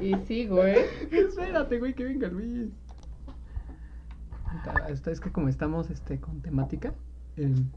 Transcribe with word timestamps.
Y 0.00 0.14
sí, 0.26 0.46
güey. 0.46 0.76
Espérate, 1.10 1.78
güey, 1.78 1.94
que 1.94 2.04
venga 2.04 2.28
Luis. 2.28 2.70
Es 5.06 5.20
que 5.20 5.30
como 5.30 5.48
estamos 5.48 5.90
este, 5.90 6.20
con 6.20 6.40
temática. 6.40 6.94
em, 7.36 7.70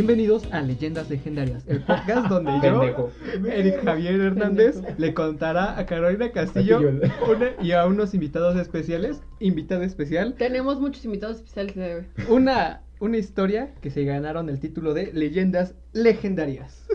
Bienvenidos 0.00 0.50
a 0.50 0.62
Leyendas 0.62 1.10
Legendarias, 1.10 1.62
el 1.68 1.82
podcast 1.82 2.28
donde 2.28 2.52
yo, 2.66 2.80
Pendejo. 2.80 3.10
Eric 3.52 3.84
Javier 3.84 4.18
Hernández, 4.18 4.76
Pendejo. 4.76 4.94
le 4.98 5.12
contará 5.12 5.78
a 5.78 5.84
Carolina 5.84 6.32
Castillo 6.32 6.78
una- 6.80 7.50
y 7.62 7.72
a 7.72 7.84
unos 7.84 8.14
invitados 8.14 8.56
especiales, 8.56 9.20
invitada 9.40 9.84
especial, 9.84 10.36
Tenemos 10.38 10.80
muchos 10.80 11.04
invitados 11.04 11.36
especiales 11.36 11.74
de 11.74 11.94
hoy. 11.96 12.02
una, 12.30 12.80
una 12.98 13.18
historia 13.18 13.74
que 13.82 13.90
se 13.90 14.04
ganaron 14.06 14.48
el 14.48 14.58
título 14.58 14.94
de 14.94 15.12
Leyendas 15.12 15.74
Legendarias. 15.92 16.86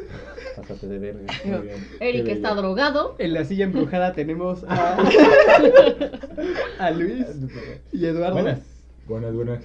Pásate 0.55 0.87
de 0.87 0.97
verga. 0.97 1.31
Digo, 1.43 1.57
Muy 1.59 1.67
bien. 1.67 1.87
Eric 1.99 2.25
Qué 2.25 2.31
está 2.31 2.49
bello. 2.55 2.61
drogado. 2.63 3.15
En 3.19 3.35
la 3.35 3.45
silla 3.45 3.65
embrujada 3.65 4.13
tenemos 4.13 4.65
a, 4.67 4.97
a 6.79 6.89
Luis 6.89 7.23
y 7.91 8.03
Eduardo. 8.03 8.33
Buenas. 8.41 8.61
Buenas, 9.07 9.35
buenas. 9.35 9.63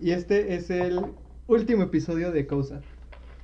Y 0.00 0.10
este 0.10 0.56
es 0.56 0.70
el 0.70 1.00
último 1.50 1.82
episodio 1.84 2.32
de 2.32 2.46
Causa. 2.46 2.80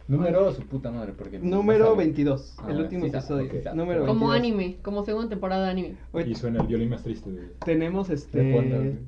Número 0.09 0.53
su 0.53 0.63
puta 0.63 0.93
madre, 0.93 1.13
porque. 1.19 1.39
Número 1.41 1.85
no 1.87 1.91
sabe. 1.93 2.05
22, 2.05 2.55
Ah, 2.59 2.71
el 2.71 2.81
último 2.83 3.05
sí 3.07 3.11
episodio. 3.11 3.53
número 3.75 4.07
Como 4.07 4.29
22. 4.29 4.35
anime, 4.37 4.77
como 4.83 5.05
segunda 5.05 5.29
temporada 5.29 5.65
de 5.65 5.71
anime. 5.71 5.97
Hoy 6.13 6.25
Y 6.31 6.35
suena 6.37 6.61
el 6.61 6.67
violín 6.69 6.91
más 6.91 7.03
triste 7.03 7.31
de... 7.33 7.49
tenemos 7.65 8.09
este 8.11 8.39
De 8.39 8.99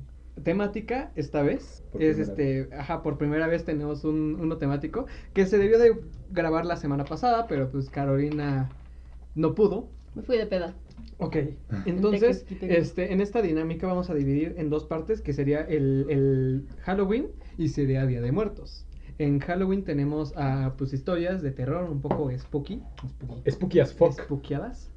temática 0.43 1.11
esta 1.15 1.41
vez. 1.41 1.83
Por 1.91 2.01
es 2.03 2.17
primera 2.17 2.31
este, 2.67 2.75
ajá, 2.75 3.01
por 3.01 3.17
primera 3.17 3.47
vez 3.47 3.63
tenemos 3.63 4.03
un, 4.03 4.35
uno 4.39 4.57
temático 4.57 5.05
que 5.33 5.45
se 5.45 5.57
debió 5.57 5.79
de 5.79 5.95
grabar 6.31 6.65
la 6.65 6.75
semana 6.75 7.05
pasada, 7.05 7.47
pero 7.47 7.69
pues 7.71 7.89
Carolina 7.89 8.69
no 9.35 9.55
pudo. 9.55 9.87
Me 10.15 10.21
fui 10.21 10.37
de 10.37 10.47
peda. 10.47 10.73
Ok, 11.17 11.37
entonces, 11.85 12.43
Te- 12.45 12.55
te- 12.55 12.67
te- 12.67 12.77
este, 12.77 13.13
en 13.13 13.21
esta 13.21 13.41
dinámica 13.41 13.87
vamos 13.87 14.09
a 14.09 14.13
dividir 14.15 14.55
en 14.57 14.69
dos 14.69 14.83
partes, 14.85 15.21
que 15.21 15.31
sería 15.31 15.61
el, 15.61 16.05
el 16.09 16.67
Halloween 16.81 17.27
y 17.57 17.69
sería 17.69 18.05
Día 18.05 18.21
de 18.21 18.31
Muertos. 18.33 18.85
En 19.19 19.39
Halloween 19.39 19.83
tenemos 19.83 20.33
ah, 20.37 20.73
pues 20.77 20.93
historias 20.93 21.41
de 21.41 21.51
terror 21.51 21.89
un 21.89 22.01
poco 22.01 22.31
spooky, 22.37 22.81
Spooky 23.47 23.79
as 23.81 23.93
fuck. 23.93 24.13
spookiadas. 24.13 24.89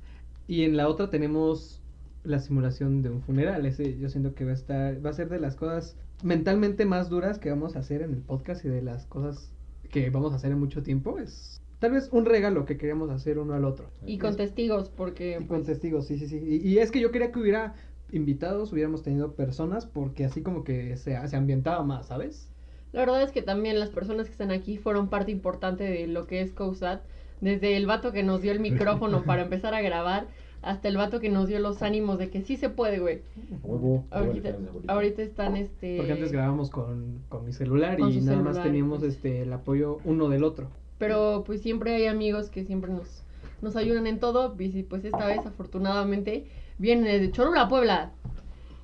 Y 0.46 0.62
en 0.62 0.76
la 0.76 0.88
otra 0.88 1.10
tenemos 1.10 1.82
la 2.22 2.38
simulación 2.38 3.02
de 3.02 3.10
un 3.10 3.20
funeral. 3.20 3.66
Ese 3.66 3.98
yo 3.98 4.08
siento 4.08 4.34
que 4.34 4.44
va 4.44 4.52
a 4.52 4.54
estar, 4.54 5.04
va 5.04 5.10
a 5.10 5.12
ser 5.12 5.28
de 5.28 5.40
las 5.40 5.56
cosas 5.56 5.96
mentalmente 6.22 6.84
más 6.86 7.10
duras 7.10 7.40
que 7.40 7.50
vamos 7.50 7.74
a 7.74 7.80
hacer 7.80 8.00
en 8.00 8.12
el 8.12 8.20
podcast 8.22 8.64
y 8.64 8.68
de 8.68 8.80
las 8.80 9.06
cosas 9.06 9.50
que 9.90 10.08
vamos 10.10 10.32
a 10.32 10.36
hacer 10.36 10.52
en 10.52 10.60
mucho 10.60 10.84
tiempo. 10.84 11.18
Es 11.18 11.60
tal 11.80 11.90
vez 11.90 12.08
un 12.12 12.24
regalo 12.24 12.64
que 12.64 12.76
queríamos 12.76 13.10
hacer 13.10 13.40
uno 13.40 13.54
al 13.54 13.64
otro. 13.64 13.90
Y 14.06 14.18
con 14.18 14.36
testigos, 14.36 14.88
porque 14.88 15.38
Y 15.40 15.46
con 15.46 15.64
testigos, 15.64 16.06
sí, 16.06 16.16
sí, 16.16 16.28
sí. 16.28 16.38
Y, 16.38 16.68
y 16.68 16.78
es 16.78 16.92
que 16.92 17.00
yo 17.00 17.10
quería 17.10 17.32
que 17.32 17.40
hubiera 17.40 17.74
invitados, 18.12 18.72
hubiéramos 18.72 19.02
tenido 19.02 19.32
personas, 19.34 19.86
porque 19.86 20.24
así 20.24 20.42
como 20.42 20.62
que 20.62 20.96
se, 20.96 21.26
se 21.26 21.36
ambientaba 21.36 21.82
más, 21.82 22.06
¿sabes? 22.06 22.51
La 22.92 23.00
verdad 23.00 23.22
es 23.22 23.32
que 23.32 23.42
también 23.42 23.80
las 23.80 23.90
personas 23.90 24.26
que 24.26 24.32
están 24.32 24.50
aquí 24.50 24.76
fueron 24.76 25.08
parte 25.08 25.30
importante 25.30 25.84
de 25.84 26.06
lo 26.06 26.26
que 26.26 26.40
es 26.40 26.52
COSAT. 26.52 27.02
Desde 27.40 27.76
el 27.76 27.86
vato 27.86 28.12
que 28.12 28.22
nos 28.22 28.42
dio 28.42 28.52
el 28.52 28.60
micrófono 28.60 29.24
para 29.24 29.42
empezar 29.44 29.74
a 29.74 29.80
grabar, 29.80 30.26
hasta 30.60 30.88
el 30.88 30.96
vato 30.96 31.18
que 31.18 31.28
nos 31.28 31.48
dio 31.48 31.58
los 31.58 31.82
ánimos 31.82 32.18
de 32.18 32.30
que 32.30 32.42
sí 32.42 32.56
se 32.56 32.68
puede, 32.68 33.00
güey. 33.00 33.22
Huevo. 33.62 34.04
Ahorita, 34.10 34.56
ahorita 34.86 35.22
están 35.22 35.56
este. 35.56 35.96
Porque 35.96 36.12
antes 36.12 36.30
grabábamos 36.30 36.70
con, 36.70 37.20
con 37.28 37.44
mi 37.44 37.52
celular 37.52 37.98
Con 37.98 38.12
y 38.12 38.20
nada 38.20 38.40
más 38.40 38.62
teníamos 38.62 39.00
pues. 39.00 39.14
este 39.14 39.42
el 39.42 39.52
apoyo 39.52 39.98
uno 40.04 40.28
del 40.28 40.44
otro. 40.44 40.68
Pero 40.98 41.42
pues 41.44 41.62
siempre 41.62 41.96
hay 41.96 42.06
amigos 42.06 42.48
que 42.48 42.64
siempre 42.64 42.92
nos, 42.92 43.24
nos 43.60 43.74
ayudan 43.74 44.06
en 44.06 44.20
todo. 44.20 44.54
Y 44.56 44.82
pues 44.84 45.04
esta 45.04 45.26
vez 45.26 45.44
afortunadamente 45.44 46.46
vienen 46.78 47.06
desde 47.06 47.32
Cholula, 47.32 47.68
Puebla. 47.68 48.12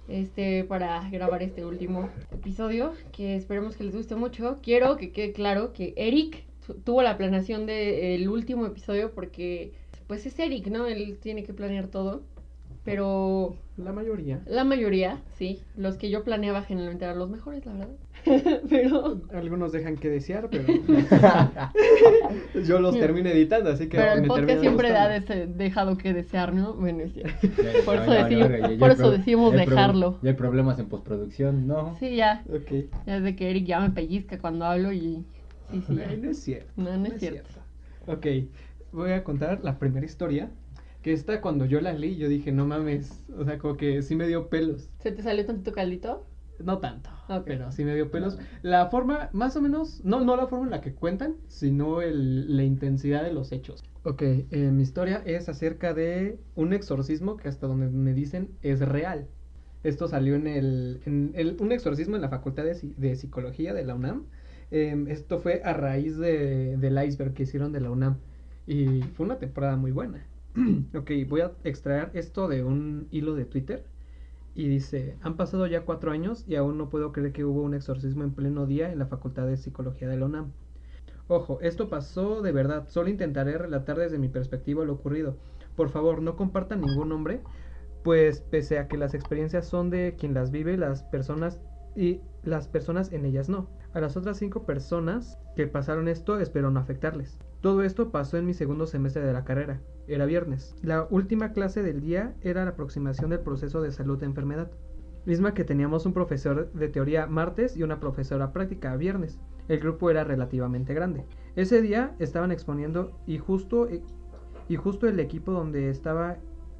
Este, 0.08 0.64
para 0.64 1.08
grabar 1.10 1.42
este 1.42 1.64
último 1.66 2.08
episodio, 2.32 2.94
que 3.12 3.36
esperemos 3.36 3.76
que 3.76 3.84
les 3.84 3.94
guste 3.94 4.14
mucho. 4.14 4.58
Quiero 4.62 4.96
que 4.96 5.12
quede 5.12 5.32
claro 5.32 5.72
que 5.74 5.92
Eric 5.96 6.44
tu- 6.66 6.74
tuvo 6.74 7.02
la 7.02 7.18
planeación 7.18 7.66
del 7.66 8.26
último 8.28 8.64
episodio 8.66 9.12
porque, 9.14 9.72
pues 10.06 10.24
es 10.24 10.38
Eric, 10.38 10.68
¿no? 10.68 10.86
Él 10.86 11.18
tiene 11.20 11.42
que 11.44 11.52
planear 11.52 11.88
todo. 11.88 12.22
Pero 12.84 13.56
La 13.76 13.92
mayoría. 13.92 14.40
la 14.46 14.64
mayoría, 14.64 15.20
sí, 15.34 15.60
los 15.76 15.96
que 15.96 16.10
yo 16.10 16.24
planeaba 16.24 16.62
generalmente 16.62 17.04
eran 17.04 17.18
los 17.18 17.28
mejores, 17.30 17.64
la 17.66 17.72
verdad. 17.74 17.94
pero 18.68 19.20
Algunos 19.32 19.72
dejan 19.72 19.96
que 19.96 20.08
desear, 20.08 20.48
pero 20.50 20.64
yo 22.66 22.80
los 22.80 22.98
termino 22.98 23.28
editando, 23.28 23.70
así 23.70 23.88
que 23.88 23.96
Pero 23.96 24.12
el 24.12 24.22
me 24.22 24.28
podcast 24.28 24.60
siempre 24.60 24.90
ha 24.96 25.20
dejado 25.20 25.96
que 25.96 26.12
desear, 26.12 26.54
¿no? 26.54 26.74
Bueno, 26.74 27.04
es 27.04 27.12
cierto. 27.12 27.46
Ya, 27.62 27.84
Por 27.84 27.96
eso 27.96 28.12
ya, 28.12 28.24
decimos- 28.26 28.50
ya, 28.70 28.78
por 28.78 28.90
eso 28.90 29.10
dejarlo. 29.52 30.18
Ya 30.22 30.30
hay 30.30 30.36
problemas 30.36 30.78
en 30.78 30.86
postproducción, 30.88 31.66
no. 31.66 31.96
Sí, 31.98 32.16
ya. 32.16 32.42
Ok. 32.48 32.86
Ya 33.06 33.16
es 33.18 33.22
de 33.22 33.36
que 33.36 33.50
Eric 33.50 33.66
ya 33.66 33.80
me 33.80 33.90
pellizca 33.90 34.38
cuando 34.38 34.64
hablo 34.64 34.92
y... 34.92 35.24
Sí, 35.70 35.82
sí. 35.86 35.98
Ay, 36.08 36.16
no 36.16 36.30
es 36.30 36.38
cierto. 36.42 36.72
No, 36.76 36.96
no 36.96 37.06
es 37.06 37.20
cierto. 37.20 37.60
Ok, 38.06 38.26
voy 38.92 39.12
a 39.12 39.22
contar 39.22 39.60
la 39.62 39.78
primera 39.78 40.06
historia. 40.06 40.50
Que 41.02 41.12
esta 41.12 41.40
cuando 41.40 41.64
yo 41.64 41.80
la 41.80 41.92
leí, 41.92 42.16
yo 42.16 42.28
dije, 42.28 42.52
no 42.52 42.66
mames. 42.66 43.24
O 43.36 43.44
sea, 43.44 43.58
como 43.58 43.76
que 43.76 44.02
sí 44.02 44.16
me 44.16 44.26
dio 44.28 44.48
pelos. 44.48 44.90
¿Se 44.98 45.12
te 45.12 45.22
salió 45.22 45.44
tantito 45.46 45.72
caldito? 45.72 46.26
No 46.58 46.78
tanto, 46.80 47.10
Ok. 47.28 47.46
pero 47.46 47.70
sí 47.72 47.84
me 47.84 47.94
dio 47.94 48.10
pelos. 48.10 48.38
La 48.62 48.88
forma, 48.90 49.30
más 49.32 49.56
o 49.56 49.60
menos, 49.62 50.04
no, 50.04 50.20
no 50.24 50.36
la 50.36 50.46
forma 50.48 50.64
en 50.66 50.70
la 50.72 50.80
que 50.80 50.94
cuentan, 50.94 51.36
sino 51.46 52.02
el, 52.02 52.56
la 52.56 52.64
intensidad 52.64 53.22
de 53.22 53.32
los 53.32 53.52
hechos. 53.52 53.84
Ok, 54.02 54.22
eh, 54.22 54.70
mi 54.72 54.82
historia 54.82 55.22
es 55.24 55.48
acerca 55.48 55.94
de 55.94 56.40
un 56.54 56.72
exorcismo 56.72 57.36
que 57.36 57.48
hasta 57.48 57.66
donde 57.66 57.88
me 57.88 58.14
dicen 58.14 58.56
es 58.62 58.80
real. 58.80 59.28
Esto 59.82 60.08
salió 60.08 60.34
en 60.34 60.46
el, 60.46 61.02
en 61.06 61.32
el- 61.34 61.56
un 61.60 61.72
exorcismo 61.72 62.16
en 62.16 62.22
la 62.22 62.28
Facultad 62.28 62.64
de, 62.64 62.74
de 62.96 63.16
Psicología 63.16 63.74
de 63.74 63.84
la 63.84 63.94
UNAM. 63.94 64.26
Em, 64.70 65.06
esto 65.08 65.38
fue 65.38 65.62
a 65.64 65.72
raíz 65.74 66.16
de, 66.18 66.76
del 66.76 67.02
iceberg 67.04 67.34
que 67.34 67.44
hicieron 67.44 67.72
de 67.72 67.80
la 67.80 67.90
UNAM. 67.90 68.18
Y 68.66 69.02
fue 69.14 69.26
una 69.26 69.38
temporada 69.38 69.76
muy 69.76 69.92
buena. 69.92 70.27
ok, 70.94 71.10
voy 71.28 71.40
a 71.42 71.52
extraer 71.64 72.10
esto 72.14 72.48
de 72.48 72.64
un 72.64 73.08
hilo 73.10 73.34
de 73.34 73.44
Twitter. 73.44 73.84
Y 74.54 74.68
dice, 74.68 75.16
han 75.22 75.36
pasado 75.36 75.66
ya 75.66 75.82
cuatro 75.82 76.10
años 76.10 76.44
y 76.48 76.56
aún 76.56 76.78
no 76.78 76.88
puedo 76.88 77.12
creer 77.12 77.32
que 77.32 77.44
hubo 77.44 77.62
un 77.62 77.74
exorcismo 77.74 78.24
en 78.24 78.32
pleno 78.32 78.66
día 78.66 78.90
en 78.90 78.98
la 78.98 79.06
Facultad 79.06 79.46
de 79.46 79.56
Psicología 79.56 80.08
de 80.08 80.16
la 80.16 80.26
UNAM. 80.26 80.52
Ojo, 81.28 81.60
esto 81.60 81.88
pasó 81.88 82.42
de 82.42 82.52
verdad, 82.52 82.88
solo 82.88 83.10
intentaré 83.10 83.56
relatar 83.56 83.98
desde 83.98 84.18
mi 84.18 84.28
perspectiva 84.28 84.84
lo 84.84 84.94
ocurrido. 84.94 85.36
Por 85.76 85.90
favor, 85.90 86.22
no 86.22 86.34
compartan 86.36 86.80
ningún 86.80 87.10
nombre, 87.10 87.40
pues 88.02 88.40
pese 88.40 88.78
a 88.78 88.88
que 88.88 88.96
las 88.96 89.14
experiencias 89.14 89.66
son 89.66 89.90
de 89.90 90.16
quien 90.18 90.34
las 90.34 90.50
vive, 90.50 90.76
las 90.76 91.04
personas 91.04 91.60
y 91.98 92.20
las 92.44 92.68
personas 92.68 93.12
en 93.12 93.24
ellas 93.26 93.48
no. 93.48 93.68
A 93.92 94.00
las 94.00 94.16
otras 94.16 94.38
cinco 94.38 94.64
personas 94.64 95.36
que 95.56 95.66
pasaron 95.66 96.06
esto 96.06 96.38
espero 96.38 96.70
no 96.70 96.78
afectarles. 96.78 97.38
Todo 97.60 97.82
esto 97.82 98.12
pasó 98.12 98.36
en 98.36 98.46
mi 98.46 98.54
segundo 98.54 98.86
semestre 98.86 99.22
de 99.22 99.32
la 99.32 99.44
carrera. 99.44 99.80
Era 100.06 100.24
viernes. 100.24 100.76
La 100.80 101.08
última 101.10 101.52
clase 101.52 101.82
del 101.82 102.00
día 102.00 102.36
era 102.40 102.64
la 102.64 102.70
aproximación 102.70 103.30
del 103.30 103.40
proceso 103.40 103.82
de 103.82 103.90
salud 103.90 104.16
de 104.16 104.26
enfermedad. 104.26 104.70
Misma 105.26 105.54
que 105.54 105.64
teníamos 105.64 106.06
un 106.06 106.12
profesor 106.12 106.72
de 106.72 106.88
teoría 106.88 107.26
martes 107.26 107.76
y 107.76 107.82
una 107.82 107.98
profesora 107.98 108.52
práctica 108.52 108.96
viernes. 108.96 109.40
El 109.66 109.80
grupo 109.80 110.08
era 110.08 110.22
relativamente 110.22 110.94
grande. 110.94 111.24
Ese 111.56 111.82
día 111.82 112.14
estaban 112.20 112.52
exponiendo 112.52 113.18
y 113.26 113.38
justo, 113.38 113.88
y 114.68 114.76
justo 114.76 115.08
el 115.08 115.18
equipo 115.18 115.50
donde 115.50 115.90
estaba 115.90 116.36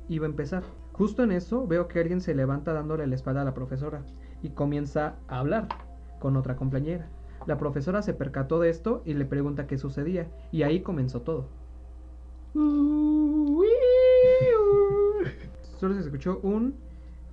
iba 0.09 0.27
a 0.27 0.31
empezar. 0.31 0.63
Justo 0.93 1.25
en 1.25 1.33
eso 1.33 1.67
veo 1.67 1.89
que 1.89 1.99
alguien 1.99 2.21
se 2.21 2.35
levanta 2.35 2.73
dándole 2.73 3.07
la 3.07 3.17
espalda 3.17 3.43
a 3.43 3.45
la 3.45 3.55
profesora 3.55 4.05
y 4.43 4.51
comienza 4.51 5.17
a 5.29 5.41
hablar 5.41 5.69
con 6.19 6.37
otra 6.37 6.57
compañera. 6.57 7.09
La 7.47 7.59
profesora 7.59 8.03
se 8.03 8.15
percató 8.15 8.61
de 8.61 8.71
esto 8.71 9.03
y 9.05 9.15
le 9.15 9.25
pregunta 9.25 9.67
qué 9.67 9.79
sucedía 9.79 10.29
y 10.53 10.63
ahí 10.63 10.81
comenzó 10.81 11.23
todo. 11.23 11.49
Solo 15.79 15.95
se 15.95 16.01
escuchó 16.01 16.41
un... 16.43 16.75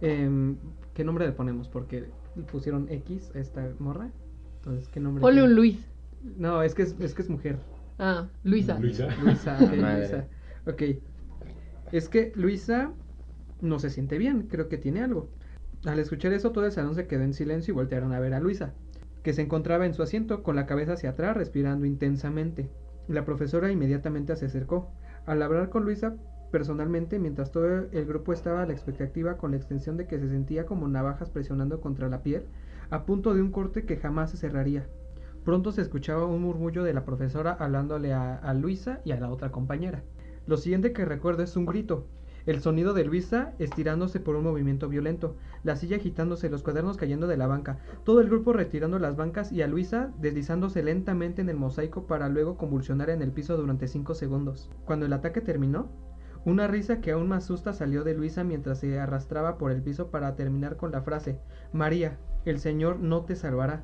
em, 0.01 0.57
¿Qué 0.93 1.03
nombre 1.03 1.25
le 1.25 1.33
ponemos? 1.33 1.67
Porque 1.67 2.05
le 2.35 2.43
pusieron 2.43 2.87
X 2.89 3.31
a 3.35 3.39
esta 3.39 3.69
morra. 3.79 4.09
Entonces, 4.57 4.87
¿qué 4.87 4.99
nombre? 4.99 5.21
Ponle 5.21 5.43
un 5.43 5.55
Luis. 5.55 5.87
No, 6.37 6.63
es 6.63 6.73
que 6.73 6.83
es, 6.83 6.95
es 6.99 7.13
que 7.13 7.21
es 7.21 7.29
mujer. 7.29 7.57
Ah, 7.99 8.27
Luisa. 8.43 8.79
Luisa. 8.79 9.07
Luisa, 9.21 9.57
ok, 9.61 9.73
Madre. 9.77 9.99
Luisa. 9.99 10.27
Ok. 10.65 10.81
Es 11.91 12.09
que 12.09 12.31
Luisa 12.35 12.91
no 13.61 13.79
se 13.79 13.89
siente 13.89 14.17
bien, 14.17 14.47
creo 14.49 14.69
que 14.69 14.77
tiene 14.77 15.03
algo. 15.03 15.29
Al 15.85 15.99
escuchar 15.99 16.33
eso, 16.33 16.51
todo 16.51 16.65
el 16.65 16.71
salón 16.71 16.95
se 16.95 17.05
quedó 17.05 17.23
en 17.23 17.33
silencio 17.33 17.71
y 17.71 17.75
voltearon 17.75 18.11
a 18.11 18.19
ver 18.19 18.33
a 18.33 18.39
Luisa, 18.39 18.73
que 19.21 19.33
se 19.33 19.43
encontraba 19.43 19.85
en 19.85 19.93
su 19.93 20.01
asiento 20.01 20.41
con 20.41 20.55
la 20.55 20.65
cabeza 20.65 20.93
hacia 20.93 21.11
atrás, 21.11 21.37
respirando 21.37 21.85
intensamente. 21.85 22.69
La 23.07 23.23
profesora 23.23 23.71
inmediatamente 23.71 24.35
se 24.35 24.47
acercó. 24.47 24.89
Al 25.27 25.43
hablar 25.43 25.69
con 25.69 25.83
Luisa, 25.83 26.15
personalmente, 26.51 27.19
mientras 27.19 27.51
todo 27.51 27.67
el 27.91 28.05
grupo 28.05 28.33
estaba 28.33 28.63
a 28.63 28.65
la 28.65 28.73
expectativa 28.73 29.37
con 29.37 29.51
la 29.51 29.57
extensión 29.57 29.95
de 29.95 30.07
que 30.07 30.17
se 30.17 30.29
sentía 30.29 30.65
como 30.65 30.87
navajas 30.87 31.29
presionando 31.29 31.81
contra 31.81 32.09
la 32.09 32.23
piel, 32.23 32.45
a 32.89 33.05
punto 33.05 33.35
de 33.35 33.41
un 33.41 33.51
corte 33.51 33.85
que 33.85 33.97
jamás 33.97 34.31
se 34.31 34.37
cerraría. 34.37 34.87
Pronto 35.43 35.71
se 35.71 35.81
escuchaba 35.81 36.25
un 36.25 36.41
murmullo 36.41 36.83
de 36.83 36.93
la 36.93 37.05
profesora 37.05 37.55
hablándole 37.59 38.11
a, 38.13 38.53
Luisa 38.55 39.01
y 39.05 39.11
a 39.11 39.19
la 39.19 39.29
otra 39.29 39.51
compañera. 39.51 40.01
Lo 40.47 40.57
siguiente 40.57 40.93
que 40.93 41.05
recuerdo 41.05 41.43
es 41.43 41.55
un 41.55 41.67
grito, 41.67 42.07
el 42.45 42.61
sonido 42.61 42.93
de 42.93 43.05
Luisa 43.05 43.53
estirándose 43.59 44.19
por 44.19 44.35
un 44.35 44.43
movimiento 44.43 44.87
violento, 44.87 45.35
la 45.63 45.75
silla 45.75 45.97
agitándose, 45.97 46.49
los 46.49 46.63
cuadernos 46.63 46.97
cayendo 46.97 47.27
de 47.27 47.37
la 47.37 47.47
banca, 47.47 47.79
todo 48.03 48.21
el 48.21 48.29
grupo 48.29 48.53
retirando 48.53 48.99
las 48.99 49.15
bancas 49.15 49.51
y 49.51 49.61
a 49.61 49.67
Luisa 49.67 50.11
deslizándose 50.19 50.83
lentamente 50.83 51.41
en 51.41 51.49
el 51.49 51.57
mosaico 51.57 52.07
para 52.07 52.29
luego 52.29 52.57
convulsionar 52.57 53.09
en 53.09 53.21
el 53.21 53.31
piso 53.31 53.57
durante 53.57 53.87
cinco 53.87 54.13
segundos. 54.13 54.69
Cuando 54.85 55.05
el 55.05 55.13
ataque 55.13 55.41
terminó, 55.41 55.89
una 56.45 56.67
risa 56.67 57.01
que 57.01 57.11
aún 57.11 57.27
más 57.27 57.45
asusta 57.45 57.73
salió 57.73 58.03
de 58.03 58.13
Luisa 58.13 58.43
mientras 58.43 58.79
se 58.79 58.99
arrastraba 58.99 59.57
por 59.57 59.71
el 59.71 59.81
piso 59.81 60.11
para 60.11 60.35
terminar 60.35 60.77
con 60.77 60.91
la 60.91 61.01
frase 61.01 61.39
María, 61.73 62.19
el 62.45 62.59
Señor 62.59 62.99
no 62.99 63.25
te 63.25 63.35
salvará, 63.35 63.83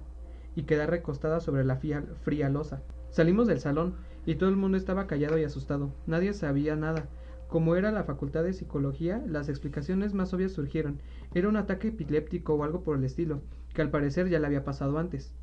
y 0.55 0.63
quedar 0.63 0.89
recostada 0.89 1.39
sobre 1.39 1.63
la 1.63 1.77
fría, 1.77 2.03
fría 2.21 2.49
losa. 2.49 2.81
Salimos 3.09 3.47
del 3.47 3.59
salón 3.59 3.95
y 4.25 4.35
todo 4.35 4.49
el 4.49 4.55
mundo 4.55 4.77
estaba 4.77 5.07
callado 5.07 5.37
y 5.37 5.43
asustado. 5.43 5.91
Nadie 6.05 6.33
sabía 6.33 6.75
nada. 6.75 7.07
Como 7.51 7.75
era 7.75 7.91
la 7.91 8.05
facultad 8.05 8.45
de 8.45 8.53
psicología, 8.53 9.21
las 9.27 9.49
explicaciones 9.49 10.13
más 10.13 10.33
obvias 10.33 10.53
surgieron. 10.53 11.01
Era 11.33 11.49
un 11.49 11.57
ataque 11.57 11.89
epiléptico 11.89 12.53
o 12.53 12.63
algo 12.63 12.81
por 12.81 12.97
el 12.97 13.03
estilo, 13.03 13.41
que 13.73 13.81
al 13.81 13.89
parecer 13.91 14.29
ya 14.29 14.39
le 14.39 14.47
había 14.47 14.63
pasado 14.63 14.97
antes. 14.97 15.33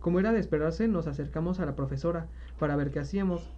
Como 0.00 0.18
era 0.18 0.32
de 0.32 0.40
esperarse, 0.40 0.88
nos 0.88 1.06
acercamos 1.06 1.60
a 1.60 1.64
la 1.64 1.76
profesora 1.76 2.26
para 2.58 2.74
ver 2.74 2.90
qué 2.90 2.98
hacíamos. 2.98 3.48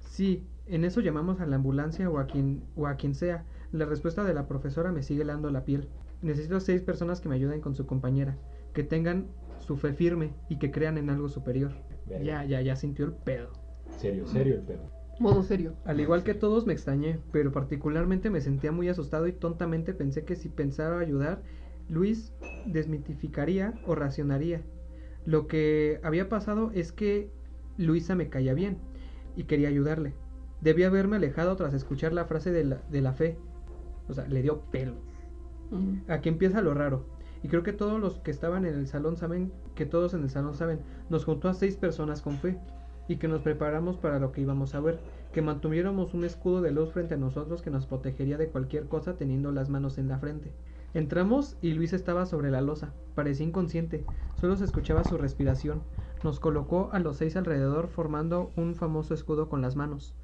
Sí, 0.00 0.44
en 0.66 0.84
eso 0.84 1.00
llamamos 1.00 1.40
a 1.40 1.46
la 1.46 1.54
ambulancia 1.54 2.10
o 2.10 2.18
a 2.18 2.26
quien, 2.26 2.64
o 2.74 2.88
a 2.88 2.96
quien 2.96 3.14
sea. 3.14 3.44
La 3.70 3.84
respuesta 3.84 4.24
de 4.24 4.34
la 4.34 4.48
profesora 4.48 4.90
me 4.90 5.04
sigue 5.04 5.22
helando 5.22 5.48
la 5.48 5.64
piel. 5.64 5.88
Necesito 6.20 6.58
seis 6.58 6.82
personas 6.82 7.20
que 7.20 7.28
me 7.28 7.36
ayuden 7.36 7.60
con 7.60 7.76
su 7.76 7.86
compañera, 7.86 8.38
que 8.74 8.82
tengan 8.82 9.28
su 9.60 9.76
fe 9.76 9.92
firme 9.92 10.32
y 10.48 10.58
que 10.58 10.72
crean 10.72 10.98
en 10.98 11.10
algo 11.10 11.28
superior. 11.28 11.70
Verga. 12.08 12.24
Ya, 12.24 12.44
ya, 12.44 12.60
ya 12.60 12.74
sintió 12.74 13.04
el 13.04 13.12
pedo. 13.12 13.52
Serio, 13.98 14.26
serio 14.26 14.56
el 14.56 14.62
pedo. 14.62 15.01
Modo 15.18 15.42
serio. 15.42 15.74
Al 15.84 16.00
igual 16.00 16.24
que 16.24 16.34
todos 16.34 16.66
me 16.66 16.72
extrañé, 16.72 17.18
pero 17.32 17.52
particularmente 17.52 18.30
me 18.30 18.40
sentía 18.40 18.72
muy 18.72 18.88
asustado 18.88 19.26
y 19.26 19.32
tontamente 19.32 19.94
pensé 19.94 20.24
que 20.24 20.36
si 20.36 20.48
pensaba 20.48 20.98
ayudar, 20.98 21.42
Luis 21.88 22.32
desmitificaría 22.66 23.74
o 23.86 23.94
racionaría. 23.94 24.62
Lo 25.24 25.46
que 25.46 26.00
había 26.02 26.28
pasado 26.28 26.70
es 26.74 26.92
que 26.92 27.30
Luisa 27.76 28.14
me 28.14 28.28
caía 28.28 28.54
bien 28.54 28.78
y 29.36 29.44
quería 29.44 29.68
ayudarle. 29.68 30.14
Debía 30.60 30.88
haberme 30.88 31.16
alejado 31.16 31.56
tras 31.56 31.74
escuchar 31.74 32.12
la 32.12 32.24
frase 32.24 32.50
de 32.50 32.64
la, 32.64 32.76
de 32.90 33.00
la 33.00 33.12
fe. 33.12 33.36
O 34.08 34.14
sea, 34.14 34.26
le 34.26 34.42
dio 34.42 34.62
pelo. 34.70 34.94
Mm. 35.70 36.10
Aquí 36.10 36.28
empieza 36.28 36.62
lo 36.62 36.74
raro. 36.74 37.06
Y 37.42 37.48
creo 37.48 37.62
que 37.62 37.72
todos 37.72 38.00
los 38.00 38.20
que 38.20 38.30
estaban 38.30 38.64
en 38.64 38.74
el 38.74 38.86
salón 38.86 39.16
saben, 39.16 39.52
que 39.74 39.86
todos 39.86 40.14
en 40.14 40.22
el 40.22 40.30
salón 40.30 40.54
saben, 40.54 40.80
nos 41.10 41.24
juntó 41.24 41.48
a 41.48 41.54
seis 41.54 41.76
personas 41.76 42.22
con 42.22 42.38
fe 42.38 42.58
y 43.08 43.16
que 43.16 43.28
nos 43.28 43.42
preparamos 43.42 43.96
para 43.96 44.18
lo 44.18 44.32
que 44.32 44.40
íbamos 44.40 44.74
a 44.74 44.80
ver, 44.80 45.00
que 45.32 45.42
mantuviéramos 45.42 46.14
un 46.14 46.24
escudo 46.24 46.60
de 46.60 46.70
luz 46.70 46.92
frente 46.92 47.14
a 47.14 47.18
nosotros 47.18 47.62
que 47.62 47.70
nos 47.70 47.86
protegería 47.86 48.38
de 48.38 48.48
cualquier 48.48 48.86
cosa 48.86 49.14
teniendo 49.16 49.52
las 49.52 49.68
manos 49.68 49.98
en 49.98 50.08
la 50.08 50.18
frente. 50.18 50.52
Entramos 50.94 51.56
y 51.62 51.72
Luis 51.72 51.94
estaba 51.94 52.26
sobre 52.26 52.50
la 52.50 52.60
losa, 52.60 52.92
parecía 53.14 53.46
inconsciente, 53.46 54.04
solo 54.38 54.56
se 54.56 54.64
escuchaba 54.64 55.04
su 55.04 55.16
respiración. 55.16 55.82
Nos 56.22 56.38
colocó 56.38 56.90
a 56.92 56.98
los 56.98 57.16
seis 57.16 57.34
alrededor 57.36 57.88
formando 57.88 58.50
un 58.56 58.74
famoso 58.74 59.14
escudo 59.14 59.48
con 59.48 59.62
las 59.62 59.74
manos. 59.74 60.14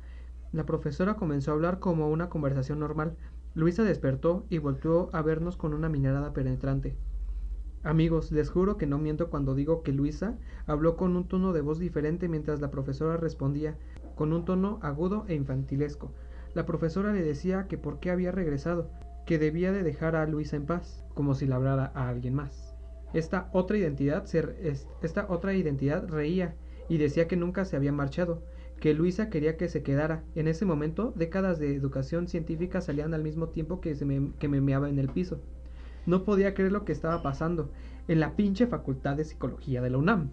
La 0.53 0.65
profesora 0.65 1.15
comenzó 1.15 1.51
a 1.51 1.55
hablar 1.55 1.79
como 1.79 2.11
una 2.11 2.29
conversación 2.29 2.79
normal. 2.81 3.17
Luisa 3.55 3.83
despertó 3.83 4.45
y 4.51 4.59
volvió 4.59 5.09
a 5.15 5.23
vernos 5.23 5.57
con 5.57 5.75
una 5.75 5.89
mirada 5.89 6.33
penetrante. 6.33 6.97
Amigos, 7.85 8.33
les 8.33 8.51
juro 8.51 8.77
que 8.77 8.87
no 8.87 8.99
miento 8.99 9.31
cuando 9.31 9.55
digo 9.55 9.83
que 9.83 9.93
Luisa 9.93 10.37
habló 10.67 10.97
con 10.97 11.17
un 11.17 11.29
tono 11.29 11.53
de 11.53 11.61
voz 11.61 11.79
diferente 11.79 12.29
mientras 12.29 12.61
la 12.61 12.71
profesora 12.71 13.17
respondía, 13.17 13.77
con 14.17 14.33
un 14.33 14.45
tono 14.45 14.81
agudo 14.83 15.25
e 15.29 15.35
infantilesco. 15.35 16.13
La 16.55 16.67
profesora 16.67 17.13
le 17.13 17.23
decía 17.23 17.69
que 17.69 17.79
por 17.79 18.01
qué 18.01 18.11
había 18.11 18.33
regresado, 18.33 18.91
que 19.27 19.39
debía 19.39 19.71
de 19.71 19.85
dejar 19.85 20.17
a 20.17 20.27
Luisa 20.27 20.57
en 20.57 20.67
paz, 20.67 21.05
como 21.15 21.35
si 21.35 21.47
la 21.47 21.57
hablara 21.57 21.93
a 21.95 22.09
alguien 22.09 22.35
más. 22.35 22.75
Esta 23.15 23.49
otra 23.53 23.79
identidad 23.79 24.25
reía 26.09 26.57
y 26.89 26.99
decía 26.99 27.29
que 27.29 27.37
nunca 27.37 27.65
se 27.65 27.77
había 27.77 27.93
marchado, 27.93 28.43
que 28.81 28.95
Luisa 28.95 29.31
quería 29.31 29.57
que 29.57 29.69
se 29.69 29.83
quedara. 29.83 30.25
En 30.35 30.49
ese 30.49 30.65
momento, 30.65 31.13
décadas 31.15 31.59
de 31.59 31.75
educación 31.75 32.27
científica 32.27 32.81
salían 32.81 33.15
al 33.15 33.23
mismo 33.23 33.49
tiempo 33.49 33.81
que, 33.81 33.95
se 33.95 34.05
me, 34.05 34.33
que 34.39 34.47
en 34.47 34.99
el 34.99 35.09
piso. 35.09 35.41
No 36.09 36.25
podía 36.25 36.55
creer 36.55 36.73
lo 36.73 36.87
que 36.87 36.93
estaba 36.93 37.21
pasando 37.23 37.71
en 38.09 38.19
la 38.19 38.35
pinche 38.35 38.67
facultad 38.67 39.17
de 39.17 39.25
psicología 39.25 39.83
de 39.83 39.91
la 39.91 39.99
UNAM. 39.99 40.31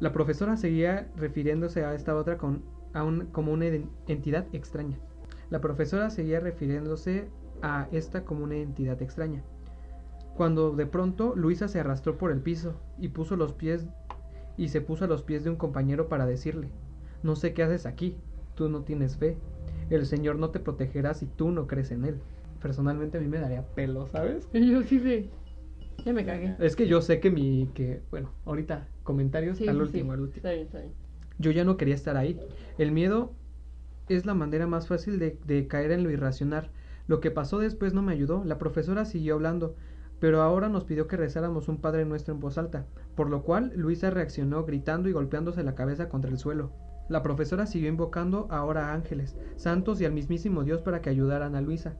La 0.00 0.10
profesora 0.10 0.56
seguía 0.56 1.10
refiriéndose 1.16 1.84
a 1.84 1.94
esta 1.94 2.16
otra 2.16 2.38
con, 2.38 2.62
a 2.94 3.04
un- 3.04 3.26
como 3.26 3.52
una 3.52 3.66
entidad 4.06 4.46
extraña. 4.54 4.96
La 5.50 5.60
profesora 5.60 6.08
seguía 6.08 6.40
refiriéndose 6.40 7.28
a 7.60 7.88
esta 7.92 8.24
como 8.24 8.42
una 8.42 8.56
entidad 8.56 9.02
extraña. 9.02 9.42
Cuando 10.34 10.70
de 10.74 10.86
pronto 10.86 11.34
Luisa 11.36 11.68
se 11.68 11.78
arrastró 11.78 12.16
por 12.16 12.30
el 12.30 12.40
piso 12.40 12.80
y 12.98 13.08
puso 13.08 13.36
los 13.36 13.52
pies 13.52 13.86
y 14.56 14.68
se 14.68 14.80
puso 14.80 15.04
a 15.04 15.08
los 15.08 15.22
pies 15.22 15.44
de 15.44 15.50
un 15.50 15.56
compañero 15.56 16.08
para 16.08 16.24
decirle, 16.24 16.70
no 17.22 17.36
sé 17.36 17.52
qué 17.52 17.64
haces 17.64 17.84
aquí, 17.84 18.16
tú 18.54 18.70
no 18.70 18.80
tienes 18.80 19.18
fe, 19.18 19.36
el 19.90 20.06
Señor 20.06 20.36
no 20.36 20.48
te 20.48 20.58
protegerá 20.58 21.12
si 21.12 21.26
tú 21.26 21.50
no 21.50 21.66
crees 21.66 21.90
en 21.90 22.06
Él. 22.06 22.18
Personalmente 22.60 23.18
a 23.18 23.20
mí 23.20 23.28
me 23.28 23.38
daría 23.38 23.62
pelo, 23.74 24.06
¿sabes? 24.06 24.48
Y 24.52 24.70
yo 24.70 24.82
sí 24.82 24.98
de. 24.98 25.30
Ya 26.04 26.12
me 26.12 26.24
cagué. 26.24 26.56
Es 26.58 26.76
que 26.76 26.86
yo 26.86 27.00
sé 27.02 27.20
que 27.20 27.30
mi, 27.30 27.70
que, 27.74 28.02
bueno, 28.10 28.30
ahorita 28.44 28.88
comentarios 29.02 29.58
Sí, 29.58 29.68
al 29.68 29.80
último, 29.80 30.12
sí. 30.12 30.14
al 30.14 30.20
último. 30.20 30.36
Está 30.36 30.50
bien, 30.52 30.66
está 30.66 30.78
bien. 30.80 30.92
Yo 31.38 31.50
ya 31.50 31.64
no 31.64 31.76
quería 31.76 31.94
estar 31.94 32.16
ahí. 32.16 32.38
El 32.78 32.92
miedo 32.92 33.32
es 34.08 34.26
la 34.26 34.34
manera 34.34 34.66
más 34.66 34.88
fácil 34.88 35.18
de, 35.18 35.38
de 35.46 35.66
caer 35.68 35.92
en 35.92 36.02
lo 36.04 36.10
irracional. 36.10 36.70
Lo 37.06 37.20
que 37.20 37.30
pasó 37.30 37.58
después 37.58 37.94
no 37.94 38.02
me 38.02 38.12
ayudó. 38.12 38.44
La 38.44 38.58
profesora 38.58 39.04
siguió 39.04 39.34
hablando, 39.34 39.76
pero 40.18 40.42
ahora 40.42 40.68
nos 40.68 40.84
pidió 40.84 41.06
que 41.06 41.16
rezáramos 41.16 41.68
un 41.68 41.80
Padre 41.80 42.04
Nuestro 42.04 42.34
en 42.34 42.40
voz 42.40 42.58
alta, 42.58 42.86
por 43.14 43.30
lo 43.30 43.42
cual 43.42 43.72
Luisa 43.76 44.10
reaccionó 44.10 44.64
gritando 44.64 45.08
y 45.08 45.12
golpeándose 45.12 45.62
la 45.62 45.74
cabeza 45.74 46.08
contra 46.08 46.30
el 46.30 46.38
suelo. 46.38 46.72
La 47.08 47.22
profesora 47.22 47.66
siguió 47.66 47.88
invocando 47.88 48.46
ahora 48.50 48.88
a 48.90 48.94
ángeles, 48.94 49.36
santos 49.56 50.00
y 50.00 50.04
al 50.04 50.12
mismísimo 50.12 50.64
Dios 50.64 50.82
para 50.82 51.00
que 51.00 51.10
ayudaran 51.10 51.54
a 51.54 51.60
Luisa. 51.62 51.96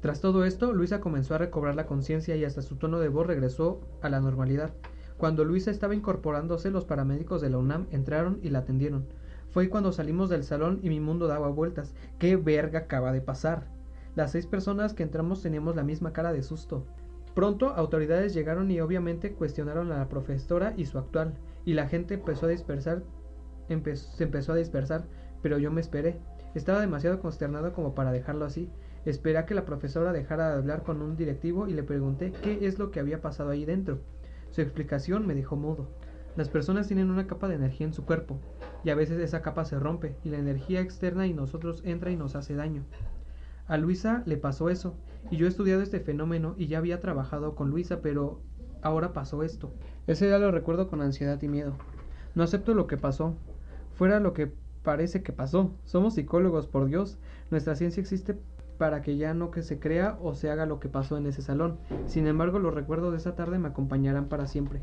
Tras 0.00 0.20
todo 0.20 0.44
esto, 0.44 0.72
Luisa 0.72 1.00
comenzó 1.00 1.34
a 1.34 1.38
recobrar 1.38 1.74
la 1.74 1.86
conciencia 1.86 2.36
y 2.36 2.44
hasta 2.44 2.62
su 2.62 2.76
tono 2.76 3.00
de 3.00 3.08
voz 3.08 3.26
regresó 3.26 3.80
a 4.02 4.08
la 4.08 4.20
normalidad. 4.20 4.72
Cuando 5.16 5.44
Luisa 5.44 5.70
estaba 5.70 5.94
incorporándose, 5.94 6.70
los 6.70 6.84
paramédicos 6.84 7.40
de 7.40 7.50
la 7.50 7.58
UNAM 7.58 7.86
entraron 7.90 8.38
y 8.42 8.50
la 8.50 8.58
atendieron. 8.60 9.06
Fue 9.48 9.70
cuando 9.70 9.92
salimos 9.92 10.28
del 10.28 10.44
salón 10.44 10.80
y 10.82 10.90
mi 10.90 11.00
mundo 11.00 11.26
daba 11.26 11.48
vueltas. 11.48 11.94
¿Qué 12.18 12.36
verga 12.36 12.80
acaba 12.80 13.12
de 13.12 13.22
pasar? 13.22 13.68
Las 14.14 14.32
seis 14.32 14.46
personas 14.46 14.92
que 14.92 15.02
entramos 15.02 15.42
teníamos 15.42 15.76
la 15.76 15.82
misma 15.82 16.12
cara 16.12 16.32
de 16.32 16.42
susto. 16.42 16.84
Pronto 17.34 17.70
autoridades 17.70 18.32
llegaron 18.32 18.70
y 18.70 18.80
obviamente 18.80 19.32
cuestionaron 19.32 19.92
a 19.92 19.98
la 19.98 20.08
profesora 20.08 20.72
y 20.76 20.86
su 20.86 20.98
actual, 20.98 21.34
y 21.66 21.74
la 21.74 21.86
gente 21.86 22.14
empezó 22.14 22.46
a 22.46 22.48
dispersar, 22.50 23.02
se 23.68 24.24
empezó 24.24 24.52
a 24.52 24.56
dispersar, 24.56 25.04
pero 25.42 25.58
yo 25.58 25.70
me 25.70 25.80
esperé. 25.80 26.18
Estaba 26.54 26.80
demasiado 26.80 27.20
consternado 27.20 27.74
como 27.74 27.94
para 27.94 28.12
dejarlo 28.12 28.46
así. 28.46 28.70
Esperé 29.06 29.38
a 29.38 29.46
que 29.46 29.54
la 29.54 29.64
profesora 29.64 30.12
dejara 30.12 30.50
de 30.50 30.56
hablar 30.56 30.82
con 30.82 31.00
un 31.00 31.16
directivo 31.16 31.68
y 31.68 31.72
le 31.72 31.84
pregunté 31.84 32.32
qué 32.42 32.66
es 32.66 32.80
lo 32.80 32.90
que 32.90 32.98
había 32.98 33.22
pasado 33.22 33.50
ahí 33.50 33.64
dentro. 33.64 34.00
Su 34.50 34.60
explicación 34.60 35.28
me 35.28 35.34
dejó 35.36 35.54
mudo. 35.54 35.88
Las 36.34 36.48
personas 36.48 36.88
tienen 36.88 37.10
una 37.10 37.28
capa 37.28 37.46
de 37.46 37.54
energía 37.54 37.86
en 37.86 37.94
su 37.94 38.04
cuerpo, 38.04 38.40
y 38.84 38.90
a 38.90 38.96
veces 38.96 39.20
esa 39.20 39.42
capa 39.42 39.64
se 39.64 39.78
rompe, 39.78 40.16
y 40.24 40.30
la 40.30 40.38
energía 40.38 40.80
externa 40.80 41.26
y 41.28 41.32
nosotros 41.32 41.82
entra 41.84 42.10
y 42.10 42.16
nos 42.16 42.34
hace 42.34 42.56
daño. 42.56 42.82
A 43.68 43.78
Luisa 43.78 44.24
le 44.26 44.36
pasó 44.36 44.70
eso, 44.70 44.96
y 45.30 45.36
yo 45.36 45.46
he 45.46 45.48
estudiado 45.48 45.82
este 45.82 46.00
fenómeno 46.00 46.54
y 46.58 46.66
ya 46.66 46.78
había 46.78 47.00
trabajado 47.00 47.54
con 47.54 47.70
Luisa, 47.70 48.02
pero 48.02 48.40
ahora 48.82 49.12
pasó 49.12 49.44
esto. 49.44 49.72
Ese 50.08 50.26
día 50.26 50.38
lo 50.38 50.50
recuerdo 50.50 50.88
con 50.88 51.00
ansiedad 51.00 51.40
y 51.42 51.48
miedo. 51.48 51.74
No 52.34 52.42
acepto 52.42 52.74
lo 52.74 52.88
que 52.88 52.96
pasó. 52.96 53.36
Fuera 53.94 54.20
lo 54.20 54.32
que 54.32 54.52
parece 54.82 55.22
que 55.22 55.32
pasó. 55.32 55.74
Somos 55.84 56.14
psicólogos, 56.14 56.66
por 56.66 56.86
Dios. 56.86 57.18
Nuestra 57.50 57.76
ciencia 57.76 58.00
existe 58.00 58.36
para 58.76 59.02
que 59.02 59.16
ya 59.16 59.34
no 59.34 59.50
que 59.50 59.62
se 59.62 59.78
crea 59.78 60.18
o 60.22 60.34
se 60.34 60.50
haga 60.50 60.66
lo 60.66 60.80
que 60.80 60.88
pasó 60.88 61.16
en 61.16 61.26
ese 61.26 61.42
salón. 61.42 61.78
Sin 62.06 62.26
embargo, 62.26 62.58
los 62.58 62.74
recuerdos 62.74 63.12
de 63.12 63.18
esa 63.18 63.34
tarde 63.34 63.58
me 63.58 63.68
acompañarán 63.68 64.28
para 64.28 64.46
siempre. 64.46 64.82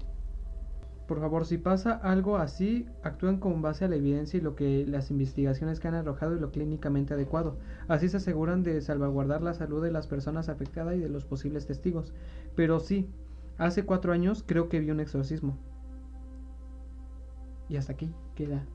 Por 1.07 1.19
favor, 1.19 1.45
si 1.45 1.57
pasa 1.57 1.93
algo 1.93 2.37
así, 2.37 2.87
actúen 3.03 3.37
con 3.37 3.61
base 3.61 3.83
a 3.83 3.87
la 3.89 3.97
evidencia 3.97 4.37
y 4.37 4.41
lo 4.41 4.55
que 4.55 4.85
las 4.87 5.11
investigaciones 5.11 5.79
que 5.79 5.89
han 5.89 5.95
arrojado 5.95 6.35
y 6.35 6.39
lo 6.39 6.51
clínicamente 6.51 7.13
adecuado. 7.13 7.57
Así 7.89 8.07
se 8.07 8.17
aseguran 8.17 8.63
de 8.63 8.79
salvaguardar 8.81 9.41
la 9.41 9.53
salud 9.53 9.83
de 9.83 9.91
las 9.91 10.07
personas 10.07 10.47
afectadas 10.47 10.95
y 10.95 10.99
de 10.99 11.09
los 11.09 11.25
posibles 11.25 11.67
testigos. 11.67 12.13
Pero 12.55 12.79
sí, 12.79 13.09
hace 13.57 13.85
cuatro 13.85 14.13
años 14.13 14.43
creo 14.47 14.69
que 14.69 14.79
vi 14.79 14.91
un 14.91 15.01
exorcismo. 15.01 15.57
Y 17.67 17.75
hasta 17.75 17.93
aquí 17.93 18.13
queda 18.35 18.65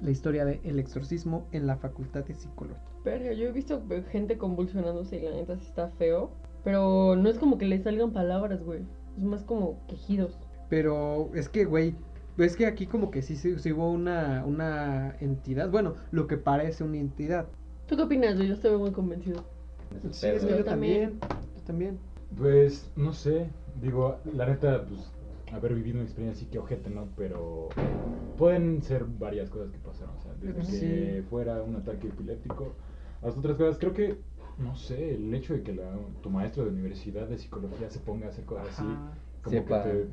la 0.00 0.10
historia 0.10 0.44
de 0.44 0.60
El 0.64 0.78
exorcismo 0.78 1.46
en 1.52 1.66
la 1.66 1.76
Facultad 1.76 2.24
de 2.24 2.34
Psicología. 2.34 2.93
Verga, 3.04 3.32
yo 3.32 3.48
he 3.48 3.52
visto 3.52 3.82
gente 4.10 4.38
convulsionándose 4.38 5.18
y 5.18 5.22
la 5.22 5.30
neta 5.32 5.56
sí 5.58 5.66
está 5.66 5.88
feo. 5.90 6.30
Pero 6.64 7.14
no 7.16 7.28
es 7.28 7.38
como 7.38 7.58
que 7.58 7.66
le 7.66 7.78
salgan 7.82 8.12
palabras, 8.12 8.62
güey. 8.62 8.80
Es 9.18 9.22
más 9.24 9.42
como 9.42 9.86
quejidos. 9.86 10.38
Pero 10.70 11.30
es 11.34 11.48
que, 11.50 11.66
güey, 11.66 11.94
es 12.38 12.56
que 12.56 12.66
aquí 12.66 12.86
como 12.86 13.10
que 13.10 13.20
sí, 13.20 13.36
sí, 13.36 13.58
sí 13.58 13.72
hubo 13.72 13.90
una, 13.90 14.44
una 14.46 15.14
entidad, 15.20 15.70
bueno, 15.70 15.94
lo 16.10 16.26
que 16.26 16.38
parece 16.38 16.82
una 16.82 16.96
entidad. 16.96 17.46
¿Tú 17.86 17.96
qué 17.96 18.02
opinas? 18.02 18.38
Yo 18.38 18.54
estoy 18.54 18.78
muy 18.78 18.92
convencido. 18.92 19.44
Sí, 20.10 20.26
es 20.26 20.42
que 20.42 20.50
Yo 20.50 20.56
yo 20.58 20.64
también, 20.64 21.18
también. 21.20 21.40
yo 21.56 21.62
también. 21.64 21.98
Pues, 22.36 22.90
no 22.96 23.12
sé. 23.12 23.50
Digo, 23.82 24.16
la 24.34 24.46
neta, 24.46 24.86
pues, 24.86 25.12
haber 25.52 25.74
vivido 25.74 25.96
una 25.96 26.04
experiencia 26.04 26.40
así 26.42 26.50
que 26.50 26.58
ojete, 26.58 26.88
¿no? 26.88 27.08
Pero 27.16 27.68
pueden 28.38 28.82
ser 28.82 29.04
varias 29.04 29.50
cosas 29.50 29.70
que 29.70 29.78
pasaron. 29.78 30.16
O 30.16 30.22
sea, 30.22 30.32
desde 30.40 30.64
Sí. 30.64 30.80
que 30.80 31.24
fuera 31.28 31.62
un 31.62 31.76
ataque 31.76 32.08
epiléptico 32.08 32.72
hasta 33.24 33.40
otras 33.40 33.56
cosas. 33.56 33.78
Creo 33.78 33.92
que, 33.92 34.16
no 34.58 34.76
sé, 34.76 35.14
el 35.14 35.32
hecho 35.34 35.54
de 35.54 35.62
que 35.62 35.74
la, 35.74 35.92
tu 36.22 36.30
maestro 36.30 36.64
de 36.64 36.70
universidad 36.70 37.26
de 37.26 37.38
psicología 37.38 37.90
se 37.90 37.98
ponga 38.00 38.26
a 38.26 38.30
hacer 38.30 38.44
cosas 38.44 38.68
así, 38.68 38.82
Ajá. 38.84 39.12
como, 39.42 39.64
que 39.64 39.74
te- 39.74 40.06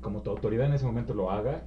como 0.00 0.22
tu 0.22 0.30
autoridad 0.30 0.66
en 0.66 0.72
ese 0.74 0.86
momento 0.86 1.14
lo 1.14 1.30
haga. 1.30 1.62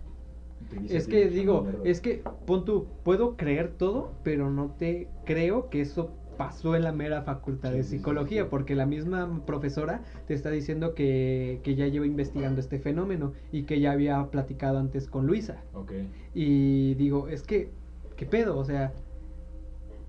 Es 0.90 1.08
que 1.08 1.30
digo, 1.30 1.68
es 1.84 2.02
que 2.02 2.24
pon 2.46 2.66
tú, 2.66 2.88
puedo 3.04 3.38
creer 3.38 3.74
todo, 3.78 4.12
pero 4.24 4.50
no 4.50 4.72
te 4.78 5.08
creo 5.26 5.70
que 5.70 5.82
eso 5.82 6.10
pasó 6.38 6.76
en 6.76 6.84
la 6.84 6.92
mera 6.92 7.22
facultad 7.24 7.72
de 7.72 7.78
Sí, 7.78 7.84
sí, 7.84 7.90
sí, 7.90 7.98
psicología, 7.98 8.50
porque 8.50 8.76
la 8.76 8.86
misma 8.86 9.42
profesora 9.46 10.02
te 10.28 10.34
está 10.34 10.50
diciendo 10.52 10.94
que, 10.94 11.60
que 11.64 11.76
ya 11.76 11.88
lleva 11.88 12.06
investigando 12.06 12.60
este 12.60 12.80
fenómeno 12.80 13.34
y 13.52 13.64
que 13.64 13.80
ya 13.80 13.92
había 13.92 14.24
platicado 14.30 14.78
antes 14.78 15.08
con 15.08 15.26
Luisa. 15.26 15.62
Ok. 15.74 15.92
Y 16.34 16.94
digo, 16.96 17.28
es 17.28 17.44
que, 17.44 17.70
¿qué 18.18 18.26
pedo? 18.26 18.58
O 18.58 18.66
sea, 18.66 18.94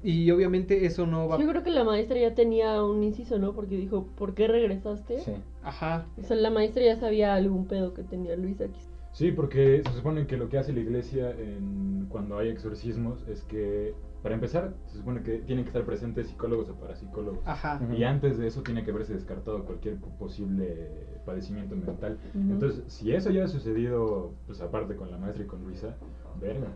y 0.03 0.31
obviamente 0.31 0.87
eso 0.87 1.07
no 1.07 1.29
va... 1.29 1.39
Yo 1.39 1.49
creo 1.49 1.63
que 1.63 1.71
la 1.71 1.85
maestra 1.85 2.19
ya 2.19 2.35
tenía 2.35 2.83
un 2.85 3.03
inciso, 3.03 3.39
¿no? 3.39 3.53
Porque 3.53 3.77
dijo, 3.77 4.07
¿por 4.17 4.35
qué 4.35 4.47
regresaste? 4.47 5.19
Sí. 5.21 5.33
Ajá. 5.63 6.07
O 6.19 6.23
sea, 6.23 6.37
la 6.37 6.51
maestra 6.51 6.85
ya 6.85 6.97
sabía 6.97 7.35
algún 7.35 7.67
pedo 7.67 7.95
que 7.95 8.05
tenía 8.05 8.37
Luisa 8.37 8.65
aquí. 8.65 8.81
Sí, 9.13 9.33
porque 9.33 9.83
se 9.85 9.93
supone 9.97 10.27
que 10.27 10.37
lo 10.37 10.49
que 10.49 10.59
hace 10.59 10.73
la 10.73 10.81
iglesia 10.81 11.31
en, 11.31 12.07
cuando 12.09 12.39
hay 12.39 12.49
exorcismos 12.49 13.27
es 13.27 13.43
que, 13.43 13.95
para 14.23 14.37
empezar, 14.37 14.75
se 14.87 14.99
supone 14.99 15.23
que 15.23 15.39
tienen 15.39 15.65
que 15.65 15.71
estar 15.71 15.85
presentes 15.85 16.29
psicólogos 16.29 16.69
o 16.69 16.75
parapsicólogos. 16.75 17.41
Ajá. 17.45 17.81
Y 17.97 18.05
antes 18.05 18.39
de 18.39 18.47
eso 18.47 18.63
tiene 18.63 18.85
que 18.85 18.93
haberse 18.93 19.15
descartado 19.15 19.65
cualquier 19.65 19.97
posible 19.97 20.89
padecimiento 21.27 21.75
mental. 21.75 22.19
Entonces, 22.35 22.85
si 22.87 23.13
eso 23.13 23.31
ya 23.31 23.45
ha 23.45 23.49
sucedido, 23.49 24.35
pues 24.47 24.61
aparte 24.61 24.95
con 24.95 25.11
la 25.11 25.19
maestra 25.19 25.43
y 25.43 25.47
con 25.49 25.65
Luisa, 25.65 25.97
verga. 26.41 26.69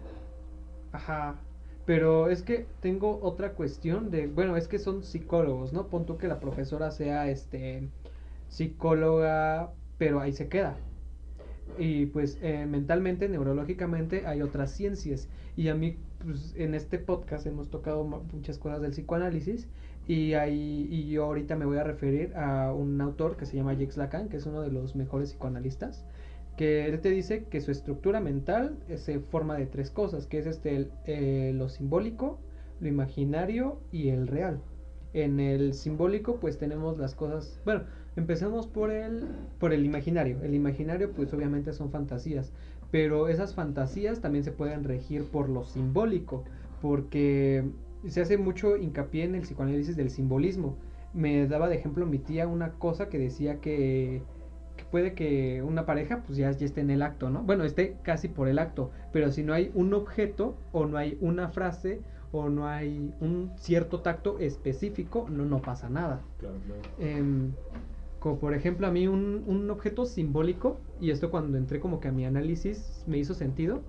Ajá. 0.91 1.37
Pero 1.85 2.29
es 2.29 2.43
que 2.43 2.67
tengo 2.81 3.19
otra 3.23 3.53
cuestión 3.53 4.11
de, 4.11 4.29
bueno, 4.29 4.57
es 4.57 4.69
que 4.69 4.79
son 4.79 5.03
psicólogos, 5.03 5.73
¿no? 5.73 5.89
Pon 5.89 6.07
tú 6.07 6.17
que 6.17 6.29
la 6.29 6.39
profesora 6.39 6.91
sea, 6.93 7.29
este, 7.29 7.89
psicóloga, 8.49 9.73
pero 9.99 10.21
ahí 10.21 10.33
se 10.33 10.49
queda. 10.49 10.77
Y 11.79 12.07
pues 12.07 12.39
eh, 12.43 12.67
mentalmente, 12.67 13.29
neurológicamente 13.29 14.27
hay 14.27 14.43
otras 14.43 14.71
ciencias. 14.73 15.29
Y 15.57 15.69
a 15.69 15.75
mí, 15.75 15.97
pues 16.25 16.55
en 16.57 16.75
este 16.75 16.99
podcast 16.99 17.47
hemos 17.47 17.69
tocado 17.71 18.05
muchas 18.05 18.59
cosas 18.59 18.81
del 18.81 18.93
psicoanálisis. 18.93 19.69
Y, 20.07 20.35
ahí, 20.35 20.87
y 20.91 21.09
yo 21.09 21.25
ahorita 21.25 21.57
me 21.57 21.65
voy 21.65 21.79
a 21.79 21.85
referir 21.85 22.35
a 22.37 22.73
un 22.73 23.01
autor 23.01 23.37
que 23.37 23.47
se 23.47 23.57
llama 23.57 23.73
Jacques 23.73 23.97
Lacan, 23.97 24.29
que 24.29 24.37
es 24.37 24.47
uno 24.47 24.61
de 24.62 24.71
los 24.71 24.97
mejores 24.97 25.31
psicoanalistas 25.31 26.05
que 26.56 26.87
él 26.87 27.00
te 27.00 27.11
dice 27.11 27.44
que 27.44 27.61
su 27.61 27.71
estructura 27.71 28.21
mental 28.21 28.76
se 28.97 29.21
forma 29.21 29.56
de 29.56 29.66
tres 29.66 29.90
cosas, 29.90 30.26
que 30.26 30.38
es 30.38 30.47
este 30.47 30.76
el- 30.76 30.90
eh, 31.06 31.52
lo 31.54 31.68
simbólico, 31.68 32.38
lo 32.80 32.88
imaginario 32.88 33.78
y 33.90 34.09
el 34.11 34.26
real. 34.26 34.61
En 35.14 35.40
el 35.40 35.75
simbólico 35.75 36.37
pues 36.40 36.59
tenemos 36.59 36.99
las 36.99 37.14
cosas, 37.14 37.61
bueno, 37.64 37.82
empecemos 38.16 38.66
por 38.66 38.90
el 38.90 39.26
por 39.59 39.73
el 39.73 39.85
imaginario. 39.85 40.38
El 40.42 40.54
imaginario 40.54 41.12
pues 41.12 41.32
obviamente 41.35 41.73
son 41.73 41.90
fantasías, 41.90 42.52
pero 42.90 43.28
esas 43.28 43.54
fantasías 43.54 44.21
también 44.21 44.44
se 44.44 44.52
pueden 44.52 44.85
regir 44.85 45.25
por 45.25 45.49
lo 45.49 45.64
simbólico, 45.64 46.44
porque 46.80 47.64
se 48.06 48.21
hace 48.21 48.37
mucho 48.38 48.76
hincapié 48.76 49.25
en 49.25 49.35
el 49.35 49.42
psicoanálisis 49.42 49.97
del 49.97 50.11
simbolismo. 50.11 50.76
Me 51.14 51.47
daba 51.47 51.68
de 51.68 51.76
ejemplo 51.76 52.06
mi 52.06 52.18
tía 52.18 52.47
una 52.49 52.73
cosa 52.73 53.09
que 53.09 53.18
decía 53.18 53.61
que 53.61 54.23
puede 54.92 55.14
que 55.14 55.62
una 55.62 55.87
pareja 55.87 56.22
pues 56.25 56.38
ya, 56.38 56.52
ya 56.52 56.66
esté 56.66 56.82
en 56.82 56.90
el 56.90 57.02
acto, 57.02 57.30
¿no? 57.30 57.42
Bueno, 57.42 57.64
esté 57.64 57.96
casi 58.02 58.28
por 58.28 58.46
el 58.46 58.58
acto, 58.58 58.90
pero 59.11 59.32
si 59.32 59.42
no 59.42 59.54
hay 59.54 59.72
un 59.75 59.94
objeto 59.94 60.54
o 60.70 60.84
no 60.87 60.99
hay 60.99 61.18
una 61.20 61.49
frase 61.49 62.02
o 62.30 62.50
no 62.50 62.68
hay 62.68 63.12
un 63.20 63.50
cierto 63.56 64.00
tacto 64.00 64.38
específico, 64.38 65.26
no, 65.30 65.46
no 65.46 65.62
pasa 65.62 65.88
nada. 65.88 66.20
Claro, 66.38 66.56
claro. 66.66 66.82
Em, 66.99 67.52
como 68.20 68.38
por 68.38 68.54
ejemplo 68.54 68.87
a 68.87 68.90
mí 68.90 69.08
un, 69.08 69.42
un 69.46 69.70
objeto 69.70 70.04
simbólico, 70.04 70.78
y 71.00 71.11
esto 71.11 71.30
cuando 71.30 71.56
entré 71.56 71.80
como 71.80 71.99
que 71.99 72.08
a 72.08 72.12
mi 72.12 72.26
análisis 72.26 73.02
me 73.06 73.16
hizo 73.18 73.34
sentido, 73.34 73.80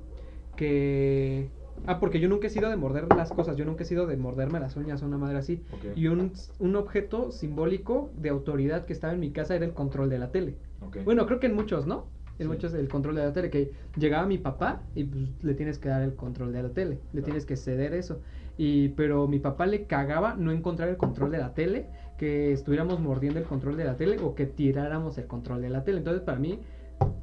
que... 0.55 1.50
Ah, 1.86 2.00
porque 2.00 2.20
yo 2.20 2.30
nunca 2.30 2.48
he 2.48 2.50
sido 2.50 2.70
de 2.70 2.77
morder 2.77 3.08
las 3.15 3.32
cosas, 3.32 3.58
yo 3.58 3.65
nunca 3.65 3.84
he 3.84 3.86
sido 3.86 4.08
de 4.08 4.15
morderme 4.18 4.60
las 4.60 4.75
uñas 4.77 5.03
o 5.03 5.06
una 5.06 5.18
madre 5.18 5.38
así. 5.38 5.63
Y 5.96 6.08
un, 6.08 6.32
un 6.60 6.75
objeto 6.75 7.32
simbólico 7.32 8.12
de 8.15 8.30
autoridad 8.30 8.86
que 8.86 8.94
estaba 8.94 9.13
en 9.13 9.20
mi 9.20 9.32
casa 9.32 9.56
era 9.56 9.65
el 9.65 9.74
control 9.74 10.10
de 10.10 10.20
la 10.20 10.32
tele. 10.32 10.56
Bueno, 11.03 11.25
creo 11.25 11.39
que 11.39 11.48
en 11.48 11.56
muchos, 11.56 11.86
¿no? 11.88 12.08
En 12.39 12.48
Sí. 12.48 12.53
muchos 12.53 12.74
el 12.74 12.88
control 12.88 13.15
de 13.15 13.24
la 13.25 13.34
tele, 13.34 13.50
que 13.50 13.72
llegaba 13.96 14.25
mi 14.25 14.38
papá 14.38 14.82
y 14.96 15.03
pues 15.03 15.24
le 15.44 15.53
tienes 15.53 15.77
que 15.77 15.89
dar 15.89 16.01
el 16.01 16.15
control 16.15 16.51
de 16.51 16.63
la 16.63 16.70
tele, 16.70 16.96
le 16.96 17.10
Claro. 17.12 17.25
tienes 17.25 17.46
que 17.46 17.56
ceder 17.58 17.94
eso. 17.94 18.22
Y 18.58 18.89
pero 18.89 19.27
mi 19.27 19.39
papá 19.39 19.65
le 19.65 19.86
cagaba 19.86 20.36
no 20.36 20.51
encontrar 20.51 20.89
el 20.89 20.98
control 20.98 21.32
de 21.32 21.38
la 21.38 21.53
tele, 21.53 21.88
que 22.18 22.51
estuviéramos 22.51 23.00
mordiendo 23.00 23.39
el 23.39 23.46
control 23.46 23.75
de 23.77 23.86
la 23.86 23.98
tele 23.98 24.20
o 24.22 24.36
que 24.36 24.46
tiráramos 24.46 25.18
el 25.18 25.25
control 25.27 25.62
de 25.62 25.70
la 25.70 25.84
tele. 25.84 25.98
Entonces, 26.00 26.22
para 26.24 26.39
mí 26.39 26.60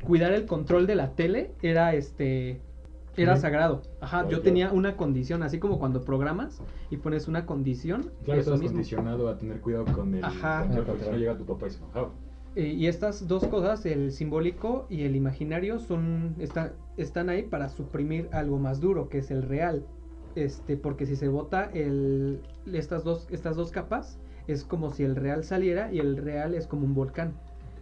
cuidar 0.05 0.33
el 0.33 0.47
control 0.47 0.87
de 0.87 0.95
la 0.97 1.13
tele 1.15 1.53
era 1.63 1.95
este 1.95 2.61
era 3.17 3.37
Sí. 3.37 3.43
sagrado. 3.43 3.83
Ajá, 4.01 4.19
Claro, 4.19 4.25
yo 4.25 4.29
claro. 4.37 4.43
tenía 4.43 4.73
una 4.73 4.97
condición, 4.97 5.43
así 5.43 5.59
como 5.59 5.79
cuando 5.79 6.03
programas 6.05 6.63
y 6.91 6.97
pones 6.99 7.29
una 7.29 7.47
condición, 7.47 8.11
Claro, 8.25 8.41
estás 8.41 8.55
mismo. 8.61 8.75
condicionado 8.77 9.29
a 9.29 9.37
tener 9.39 9.61
cuidado 9.61 9.85
con 9.87 10.15
el 10.15 10.25
Ajá. 10.25 10.61
control, 10.63 10.81
El 10.81 10.87
porque 10.87 11.05
si 11.05 11.11
no 11.11 11.17
llega 11.17 11.37
tu 11.37 11.45
papá 11.47 11.67
y 11.67 11.71
se 11.71 11.79
enojaba. 11.79 12.11
Eh, 12.57 12.67
y 12.67 12.87
estas 12.89 13.29
dos 13.29 13.47
cosas, 13.47 13.87
el 13.87 14.11
simbólico 14.11 14.87
y 14.91 15.03
el 15.03 15.15
imaginario, 15.15 15.79
son 15.79 16.35
está- 16.39 16.73
están 16.97 17.29
ahí 17.29 17.43
para 17.43 17.69
suprimir 17.69 18.29
algo 18.33 18.59
más 18.59 18.81
duro, 18.81 19.09
que 19.09 19.19
es 19.19 19.31
el 19.31 19.43
real. 19.43 19.85
Este, 20.35 20.77
porque 20.77 21.07
si 21.07 21.17
se 21.17 21.29
bota 21.29 21.65
el, 21.75 22.41
estas, 22.73 23.05
dos, 23.05 23.27
estas 23.31 23.57
dos 23.57 23.71
capas, 23.71 24.19
es 24.49 24.65
como 24.65 24.91
si 24.91 25.05
el 25.05 25.15
real 25.17 25.45
saliera 25.45 25.93
y 25.93 25.99
el 25.99 26.17
real 26.17 26.55
es 26.55 26.67
como 26.67 26.87
un 26.87 26.95
volcán. 26.95 27.35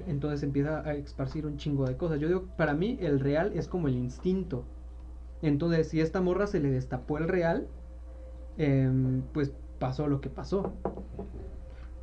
Entonces 0.06 0.42
empieza 0.42 0.80
a 0.80 0.94
esparcir 0.94 1.46
un 1.46 1.56
chingo 1.56 1.86
de 1.86 1.96
cosas. 1.96 2.20
Yo 2.20 2.28
digo, 2.28 2.44
para 2.56 2.74
mí 2.74 2.98
el 3.00 3.20
real 3.20 3.52
es 3.54 3.68
como 3.68 3.88
el 3.88 3.94
instinto. 3.96 4.64
Entonces, 5.42 5.88
si 5.88 6.00
a 6.00 6.04
esta 6.04 6.20
morra 6.20 6.46
se 6.46 6.60
le 6.60 6.70
destapó 6.70 7.18
el 7.18 7.28
real, 7.28 7.68
em, 8.56 9.22
pues 9.32 9.52
pasó 9.78 10.08
lo 10.08 10.20
que 10.20 10.30
pasó. 10.30 10.72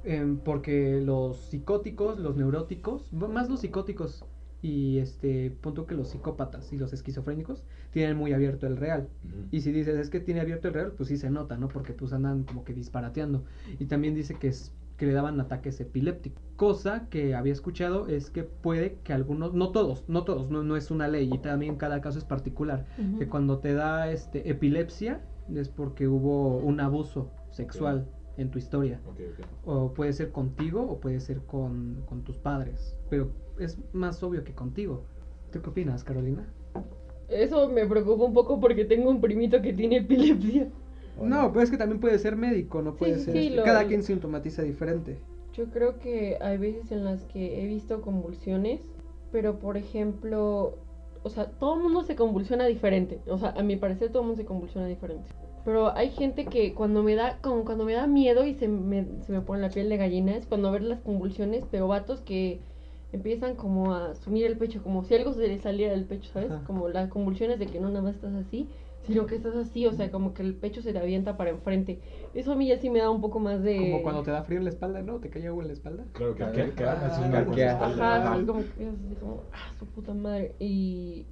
Em, 0.03 0.37
porque 0.37 1.01
los 1.01 1.37
psicóticos, 1.37 2.19
los 2.19 2.37
neuróticos, 2.37 3.11
más 3.11 3.49
los 3.49 3.61
psicóticos 3.61 4.23
y 4.61 4.99
este 4.99 5.51
punto 5.51 5.85
que 5.85 5.95
los 5.95 6.09
psicópatas 6.09 6.71
y 6.73 6.77
los 6.77 6.93
esquizofrénicos 6.93 7.63
tienen 7.91 8.15
muy 8.17 8.33
abierto 8.33 8.67
el 8.67 8.77
real. 8.77 9.09
Y 9.51 9.61
si 9.61 9.71
dices 9.71 9.97
es 9.97 10.09
que 10.09 10.19
tiene 10.19 10.41
abierto 10.41 10.67
el 10.67 10.75
real, 10.75 10.93
pues 10.95 11.09
sí 11.09 11.17
se 11.17 11.29
nota, 11.29 11.57
¿no? 11.57 11.67
Porque 11.67 11.93
pues 11.93 12.13
andan 12.13 12.43
como 12.43 12.63
que 12.63 12.73
disparateando. 12.73 13.43
Y 13.79 13.85
también 13.85 14.15
dice 14.15 14.35
que 14.35 14.47
es 14.49 14.71
que 14.97 15.05
le 15.05 15.13
daban 15.13 15.39
ataques 15.39 15.79
epilépticos. 15.79 16.43
Cosa 16.55 17.07
que 17.09 17.35
había 17.35 17.51
escuchado 17.51 18.07
es 18.07 18.29
que 18.29 18.43
puede 18.43 18.99
que 19.03 19.13
algunos, 19.13 19.53
no 19.53 19.71
todos, 19.71 20.05
no 20.07 20.23
todos, 20.23 20.49
no, 20.49 20.63
no 20.63 20.77
es 20.77 20.89
una 20.89 21.07
ley 21.07 21.29
y 21.33 21.37
también 21.39 21.75
cada 21.75 21.99
caso 22.01 22.17
es 22.17 22.25
particular. 22.25 22.85
Que 23.19 23.27
cuando 23.27 23.59
te 23.59 23.73
da 23.73 24.09
este 24.09 24.49
epilepsia 24.49 25.21
es 25.53 25.69
porque 25.69 26.07
hubo 26.07 26.57
un 26.57 26.79
abuso 26.79 27.31
sexual 27.51 28.07
en 28.37 28.51
tu 28.51 28.57
historia. 28.57 29.01
Ok, 29.05 29.19
ok. 29.31 29.45
O 29.65 29.93
puede 29.93 30.13
ser 30.13 30.31
contigo 30.31 30.81
o 30.81 30.99
puede 30.99 31.19
ser 31.19 31.39
con, 31.41 32.03
con 32.07 32.23
tus 32.23 32.37
padres. 32.37 32.97
Pero 33.09 33.31
es 33.59 33.77
más 33.93 34.23
obvio 34.23 34.43
que 34.43 34.53
contigo. 34.53 35.03
¿Tú 35.51 35.61
qué 35.61 35.69
opinas, 35.69 36.03
Carolina? 36.03 36.45
Eso 37.27 37.69
me 37.69 37.85
preocupa 37.85 38.23
un 38.23 38.33
poco 38.33 38.59
porque 38.59 38.85
tengo 38.85 39.09
un 39.09 39.19
primito 39.19 39.61
que 39.61 39.73
tiene 39.73 39.97
epilepsia. 39.97 40.69
No, 41.21 41.51
pues 41.53 41.65
es 41.65 41.71
que 41.71 41.77
también 41.77 41.99
puede 41.99 42.19
ser 42.19 42.35
médico, 42.35 42.81
no 42.81 42.95
puede 42.95 43.17
sí, 43.19 43.25
ser. 43.25 43.33
sí, 43.33 43.39
este, 43.47 43.55
lo- 43.57 43.63
Cada 43.63 43.87
quien 43.87 44.03
sintomatiza 44.03 44.61
diferente. 44.63 45.17
Yo 45.53 45.69
creo 45.69 45.99
que 45.99 46.37
hay 46.41 46.57
veces 46.57 46.91
en 46.91 47.05
las 47.05 47.23
que 47.25 47.61
he 47.63 47.67
visto 47.67 48.01
convulsiones, 48.01 48.81
pero 49.31 49.59
por 49.59 49.77
ejemplo, 49.77 50.77
o 51.23 51.29
sea, 51.29 51.45
todo 51.51 51.75
el 51.75 51.81
mundo 51.83 52.03
se 52.03 52.15
convulsiona 52.15 52.65
diferente. 52.65 53.19
O 53.27 53.37
sea, 53.37 53.51
a 53.51 53.63
mi 53.63 53.75
parecer 53.77 54.09
todo 54.09 54.21
el 54.23 54.27
mundo 54.27 54.41
se 54.41 54.45
convulsiona 54.47 54.87
diferente. 54.87 55.29
Pero 55.63 55.95
hay 55.95 56.09
gente 56.11 56.45
que 56.45 56.73
cuando 56.75 57.01
me 57.03 57.15
da, 57.15 57.39
como 57.41 57.65
cuando 57.65 57.85
me 57.85 57.93
da 57.93 58.05
miedo 58.05 58.45
y 58.45 58.53
se 58.53 58.67
me, 58.67 59.07
se 59.25 59.31
me 59.31 59.41
pone 59.41 59.61
la 59.61 59.69
piel 59.69 59.89
de 59.89 59.97
gallina 59.97 60.35
es 60.35 60.45
cuando 60.45 60.71
ver 60.71 60.83
las 60.83 60.99
convulsiones, 61.01 61.63
pero 61.71 61.87
vatos 61.87 62.21
que 62.21 62.59
empiezan 63.13 63.55
como 63.55 63.93
a 63.95 64.13
sumir 64.13 64.45
el 64.45 64.57
pecho, 64.57 64.83
como 64.83 65.03
si 65.05 65.15
algo 65.15 65.33
se 65.33 65.47
les 65.47 65.61
saliera 65.61 65.93
del 65.93 66.03
pecho, 66.05 66.29
¿sabes? 66.33 66.51
Ajá. 66.51 66.63
Como 66.67 66.89
las 66.89 67.09
convulsiones 67.09 67.57
de 67.59 67.65
que 67.65 67.79
no 67.79 67.87
nada 67.89 68.01
más 68.01 68.15
estás 68.15 68.33
así, 68.35 68.67
sino 69.05 69.25
que 69.25 69.35
estás 69.35 69.55
así, 69.55 69.85
o 69.85 69.93
sea, 69.93 70.09
como 70.11 70.33
que 70.33 70.41
el 70.41 70.55
pecho 70.55 70.81
se 70.81 70.91
te 70.91 70.99
avienta 70.99 71.37
para 71.37 71.51
enfrente. 71.51 71.99
Eso 72.33 72.53
a 72.53 72.55
mí 72.55 72.67
ya 72.67 72.77
sí 72.77 72.89
me 72.89 72.99
da 72.99 73.09
un 73.09 73.21
poco 73.21 73.39
más 73.39 73.61
de... 73.61 73.77
Como 73.77 74.03
cuando 74.03 74.23
te 74.23 74.31
da 74.31 74.43
frío 74.43 74.57
en 74.57 74.65
la 74.65 74.71
espalda, 74.71 75.01
¿no? 75.01 75.19
Te 75.19 75.29
cae 75.29 75.47
agua 75.47 75.63
en 75.63 75.67
la 75.67 75.73
espalda. 75.73 76.05
Claro 76.13 76.35
que. 76.35 76.43
Ajá, 76.43 78.15
Ajá. 78.15 78.39
sí, 78.39 78.45
como, 78.45 78.59
es 78.59 78.67
así 78.69 79.15
como, 79.19 79.43
ah, 79.53 79.71
su 79.77 79.85
puta 79.85 80.13
madre. 80.13 80.55
Y 80.59 81.25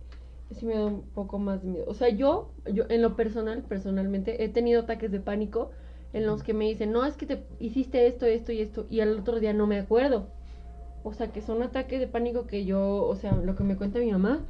sí 0.51 0.65
me 0.65 0.75
da 0.75 0.85
un 0.85 1.01
poco 1.01 1.39
más 1.39 1.63
de 1.63 1.69
miedo. 1.69 1.85
O 1.87 1.93
sea, 1.93 2.09
yo, 2.09 2.51
yo 2.71 2.85
en 2.89 3.01
lo 3.01 3.15
personal, 3.15 3.63
personalmente, 3.63 4.43
he 4.43 4.49
tenido 4.49 4.81
ataques 4.81 5.11
de 5.11 5.19
pánico 5.19 5.71
en 6.13 6.27
los 6.27 6.43
que 6.43 6.53
me 6.53 6.65
dicen, 6.65 6.91
no, 6.91 7.05
es 7.05 7.17
que 7.17 7.25
te 7.25 7.43
hiciste 7.59 8.05
esto, 8.05 8.27
esto 8.27 8.51
y 8.51 8.61
esto, 8.61 8.85
y 8.89 8.99
al 8.99 9.19
otro 9.19 9.39
día 9.39 9.53
no 9.53 9.65
me 9.65 9.79
acuerdo. 9.79 10.27
O 11.03 11.11
sea, 11.11 11.31
que 11.31 11.41
son 11.41 11.63
ataques 11.63 11.99
de 11.99 12.07
pánico 12.07 12.45
que 12.45 12.65
yo, 12.65 13.03
o 13.03 13.15
sea, 13.15 13.35
lo 13.35 13.55
que 13.55 13.63
me 13.63 13.75
cuenta 13.75 13.99
mi 13.99 14.11
mamá 14.11 14.41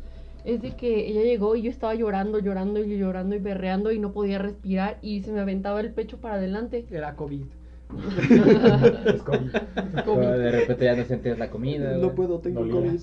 es 0.46 0.62
de 0.62 0.76
que 0.76 1.08
ella 1.08 1.22
llegó 1.22 1.56
y 1.56 1.64
yo 1.64 1.72
estaba 1.72 1.96
llorando, 1.96 2.40
llorando 2.40 2.84
y 2.84 2.98
llorando 2.98 3.36
y 3.36 3.40
berreando 3.40 3.92
y 3.92 4.00
no 4.00 4.12
podía 4.12 4.40
respirar 4.40 4.98
y 5.02 5.22
se 5.22 5.32
me 5.32 5.40
aventaba 5.40 5.80
el 5.80 5.94
pecho 5.94 6.20
para 6.20 6.36
adelante. 6.36 6.86
Era 6.92 7.16
COVID. 7.16 7.46
Es 9.06 9.22
COVID. 9.22 9.52
COVID. 10.06 10.28
De 10.28 10.52
repente 10.52 10.86
ya 10.86 10.96
no 10.96 11.06
sentías 11.06 11.40
la 11.40 11.50
comida. 11.50 11.98
No 11.98 12.14
puedo, 12.14 12.40
tengo 12.40 12.66
No 12.66 12.72
COVID. 12.72 13.00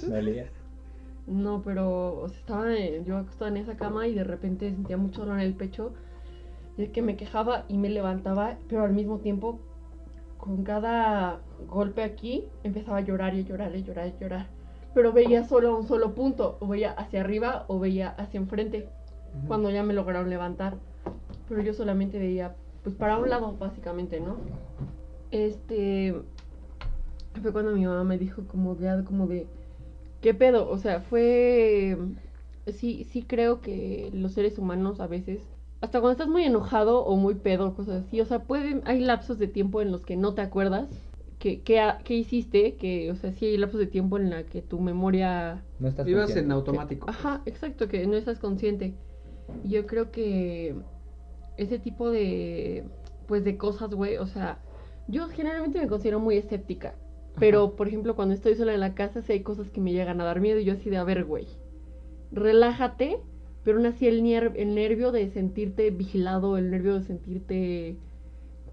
No 1.26 1.62
pero 1.62 2.20
o 2.22 2.28
sea, 2.28 2.38
estaba 2.38 2.74
yo 3.06 3.16
acostada 3.16 3.50
en 3.50 3.56
esa 3.58 3.76
cama 3.76 4.08
y 4.08 4.14
de 4.14 4.24
repente 4.24 4.70
sentía 4.70 4.96
mucho 4.96 5.20
dolor 5.20 5.38
en 5.40 5.46
el 5.46 5.54
pecho. 5.54 5.92
Y 6.76 6.82
es 6.82 6.90
que 6.90 7.02
me 7.02 7.16
quejaba 7.16 7.64
y 7.68 7.78
me 7.78 7.88
levantaba, 7.88 8.56
pero 8.68 8.84
al 8.84 8.92
mismo 8.92 9.18
tiempo, 9.18 9.60
con 10.38 10.64
cada 10.64 11.40
golpe 11.68 12.02
aquí, 12.02 12.44
empezaba 12.64 12.98
a 12.98 13.00
llorar 13.02 13.34
y 13.34 13.40
a 13.40 13.44
llorar 13.44 13.74
y 13.74 13.78
a 13.80 13.84
llorar 13.84 14.06
y 14.08 14.10
a 14.10 14.20
llorar. 14.20 14.59
Pero 14.94 15.12
veía 15.12 15.44
solo 15.44 15.76
un 15.76 15.86
solo 15.86 16.14
punto, 16.14 16.56
o 16.60 16.66
veía 16.66 16.90
hacia 16.92 17.20
arriba 17.20 17.64
o 17.68 17.78
veía 17.78 18.10
hacia 18.10 18.38
enfrente, 18.38 18.88
cuando 19.46 19.70
ya 19.70 19.82
me 19.82 19.94
lograron 19.94 20.30
levantar. 20.30 20.76
Pero 21.48 21.62
yo 21.62 21.74
solamente 21.74 22.18
veía, 22.18 22.54
pues 22.82 22.94
para 22.94 23.18
un 23.18 23.28
lado, 23.28 23.56
básicamente, 23.56 24.20
¿no? 24.20 24.36
Este. 25.30 26.14
Fue 27.40 27.52
cuando 27.52 27.72
mi 27.72 27.86
mamá 27.86 28.04
me 28.04 28.18
dijo, 28.18 28.42
como 28.46 28.74
de, 28.74 29.04
como 29.04 29.26
de. 29.26 29.46
¿Qué 30.20 30.34
pedo? 30.34 30.68
O 30.68 30.78
sea, 30.78 31.00
fue. 31.00 31.96
Sí, 32.66 33.04
sí 33.04 33.22
creo 33.22 33.60
que 33.60 34.10
los 34.12 34.32
seres 34.32 34.58
humanos 34.58 35.00
a 35.00 35.06
veces. 35.06 35.42
Hasta 35.80 36.00
cuando 36.00 36.12
estás 36.12 36.28
muy 36.28 36.44
enojado 36.44 37.04
o 37.04 37.16
muy 37.16 37.34
pedo, 37.34 37.74
cosas 37.74 38.04
así. 38.04 38.20
O 38.20 38.26
sea, 38.26 38.40
pueden. 38.40 38.82
Hay 38.84 39.00
lapsos 39.00 39.38
de 39.38 39.46
tiempo 39.46 39.80
en 39.80 39.92
los 39.92 40.04
que 40.04 40.16
no 40.16 40.34
te 40.34 40.42
acuerdas. 40.42 40.88
Que, 41.40 41.62
que, 41.62 41.80
que 42.04 42.14
hiciste, 42.14 42.76
que, 42.76 43.10
o 43.10 43.16
sea, 43.16 43.32
sí 43.32 43.46
hay 43.46 43.56
lapsos 43.56 43.80
de 43.80 43.86
tiempo 43.88 44.16
en 44.18 44.30
la 44.30 44.44
que 44.44 44.62
tu 44.62 44.78
memoria 44.78 45.64
No 45.80 45.88
estás 45.88 46.06
Ibas 46.06 46.26
consciente. 46.26 46.46
en 46.46 46.52
automático. 46.52 47.06
pues. 47.06 47.16
Ajá, 47.18 47.42
exacto, 47.46 47.88
que 47.88 48.06
no 48.06 48.14
estás 48.16 48.38
consciente. 48.38 48.94
Yo 49.64 49.86
creo 49.86 50.12
que 50.12 50.76
ese 51.56 51.78
tipo 51.78 52.10
de, 52.10 52.84
pues, 53.26 53.42
de 53.42 53.56
cosas, 53.56 53.90
güey, 53.94 54.18
o 54.18 54.26
sea, 54.26 54.60
yo 55.08 55.28
generalmente 55.28 55.80
me 55.80 55.88
considero 55.88 56.20
muy 56.20 56.36
escéptica. 56.36 56.94
Pero, 57.38 57.74
por 57.74 57.88
ejemplo, 57.88 58.14
cuando 58.16 58.34
estoy 58.34 58.54
sola 58.54 58.74
en 58.74 58.80
la 58.80 58.94
casa, 58.94 59.22
sí 59.22 59.32
hay 59.32 59.40
cosas 59.40 59.70
que 59.70 59.80
me 59.80 59.92
llegan 59.92 60.20
a 60.20 60.24
dar 60.24 60.40
miedo 60.40 60.60
y 60.60 60.64
yo 60.66 60.74
así 60.74 60.90
de, 60.90 60.98
a 60.98 61.04
ver, 61.04 61.24
güey, 61.24 61.46
relájate, 62.32 63.18
pero 63.64 63.78
aún 63.78 63.86
así 63.86 64.06
el, 64.06 64.22
nier- 64.22 64.52
el 64.56 64.74
nervio 64.74 65.12
de 65.12 65.28
sentirte 65.30 65.90
vigilado, 65.90 66.56
el 66.58 66.70
nervio 66.70 66.94
de 66.94 67.02
sentirte 67.02 67.96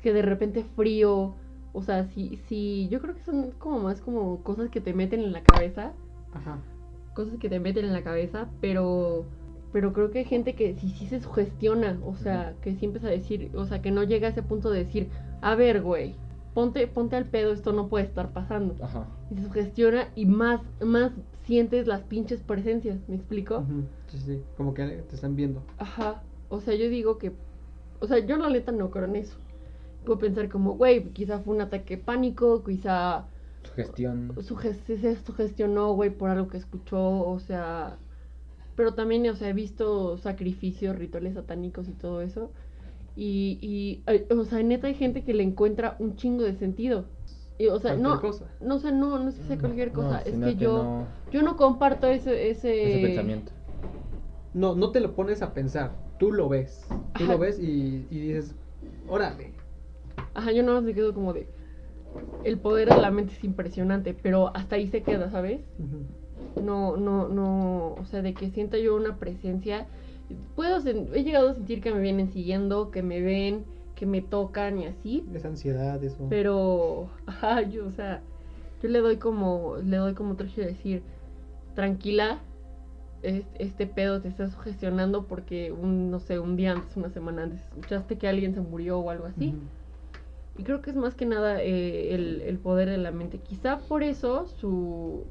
que 0.02 0.14
de 0.14 0.22
repente 0.22 0.64
frío, 0.76 1.36
o 1.78 1.84
sea, 1.84 2.06
sí, 2.06 2.40
sí, 2.48 2.88
yo 2.90 3.00
creo 3.00 3.14
que 3.14 3.22
son 3.22 3.52
como 3.52 3.78
más 3.80 4.02
como 4.02 4.42
cosas 4.42 4.72
que 4.72 4.82
te 4.82 4.96
meten 4.96 5.20
en 5.22 5.32
la 5.32 5.44
cabeza 5.44 5.94
Ajá. 6.34 6.58
cosas 7.14 7.38
que 7.38 7.50
te 7.50 7.60
meten 7.60 7.86
en 7.86 7.94
la 7.94 8.04
cabeza, 8.04 8.50
pero 8.62 9.26
pero 9.72 9.94
creo 9.94 10.10
que 10.10 10.20
hay 10.20 10.26
gente 10.26 10.56
que 10.56 10.74
sí 10.76 10.90
sí 10.90 11.06
se 11.06 11.20
sugestiona, 11.20 12.00
o 12.04 12.16
sea, 12.16 12.56
que 12.62 12.74
sí 12.76 12.86
empieza 12.86 13.08
a 13.08 13.12
decir, 13.12 13.52
o 13.54 13.66
sea, 13.66 13.80
que 13.80 13.92
no 13.92 14.04
llega 14.04 14.28
a 14.28 14.32
ese 14.32 14.42
punto 14.42 14.72
de 14.72 14.80
decir, 14.80 15.10
a 15.42 15.54
ver, 15.54 15.84
güey, 15.84 16.16
ponte 16.56 16.88
ponte 16.88 17.16
al 17.16 17.26
pedo, 17.26 17.52
esto 17.54 17.74
no 17.74 17.90
puede 17.90 18.06
estar 18.06 18.34
pasando. 18.34 18.76
Ajá. 18.84 19.06
Y 19.30 19.36
se 19.36 19.44
sugestiona 19.44 20.08
y 20.16 20.26
más 20.26 20.62
más 20.84 21.12
sientes 21.44 21.86
las 21.86 22.02
pinches 22.02 22.42
presencias, 22.42 22.98
¿me 23.08 23.18
explico? 23.18 23.60
Ujú. 23.60 23.84
Sí, 24.08 24.18
sí. 24.18 24.42
Como 24.58 24.74
que 24.74 24.84
te 24.84 25.14
están 25.16 25.36
viendo. 25.36 25.62
Ajá. 25.78 26.24
O 26.50 26.60
sea, 26.60 26.74
yo 26.74 26.90
digo 26.90 27.20
que 27.20 27.34
o 28.00 28.08
sea, 28.08 28.20
yo 28.20 28.38
la 28.38 28.50
neta 28.50 28.72
no 28.72 28.90
creo 28.90 29.06
en 29.06 29.16
eso. 29.18 29.38
Puedo 30.08 30.20
pensar 30.20 30.48
como, 30.48 30.76
güey, 30.76 31.04
quizá 31.10 31.40
fue 31.40 31.54
un 31.54 31.60
ataque 31.60 31.98
pánico, 31.98 32.64
quizá 32.64 33.26
Sugestión. 33.62 34.32
suge- 34.38 34.74
se 34.74 35.16
sugestionó, 35.18 35.92
güey, 35.96 36.12
por 36.12 36.30
algo 36.30 36.48
que 36.48 36.56
escuchó, 36.56 37.28
o 37.28 37.38
sea, 37.40 37.98
pero 38.78 38.94
también, 38.94 39.30
o 39.30 39.36
sea, 39.36 39.50
he 39.50 39.54
visto 39.54 40.18
sacrificios, 40.18 40.96
rituales 40.96 41.34
satánicos 41.34 41.90
y 41.90 41.92
todo 41.92 42.22
eso, 42.22 42.52
y, 43.18 43.60
y 43.62 44.34
o 44.34 44.46
sea, 44.46 44.64
neta 44.64 44.88
hay 44.88 44.94
gente 44.96 45.26
que 45.26 45.34
le 45.34 45.44
encuentra 45.44 45.98
un 46.00 46.16
chingo 46.16 46.46
de 46.46 46.56
sentido, 46.56 47.04
y, 47.60 47.68
o 47.68 47.78
sea, 47.78 47.92
Cualquier 47.96 48.14
no, 48.16 48.22
cosa. 48.22 48.46
no, 48.62 48.76
o 48.76 48.80
sea, 48.80 48.92
no, 48.92 49.20
no 49.20 49.28
es 49.28 49.36
que 49.36 49.44
sea 49.44 49.58
cualquier 49.60 49.92
cosa, 49.92 50.22
No, 50.22 50.48
es 50.48 50.56
que 50.56 50.64
yo, 50.64 50.84
no- 50.84 51.08
yo 51.34 51.42
no 51.42 51.58
comparto 51.58 52.08
ese, 52.08 52.50
ese, 52.50 52.94
ese 52.94 53.08
pensamiento. 53.08 53.52
No, 54.54 54.74
no 54.74 54.92
te 54.92 55.02
lo 55.02 55.14
pones 55.16 55.42
a 55.42 55.54
pensar. 55.54 55.92
Tú 56.18 56.32
lo 56.32 56.48
ves. 56.48 56.86
Tú 57.18 57.26
Ajá. 57.26 57.34
lo 57.34 57.40
ves 57.40 57.60
y, 57.60 58.06
y 58.10 58.20
dices, 58.20 58.56
órale. 59.10 59.57
Ajá, 60.34 60.52
yo 60.52 60.64
no 60.64 60.82
me 60.82 60.94
quedo 60.94 61.14
como 61.14 61.34
de, 61.34 61.48
el 62.44 62.60
poder 62.60 62.90
de 62.90 62.98
la 62.98 63.12
mente 63.12 63.34
es 63.34 63.44
impresionante, 63.44 64.14
pero 64.14 64.56
hasta 64.56 64.76
ahí 64.76 64.88
se 64.88 65.04
queda, 65.04 65.30
¿sabes? 65.32 65.62
No, 66.60 66.98
no, 66.98 67.28
no, 67.28 67.94
o 67.94 68.06
sea, 68.06 68.22
de 68.22 68.34
que 68.34 68.50
sienta 68.50 68.78
yo 68.78 68.96
una 68.96 69.18
presencia. 69.20 69.86
Puedo, 70.56 70.78
he 71.14 71.24
llegado 71.24 71.50
a 71.50 71.54
sentir 71.54 71.82
que 71.82 71.94
me 71.94 72.00
vienen 72.02 72.32
siguiendo, 72.32 72.92
que 72.92 73.04
me 73.04 73.22
ven, 73.22 73.64
que 73.96 74.06
me 74.06 74.22
tocan 74.22 74.80
y 74.80 74.86
así, 74.86 75.24
Es 75.34 75.46
ansiedad, 75.46 76.04
eso. 76.04 76.26
pero, 76.30 77.10
ajá, 77.26 77.62
yo, 77.64 77.86
o 77.88 77.92
sea, 77.92 78.22
yo 78.82 78.90
le 78.90 79.00
doy 79.00 79.18
como, 79.18 79.78
le 79.84 79.98
doy 79.98 80.14
como 80.14 80.34
otro 80.34 80.48
de 80.56 80.66
decir, 80.66 81.02
tranquila, 81.76 82.40
es- 83.22 83.46
este 83.60 83.88
pedo 83.88 84.22
te 84.22 84.28
está 84.28 84.50
sugestionando 84.50 85.24
porque 85.28 85.72
un, 85.72 86.12
no 86.12 86.20
sé, 86.20 86.40
un 86.40 86.56
día 86.56 86.74
antes, 86.74 86.96
una 86.98 87.10
semana 87.10 87.44
antes, 87.44 87.62
escuchaste 87.62 88.18
que 88.18 88.28
alguien 88.28 88.54
se 88.54 88.62
murió 88.62 89.00
o 89.00 89.10
algo 89.10 89.26
así. 89.26 89.54
Y 90.58 90.64
creo 90.64 90.82
que 90.82 90.90
es 90.90 90.96
más 90.96 91.16
que 91.16 91.26
nada 91.26 91.62
eh, 91.62 92.14
el, 92.16 92.42
el 92.42 92.58
poder 92.60 92.90
de 92.90 92.98
la 92.98 93.12
mente. 93.12 93.40
Quizá 93.40 93.78
por 93.80 94.04
eso 94.04 94.48
su, 94.48 95.24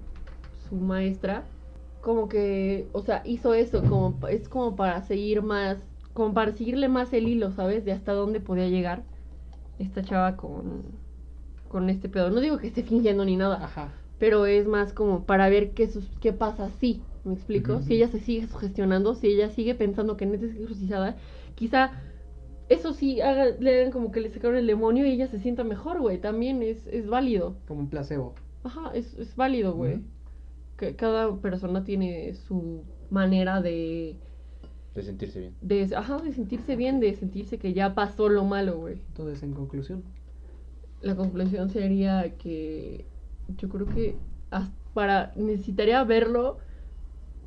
su 0.69 0.77
maestra 0.77 1.43
como 2.01 2.29
que, 2.29 2.87
o 2.93 3.03
sea, 3.03 3.23
hizo 3.25 3.55
eso, 3.55 3.83
como 3.83 4.19
es 4.29 4.49
como 4.49 4.77
para 4.77 5.03
seguir 5.03 5.43
más, 5.43 5.79
como 6.15 6.33
para 6.35 6.53
seguirle 6.53 6.89
más 6.89 7.13
el 7.13 7.27
hilo, 7.29 7.51
¿sabes? 7.53 7.85
De 7.85 7.93
hasta 7.93 8.13
dónde 8.13 8.41
podía 8.41 8.69
llegar 8.69 9.03
esta 9.79 10.03
chava 10.03 10.37
con, 10.37 10.85
con 11.69 11.91
este 11.91 12.09
pedo. 12.09 12.31
No 12.31 12.41
digo 12.41 12.59
que 12.59 12.69
esté 12.69 12.83
fingiendo 12.83 13.25
ni 13.25 13.37
nada, 13.37 13.65
Ajá. 13.65 13.93
pero 14.19 14.47
es 14.47 14.67
más 14.67 14.93
como 14.93 15.25
para 15.25 15.49
ver 15.49 15.73
qué, 15.73 15.89
sus- 15.89 16.11
qué 16.21 16.33
pasa 16.33 16.71
si, 16.81 17.03
¿me 17.25 17.35
explico? 17.35 17.81
Si 17.83 17.95
ella 17.95 18.09
se 18.09 18.21
sigue 18.21 18.47
sugestionando, 18.47 19.15
si 19.15 19.29
ella 19.29 19.51
sigue 19.51 19.75
pensando 19.75 20.17
que 20.17 20.27
neta 20.27 20.47
es 20.47 20.55
exorcizada, 20.55 21.17
quizá 21.57 21.91
eso 22.69 22.93
sí 22.93 23.21
haga, 23.21 23.47
le 23.59 23.81
hagan 23.81 23.93
como 23.93 24.11
que 24.13 24.21
le 24.21 24.31
sacaron 24.31 24.57
el 24.57 24.67
demonio 24.67 25.07
y 25.07 25.13
ella 25.13 25.29
se 25.29 25.39
sienta 25.39 25.65
mejor, 25.65 26.01
güey, 26.01 26.21
también 26.21 26.63
es, 26.63 26.87
es 26.89 27.07
válido. 27.09 27.57
Como 27.67 27.81
un 27.81 27.89
placebo. 27.91 28.35
Ajá, 28.65 28.91
es, 28.95 29.15
es 29.15 29.37
válido, 29.37 29.75
güey. 29.75 30.03
Que 30.77 30.97
cada 30.97 31.35
persona 31.41 31.85
tiene 31.85 32.35
su 32.35 32.85
manera 33.11 33.61
de, 33.63 34.21
De 34.95 35.03
sentirse 35.03 35.39
bien. 35.41 35.55
de, 35.61 35.91
ajá, 35.97 36.19
de 36.19 36.33
sentirse 36.33 36.77
bien, 36.77 37.01
de 37.01 37.15
sentirse 37.15 37.59
que 37.59 37.73
ya 37.75 37.95
pasó 37.95 38.29
lo 38.29 38.45
malo, 38.45 38.79
güey. 38.79 39.03
Entonces, 39.09 39.43
en 39.43 39.55
conclusión. 39.55 40.05
La 41.01 41.17
conclusión 41.17 41.71
sería 41.71 42.37
que 42.37 43.07
yo 43.49 43.69
creo 43.69 43.87
que 43.87 44.21
para 44.95 45.33
necesitaría 45.37 46.03
verlo 46.05 46.59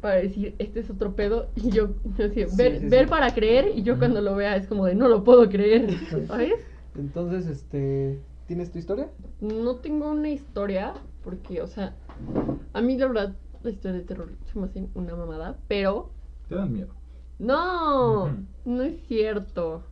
para 0.01 0.15
decir 0.15 0.55
este 0.59 0.79
es 0.81 0.89
otro 0.89 1.15
pedo 1.15 1.47
y 1.55 1.71
yo 1.71 1.89
así, 2.23 2.45
Sí, 2.45 2.55
ver, 2.57 2.79
sí, 2.79 2.87
ver 2.89 3.05
sí. 3.05 3.09
para 3.09 3.33
creer 3.33 3.71
y 3.75 3.83
yo 3.83 3.97
cuando 3.99 4.21
lo 4.21 4.35
vea 4.35 4.55
es 4.55 4.67
como 4.67 4.85
de 4.85 4.95
no 4.95 5.07
lo 5.07 5.23
puedo 5.23 5.49
creer, 5.49 5.89
¿sabes? 6.27 6.53
Entonces, 6.97 7.47
este. 7.47 8.19
¿Tienes 8.47 8.71
tu 8.71 8.79
historia? 8.79 9.07
No 9.41 9.75
tengo 9.75 10.09
una 10.09 10.29
historia 10.29 10.93
porque, 11.23 11.61
o 11.61 11.67
sea, 11.67 11.93
a 12.73 12.81
mí 12.81 12.97
la 12.97 13.07
verdad 13.07 13.35
la 13.61 13.69
historia 13.69 13.99
de 13.99 14.05
terror 14.05 14.29
se 14.51 14.57
me 14.57 14.65
hace 14.65 14.87
una 14.95 15.15
mamada, 15.15 15.55
pero 15.67 16.09
Te 16.47 16.55
dan 16.55 16.73
miedo. 16.73 16.89
no, 17.37 18.29
no 18.65 18.81
es 18.83 18.99
cierto. 19.07 19.83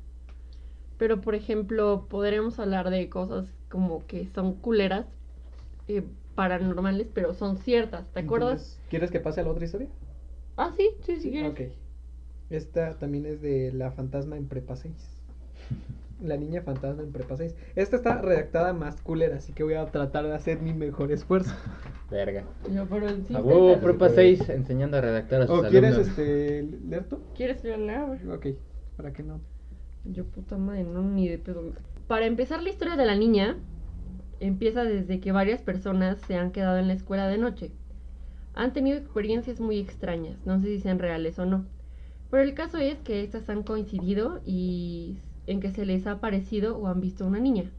Pero 0.97 1.21
por 1.21 1.35
ejemplo, 1.35 2.07
podremos 2.09 2.57
hablar 2.57 2.89
de 2.89 3.09
cosas 3.09 3.53
como 3.69 4.05
que 4.07 4.27
son 4.33 4.53
culeras, 4.53 5.05
eh, 5.87 6.03
paranormales, 6.37 7.07
pero 7.13 7.33
son 7.33 7.57
ciertas, 7.57 8.05
¿te 8.13 8.21
acuerdas? 8.21 8.51
Entonces, 8.51 8.79
¿Quieres 8.89 9.11
que 9.11 9.19
pase 9.19 9.41
a 9.41 9.43
la 9.43 9.49
otra 9.49 9.65
historia? 9.65 9.87
Ah, 10.55 10.71
sí, 10.77 10.91
sí, 11.01 11.17
sí. 11.19 11.31
quieres. 11.31 11.51
Ok. 11.51 11.61
Esta 12.49 12.93
también 12.97 13.25
es 13.25 13.41
de 13.41 13.73
la 13.73 13.91
fantasma 13.91 14.37
en 14.37 14.47
prepa 14.47 14.75
6. 14.77 14.93
La 16.21 16.37
niña 16.37 16.61
fantasma 16.61 17.03
en 17.03 17.11
prepa 17.11 17.35
6. 17.37 17.53
Esta 17.75 17.95
está 17.97 18.21
redactada 18.21 18.71
más 18.73 19.01
culera, 19.01 19.37
así 19.37 19.51
que 19.53 19.63
voy 19.63 19.73
a 19.73 19.85
tratar 19.87 20.25
de 20.25 20.33
hacer 20.33 20.59
mi 20.61 20.73
mejor 20.73 21.11
esfuerzo. 21.11 21.53
Verga. 22.09 22.43
Yo, 22.73 22.85
pero 22.87 23.09
sí, 23.09 23.15
A 23.15 23.19
está 23.19 23.41
huevo, 23.41 23.73
interesante. 23.73 23.85
prepa 23.85 24.09
6 24.09 24.49
enseñando 24.49 24.97
a 24.97 25.01
redactar 25.01 25.41
a 25.41 25.47
sus 25.47 25.59
¿O 25.59 25.67
quieres 25.69 25.93
alumnos. 25.95 26.07
este 26.07 26.63
leer 26.87 27.03
tú? 27.09 27.19
¿Quieres 27.35 27.63
leerla? 27.63 28.17
Ok, 28.33 28.47
para 28.95 29.11
que 29.11 29.23
no. 29.23 29.41
Yo 30.05 30.23
puta 30.25 30.57
madre, 30.57 30.85
no, 30.85 31.01
ni 31.01 31.27
de 31.27 31.37
pedo. 31.37 31.73
Para 32.07 32.25
empezar 32.25 32.63
la 32.63 32.69
historia 32.69 32.95
de 32.95 33.05
la 33.05 33.15
niña, 33.15 33.57
empieza 34.39 34.83
desde 34.83 35.19
que 35.19 35.31
varias 35.31 35.61
personas 35.61 36.19
se 36.21 36.35
han 36.35 36.51
quedado 36.51 36.77
en 36.77 36.87
la 36.87 36.93
escuela 36.93 37.27
de 37.27 37.37
noche. 37.37 37.71
Han 38.53 38.73
tenido 38.73 38.97
experiencias 38.97 39.59
muy 39.59 39.79
extrañas, 39.79 40.45
no 40.45 40.59
sé 40.59 40.67
si 40.67 40.79
sean 40.79 40.99
reales 40.99 41.37
o 41.39 41.45
no. 41.45 41.65
Pero 42.29 42.43
el 42.43 42.53
caso 42.53 42.77
es 42.77 42.97
que 42.99 43.23
estas 43.23 43.49
han 43.49 43.63
coincidido 43.63 44.41
y 44.45 45.17
en 45.45 45.59
que 45.59 45.71
se 45.71 45.85
les 45.85 46.07
ha 46.07 46.13
aparecido 46.13 46.77
o 46.77 46.87
han 46.87 46.99
visto 46.99 47.25
una 47.25 47.39
niña. 47.39 47.71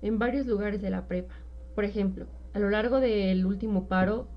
En 0.00 0.18
varios 0.18 0.46
lugares 0.46 0.80
de 0.80 0.90
la 0.90 1.06
prepa. 1.06 1.34
Por 1.74 1.84
ejemplo, 1.84 2.26
a 2.54 2.58
lo 2.58 2.70
largo 2.70 3.00
del 3.00 3.44
último 3.44 3.88
paro, 3.88 4.28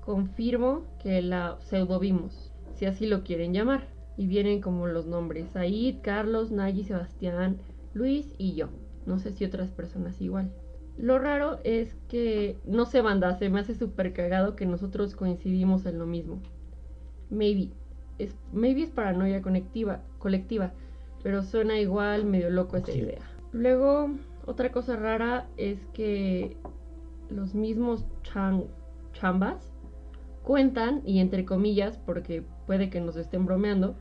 confirmo 0.00 0.82
que 1.02 1.22
la 1.22 1.56
pseudo 1.60 1.98
vimos, 1.98 2.52
si 2.74 2.84
así 2.84 3.06
lo 3.06 3.24
quieren 3.24 3.54
llamar. 3.54 3.88
Y 4.16 4.28
vienen 4.28 4.60
como 4.60 4.86
los 4.86 5.06
nombres 5.06 5.48
Said, 5.52 5.96
Carlos, 6.02 6.52
Nayi, 6.52 6.84
Sebastián, 6.84 7.58
Luis 7.94 8.32
y 8.38 8.54
yo. 8.54 8.68
No 9.06 9.18
sé 9.18 9.32
si 9.32 9.44
otras 9.44 9.70
personas 9.70 10.20
igual. 10.20 10.50
Lo 10.96 11.18
raro 11.18 11.58
es 11.64 11.94
que, 12.08 12.56
no 12.64 12.86
sé 12.86 13.00
banda, 13.02 13.36
se 13.36 13.48
me 13.50 13.60
hace 13.60 13.74
súper 13.74 14.12
cagado 14.12 14.54
que 14.56 14.64
nosotros 14.66 15.16
coincidimos 15.16 15.86
en 15.86 15.98
lo 15.98 16.06
mismo. 16.06 16.40
Maybe. 17.30 17.70
Es, 18.18 18.36
maybe 18.52 18.82
es 18.82 18.90
paranoia 18.90 19.42
conectiva, 19.42 20.02
colectiva, 20.18 20.72
pero 21.22 21.42
suena 21.42 21.80
igual 21.80 22.24
medio 22.24 22.48
loco 22.50 22.76
esa 22.76 22.92
Sí. 22.92 23.00
idea. 23.00 23.18
Luego, 23.52 24.10
otra 24.46 24.70
cosa 24.70 24.94
rara 24.96 25.48
es 25.56 25.84
que 25.92 26.56
los 27.28 27.54
mismos 27.54 28.04
chan- 28.22 28.64
chambas 29.14 29.72
cuentan, 30.44 31.02
y 31.04 31.18
entre 31.18 31.44
comillas, 31.44 31.98
porque 31.98 32.44
puede 32.66 32.88
que 32.90 33.00
nos 33.00 33.16
estén 33.16 33.46
bromeando, 33.46 33.96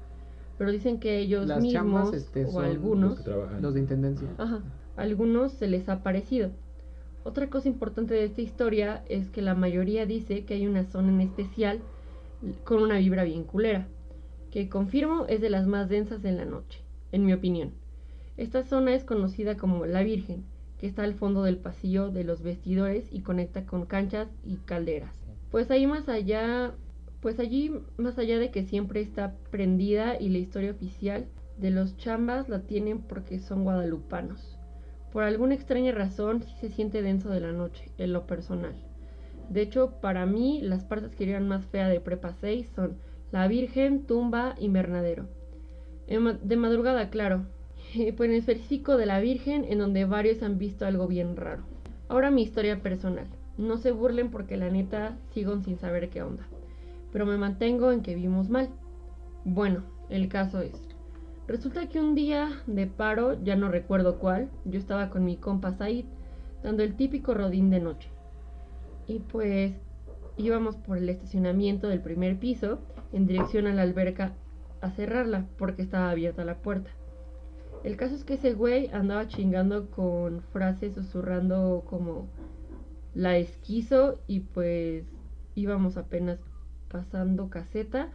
pero 0.59 0.71
dicen 0.71 0.99
que 0.99 1.17
ellos 1.19 1.47
Las 1.47 1.61
mismos 1.61 1.73
chambas, 1.73 2.13
este, 2.13 2.45
o 2.45 2.59
algunos, 2.59 3.11
Los 3.11 3.17
que 3.19 3.23
trabajan. 3.25 3.61
Los 3.61 3.73
de 3.73 3.79
intendencia. 3.79 4.27
ajá, 4.37 4.61
algunos 4.95 5.53
se 5.53 5.67
les 5.67 5.89
ha 5.89 6.03
parecido. 6.03 6.51
Otra 7.23 7.49
cosa 7.49 7.69
importante 7.69 8.13
de 8.13 8.25
esta 8.25 8.41
historia 8.41 9.03
es 9.07 9.29
que 9.29 9.41
la 9.41 9.55
mayoría 9.55 10.05
dice 10.05 10.45
que 10.45 10.55
hay 10.55 10.67
una 10.67 10.83
zona 10.85 11.09
en 11.09 11.21
especial 11.21 11.79
con 12.65 12.81
una 12.81 12.97
vibra 12.97 13.23
bien 13.23 13.43
culera, 13.45 13.87
que 14.51 14.69
confirmo 14.69 15.25
es 15.27 15.39
de 15.41 15.49
las 15.49 15.65
más 15.65 15.87
densas 15.89 16.25
en 16.25 16.37
la 16.37 16.45
noche, 16.45 16.81
en 17.11 17.25
mi 17.25 17.33
opinión. 17.33 17.71
Esta 18.35 18.63
zona 18.63 18.93
es 18.93 19.03
conocida 19.03 19.55
como 19.57 19.85
La 19.85 20.03
Virgen, 20.03 20.43
que 20.79 20.87
está 20.87 21.03
al 21.03 21.13
fondo 21.13 21.43
del 21.43 21.57
pasillo 21.57 22.09
de 22.09 22.23
los 22.23 22.41
vestidores 22.41 23.07
y 23.11 23.21
conecta 23.21 23.65
con 23.65 23.85
canchas 23.85 24.27
y 24.43 24.57
calderas. 24.57 25.13
Pues 25.49 25.71
ahí 25.71 25.87
más 25.87 26.09
allá, 26.09 26.73
pues 27.21 27.39
allí 27.39 27.71
más 27.97 28.17
allá 28.17 28.37
de 28.37 28.51
que 28.51 28.63
siempre 28.63 28.99
está 28.99 29.35
prendida 29.49 30.19
y 30.19 30.29
la 30.29 30.39
historia 30.39 30.71
oficial 30.71 31.25
de 31.57 31.71
los 31.71 31.95
chambas 31.95 32.49
la 32.49 32.63
tienen 32.63 32.99
porque 32.99 33.39
son 33.39 33.63
guadalupanos. 33.63 34.52
Por 35.13 35.23
alguna 35.23 35.53
extraña 35.53 35.91
razón 35.91 36.41
sí 36.41 36.55
se 36.59 36.69
siente 36.69 37.03
denso 37.03 37.29
de 37.29 37.39
la 37.39 37.51
noche, 37.51 37.91
en 37.99 38.13
lo 38.13 38.25
personal. 38.25 38.73
De 39.47 39.61
hecho, 39.61 39.91
para 40.01 40.25
mí 40.25 40.59
las 40.63 40.83
partes 40.85 41.15
que 41.15 41.25
irían 41.25 41.47
más 41.47 41.67
fea 41.67 41.87
de 41.87 42.01
Prepa 42.01 42.33
6 42.33 42.71
son 42.75 42.97
La 43.31 43.47
Virgen, 43.47 44.07
Tumba, 44.07 44.55
Invernadero. 44.59 45.27
De 46.07 46.55
madrugada, 46.55 47.11
claro. 47.11 47.45
Pues 48.17 48.29
en 48.29 48.35
específico 48.35 48.97
de 48.97 49.05
la 49.05 49.19
Virgen, 49.19 49.65
en 49.69 49.77
donde 49.77 50.05
varios 50.05 50.41
han 50.41 50.57
visto 50.57 50.87
algo 50.87 51.07
bien 51.07 51.35
raro. 51.35 51.61
Ahora 52.09 52.31
mi 52.31 52.41
historia 52.41 52.81
personal. 52.81 53.27
No 53.55 53.77
se 53.77 53.91
burlen 53.91 54.31
porque 54.31 54.57
la 54.57 54.71
neta 54.71 55.15
sigo 55.31 55.61
sin 55.61 55.77
saber 55.77 56.09
qué 56.09 56.23
onda. 56.23 56.47
Pero 57.11 57.27
me 57.27 57.37
mantengo 57.37 57.91
en 57.91 58.01
que 58.01 58.15
vimos 58.15 58.49
mal. 58.49 58.69
Bueno, 59.45 59.83
el 60.09 60.27
caso 60.27 60.61
es. 60.61 60.92
Resulta 61.47 61.89
que 61.89 61.99
un 61.99 62.15
día 62.15 62.61
de 62.67 62.87
paro, 62.87 63.41
ya 63.43 63.57
no 63.57 63.67
recuerdo 63.67 64.17
cuál, 64.17 64.49
yo 64.63 64.79
estaba 64.79 65.09
con 65.09 65.25
mi 65.25 65.35
compa 65.35 65.73
Said, 65.73 66.05
dando 66.63 66.83
el 66.83 66.95
típico 66.95 67.33
rodín 67.33 67.69
de 67.69 67.81
noche. 67.81 68.09
Y 69.07 69.19
pues 69.19 69.73
íbamos 70.37 70.77
por 70.77 70.97
el 70.97 71.09
estacionamiento 71.09 71.89
del 71.89 71.99
primer 71.99 72.39
piso 72.39 72.79
en 73.11 73.27
dirección 73.27 73.67
a 73.67 73.73
la 73.73 73.81
alberca 73.81 74.33
a 74.79 74.91
cerrarla 74.91 75.45
porque 75.57 75.81
estaba 75.81 76.09
abierta 76.11 76.45
la 76.45 76.55
puerta. 76.55 76.91
El 77.83 77.97
caso 77.97 78.15
es 78.15 78.23
que 78.23 78.35
ese 78.35 78.53
güey 78.53 78.87
andaba 78.93 79.27
chingando 79.27 79.91
con 79.91 80.41
frases 80.53 80.95
susurrando 80.95 81.83
como 81.89 82.29
la 83.13 83.37
esquizo 83.37 84.21
y 84.27 84.39
pues 84.39 85.03
íbamos 85.55 85.97
apenas 85.97 86.39
pasando 86.87 87.49
caseta 87.49 88.11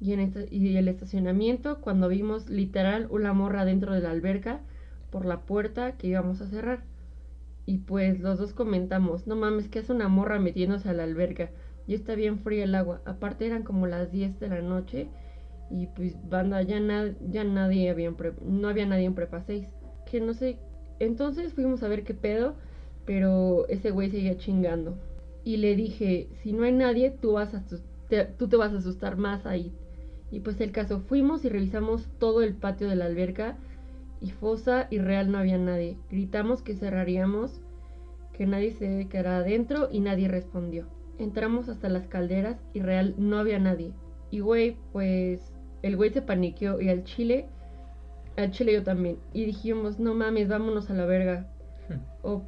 y, 0.00 0.12
en 0.12 0.20
esta- 0.20 0.44
y 0.50 0.76
el 0.76 0.88
estacionamiento 0.88 1.80
cuando 1.80 2.08
vimos 2.08 2.48
literal 2.48 3.08
una 3.10 3.32
morra 3.32 3.64
dentro 3.64 3.92
de 3.94 4.00
la 4.00 4.10
alberca 4.10 4.60
por 5.10 5.24
la 5.24 5.40
puerta 5.40 5.92
que 5.92 6.08
íbamos 6.08 6.40
a 6.40 6.48
cerrar. 6.48 6.82
Y 7.66 7.78
pues 7.78 8.20
los 8.20 8.38
dos 8.38 8.54
comentamos, 8.54 9.26
no 9.26 9.36
mames, 9.36 9.68
que 9.68 9.78
es 9.80 9.90
una 9.90 10.08
morra 10.08 10.38
metiéndose 10.38 10.88
a 10.88 10.94
la 10.94 11.04
alberca. 11.04 11.50
Y 11.86 11.94
está 11.94 12.14
bien 12.14 12.38
fría 12.38 12.64
el 12.64 12.74
agua. 12.74 13.00
Aparte 13.04 13.46
eran 13.46 13.62
como 13.62 13.86
las 13.86 14.10
10 14.12 14.38
de 14.40 14.48
la 14.48 14.62
noche. 14.62 15.08
Y 15.70 15.86
pues 15.88 16.16
banda, 16.28 16.62
ya, 16.62 16.78
ya 17.30 17.44
nadie 17.44 17.90
había 17.90 18.12
no 18.42 18.68
había 18.68 18.86
nadie 18.86 19.04
en 19.04 19.14
prepa 19.14 19.42
6. 19.42 19.68
Que 20.10 20.20
no 20.20 20.32
sé. 20.34 20.56
Entonces 20.98 21.52
fuimos 21.54 21.82
a 21.82 21.88
ver 21.88 22.04
qué 22.04 22.14
pedo. 22.14 22.54
Pero 23.04 23.66
ese 23.68 23.90
güey 23.90 24.10
seguía 24.10 24.36
chingando. 24.38 24.96
Y 25.44 25.58
le 25.58 25.76
dije, 25.76 26.28
si 26.42 26.52
no 26.52 26.64
hay 26.64 26.72
nadie, 26.72 27.10
tú, 27.10 27.32
vas 27.32 27.54
a 27.54 27.62
tú 28.38 28.48
te 28.48 28.56
vas 28.56 28.72
a 28.72 28.78
asustar 28.78 29.16
más 29.16 29.46
ahí. 29.46 29.72
Y 30.30 30.40
pues 30.40 30.60
el 30.60 30.72
caso, 30.72 31.00
fuimos 31.00 31.44
y 31.44 31.48
revisamos 31.48 32.06
todo 32.18 32.42
el 32.42 32.54
patio 32.54 32.88
de 32.88 32.96
la 32.96 33.06
alberca. 33.06 33.56
Y 34.20 34.30
fosa 34.30 34.88
y 34.90 34.98
real 34.98 35.30
no 35.30 35.38
había 35.38 35.58
nadie. 35.58 35.96
Gritamos 36.10 36.62
que 36.62 36.74
cerraríamos, 36.74 37.60
que 38.32 38.46
nadie 38.46 38.72
se 38.72 39.06
quedara 39.08 39.38
adentro 39.38 39.88
y 39.90 40.00
nadie 40.00 40.28
respondió. 40.28 40.86
Entramos 41.18 41.68
hasta 41.68 41.88
las 41.88 42.06
calderas 42.06 42.56
y 42.72 42.80
real 42.80 43.14
no 43.16 43.38
había 43.38 43.58
nadie. 43.58 43.92
Y 44.30 44.40
güey, 44.40 44.76
pues 44.92 45.40
el 45.82 45.96
güey 45.96 46.10
se 46.10 46.22
paniqueó 46.22 46.80
y 46.80 46.88
al 46.88 47.04
chile, 47.04 47.46
al 48.36 48.50
chile 48.50 48.72
yo 48.72 48.82
también. 48.82 49.18
Y 49.32 49.44
dijimos, 49.44 49.98
no 49.98 50.14
mames, 50.14 50.48
vámonos 50.48 50.90
a 50.90 50.94
la 50.94 51.06
verga. 51.06 51.48
O 52.22 52.42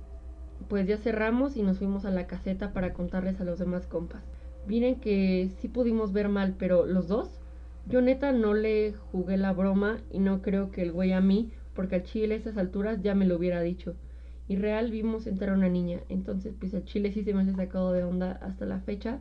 pues 0.68 0.86
ya 0.86 0.98
cerramos 0.98 1.56
y 1.56 1.62
nos 1.62 1.78
fuimos 1.78 2.04
a 2.04 2.10
la 2.10 2.26
caseta 2.26 2.72
para 2.72 2.92
contarles 2.92 3.40
a 3.40 3.44
los 3.44 3.58
demás 3.58 3.86
compas. 3.86 4.22
Miren 4.66 4.96
que 4.96 5.50
sí 5.58 5.68
pudimos 5.68 6.12
ver 6.12 6.28
mal, 6.28 6.54
pero 6.58 6.84
los 6.86 7.08
dos, 7.08 7.39
yo 7.90 8.00
neta 8.00 8.32
no 8.32 8.54
le 8.54 8.92
jugué 9.12 9.36
la 9.36 9.52
broma 9.52 9.98
y 10.10 10.18
no 10.20 10.42
creo 10.42 10.70
que 10.70 10.82
el 10.82 10.92
güey 10.92 11.12
a 11.12 11.20
mí, 11.20 11.50
porque 11.74 11.96
al 11.96 12.02
chile 12.04 12.34
a 12.34 12.38
esas 12.38 12.56
alturas 12.56 13.00
ya 13.02 13.14
me 13.14 13.26
lo 13.26 13.36
hubiera 13.36 13.60
dicho. 13.60 13.94
Y 14.48 14.56
real 14.56 14.90
vimos 14.90 15.26
entrar 15.26 15.50
a 15.50 15.54
una 15.54 15.68
niña, 15.68 16.00
entonces 16.08 16.54
pues 16.58 16.74
al 16.74 16.84
chile 16.84 17.12
sí 17.12 17.22
se 17.22 17.32
me 17.34 17.42
hace 17.42 17.52
sacado 17.54 17.92
de 17.92 18.02
onda 18.04 18.32
hasta 18.42 18.66
la 18.66 18.80
fecha, 18.80 19.20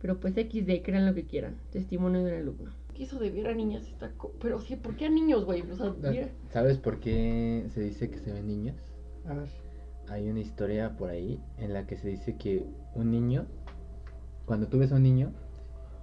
pero 0.00 0.20
pues 0.20 0.34
XD, 0.34 0.82
crean 0.82 1.06
lo 1.06 1.14
que 1.14 1.24
quieran, 1.24 1.56
testimonio 1.72 2.22
de 2.24 2.32
un 2.34 2.38
alumno. 2.40 2.70
¿Qué 2.94 3.04
eso 3.04 3.18
de 3.18 3.30
ver 3.30 3.48
a 3.48 3.54
niñas 3.54 3.86
está 3.88 4.10
co- 4.16 4.32
Pero 4.40 4.60
sí, 4.60 4.76
¿por 4.76 4.96
qué 4.96 5.06
a 5.06 5.10
niños, 5.10 5.44
güey? 5.44 5.62
O 5.70 5.76
sea, 5.76 5.92
mira. 6.00 6.28
¿Sabes 6.50 6.78
por 6.78 7.00
qué 7.00 7.64
se 7.68 7.80
dice 7.80 8.10
que 8.10 8.18
se 8.18 8.32
ven 8.32 8.46
niños? 8.46 8.76
A 9.26 9.34
ver. 9.34 9.48
Hay 10.08 10.28
una 10.30 10.40
historia 10.40 10.96
por 10.96 11.10
ahí 11.10 11.38
en 11.58 11.72
la 11.74 11.86
que 11.86 11.96
se 11.96 12.08
dice 12.08 12.36
que 12.36 12.64
un 12.94 13.10
niño, 13.10 13.46
cuando 14.46 14.68
tú 14.68 14.78
ves 14.78 14.92
a 14.92 14.96
un 14.96 15.02
niño, 15.02 15.32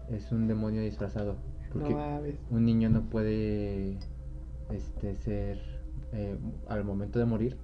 es 0.09 0.31
un 0.31 0.47
demonio 0.47 0.81
disfrazado. 0.81 1.37
Porque 1.75 1.93
No 1.93 2.57
un 2.57 2.65
niño 2.65 2.89
no 2.89 3.01
puede 3.09 3.97
este, 4.71 5.15
ser, 5.17 5.59
eh, 6.13 6.37
al 6.69 6.83
momento 6.83 7.19
de 7.19 7.25
morir, 7.25 7.57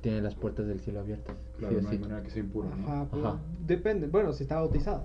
tiene 0.00 0.20
las 0.22 0.34
puertas 0.34 0.66
del 0.66 0.80
cielo 0.80 1.00
abiertas. 1.00 1.36
Claro, 1.58 1.74
sí 1.74 1.78
o 1.78 1.82
no 1.82 1.88
hay 1.90 1.96
sí. 1.96 2.02
manera 2.02 2.22
que 2.22 2.30
sea 2.30 2.42
impuro, 2.42 2.68
¿no? 2.74 2.86
Ajá, 2.88 3.06
pues, 3.10 3.24
Ajá. 3.24 3.38
Depende. 3.66 4.06
Bueno, 4.06 4.32
si 4.32 4.44
está 4.44 4.56
bautizado. 4.56 5.04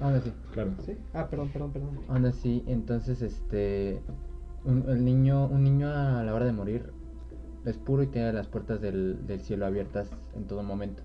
Aún 0.00 0.14
así, 0.14 0.32
Claro. 0.52 0.72
¿Sí? 0.84 0.96
Ah, 1.14 1.28
perdón, 1.28 1.50
perdón, 1.50 1.72
perdón. 1.72 2.00
aún 2.08 2.24
así, 2.24 2.64
entonces, 2.66 3.22
este, 3.22 4.02
un, 4.64 4.84
el 4.88 5.04
niño, 5.04 5.46
un 5.46 5.62
niño 5.62 5.88
a 5.88 6.22
la 6.24 6.34
hora 6.34 6.44
de 6.46 6.52
morir 6.52 6.90
es 7.64 7.76
puro 7.78 8.02
y 8.02 8.08
tiene 8.08 8.32
las 8.32 8.48
puertas 8.48 8.80
del, 8.80 9.24
del 9.26 9.40
cielo 9.40 9.66
abiertas 9.66 10.10
en 10.34 10.46
todo 10.46 10.62
momento. 10.64 11.02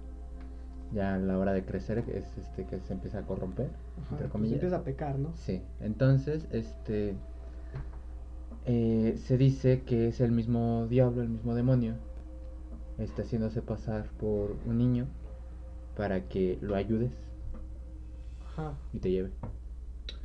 Ya 0.93 1.15
a 1.15 1.17
la 1.19 1.37
hora 1.37 1.53
de 1.53 1.65
crecer 1.65 1.99
es 2.07 2.25
este 2.37 2.65
que 2.65 2.79
se 2.79 2.93
empieza 2.93 3.19
a 3.19 3.21
corromper, 3.23 3.67
Ajá, 3.97 4.07
entre 4.11 4.17
pues 4.19 4.31
comillas. 4.31 4.53
empieza 4.55 4.77
a 4.77 4.83
pecar, 4.83 5.19
¿no? 5.19 5.33
Sí, 5.35 5.61
entonces, 5.81 6.47
este, 6.51 7.15
eh, 8.65 9.15
se 9.17 9.37
dice 9.37 9.81
que 9.83 10.07
es 10.07 10.21
el 10.21 10.31
mismo 10.31 10.87
diablo, 10.89 11.21
el 11.21 11.29
mismo 11.29 11.55
demonio, 11.55 11.95
está 12.97 13.21
haciéndose 13.23 13.61
pasar 13.61 14.05
por 14.19 14.55
un 14.65 14.77
niño 14.77 15.07
para 15.95 16.27
que 16.27 16.57
lo 16.61 16.75
ayudes 16.75 17.11
Ajá. 18.53 18.73
y 18.93 18.99
te 18.99 19.11
lleve. 19.11 19.31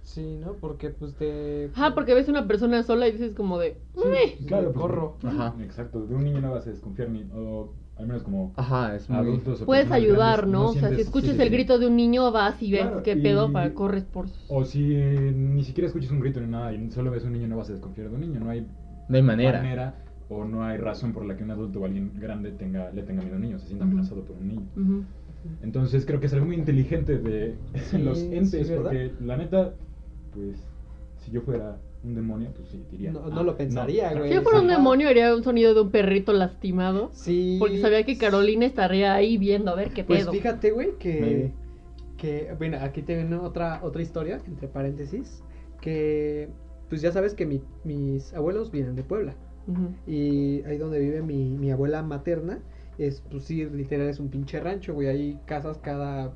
Sí, 0.02 0.36
¿no? 0.44 0.54
Porque 0.54 0.90
pues 0.90 1.14
te... 1.14 1.70
Ajá, 1.74 1.94
porque 1.94 2.14
ves 2.14 2.28
una 2.28 2.46
persona 2.46 2.82
sola 2.82 3.08
y 3.08 3.12
dices 3.12 3.34
como 3.34 3.58
de... 3.58 3.78
"Uy". 3.94 4.44
Claro, 4.46 4.72
pues, 4.72 4.82
corro. 4.82 5.16
Ajá. 5.22 5.54
Exacto, 5.60 6.04
de 6.06 6.14
un 6.14 6.24
niño 6.24 6.40
no 6.40 6.50
vas 6.50 6.66
a 6.66 6.70
desconfiar 6.70 7.08
ni, 7.10 7.28
o 7.32 7.72
al 8.02 8.08
menos 8.08 8.22
como 8.24 8.52
Ajá, 8.56 8.96
es 8.96 9.08
muy... 9.08 9.18
adultos 9.18 9.62
o 9.62 9.66
Puedes 9.66 9.90
ayudar, 9.92 10.40
grandes, 10.40 10.60
¿no? 10.60 10.68
o 10.68 10.72
sea, 10.72 10.90
si 10.94 11.00
escuchas 11.00 11.36
sí, 11.36 11.40
el 11.42 11.48
sí. 11.48 11.54
grito 11.54 11.78
de 11.78 11.86
un 11.86 11.96
niño, 11.96 12.30
vas 12.32 12.60
y 12.62 12.72
ves 12.72 12.82
Claro, 12.82 13.02
qué 13.04 13.16
pedo 13.16 13.48
y- 13.48 13.52
para 13.52 13.72
corres 13.74 14.04
por... 14.04 14.26
O 14.48 14.64
si 14.64 14.80
ni 14.80 15.62
siquiera 15.62 15.86
escuchas 15.86 16.10
un 16.10 16.20
grito 16.20 16.40
ni 16.40 16.48
nada 16.48 16.72
y 16.72 16.90
solo 16.90 17.10
ves 17.12 17.24
un 17.24 17.32
niño, 17.32 17.46
no 17.46 17.56
vas 17.56 17.70
a 17.70 17.72
desconfiar 17.72 18.08
de 18.10 18.14
un 18.16 18.20
niño. 18.20 18.40
No 18.40 18.50
hay 18.50 18.66
No 19.08 19.16
hay 19.16 19.22
manera. 19.22 19.94
o 20.28 20.44
no 20.44 20.64
hay 20.64 20.78
razón 20.78 21.12
por 21.12 21.24
la 21.24 21.36
que 21.36 21.44
un 21.44 21.50
adulto 21.52 21.80
o 21.80 21.84
alguien 21.84 22.10
grande 22.18 22.50
tenga, 22.50 22.90
le 22.90 23.02
tenga 23.02 23.22
miedo 23.22 23.34
a 23.34 23.36
un 23.36 23.42
niño, 23.42 23.58
se 23.58 23.66
sienta 23.66 23.84
Ujú. 23.84 23.92
amenazado 23.92 24.22
por 24.22 24.36
un 24.36 24.48
niño. 24.48 24.66
Entonces 25.62 26.04
creo 26.04 26.18
que 26.20 26.26
es 26.26 26.32
algo 26.32 26.46
muy 26.46 26.56
inteligente 26.56 27.18
de 27.18 27.54
Sí, 27.90 27.98
los 28.02 28.18
entes, 28.20 28.70
porque 28.70 29.12
la 29.20 29.36
neta, 29.36 29.74
pues, 30.34 30.56
si 31.18 31.30
yo 31.30 31.40
fuera 31.42 31.78
un 32.04 32.14
demonio, 32.14 32.50
pues 32.56 32.68
sí, 32.70 32.82
diría. 32.90 33.12
No- 33.12 33.22
"Ah, 33.26 33.30
no 33.32 33.42
lo 33.44 33.56
pensaría, 33.56 34.12
güey. 34.12 34.28
Si 34.28 34.34
yo 34.34 34.42
fuera 34.42 34.60
un 34.60 34.66
demonio, 34.68 35.08
haría 35.08 35.34
un 35.34 35.44
sonido 35.44 35.72
de 35.74 35.80
un 35.82 35.90
perrito 35.90 36.32
lastimado. 36.32 37.10
Sí. 37.12 37.56
Porque 37.60 37.80
sabía 37.80 38.02
que 38.04 38.18
Carolina 38.18 38.66
estaría 38.66 39.14
ahí 39.14 39.38
viendo 39.38 39.70
a 39.70 39.74
ver 39.76 39.92
qué 39.92 40.02
Pues 40.04 40.20
pedo. 40.22 40.32
fíjate, 40.32 40.70
güey, 40.72 40.96
que... 40.98 41.20
Maybe. 41.20 41.52
que 42.16 42.54
bueno, 42.58 42.78
aquí 42.80 43.02
te 43.02 43.16
viene 43.16 43.34
otra, 43.36 43.80
otra 43.82 44.00
historia, 44.02 44.40
entre 44.46 44.68
paréntesis, 44.68 45.42
que 45.80 46.48
pues 46.88 47.00
ya 47.02 47.10
sabes 47.10 47.34
que 47.34 47.46
mi- 47.46 47.62
mis 47.84 48.32
abuelos 48.34 48.70
vienen 48.70 48.94
de 48.96 49.02
Puebla. 49.02 49.34
Y 50.06 50.62
ahí 50.64 50.76
donde 50.78 50.98
vive 50.98 51.22
mi, 51.22 51.56
mi 51.56 51.70
abuela 51.70 52.02
materna, 52.02 52.58
es 52.98 53.22
pues 53.30 53.44
sí, 53.44 53.64
literal 53.64 54.08
es 54.08 54.18
un 54.20 54.28
pinche 54.28 54.58
rancho, 54.60 54.92
güey. 54.94 55.08
Hay 55.08 55.38
casas 55.46 55.78
cada 55.78 56.32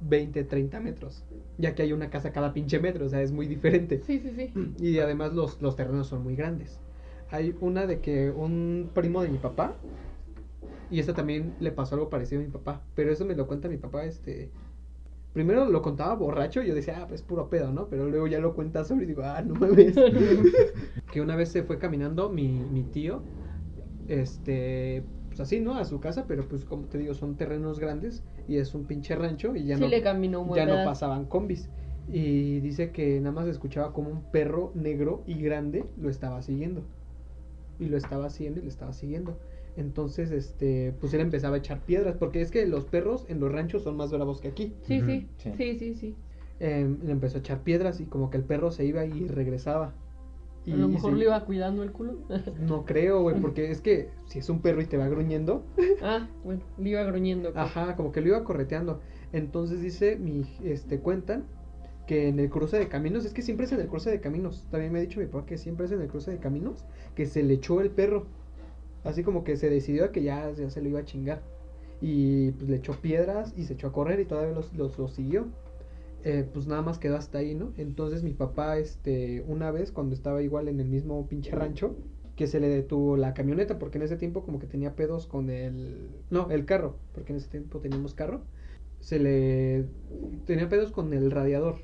20, 0.00 0.44
30 0.44 0.80
metros. 0.80 1.24
Ya 1.58 1.74
que 1.74 1.82
hay 1.82 1.92
una 1.92 2.10
casa 2.10 2.32
cada 2.32 2.52
pinche 2.52 2.78
metro, 2.78 3.06
o 3.06 3.08
sea, 3.08 3.22
es 3.22 3.32
muy 3.32 3.46
diferente. 3.46 4.00
Sí, 4.06 4.20
sí, 4.20 4.30
sí. 4.36 4.52
Y 4.78 4.98
además 4.98 5.32
los, 5.32 5.60
los 5.60 5.76
terrenos 5.76 6.06
son 6.08 6.22
muy 6.22 6.36
grandes. 6.36 6.80
Hay 7.30 7.56
una 7.60 7.86
de 7.86 8.00
que 8.00 8.30
un 8.30 8.90
primo 8.94 9.22
de 9.22 9.28
mi 9.28 9.38
papá, 9.38 9.74
y 10.90 11.00
esta 11.00 11.14
también 11.14 11.54
le 11.58 11.72
pasó 11.72 11.96
algo 11.96 12.08
parecido 12.08 12.40
a 12.40 12.44
mi 12.44 12.50
papá, 12.50 12.82
pero 12.94 13.10
eso 13.10 13.24
me 13.24 13.34
lo 13.34 13.46
cuenta 13.46 13.68
mi 13.68 13.78
papá, 13.78 14.04
este... 14.04 14.50
Primero 15.32 15.66
lo 15.66 15.82
contaba 15.82 16.14
borracho 16.14 16.62
y 16.62 16.68
yo 16.68 16.74
decía, 16.74 17.00
ah, 17.02 17.06
pues 17.06 17.20
puro 17.20 17.50
pedo, 17.50 17.70
¿no? 17.70 17.88
Pero 17.90 18.08
luego 18.08 18.26
ya 18.26 18.38
lo 18.40 18.54
cuenta 18.54 18.84
sobre 18.84 19.04
y 19.04 19.08
digo, 19.08 19.22
ah, 19.22 19.42
no 19.42 19.54
mames. 19.54 19.94
que 21.12 21.20
una 21.20 21.36
vez 21.36 21.50
se 21.50 21.62
fue 21.62 21.78
caminando 21.78 22.30
mi, 22.30 22.48
mi 22.48 22.84
tío, 22.84 23.22
este, 24.08 25.04
pues 25.36 25.48
así, 25.48 25.60
¿no? 25.60 25.74
A 25.74 25.84
su 25.84 26.00
casa, 26.00 26.24
pero 26.26 26.48
pues 26.48 26.64
como 26.64 26.84
te 26.86 26.96
digo, 26.96 27.12
son 27.12 27.36
terrenos 27.36 27.78
grandes 27.78 28.24
y 28.48 28.56
es 28.56 28.74
un 28.74 28.84
pinche 28.84 29.14
rancho 29.14 29.54
y 29.54 29.64
ya 29.64 29.76
sí 29.76 29.82
no 29.82 29.88
le 29.88 30.00
caminó 30.02 30.54
ya 30.54 30.64
no 30.64 30.82
pasaban 30.84 31.26
combis. 31.26 31.68
Y 32.08 32.60
dice 32.60 32.90
que 32.90 33.20
nada 33.20 33.32
más 33.32 33.46
escuchaba 33.48 33.92
como 33.92 34.08
un 34.08 34.22
perro 34.30 34.72
negro 34.74 35.24
y 35.26 35.34
grande 35.42 35.84
lo 36.00 36.08
estaba 36.08 36.40
siguiendo. 36.40 36.84
Y 37.78 37.86
lo 37.86 37.98
estaba 37.98 38.30
siguiendo 38.30 38.60
y 38.60 38.62
lo 38.62 38.68
estaba 38.68 38.92
siguiendo. 38.92 39.38
Entonces, 39.76 40.30
este, 40.30 40.94
pues 41.00 41.12
él 41.12 41.20
empezaba 41.20 41.56
a 41.56 41.58
echar 41.58 41.80
piedras, 41.80 42.16
porque 42.16 42.40
es 42.40 42.50
que 42.50 42.64
los 42.66 42.86
perros 42.86 43.26
en 43.28 43.40
los 43.40 43.52
ranchos 43.52 43.82
son 43.82 43.96
más 43.96 44.12
bravos 44.12 44.40
que 44.40 44.48
aquí. 44.48 44.72
Sí, 44.82 45.02
Sí. 45.02 45.28
sí, 45.58 45.78
sí, 45.78 45.94
sí. 45.94 46.14
Em, 46.60 46.96
le 47.04 47.12
empezó 47.12 47.36
a 47.36 47.40
echar 47.40 47.60
piedras 47.62 48.00
y 48.00 48.06
como 48.06 48.30
que 48.30 48.38
el 48.38 48.44
perro 48.44 48.70
se 48.70 48.86
iba 48.86 49.04
y 49.04 49.26
regresaba. 49.28 49.92
Y, 50.66 50.72
A 50.72 50.76
lo 50.76 50.88
mejor 50.88 51.12
se- 51.12 51.18
le 51.18 51.24
iba 51.24 51.44
cuidando 51.44 51.82
el 51.84 51.92
culo. 51.92 52.16
No 52.60 52.84
creo, 52.84 53.22
güey, 53.22 53.40
porque 53.40 53.70
es 53.70 53.80
que 53.80 54.10
si 54.26 54.40
es 54.40 54.48
un 54.50 54.60
perro 54.60 54.82
y 54.82 54.86
te 54.86 54.96
va 54.96 55.08
gruñendo, 55.08 55.64
ah, 56.02 56.28
bueno, 56.44 56.60
le 56.76 56.90
iba 56.90 57.02
gruñendo. 57.04 57.52
pues. 57.52 57.64
Ajá, 57.64 57.94
como 57.96 58.10
que 58.12 58.20
lo 58.20 58.28
iba 58.28 58.44
correteando. 58.44 59.00
Entonces 59.32 59.80
dice, 59.80 60.16
mi, 60.16 60.44
este, 60.64 60.98
cuentan 60.98 61.44
que 62.08 62.28
en 62.28 62.38
el 62.40 62.50
cruce 62.50 62.78
de 62.78 62.88
caminos, 62.88 63.24
es 63.24 63.32
que 63.32 63.42
siempre 63.42 63.66
es 63.66 63.72
en 63.72 63.80
el 63.80 63.88
cruce 63.88 64.10
de 64.10 64.20
caminos. 64.20 64.66
También 64.70 64.92
me 64.92 64.98
ha 64.98 65.02
dicho 65.02 65.20
mi 65.20 65.26
papá 65.26 65.46
que 65.46 65.56
siempre 65.58 65.86
es 65.86 65.92
en 65.92 66.00
el 66.00 66.08
cruce 66.08 66.30
de 66.32 66.38
caminos, 66.38 66.84
que 67.14 67.26
se 67.26 67.42
le 67.42 67.54
echó 67.54 67.80
el 67.80 67.90
perro. 67.90 68.26
Así 69.04 69.22
como 69.22 69.44
que 69.44 69.56
se 69.56 69.70
decidió 69.70 70.04
a 70.06 70.12
que 70.12 70.22
ya, 70.22 70.50
ya 70.52 70.68
se 70.70 70.82
lo 70.82 70.88
iba 70.88 71.00
a 71.00 71.04
chingar. 71.04 71.42
Y 72.00 72.50
pues 72.52 72.68
le 72.70 72.76
echó 72.76 72.92
piedras 72.94 73.54
y 73.56 73.64
se 73.64 73.74
echó 73.74 73.86
a 73.88 73.92
correr 73.92 74.18
y 74.20 74.24
todavía 74.24 74.52
los, 74.52 74.72
los, 74.74 74.98
los 74.98 75.12
siguió. 75.12 75.46
Eh, 76.28 76.44
pues 76.52 76.66
nada 76.66 76.82
más 76.82 76.98
quedó 76.98 77.14
hasta 77.14 77.38
ahí, 77.38 77.54
¿no? 77.54 77.72
Entonces 77.76 78.24
mi 78.24 78.34
papá, 78.34 78.78
este, 78.78 79.44
una 79.46 79.70
vez 79.70 79.92
cuando 79.92 80.12
estaba 80.12 80.42
igual 80.42 80.66
en 80.66 80.80
el 80.80 80.88
mismo 80.88 81.24
pinche 81.28 81.52
rancho, 81.52 81.94
que 82.34 82.48
se 82.48 82.58
le 82.58 82.68
detuvo 82.68 83.16
la 83.16 83.32
camioneta, 83.32 83.78
porque 83.78 83.98
en 83.98 84.02
ese 84.02 84.16
tiempo 84.16 84.42
como 84.42 84.58
que 84.58 84.66
tenía 84.66 84.96
pedos 84.96 85.28
con 85.28 85.50
el... 85.50 86.10
No, 86.30 86.50
el 86.50 86.64
carro, 86.64 86.96
porque 87.14 87.32
en 87.32 87.38
ese 87.38 87.48
tiempo 87.48 87.78
teníamos 87.78 88.14
carro. 88.14 88.40
Se 88.98 89.20
le... 89.20 89.86
tenía 90.46 90.68
pedos 90.68 90.90
con 90.90 91.12
el 91.12 91.30
radiador. 91.30 91.76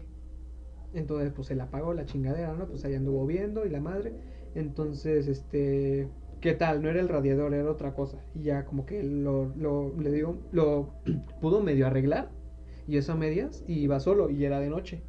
Entonces 0.92 1.33
pues 1.33 1.46
se 1.46 1.55
le 1.55 1.62
apagó 1.62 1.94
la 1.94 2.05
chingadera, 2.05 2.52
¿no? 2.55 2.66
Pues 2.66 2.85
ahí 2.85 2.96
anduvo 2.96 3.24
viendo 3.24 3.64
y 3.64 3.70
la 3.70 3.81
madre. 3.81 4.12
Entonces, 4.57 5.28
este... 5.28 6.09
¿Qué 6.40 6.55
tal? 6.55 6.83
No 6.83 6.90
era 6.90 7.00
el 7.00 7.09
radiador, 7.09 7.55
era 7.55 7.70
otra 7.70 7.94
cosa. 7.94 8.18
Y 8.35 8.42
ya 8.42 8.64
como 8.64 8.87
que 8.87 9.05
lo, 9.05 9.55
lo, 9.55 9.96
le 10.00 10.11
digo, 10.11 10.37
lo 10.50 10.94
pudo 11.40 11.61
medio 11.61 11.87
arreglar. 11.87 12.41
Y 12.87 12.97
eso 12.97 13.12
a 13.12 13.16
medias. 13.16 13.64
Y 13.66 13.81
iba 13.81 14.01
solo 14.01 14.31
y 14.31 14.45
era 14.45 14.61
de 14.61 14.68
noche. 14.68 15.03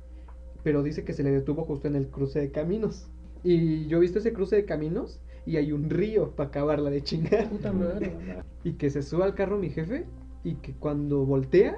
Pero 0.63 0.83
dice 0.83 1.03
que 1.03 1.13
se 1.13 1.23
le 1.23 1.31
detuvo 1.31 1.65
justo 1.65 1.87
en 1.87 1.95
el 1.95 2.07
cruce 2.07 2.39
de 2.39 2.51
caminos. 2.51 3.09
Y 3.43 3.87
yo 3.87 3.97
he 3.97 4.01
visto 4.01 4.19
ese 4.19 4.33
cruce 4.33 4.55
de 4.55 4.65
caminos 4.65 5.19
y 5.45 5.57
hay 5.57 5.71
un 5.71 5.89
río 5.89 6.31
para 6.31 6.49
acabarla 6.49 6.89
de 6.89 7.03
chingar. 7.03 7.49
Puta 7.49 7.73
madre. 7.73 8.15
Y 8.63 8.73
que 8.73 8.89
se 8.89 9.01
sube 9.01 9.23
al 9.23 9.35
carro 9.35 9.57
mi 9.57 9.69
jefe 9.69 10.05
y 10.43 10.55
que 10.55 10.73
cuando 10.73 11.25
voltea 11.25 11.77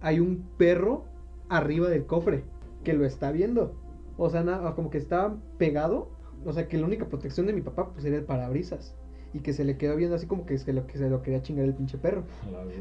hay 0.00 0.20
un 0.20 0.44
perro 0.58 1.04
arriba 1.48 1.88
del 1.88 2.06
cofre 2.06 2.44
que 2.82 2.92
lo 2.92 3.04
está 3.04 3.30
viendo. 3.32 3.74
O 4.16 4.30
sea, 4.30 4.42
nada, 4.42 4.74
como 4.74 4.90
que 4.90 4.98
estaba 4.98 5.36
pegado. 5.58 6.10
O 6.44 6.52
sea, 6.52 6.68
que 6.68 6.76
la 6.76 6.86
única 6.86 7.08
protección 7.08 7.46
de 7.46 7.52
mi 7.52 7.62
papá 7.62 7.92
pues 7.92 8.04
era 8.04 8.16
el 8.16 8.24
parabrisas. 8.24 8.94
Y 9.32 9.40
que 9.40 9.52
se 9.52 9.64
le 9.64 9.76
quedó 9.76 9.96
viendo 9.96 10.14
así 10.14 10.26
como 10.26 10.46
que 10.46 10.58
se 10.58 10.72
lo, 10.72 10.86
que 10.86 10.98
se 10.98 11.08
lo 11.08 11.22
quería 11.22 11.42
chingar 11.42 11.64
el 11.64 11.74
pinche 11.74 11.98
perro. 11.98 12.24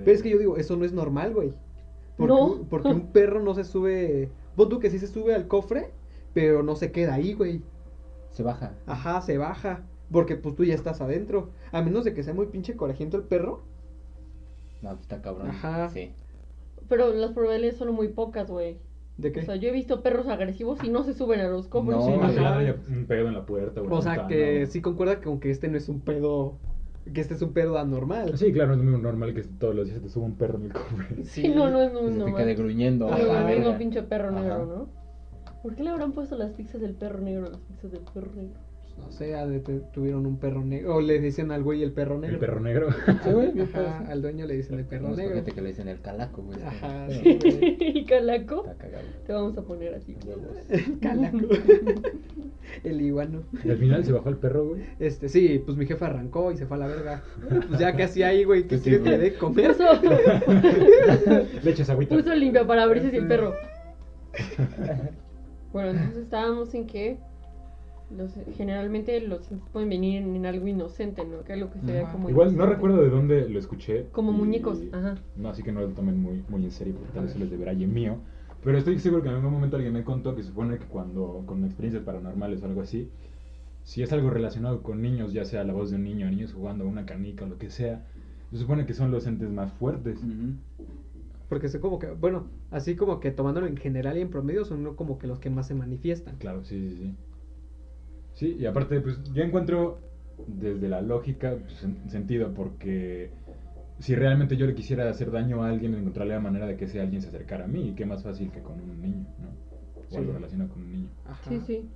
Pero 0.04 0.12
es 0.12 0.22
que 0.22 0.30
yo 0.30 0.38
digo, 0.38 0.58
eso 0.58 0.76
no 0.76 0.86
es 0.86 0.94
normal, 0.94 1.34
güey. 1.34 1.54
Porque, 2.18 2.34
No. 2.34 2.46
un- 2.46 2.66
porque 2.68 2.90
un 2.90 3.08
perro 3.12 3.42
no 3.42 3.54
se 3.56 3.64
sube. 3.64 4.30
Vos 4.56 4.70
tú 4.70 4.80
que 4.80 4.90
sí 4.90 5.00
se 5.00 5.08
sube 5.08 5.34
al 5.34 5.48
cofre, 5.48 5.92
pero 6.34 6.64
no 6.64 6.76
se 6.76 6.92
queda 6.92 7.16
ahí, 7.16 7.34
güey. 7.34 7.62
Se 8.32 8.44
baja. 8.44 8.74
Ajá, 8.88 9.22
se 9.22 9.38
baja. 9.38 9.82
Porque 10.12 10.36
pues 10.36 10.56
tú 10.56 10.64
ya 10.64 10.76
estás 10.76 11.02
adentro. 11.02 11.50
A 11.72 11.82
menos 11.82 12.04
de 12.04 12.14
que 12.14 12.24
sea 12.24 12.34
muy 12.34 12.48
pinche 12.48 12.76
corajiento 12.76 13.18
el 13.18 13.24
perro. 13.24 13.62
No, 14.82 14.90
pues 14.92 15.02
está 15.02 15.22
cabrón. 15.22 15.50
Ajá. 15.50 15.90
Sí. 15.90 16.12
Pero 16.90 17.14
las 17.14 17.32
probabilidades 17.32 17.78
son 17.78 17.94
muy 17.94 18.10
pocas, 18.10 18.50
güey. 18.50 18.78
¿De 19.18 19.32
qué? 19.32 19.42
O 19.42 19.44
sea, 19.44 19.56
yo 19.56 19.70
he 19.70 19.72
visto 19.72 20.02
perros 20.04 20.28
agresivos 20.28 20.84
y 20.84 20.90
no 20.90 21.04
se 21.04 21.14
suben 21.14 21.40
a 21.40 21.48
los 21.48 21.68
cofres. 21.68 21.98
No, 21.98 22.06
Sí, 22.30 22.40
haya 22.40 22.76
un 22.90 23.06
pedo 23.06 23.28
en 23.28 23.34
la 23.36 23.46
puerta. 23.46 23.82
o 23.82 24.02
sea, 24.02 24.12
ventana, 24.14 24.28
que 24.28 24.64
o- 24.64 24.68
sí 24.68 24.82
concuerda 24.82 25.22
con 25.22 25.40
que 25.40 25.52
este 25.52 25.68
no 25.68 25.78
es 25.78 25.88
un 25.88 26.02
pedo. 26.02 26.58
Que 27.12 27.20
este 27.22 27.34
es 27.34 27.42
un 27.42 27.54
pedo 27.54 27.78
anormal. 27.78 28.38
Sí, 28.38 28.54
claro, 28.54 28.76
no 28.76 28.84
es 28.84 28.90
muy 28.90 29.02
normal 29.02 29.34
que 29.34 29.44
todos 29.44 29.76
los 29.76 29.88
días 29.88 30.02
te 30.02 30.10
suba 30.10 30.26
un 30.26 30.36
perro 30.36 30.58
en 30.58 30.66
el 30.66 30.74
cofre. 30.74 31.26
Sí, 31.26 31.50
no, 31.50 31.70
no 31.70 31.82
es 31.82 31.92
muy 31.92 32.02
Que 32.02 32.08
se 32.08 32.14
te 32.14 32.20
normal. 32.20 32.38
quede 32.44 32.56
gruñendo. 32.56 33.10
La 33.10 33.18
mismo 33.18 33.34
verga. 33.46 33.78
pinche 33.78 34.04
perro 34.04 34.30
Ajá. 34.30 34.40
negro, 34.40 34.66
¿no? 34.66 35.04
¿Por 35.62 35.76
qué 35.76 35.84
le 35.84 35.90
habrán 35.90 36.12
puesto 36.14 36.38
las 36.38 36.52
pizzas 36.52 36.80
del 36.82 36.94
perro 36.96 37.20
negro 37.20 37.48
a 37.48 37.50
las 37.50 37.60
pizzas 37.62 37.92
del 37.92 38.02
perro 38.14 38.32
negro? 38.36 38.60
No 38.98 39.12
sé, 39.12 39.36
ha 39.36 39.46
de 39.46 39.60
te- 39.60 39.82
tuvieron 39.94 40.26
un 40.26 40.38
perro 40.38 40.64
negro. 40.64 40.96
O 40.96 41.02
le 41.02 41.20
dicen 41.20 41.52
al 41.52 41.62
güey 41.64 41.84
el 41.84 41.92
perro 41.92 42.18
negro. 42.20 42.36
El 42.36 42.40
perro 42.40 42.60
negro. 42.62 42.88
Sí, 43.24 43.32
güey, 43.32 43.52
Ajá, 43.74 44.06
al 44.10 44.22
dueño 44.22 44.46
le 44.46 44.56
dicen 44.56 44.80
el 44.80 44.86
perro 44.86 45.04
Conozco 45.04 45.24
negro. 45.30 45.44
que 45.54 45.62
le 45.62 45.68
dicen 45.70 45.88
el 45.88 46.00
calaco, 46.02 46.42
güey. 46.44 46.62
Ajá, 46.64 47.10
Sí. 47.10 47.38
sí, 47.42 47.52
güey. 47.52 47.78
el 48.00 48.06
calaco. 48.06 48.66
Está 48.68 48.76
cagado. 48.76 49.04
Te 49.28 49.34
vamos 49.34 49.58
a 49.58 49.62
poner 49.64 49.94
así. 49.96 50.16
El 50.70 51.00
calaco. 51.00 51.38
el 52.84 53.02
iguano. 53.02 53.44
Y 53.64 53.70
al 53.72 53.78
final 53.78 54.04
se 54.06 54.12
bajó 54.14 54.30
el 54.30 54.38
perro, 54.38 54.70
güey. 54.70 54.84
Este, 55.00 55.28
sí, 55.30 55.62
pues 55.66 55.78
mi 55.78 55.86
jefe 55.86 56.06
arrancó 56.06 56.52
y 56.52 56.58
se 56.58 56.66
fue 56.66 56.78
a 56.78 56.80
la 56.82 56.88
verga. 56.88 57.24
Pues 57.68 57.80
ya 57.80 57.90
hacía 57.90 58.28
ahí, 58.28 58.44
güey, 58.46 58.64
¿qué 58.64 58.70
Pues 58.78 58.82
sí, 58.84 58.90
que 58.92 58.98
le 59.00 59.18
güey. 59.18 59.18
dé 59.20 59.34
comer? 59.36 59.72
Puso, 59.76 59.84
Le 61.64 61.72
echas 61.72 61.90
agüita. 61.90 62.16
puso 62.16 62.34
limpia 62.36 62.66
para 62.66 62.84
abrirse 62.84 63.10
Sí. 63.12 63.18
sin 63.18 63.28
perro. 63.28 63.54
Bueno, 65.72 65.90
entonces 65.92 66.18
estábamos 66.24 66.74
en 66.74 66.86
que 66.88 67.18
los, 68.18 68.32
generalmente 68.56 69.20
los 69.22 69.52
entes 69.52 69.70
pueden 69.70 69.90
venir 69.90 70.22
en, 70.24 70.36
en 70.36 70.46
algo 70.46 70.68
inocente, 70.68 71.26
¿no? 71.26 71.44
Que 71.44 71.54
es 71.54 71.60
lo 71.60 71.70
que 71.72 71.80
se 71.80 72.04
como 72.12 72.30
Igual 72.30 72.50
no 72.50 72.54
inocente. 72.54 72.74
recuerdo 72.76 73.02
de 73.02 73.10
dónde 73.10 73.50
lo 73.50 73.60
escuché. 73.60 74.08
Como 74.12 74.32
y- 74.32 74.36
muñecos, 74.36 74.80
ajá. 74.92 75.16
No, 75.36 75.50
así 75.50 75.64
que 75.64 75.72
no 75.72 75.82
lo 75.82 75.90
tomen 75.90 76.20
muy, 76.20 76.44
muy 76.50 76.64
en 76.64 76.72
serio 76.72 76.94
porque 76.96 77.12
tal 77.14 77.24
vez 77.24 77.34
se 77.34 77.40
ver. 77.40 77.48
les 77.48 77.52
deberá 77.52 77.74
y 77.74 77.86
mío. 77.88 78.18
Pero 78.64 78.78
estoy 78.78 78.98
seguro 79.00 79.22
que 79.24 79.30
en 79.30 79.36
algún 79.36 79.52
momento 79.52 79.76
alguien 79.76 79.94
me 79.94 80.04
contó 80.04 80.36
que 80.36 80.42
se 80.44 80.50
supone 80.50 80.78
que 80.78 80.86
cuando 80.86 81.44
con 81.46 81.66
experiencias 81.66 82.04
paranormales 82.04 82.64
o 82.64 82.66
algo 82.66 82.82
así, 82.82 83.10
si 83.84 84.02
es 84.02 84.14
algo 84.14 84.30
relacionado 84.30 84.82
con 84.84 85.02
niños, 85.02 85.34
ya 85.34 85.44
sea 85.44 85.64
la 85.66 85.74
voz 85.74 85.90
de 85.92 85.98
un 85.98 86.04
niño, 86.06 86.30
niños 86.30 86.54
jugando 86.54 86.86
a 86.86 86.88
una 86.88 87.06
canica 87.06 87.44
o 87.44 87.50
lo 87.50 87.58
que 87.58 87.70
sea, 87.70 88.06
se 88.52 88.58
supone 88.58 88.86
que 88.86 88.94
son 88.94 89.12
los 89.12 89.28
entes 89.28 89.50
más 89.50 89.72
fuertes. 89.74 90.20
Ujú. 90.24 90.54
Porque 91.50 91.68
sé 91.68 91.80
como 91.80 92.00
que, 92.00 92.08
bueno, 92.12 92.46
así 92.72 92.96
como 92.96 93.20
que 93.20 93.32
tomándolo 93.32 93.68
en 93.68 93.78
general 93.78 94.18
y 94.18 94.22
en 94.22 94.30
promedio 94.30 94.64
son 94.66 94.96
como 94.96 95.20
que 95.20 95.28
los 95.28 95.40
que 95.40 95.50
más 95.50 95.68
se 95.68 95.76
manifiestan. 95.76 96.36
Claro, 96.38 96.64
sí, 96.64 96.90
sí, 96.90 96.96
sí. 96.98 97.16
Sí, 98.34 98.56
y 98.60 98.66
aparte, 98.66 99.00
pues 99.02 99.22
yo 99.34 99.44
encuentro 99.44 100.00
desde 100.48 100.88
la 100.90 101.02
lógica 101.02 101.56
pues, 101.62 101.84
sen- 101.86 102.08
sentido, 102.10 102.54
porque 102.54 103.30
si 104.00 104.16
realmente 104.16 104.58
yo 104.58 104.66
le 104.66 104.74
quisiera 104.76 105.08
hacer 105.10 105.32
daño 105.32 105.64
a 105.64 105.70
alguien, 105.70 105.94
encontraría 105.94 106.34
la 106.36 106.40
manera 106.40 106.66
de 106.66 106.76
que 106.76 106.86
ese 106.86 107.00
alguien 107.00 107.22
se 107.22 107.28
acercara 107.30 107.66
a 107.66 107.68
mí, 107.68 107.90
y 107.90 107.94
qué 107.94 108.06
más 108.06 108.24
fácil 108.24 108.52
que 108.52 108.62
con 108.62 108.80
un 108.82 109.02
niño, 109.02 109.26
¿no? 109.40 109.50
o 110.12 110.18
algo 110.18 110.32
Sí. 110.32 110.36
relacionado 110.36 110.70
con 110.74 110.82
un 110.84 110.92
niño. 110.92 111.10
Ajá. 111.26 111.50
Sí, 111.50 111.60
sí. 111.66 111.90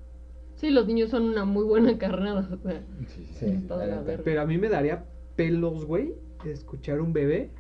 Sí, 0.56 0.70
los 0.72 0.88
niños 0.88 1.10
son 1.12 1.24
una 1.24 1.46
muy 1.46 1.64
buena 1.66 1.98
carnada. 1.98 2.48
O 2.52 2.58
sea, 2.58 2.82
Sí, 3.08 3.26
sí, 3.34 3.46
Sí, 3.60 3.66
la 3.70 3.78
verga. 4.02 4.24
Pero 4.24 4.42
a 4.42 4.46
mí 4.46 4.58
me 4.58 4.70
daría 4.70 5.06
pelos, 5.36 5.86
güey, 5.86 6.14
escuchar 6.46 7.00
un 7.02 7.14
bebé 7.14 7.52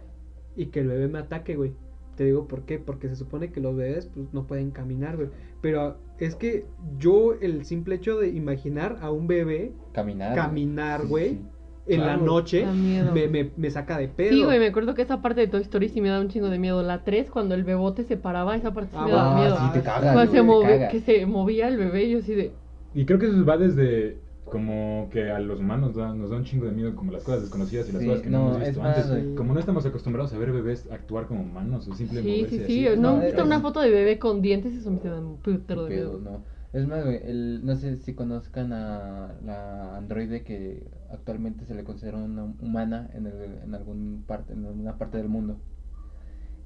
y 0.56 0.68
que 0.68 0.80
el 0.80 0.88
bebé 0.88 1.08
me 1.08 1.20
ataque, 1.20 1.56
güey. 1.56 1.74
Te 2.18 2.26
digo 2.26 2.48
por 2.48 2.64
qué, 2.64 2.80
porque 2.80 3.08
se 3.08 3.16
supone 3.16 3.52
que 3.52 3.62
los 3.62 3.76
bebés 3.76 4.08
pues 4.08 4.28
no 4.34 4.46
pueden 4.48 4.72
caminar, 4.72 5.16
güey. 5.16 5.30
Pero 5.62 5.98
es 6.20 6.36
que 6.36 6.66
yo 7.00 7.36
el 7.40 7.64
simple 7.64 7.96
hecho 7.96 8.18
de 8.20 8.30
imaginar 8.30 8.98
a 9.02 9.12
un 9.12 9.28
bebé 9.28 9.72
Caminar. 9.94 10.36
caminar, 10.36 11.06
güey, 11.08 11.30
sí. 11.30 11.42
en 11.88 12.02
Claro. 12.02 12.20
la 12.20 12.26
noche 12.26 12.64
Da 12.66 12.74
me, 13.14 13.28
me, 13.28 13.52
me 13.56 13.70
saca 13.72 13.98
de 13.98 14.08
pedo. 14.08 14.32
Sí, 14.32 14.44
güey, 14.44 14.60
me 14.60 14.68
acuerdo 14.68 14.94
que 14.96 15.04
esa 15.04 15.22
parte 15.22 15.42
de 15.42 15.48
Toy 15.48 15.62
Story 15.62 15.88
sí 15.90 16.02
me 16.02 16.10
da 16.10 16.20
un 16.20 16.28
chingo 16.30 16.50
de 16.50 16.58
miedo. 16.60 16.82
La 16.84 17.04
3, 17.04 17.30
cuando 17.30 17.54
el 17.56 17.64
bebote 17.64 18.04
se 18.04 18.18
paraba, 18.18 18.56
esa 18.58 18.74
parte 18.74 18.92
sí 18.92 18.98
Ah, 19.00 19.06
me 19.06 19.12
daba 19.12 19.30
va, 19.34 19.40
miedo. 19.40 19.56
sí, 19.58 19.64
te 19.74 19.80
Ah, 19.80 19.84
cagas. 19.84 20.14
Cuando 20.14 20.32
se 20.32 20.42
güey, 20.42 20.60
te 20.60 20.66
move- 20.68 20.78
cagas. 20.80 20.92
que 20.92 21.00
se 21.02 21.26
movía 21.28 21.68
el 21.70 21.78
bebé, 21.78 22.10
yo 22.10 22.18
así 22.20 22.34
de. 22.34 22.52
Y 22.96 23.06
creo 23.06 23.20
que 23.20 23.28
eso 23.28 23.46
va 23.46 23.58
desde 23.58 24.18
como 24.50 25.10
que 25.12 25.30
a 25.32 25.40
los 25.40 25.60
humanos 25.60 25.96
da- 25.96 26.14
nos 26.14 26.30
da 26.30 26.38
un 26.38 26.44
chingo 26.46 26.66
de 26.66 26.72
miedo 26.72 26.96
como 26.96 27.12
las 27.12 27.24
cosas 27.24 27.42
desconocidas 27.42 27.90
y 27.90 27.92
las 27.94 28.02
Sí, 28.02 28.08
cosas 28.08 28.24
que 28.24 28.30
no, 28.30 28.40
no, 28.40 28.56
hemos 28.56 28.60
visto 28.68 28.84
antes. 28.84 29.36
Como 29.36 29.54
no 29.54 29.60
estamos 29.60 29.86
acostumbrados 29.86 30.34
a 30.34 30.38
ver 30.38 30.52
bebés 30.52 30.88
actuar 30.92 31.28
como 31.28 31.42
humanos 31.42 31.88
o 31.88 31.96
Sí, 31.96 32.08
simplemente 32.08 32.50
sí, 32.50 32.64
sí. 32.66 32.86
¿No 32.98 33.14
No, 33.18 33.20
visto 33.24 33.42
es- 33.42 33.46
una 33.48 33.60
foto 33.62 33.82
de 33.82 33.90
bebé 33.90 34.20
con 34.20 34.42
dientes? 34.42 34.74
Eso 34.74 34.92
me 34.92 35.00
da 35.00 35.20
un 35.20 35.38
putero 35.38 35.84
de 35.86 35.90
miedo. 35.96 36.20
no. 36.20 36.42
Es 36.74 36.86
más, 36.86 37.04
güey, 37.06 37.22
el, 37.24 37.66
no 37.66 37.76
sé 37.76 37.98
si 37.98 38.14
conozcan 38.14 38.74
a 38.74 39.34
la 39.44 39.98
androide 39.98 40.44
que 40.44 40.84
actualmente 41.10 41.66
se 41.66 41.74
le 41.74 41.84
considera 41.84 42.18
una 42.18 42.44
humana 42.44 43.10
en, 43.14 43.26
el, 43.26 43.34
en, 43.64 43.74
algún 43.74 44.24
parte, 44.28 44.54
en 44.54 44.66
alguna 44.66 44.98
parte 44.98 45.18
del 45.18 45.30
mundo. 45.30 45.58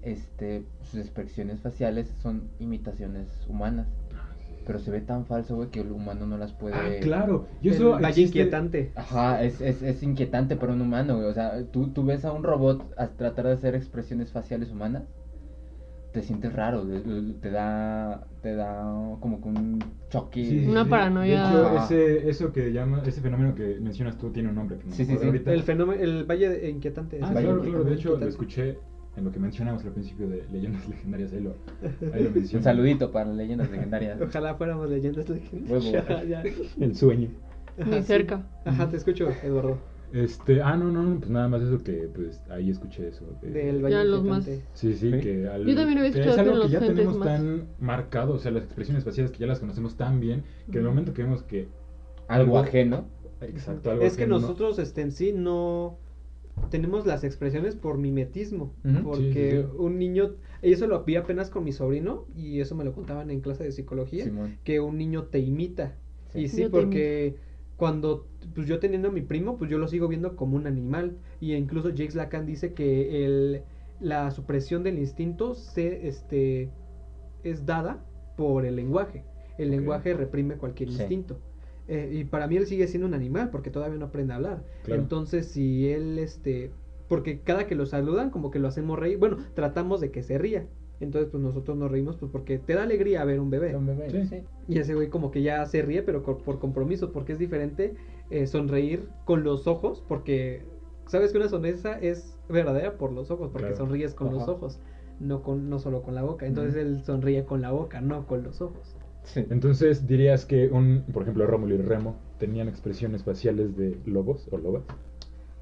Este, 0.02 0.63
sus 0.89 1.00
expresiones 1.00 1.60
faciales 1.62 2.08
son 2.22 2.50
imitaciones 2.60 3.28
humanas. 3.48 3.88
Pero 4.65 4.78
se 4.80 4.91
ve 4.91 5.02
tan 5.02 5.26
falso, 5.26 5.56
güey, 5.56 5.69
que 5.69 5.82
el 5.82 5.91
humano 5.91 6.28
no 6.28 6.38
las 6.38 6.54
puede... 6.54 6.76
Ah, 6.76 7.00
claro. 7.02 7.47
Y 7.62 7.69
El 7.69 7.74
eso 7.76 7.91
valle 7.93 8.08
existe- 8.10 8.21
inquietante. 8.28 8.91
Ajá, 8.95 9.43
es, 9.43 9.60
es, 9.60 9.82
es 9.82 10.04
inquietante 10.04 10.56
para 10.56 10.74
un 10.74 10.82
humano, 10.82 11.15
güey. 11.15 11.28
O 11.28 11.34
sea, 11.34 11.63
tú, 11.71 11.88
tú 11.89 12.04
ves 12.06 12.26
a 12.26 12.32
un 12.32 12.43
robot 12.43 12.93
a 12.97 13.08
tratar 13.08 13.47
de 13.47 13.54
hacer 13.54 13.74
expresiones 13.76 14.32
faciales 14.32 14.69
humanas, 14.71 15.04
te 16.12 16.21
sientes 16.21 16.52
raro, 16.54 16.84
te 17.41 17.50
da, 17.52 18.28
te 18.41 18.54
da 18.54 18.84
como 19.21 19.41
que 19.41 19.47
un 19.47 19.80
choque. 20.10 20.43
Sí, 20.45 20.60
sí, 20.65 20.67
Una 20.67 20.84
sí. 20.84 20.89
paranoia. 20.89 21.47
De 21.50 21.50
hecho, 21.62 21.78
ese, 21.84 22.30
eso 22.30 22.52
que 22.52 22.74
llama, 22.74 23.02
ese 23.06 23.21
fenómeno 23.21 23.56
que 23.56 23.80
mencionas 23.80 24.17
tú 24.17 24.30
tiene 24.30 24.50
un 24.50 24.56
nombre 24.56 24.78
que 24.78 24.86
no 24.88 24.91
Sí, 24.91 25.06
sí, 25.06 25.15
sí. 25.17 25.26
ahorita. 25.26 25.54
El 25.54 25.63
fenómeno, 25.63 26.02
el 26.04 26.26
valle 26.26 26.50
de- 26.50 26.69
inquietante. 26.69 27.17
Ah, 27.21 27.32
Valle 27.34 27.47
claro, 27.47 27.62
claro. 27.62 27.84
De 27.86 27.93
hecho, 27.95 28.17
lo 28.17 28.28
escuché 28.28 28.78
en 29.17 29.26
lo 29.26 29.32
que 29.32 29.39
mencionamos 29.39 29.84
al 29.84 29.91
principio 29.91 30.28
de 30.30 30.43
Leyendas 30.52 30.88
Legendarias. 30.89 31.34
Ahí 31.34 31.41
lo, 31.41 31.56
ahí 32.13 32.24
lo 32.24 32.58
Un 32.58 32.63
saludito 32.63 33.12
para 33.12 33.26
las 33.28 33.36
leyendas 33.38 33.69
legendarias. 33.69 34.21
Ojalá 34.21 34.56
fuéramos 34.56 34.89
leyendas 34.89 35.28
legendarias. 35.30 35.84
Ya, 36.10 36.24
ya. 36.24 36.43
El 36.80 36.95
sueño. 36.95 37.30
Ni 37.78 37.84
Ajá, 37.84 38.02
sí. 38.02 38.08
cerca. 38.08 38.47
Ajá, 38.65 38.89
te 38.89 38.97
escucho, 38.97 39.30
Eduardo. 39.43 39.78
Este, 40.13 40.62
ah, 40.62 40.76
no, 40.76 40.91
no, 40.91 41.17
pues 41.19 41.32
nada 41.32 41.47
más 41.47 41.62
eso 41.62 41.82
que, 41.82 42.10
pues, 42.13 42.41
ahí 42.50 42.69
escuché 42.69 43.08
eso. 43.08 43.26
de- 43.41 43.50
Del 43.50 43.82
valle 43.82 43.95
Ya 43.95 44.04
los 44.04 44.24
más-. 44.26 44.50
Sí, 44.74 44.93
sí, 44.93 45.10
que 45.10 45.47
al, 45.47 45.65
Yo 45.65 45.74
también 45.74 46.00
había 46.00 46.12
que 46.12 46.19
escuchado 46.19 46.32
es 46.34 46.38
algo 46.39 46.52
que 46.52 46.58
que 46.58 46.63
los 46.63 46.71
ya 46.71 46.80
tenemos 46.82 47.17
más- 47.17 47.28
tan 47.28 47.67
marcado, 47.80 48.34
o 48.34 48.38
sea, 48.39 48.52
las 48.52 48.63
expresiones 48.65 49.06
faciales 49.06 49.32
que 49.32 49.38
ya 49.39 49.47
las 49.47 49.60
conocemos 49.62 49.95
tan 49.95 50.19
bien, 50.19 50.43
que 50.69 50.80
en 50.80 50.84
el 50.84 50.89
momento 50.89 51.13
que 51.13 51.24
vemos 51.24 51.43
que... 51.43 51.69
Algo 52.28 52.58
ajeno. 52.60 53.06
Exacto, 53.39 53.89
algo 53.91 54.04
Es 54.04 54.17
que 54.17 54.24
ajeno, 54.24 54.36
¿no? 54.36 54.41
nosotros 54.41 54.80
este, 54.80 55.02
en 55.02 55.12
sí 55.13 55.32
no 55.34 55.97
tenemos 56.70 57.06
las 57.06 57.24
expresiones 57.24 57.76
por 57.76 57.98
mimetismo. 57.98 58.74
Porque 59.04 59.52
Sí, 59.52 59.58
sí, 59.58 59.68
sí. 59.72 59.78
un 59.78 60.00
niño, 60.00 60.32
y 60.62 60.74
eso 60.74 60.88
lo 60.88 61.04
vi 61.04 61.16
apenas 61.16 61.50
con 61.50 61.64
mi 61.64 61.72
sobrino, 61.72 62.26
y 62.36 62.60
eso 62.62 62.76
me 62.76 62.84
lo 62.84 62.94
contaban 62.94 63.30
en 63.32 63.42
clase 63.42 63.64
de 63.64 63.72
psicología, 63.72 64.26
Simón. 64.26 64.58
que 64.64 64.80
un 64.80 64.98
niño 64.98 65.24
te 65.26 65.40
imita. 65.40 65.96
Sí. 66.30 66.42
Y 66.42 66.48
sí, 66.50 66.62
Yo 66.64 66.72
porque 66.72 67.36
cuando 67.78 68.28
pues 68.56 68.68
yo 68.68 68.80
teniendo 68.80 69.10
a 69.10 69.12
mi 69.12 69.22
primo, 69.22 69.58
pues 69.58 69.70
yo 69.70 69.78
lo 69.78 69.88
sigo 69.88 70.08
viendo 70.08 70.36
como 70.36 70.56
un 70.56 70.68
animal. 70.68 71.18
Y 71.40 71.54
incluso 71.54 71.90
Jake 71.90 72.16
Lacan 72.16 72.46
dice 72.46 72.74
que 72.74 73.26
el, 73.26 73.62
la 74.00 74.32
supresión 74.32 74.84
del 74.84 74.98
instinto 75.00 75.56
se, 75.56 76.08
este, 76.08 76.70
es 77.44 77.66
dada 77.66 78.04
por 78.38 78.66
el 78.66 78.76
lenguaje. 78.76 79.24
El 79.58 79.72
lenguaje 79.72 80.14
reprime 80.14 80.56
cualquier 80.56 80.90
Sí. 80.90 80.96
instinto. 81.02 81.40
Eh, 81.94 82.10
y 82.14 82.24
para 82.24 82.48
mí 82.48 82.56
él 82.56 82.66
sigue 82.68 82.88
siendo 82.88 83.06
un 83.08 83.14
animal 83.14 83.50
porque 83.50 83.70
todavía 83.70 83.98
no 83.98 84.06
aprende 84.06 84.32
a 84.32 84.38
hablar. 84.38 84.64
Claro. 84.84 85.02
Entonces, 85.02 85.48
si 85.48 85.90
él, 85.90 86.20
este, 86.20 86.72
porque 87.10 87.42
cada 87.42 87.68
que 87.68 87.76
lo 87.76 87.86
saludan, 87.86 88.30
como 88.30 88.50
que 88.50 88.60
lo 88.60 88.70
hacemos 88.70 88.98
reír, 88.98 89.18
bueno, 89.18 89.38
tratamos 89.56 90.00
de 90.00 90.10
que 90.10 90.24
se 90.24 90.38
ría. 90.38 90.68
Entonces, 91.02 91.30
pues 91.32 91.44
nosotros 91.44 91.76
nos 91.78 91.92
reímos, 91.92 92.16
pues 92.16 92.32
porque 92.32 92.60
te 92.60 92.76
da 92.76 92.84
alegría 92.84 93.26
ver 93.26 93.42
un 93.42 93.50
bebé. 93.50 93.76
Un 93.76 93.88
bebé, 93.88 94.10
Sí. 94.10 94.26
sí. 94.28 94.44
Y 94.70 94.80
ese 94.80 94.94
güey 94.96 95.10
como 95.10 95.32
que 95.32 95.42
ya 95.42 95.66
se 95.66 95.82
ríe, 95.82 96.02
pero 96.04 96.24
por 96.24 96.60
compromiso, 96.60 97.12
porque 97.12 97.34
es 97.34 97.40
diferente 97.40 97.96
eh, 98.30 98.48
sonreír 98.48 99.10
con 99.26 99.44
los 99.44 99.68
ojos, 99.68 100.02
porque 100.08 100.62
sabes 101.08 101.34
que 101.34 101.40
una 101.40 101.50
sonrisa 101.50 102.00
es 102.00 102.38
verdadera 102.48 102.98
por 102.98 103.12
los 103.12 103.32
ojos, 103.32 103.50
porque 103.52 103.68
Claro. 103.68 103.76
sonríes 103.86 104.14
con 104.14 104.32
los 104.34 104.48
ojos, 104.48 104.80
no 105.20 105.44
con 105.44 105.70
no 105.70 105.80
solo 105.80 106.04
con 106.04 106.16
la 106.16 106.22
boca. 106.24 106.46
Entonces 106.46 106.76
él 106.76 107.04
sonríe 107.04 107.44
con 107.44 107.60
la 107.60 107.72
boca, 107.72 108.00
no 108.00 108.26
con 108.28 108.44
los 108.44 108.62
ojos. 108.62 108.96
Sí. 109.24 109.46
Entonces, 109.50 110.08
dirías 110.08 110.46
que, 110.46 110.68
un, 110.70 111.04
por 111.14 111.22
ejemplo, 111.24 111.46
Rómulo 111.46 111.76
y 111.76 111.78
Remo 111.78 112.16
tenían 112.40 112.68
expresiones 112.68 113.24
faciales 113.24 113.78
de 113.78 113.98
lobos 114.06 114.48
o 114.52 114.58
lobas. 114.58 114.84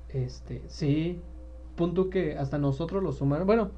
Este, 0.09 0.61
sí, 0.67 1.19
punto 1.75 2.09
que 2.09 2.37
hasta 2.37 2.57
nosotros 2.57 3.03
los 3.03 3.21
humanos, 3.21 3.45
bueno, 3.45 3.71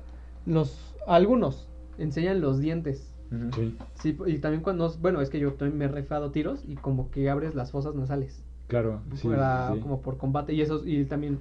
los 0.46 0.96
algunos 1.08 1.67
enseñan 1.98 2.41
los 2.41 2.60
dientes. 2.60 3.08
Sí, 3.56 3.78
Sí, 3.96 4.17
y 4.28 4.39
también 4.39 4.62
cuando, 4.62 4.91
bueno, 5.00 5.22
es 5.22 5.30
que 5.30 5.39
yo 5.39 5.54
también 5.54 5.78
me 5.78 5.86
he 5.86 5.88
refado 5.88 6.32
tiros 6.32 6.63
y 6.67 6.76
como 6.76 7.10
que 7.12 7.30
abres 7.30 7.56
las 7.56 7.72
fosas 7.72 7.96
nasales. 7.96 8.44
claro. 8.67 9.02
Sí, 9.15 9.28
para- 9.28 9.70
sí, 9.70 9.74
sí. 9.76 9.80
como 9.82 10.02
por 10.02 10.17
combate 10.17 10.54
y 10.54 10.62
esos 10.62 10.86
y 10.86 11.06
también 11.06 11.39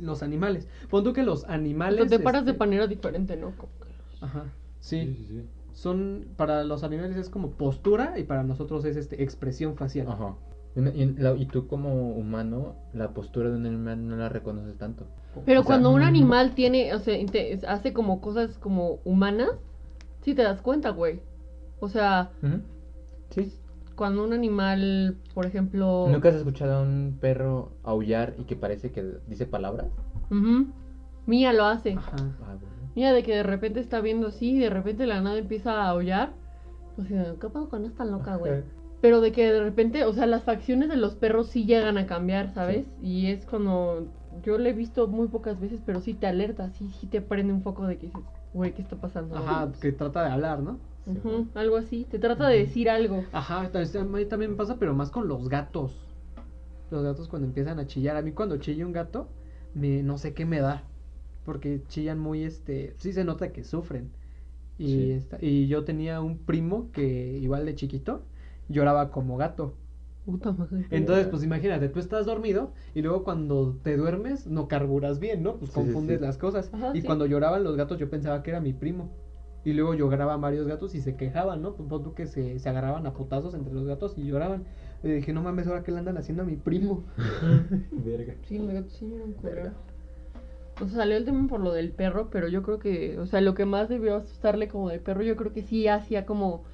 los 0.00 0.22
animales. 0.22 0.68
Pon 0.90 1.04
tú 1.04 1.12
que 1.12 1.22
los 1.22 1.44
animales 1.44 2.00
O 2.00 2.08
sea, 2.08 2.18
te 2.18 2.24
paras 2.24 2.44
de 2.44 2.52
este, 2.52 2.58
manera 2.58 2.86
diferente, 2.86 3.36
¿no? 3.36 3.50
Como 3.52 3.72
que- 3.80 4.24
Ajá. 4.24 4.44
Sí, 4.80 5.00
Sí, 5.00 5.14
sí, 5.14 5.26
sí. 5.28 5.42
Son 5.72 6.26
para 6.36 6.64
los 6.64 6.84
animales 6.84 7.16
es 7.16 7.28
como 7.30 7.50
postura 7.52 8.18
y 8.18 8.24
para 8.24 8.42
nosotros 8.42 8.84
es 8.84 8.96
este 8.96 9.22
expresión 9.22 9.76
facial. 9.76 10.08
Ajá. 10.08 10.34
Y, 10.74 10.78
una- 10.80 10.90
y 10.90 11.06
la- 11.14 11.34
y 11.34 11.46
tú 11.46 11.66
como 11.66 12.10
humano, 12.12 12.76
la 12.92 13.12
postura 13.12 13.50
de 13.50 13.56
un 13.56 13.66
animal 13.66 14.06
no 14.08 14.16
la 14.16 14.28
reconoces 14.28 14.76
tanto. 14.78 15.06
Pero 15.46 15.60
O 15.60 15.62
sea, 15.62 15.66
cuando 15.68 15.90
un 15.90 16.00
mm. 16.00 16.04
animal 16.04 16.54
tiene, 16.54 16.94
o 16.94 16.98
sea, 16.98 17.16
hace 17.68 17.92
como 17.92 18.20
cosas 18.20 18.58
como 18.58 18.98
humanas, 19.04 19.50
sí 20.22 20.34
te 20.34 20.42
das 20.42 20.60
cuenta, 20.62 20.90
güey. 20.90 21.20
O 21.80 21.88
sea, 21.88 22.30
Sí. 23.30 23.52
cuando 23.96 24.24
un 24.24 24.32
animal, 24.32 25.16
por 25.34 25.46
ejemplo... 25.46 26.06
¿Nunca 26.10 26.28
has 26.28 26.34
escuchado 26.36 26.76
a 26.76 26.82
un 26.82 27.16
perro 27.20 27.72
aullar 27.82 28.34
y 28.38 28.44
que 28.44 28.56
parece 28.56 28.92
que 28.92 29.04
dice 29.26 29.46
palabras? 29.46 29.88
Mía 31.26 31.52
lo 31.52 31.64
hace. 31.66 31.92
Ajá. 31.92 32.16
Ah, 32.18 32.56
bueno. 32.60 32.71
Mira, 32.94 33.12
de 33.12 33.22
que 33.22 33.34
de 33.36 33.42
repente 33.42 33.80
está 33.80 34.00
viendo 34.00 34.28
así 34.28 34.52
y 34.52 34.58
de 34.58 34.70
repente 34.70 35.06
la 35.06 35.20
nada 35.20 35.38
empieza 35.38 35.82
a 35.82 35.88
aullar. 35.88 36.34
O 36.98 37.04
sea, 37.04 37.34
¿qué 37.40 37.48
pasa 37.48 37.68
con 37.68 37.84
esta 37.84 38.04
loca, 38.04 38.36
güey? 38.36 38.52
Pero 39.00 39.20
de 39.20 39.32
que 39.32 39.50
de 39.50 39.60
repente, 39.62 40.04
o 40.04 40.12
sea, 40.12 40.26
las 40.26 40.44
facciones 40.44 40.88
de 40.88 40.96
los 40.96 41.14
perros 41.16 41.48
sí 41.48 41.64
llegan 41.64 41.98
a 41.98 42.06
cambiar, 42.06 42.52
¿sabes? 42.52 42.86
Y 43.02 43.26
es 43.28 43.46
cuando 43.46 44.06
yo 44.44 44.58
lo 44.58 44.68
he 44.68 44.72
visto 44.72 45.08
muy 45.08 45.28
pocas 45.28 45.58
veces, 45.58 45.80
pero 45.84 46.00
sí 46.00 46.14
te 46.14 46.26
alerta, 46.26 46.70
sí, 46.70 46.90
sí 47.00 47.06
te 47.06 47.20
prende 47.20 47.52
un 47.52 47.62
foco 47.62 47.86
de 47.86 47.96
que 47.98 48.06
dices, 48.06 48.22
güey, 48.52 48.72
¿qué 48.74 48.82
está 48.82 48.96
pasando? 48.96 49.36
Ajá, 49.36 49.72
que 49.80 49.90
trata 49.92 50.24
de 50.24 50.30
hablar, 50.30 50.60
¿no? 50.60 50.78
Ujú, 51.06 51.48
algo 51.54 51.76
así, 51.78 52.06
te 52.08 52.18
trata 52.20 52.46
de 52.46 52.58
decir 52.58 52.88
algo. 52.88 53.24
Ajá, 53.32 53.70
también- 53.72 54.28
también 54.28 54.50
me 54.52 54.56
pasa, 54.56 54.76
pero 54.78 54.94
más 54.94 55.10
con 55.10 55.26
los 55.26 55.48
gatos. 55.48 55.98
Los 56.90 57.02
gatos 57.02 57.26
cuando 57.28 57.48
empiezan 57.48 57.78
a 57.80 57.86
chillar. 57.86 58.16
A 58.16 58.22
mí 58.22 58.32
cuando 58.32 58.58
chilla 58.58 58.86
un 58.86 58.92
gato, 58.92 59.28
me, 59.74 60.02
no 60.02 60.18
sé 60.18 60.34
qué 60.34 60.44
me 60.44 60.60
da. 60.60 60.84
Porque 61.44 61.82
chillan 61.88 62.18
muy, 62.18 62.44
este, 62.44 62.94
sí 62.98 63.12
se 63.12 63.24
nota 63.24 63.52
que 63.52 63.64
sufren. 63.64 64.10
Y, 64.78 64.86
Sí. 64.86 65.10
esta- 65.12 65.38
y 65.40 65.66
yo 65.68 65.84
tenía 65.84 66.20
un 66.20 66.38
primo 66.38 66.90
que 66.92 67.38
igual 67.38 67.66
de 67.66 67.74
chiquito 67.74 68.22
lloraba 68.68 69.10
como 69.10 69.36
gato. 69.36 69.74
Puta 70.24 70.52
madre. 70.52 70.86
Entonces, 70.90 71.26
pues 71.26 71.42
imagínate, 71.42 71.88
tú 71.88 71.98
estás 71.98 72.26
dormido 72.26 72.72
y 72.94 73.02
luego 73.02 73.24
cuando 73.24 73.76
te 73.82 73.96
duermes 73.96 74.46
no 74.46 74.68
carburas 74.68 75.18
bien, 75.18 75.42
¿no? 75.42 75.56
Pues 75.56 75.70
Sí, 75.72 75.74
confundes 75.74 76.20
sí. 76.20 76.24
las 76.24 76.38
cosas. 76.38 76.70
Ajá, 76.72 76.92
y 76.94 77.00
sí. 77.00 77.06
cuando 77.06 77.26
lloraban 77.26 77.64
los 77.64 77.76
gatos 77.76 77.98
yo 77.98 78.08
pensaba 78.08 78.42
que 78.42 78.50
era 78.50 78.60
mi 78.60 78.72
primo. 78.72 79.10
Y 79.64 79.72
luego 79.74 79.94
lloraban 79.94 80.40
varios 80.40 80.66
gatos 80.66 80.94
y 80.94 81.00
se 81.00 81.16
quejaban, 81.16 81.62
¿no? 81.62 81.74
Pues 81.74 81.88
tú 81.88 82.14
que 82.14 82.26
se, 82.26 82.58
se 82.58 82.68
agarraban 82.68 83.06
a 83.06 83.12
putazos 83.12 83.54
entre 83.54 83.72
los 83.72 83.86
gatos 83.86 84.14
y 84.16 84.24
lloraban. 84.24 84.64
Y 85.04 85.08
dije, 85.08 85.32
no 85.32 85.42
mames, 85.42 85.66
ahora 85.66 85.82
qué 85.82 85.92
le 85.92 85.98
andan 85.98 86.16
haciendo 86.16 86.42
a 86.44 86.46
mi 86.46 86.56
primo. 86.56 87.04
Verga. 88.04 88.34
Sí, 88.42 88.58
me 88.58 88.74
gato 88.74 88.90
sí 88.90 89.04
un 89.04 89.32
culero. 89.34 89.70
O 90.80 90.86
sea, 90.86 90.98
salió 90.98 91.16
el 91.16 91.24
tema 91.24 91.46
por 91.48 91.60
lo 91.60 91.72
del 91.72 91.92
perro, 91.92 92.28
pero 92.30 92.48
yo 92.48 92.62
creo 92.62 92.78
que, 92.78 93.18
o 93.18 93.26
sea, 93.26 93.40
lo 93.40 93.54
que 93.54 93.66
más 93.66 93.88
debió 93.88 94.16
asustarle 94.16 94.68
como 94.68 94.88
de 94.88 94.98
perro, 94.98 95.22
yo 95.22 95.36
creo 95.36 95.52
que 95.52 95.62
sí 95.62 95.86
hacía 95.88 96.26
como, 96.26 96.64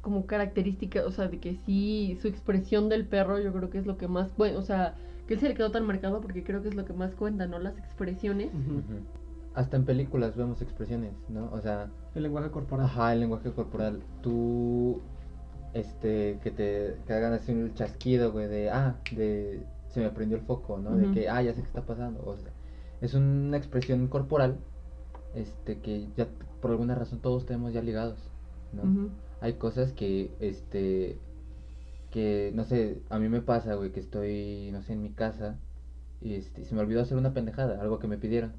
como 0.00 0.26
característica, 0.26 1.04
o 1.06 1.10
sea, 1.10 1.28
de 1.28 1.38
que 1.40 1.56
sí, 1.66 2.18
su 2.20 2.28
expresión 2.28 2.88
del 2.88 3.06
perro, 3.06 3.38
yo 3.38 3.52
creo 3.52 3.70
que 3.70 3.78
es 3.78 3.86
lo 3.86 3.96
que 3.98 4.08
más, 4.08 4.36
bueno, 4.36 4.58
o 4.58 4.62
sea, 4.62 4.94
que 5.26 5.34
él 5.34 5.40
se 5.40 5.48
le 5.48 5.54
quedó 5.54 5.70
tan 5.70 5.86
marcado 5.86 6.20
porque 6.20 6.44
creo 6.44 6.62
que 6.62 6.68
es 6.68 6.74
lo 6.74 6.84
que 6.84 6.92
más 6.92 7.14
cuenta, 7.14 7.46
¿no? 7.46 7.58
Las 7.58 7.78
expresiones. 7.78 8.50
Hasta 9.54 9.76
en 9.76 9.84
películas 9.84 10.36
vemos 10.36 10.60
expresiones, 10.62 11.12
¿no? 11.28 11.50
O 11.52 11.60
sea, 11.60 11.90
El 12.14 12.24
lenguaje 12.24 12.50
corporal. 12.50 12.86
ajá, 12.86 13.12
el 13.12 13.20
lenguaje 13.20 13.52
corporal. 13.52 14.02
Tú 14.20 15.00
este, 15.74 16.38
que 16.42 16.50
te 16.50 17.02
que 17.06 17.12
hagan 17.12 17.32
así 17.34 17.52
un 17.52 17.74
chasquido, 17.74 18.32
güey, 18.32 18.48
de, 18.48 18.70
ah, 18.70 18.96
de, 19.10 19.66
se 19.88 20.00
me 20.00 20.10
prendió 20.10 20.36
el 20.38 20.44
foco, 20.44 20.78
¿no? 20.78 20.96
De 20.96 21.10
que, 21.10 21.28
ah, 21.28 21.42
ya 21.42 21.52
sé 21.54 21.60
qué 21.62 21.66
está 21.66 21.82
pasando. 21.82 22.22
O 22.24 22.36
sea, 22.36 22.52
es 23.06 23.14
una 23.14 23.56
expresión 23.56 24.06
corporal, 24.08 24.58
este, 25.34 25.78
que 25.80 26.08
ya 26.16 26.26
por 26.60 26.70
alguna 26.70 26.94
razón 26.94 27.20
todos 27.20 27.46
tenemos 27.46 27.72
ya 27.72 27.82
ligados, 27.82 28.18
¿no? 28.72 29.10
Hay 29.40 29.54
cosas 29.54 29.92
que, 29.92 30.30
este, 30.40 31.18
que, 32.10 32.52
no 32.54 32.64
sé, 32.64 33.02
a 33.10 33.18
mí 33.18 33.28
me 33.28 33.42
pasa, 33.42 33.74
güey, 33.74 33.92
que 33.92 34.00
estoy, 34.00 34.70
no 34.72 34.82
sé, 34.82 34.94
en 34.94 35.02
mi 35.02 35.10
casa 35.10 35.58
y 36.20 36.34
este, 36.34 36.62
y 36.62 36.64
se 36.64 36.74
me 36.74 36.80
olvidó 36.80 37.02
hacer 37.02 37.18
una 37.18 37.34
pendejada, 37.34 37.80
algo 37.80 37.98
que 37.98 38.08
me 38.08 38.16
pidieron. 38.16 38.52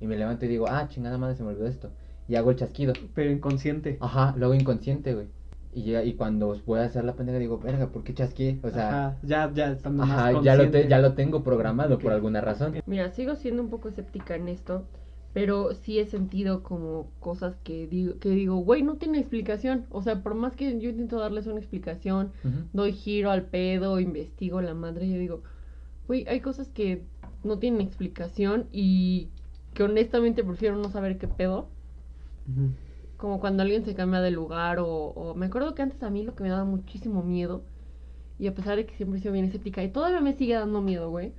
Y 0.00 0.06
me 0.06 0.16
levanto 0.16 0.46
y 0.46 0.48
digo, 0.48 0.66
ah, 0.68 0.88
chingada 0.88 1.18
madre, 1.18 1.36
se 1.36 1.42
me 1.42 1.50
olvidó 1.50 1.66
esto. 1.66 1.90
Y 2.26 2.36
hago 2.36 2.50
el 2.50 2.56
chasquido. 2.56 2.94
Pero 3.14 3.30
inconsciente. 3.30 3.98
Ajá, 4.00 4.34
lo 4.38 4.46
hago 4.46 4.54
inconsciente, 4.54 5.14
güey. 5.14 5.26
Y, 5.74 5.82
llega, 5.82 6.02
y 6.04 6.14
cuando 6.14 6.56
voy 6.66 6.80
a 6.80 6.84
hacer 6.84 7.04
la 7.04 7.14
pendeja 7.14 7.38
digo, 7.38 7.58
verga, 7.58 7.86
¿por 7.88 8.02
qué 8.02 8.12
chasqué? 8.12 8.58
O 8.64 8.70
sea, 8.70 8.88
Ajá, 8.88 9.16
ya, 9.22 9.52
ya 9.54 9.70
estando 9.72 10.04
más 10.04 10.18
ajá, 10.18 10.40
ya, 10.42 10.56
lo 10.56 10.70
te- 10.70 10.88
ya 10.88 10.98
lo 10.98 11.12
tengo 11.14 11.42
programado 11.44 11.98
por 11.98 12.12
alguna 12.12 12.40
razón. 12.40 12.74
Mira, 12.86 13.10
sigo 13.10 13.36
siendo 13.36 13.62
un 13.62 13.70
poco 13.70 13.88
escéptica 13.88 14.34
en 14.34 14.48
esto, 14.48 14.84
pero 15.32 15.72
sí 15.74 16.00
he 16.00 16.06
sentido 16.06 16.64
como 16.64 17.06
cosas 17.20 17.54
que 17.62 17.86
digo, 17.86 18.18
que 18.18 18.30
digo, 18.30 18.56
güey, 18.56 18.82
no 18.82 18.96
tiene 18.96 19.18
explicación. 19.20 19.86
O 19.90 20.02
sea, 20.02 20.22
por 20.22 20.34
más 20.34 20.56
que 20.56 20.78
yo 20.80 20.90
intento 20.90 21.20
darles 21.20 21.46
una 21.46 21.60
explicación, 21.60 22.32
doy 22.72 22.92
giro 22.92 23.30
al 23.30 23.42
pedo, 23.44 24.00
investigo 24.00 24.60
la 24.60 24.74
madre, 24.74 25.08
yo 25.08 25.18
digo, 25.18 25.42
güey, 26.08 26.26
hay 26.28 26.40
cosas 26.40 26.68
que 26.68 27.02
no 27.44 27.58
tienen 27.58 27.80
explicación 27.80 28.66
y 28.72 29.28
que 29.74 29.84
honestamente 29.84 30.42
prefiero 30.44 30.76
no 30.76 30.90
saber 30.90 31.18
qué 31.18 31.28
pedo. 31.28 31.68
Ujú. 32.48 32.70
Como 33.20 33.38
cuando 33.40 33.62
alguien 33.62 33.84
se 33.84 33.94
cambia 33.94 34.20
de 34.20 34.30
lugar 34.32 34.78
o, 34.80 34.86
o- 34.88 35.34
Me 35.34 35.46
acuerdo 35.46 35.74
que 35.74 35.82
antes 35.82 36.02
a 36.02 36.10
mí 36.10 36.22
lo 36.24 36.34
que 36.34 36.42
me 36.42 36.48
daba 36.50 36.64
muchísimo 36.64 37.22
miedo, 37.22 37.64
y 38.38 38.46
a 38.48 38.54
pesar 38.54 38.76
de 38.76 38.86
que 38.86 38.96
siempre 38.96 39.18
he 39.18 39.22
sido 39.22 39.34
bien 39.34 39.46
escéptica, 39.46 39.82
y 39.84 39.92
todavía 39.92 40.20
me 40.22 40.34
sigue 40.34 40.54
dando 40.54 40.82
miedo, 40.82 41.10
güey. 41.10 41.34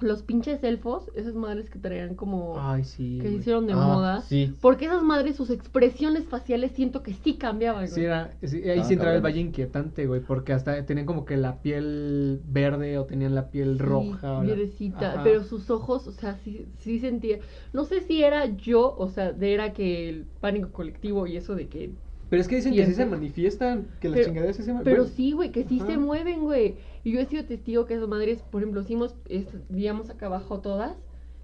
Los 0.00 0.22
pinches 0.22 0.62
elfos, 0.62 1.10
esas 1.16 1.34
madres 1.34 1.68
que 1.70 1.78
traían 1.80 2.14
como... 2.14 2.54
Ay, 2.56 2.84
sí. 2.84 3.18
que 3.20 3.28
se 3.30 3.34
hicieron 3.34 3.66
de 3.66 3.72
Ah, 3.72 3.76
moda. 3.76 4.20
Sí. 4.22 4.54
Porque 4.60 4.84
esas 4.84 5.02
madres, 5.02 5.34
sus 5.34 5.50
expresiones 5.50 6.24
faciales 6.24 6.70
siento 6.70 7.02
que 7.02 7.14
sí 7.14 7.34
cambiaban, 7.34 7.82
güey. 7.86 7.92
Sí, 7.94 8.04
era, 8.04 8.32
sí, 8.44 8.62
ahí 8.68 8.78
Ah, 8.78 8.84
sí 8.84 8.92
entraba 8.94 9.16
el 9.16 9.22
valle 9.24 9.40
inquietante, 9.40 10.06
güey, 10.06 10.20
porque 10.20 10.52
hasta 10.52 10.86
tenían 10.86 11.04
como 11.04 11.24
que 11.24 11.36
la 11.36 11.56
piel 11.62 12.40
verde 12.48 12.96
o 12.98 13.06
tenían 13.06 13.34
la 13.34 13.50
piel 13.50 13.76
Sí, 13.76 13.82
roja. 13.82 14.40
la- 14.44 15.22
pero 15.24 15.42
sus 15.42 15.68
ojos, 15.68 16.06
o 16.06 16.12
sea, 16.12 16.36
sí, 16.44 16.66
sí 16.78 17.00
sentía, 17.00 17.38
no 17.72 17.84
sé 17.84 18.00
si 18.00 18.22
era 18.22 18.46
yo, 18.46 18.94
o 18.96 19.08
sea, 19.08 19.32
de 19.32 19.52
era 19.52 19.72
que 19.72 20.08
el 20.08 20.26
pánico 20.40 20.70
colectivo 20.70 21.26
y 21.26 21.36
eso 21.36 21.56
de 21.56 21.66
que, 21.66 21.90
Pero 22.30 22.42
es 22.42 22.46
que 22.48 22.56
dicen 22.56 22.74
que 22.74 22.84
sí 22.84 22.92
se 22.92 23.06
manifiestan, 23.06 23.86
que 24.00 24.08
las 24.10 24.16
Pero- 24.18 24.28
chingaderas 24.28 24.56
sí 24.56 24.62
se 24.62 24.66
pero 24.68 24.76
manifiestan. 24.84 25.16
sí, 25.16 25.32
güey, 25.32 25.50
que 25.50 25.64
sí 25.64 25.78
Ajá. 25.80 25.86
se 25.92 25.96
mueven, 25.96 26.42
güey, 26.42 26.76
y 27.04 27.12
yo 27.12 27.20
he 27.20 27.26
sido 27.26 27.44
testigo 27.44 27.84
que 27.86 27.94
esas 27.94 28.08
madres, 28.08 28.42
por 28.42 28.62
ejemplo, 28.62 28.80
hicimos, 28.82 29.14
es- 29.28 29.68
vivíamos 29.68 30.10
acá 30.10 30.26
abajo 30.26 30.60
todas, 30.60 30.96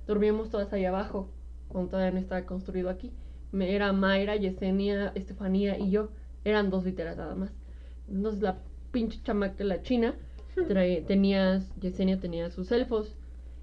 dormíamos 0.07 0.50
todas 0.50 0.72
ahí 0.72 0.84
abajo, 0.84 1.30
cuando 1.68 1.90
todavía 1.90 2.12
no 2.12 2.18
estaba 2.18 2.44
construido 2.46 2.90
aquí, 2.90 3.12
Me, 3.52 3.74
era 3.74 3.92
Mayra, 3.92 4.36
Yesenia, 4.36 5.12
Estefanía 5.14 5.78
y 5.78 5.90
yo, 5.90 6.11
eran 6.44 6.70
dos 6.70 6.84
literas 6.84 7.16
nada 7.16 7.34
más, 7.34 7.52
entonces 8.09 8.42
la 8.42 8.59
pinche 8.90 9.20
chamaca, 9.22 9.62
la 9.64 9.82
china, 9.82 10.14
trae- 10.68 11.05
tenías, 11.07 11.74
Yesenia 11.76 12.18
tenía 12.20 12.50
sus 12.50 12.70
elfos, 12.72 13.16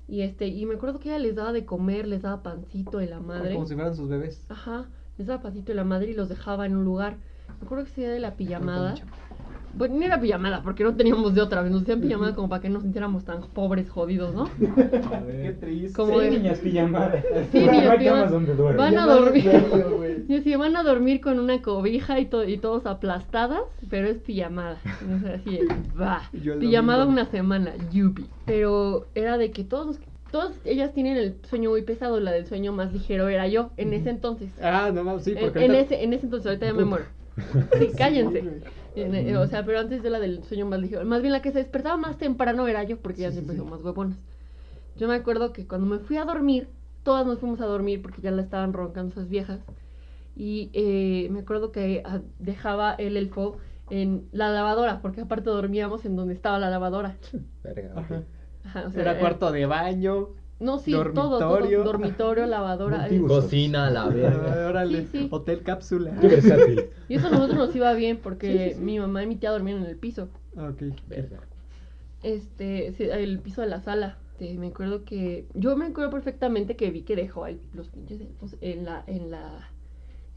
y 0.08 0.22
este, 0.22 0.48
y 0.48 0.66
me 0.66 0.76
acuerdo 0.76 1.00
que 1.00 1.10
ella 1.10 1.20
les 1.20 1.36
daba 1.36 1.54
de 1.54 1.66
comer, 1.66 2.08
les 2.08 2.22
daba 2.22 2.42
pancito 2.44 2.98
de 2.98 3.08
la 3.08 3.20
madre. 3.22 3.54
Como 3.54 3.66
si 3.66 3.76
fueran 3.76 3.96
sus 3.96 4.10
bebés. 4.10 4.46
Ajá, 4.50 4.90
les 5.18 5.28
daba 5.28 5.42
pancito 5.42 5.68
de 5.68 5.76
la 5.76 5.84
madre 5.86 6.12
y 6.12 6.14
los 6.14 6.28
dejaba 6.28 6.66
en 6.66 6.76
un 6.76 6.84
lugar. 6.84 7.18
Me 7.60 7.66
acuerdo 7.66 7.86
que 7.86 8.02
día 8.02 8.10
de 8.10 8.20
la 8.20 8.36
pijamada. 8.36 8.96
Bueno, 9.74 9.96
ni 9.98 10.06
era 10.06 10.20
pijamada, 10.20 10.62
porque 10.64 10.84
no 10.84 10.96
teníamos 10.96 11.34
de 11.34 11.42
otra 11.42 11.62
vez. 11.62 11.72
Nos 11.72 11.84
hacían 11.84 12.02
pijamada 12.02 12.36
como 12.36 12.50
para 12.50 12.62
que 12.62 12.68
no 12.70 12.76
nos 12.76 12.84
sintiéramos 12.84 13.24
tan 13.26 13.42
pobres, 13.42 13.90
jodidos, 13.90 14.36
¿no? 14.36 14.50
Qué 14.60 15.56
triste. 15.60 15.94
Como 15.94 16.14
Sí, 16.20 16.26
de- 16.26 16.32
niñas 16.32 16.60
pijamadas. 16.60 17.24
Sí, 17.52 17.60
no 17.66 17.72
niñas 17.72 17.90
hay 17.92 17.98
pijamadas. 18.00 18.04
camas 18.26 18.32
donde 18.32 18.56
duermen. 18.56 18.78
Van 18.78 18.98
a 18.98 19.06
no 19.06 19.16
dormir. 19.22 19.46
recuerdo, 19.46 19.98
güey. 19.98 20.12
Y 20.28 20.36
así 20.38 20.56
van 20.56 20.76
a 20.76 20.84
dormir 20.84 21.22
con 21.22 21.40
una 21.40 21.62
cobija 21.62 22.20
y, 22.20 22.26
to- 22.26 22.44
y 22.48 22.58
todos 22.58 22.86
aplastadas, 22.86 23.62
pero 23.90 24.08
es 24.08 24.18
pijamada. 24.18 24.78
O 25.16 25.20
sea, 25.20 25.36
así, 25.36 25.60
va. 26.00 26.22
Yo 26.34 26.60
Pijamada 26.60 27.06
una 27.06 27.26
semana, 27.26 27.74
yupi. 27.92 28.26
Pero 28.46 29.08
era 29.16 29.38
de 29.38 29.52
que 29.52 29.64
todos, 29.64 30.00
todas 30.32 30.54
ellas 30.66 30.94
tienen 30.94 31.18
el 31.18 31.36
sueño 31.50 31.70
muy 31.72 31.82
pesado. 31.82 32.20
La 32.20 32.32
del 32.32 32.46
sueño 32.46 32.72
más 32.74 32.92
ligero 32.94 33.30
era 33.30 33.48
yo 33.48 33.72
en 33.78 33.94
ese 33.94 34.10
entonces. 34.10 34.52
Ah, 34.62 34.92
no 34.94 35.04
mames, 35.04 35.24
sí, 35.24 35.32
En, 35.32 35.40
porque 35.40 35.66
en 35.66 35.72
ahorita- 35.72 35.96
ese, 35.96 36.04
en 36.04 36.14
ese 36.14 36.26
entonces, 36.26 36.48
ahorita 36.48 36.66
ya 36.68 36.74
me 36.74 36.86
muero. 36.86 37.06
Sí, 37.80 37.90
cállense. 37.98 38.44
En- 38.96 39.16
eh, 39.16 39.38
o 39.38 39.48
sea, 39.48 39.66
pero 39.66 39.80
antes 39.80 40.04
de 40.04 40.10
la 40.10 40.20
del 40.20 40.44
sueño 40.44 40.66
más 40.66 40.80
ligero. 40.80 41.06
Más 41.06 41.22
bien 41.22 41.32
la 41.32 41.42
que 41.42 41.52
se 41.52 41.60
despertaba 41.60 41.98
más 41.98 42.18
temprano 42.18 42.68
era 42.68 42.84
yo, 42.84 42.98
porque 43.02 43.22
ya 43.22 43.30
sí, 43.30 43.36
siempre 43.36 43.56
sí. 43.56 43.62
más 43.64 43.82
huevonas. 43.84 44.18
Yo 44.96 45.08
me 45.08 45.16
acuerdo 45.16 45.54
que 45.54 45.68
cuando 45.68 45.88
me 45.88 46.00
fui 46.00 46.18
a 46.18 46.26
dormir, 46.26 46.70
todas 47.04 47.26
nos 47.26 47.40
fuimos 47.40 47.62
a 47.62 47.66
dormir 47.66 48.02
porque 48.02 48.22
ya 48.22 48.32
la 48.32 48.42
estaban 48.42 48.74
roncando 48.74 49.12
esas 49.12 49.30
viejas. 49.30 49.60
Y 50.36 50.72
eh, 50.74 51.30
me 51.32 51.40
acuerdo 51.42 51.72
que 51.72 52.02
ah, 52.06 52.22
dejaba 52.40 52.94
el 52.96 53.18
elfo 53.18 53.58
en 53.90 54.28
la 54.32 54.50
lavadora, 54.50 55.02
porque 55.02 55.22
aparte 55.22 55.50
dormíamos 55.50 56.06
en 56.06 56.16
donde 56.16 56.34
estaba 56.34 56.60
la 56.60 56.70
lavadora. 56.70 57.18
Verga, 57.64 57.94
ok. 57.96 58.12
Ajá. 58.12 58.24
Ajá, 58.64 58.88
o 58.88 58.92
sea, 58.92 59.02
Era 59.02 59.14
eh, 59.14 59.20
cuarto 59.20 59.52
de 59.52 59.66
baño. 59.66 60.30
No, 60.62 60.78
sí, 60.80 60.92
todo, 60.92 61.12
todo. 61.14 61.40
dormitorio. 61.40 61.84
Dormitorio, 61.84 62.46
lavadora. 62.46 63.08
Cocina, 63.28 63.90
la 63.90 64.08
verga. 64.08 64.66
Ah, 64.66 64.70
Órale, 64.70 65.02
Sí, 65.08 65.08
sí. 65.12 65.28
hotel 65.32 65.64
cápsula. 65.64 66.16
Qué 66.22 66.28
versátil. 66.28 66.86
Y 67.10 67.16
eso 67.16 67.28
a 67.28 67.32
nosotros 67.32 67.58
nos 67.58 67.76
iba 67.76 67.92
bien 67.94 68.18
porque 68.24 68.52
Sí, 68.52 68.70
sí, 68.70 68.76
sí. 68.76 68.82
mi 68.82 69.00
mamá 69.00 69.24
y 69.24 69.28
mi 69.28 69.36
tía 69.36 69.52
dormían 69.52 69.80
en 69.80 69.86
el 69.86 69.98
piso. 69.98 70.30
Ah, 70.56 70.70
ok. 70.72 70.82
Verga. 71.08 71.40
este, 72.24 72.94
sí, 72.94 73.04
el 73.04 73.40
piso 73.40 73.62
de 73.62 73.68
la 73.68 73.82
sala. 73.82 74.18
Este, 74.40 74.58
me 74.58 74.68
acuerdo 74.68 75.04
que, 75.04 75.46
yo 75.54 75.76
me 75.78 75.86
acuerdo 75.86 76.12
perfectamente 76.12 76.76
que 76.76 76.90
vi 76.92 77.02
que 77.02 77.16
dejó 77.16 77.48
el- 77.48 77.60
los 77.74 77.90
pinches 77.90 78.22
elfos 78.22 78.56
en 78.62 78.86
la, 78.86 79.04
en 79.08 79.30
la, 79.32 79.70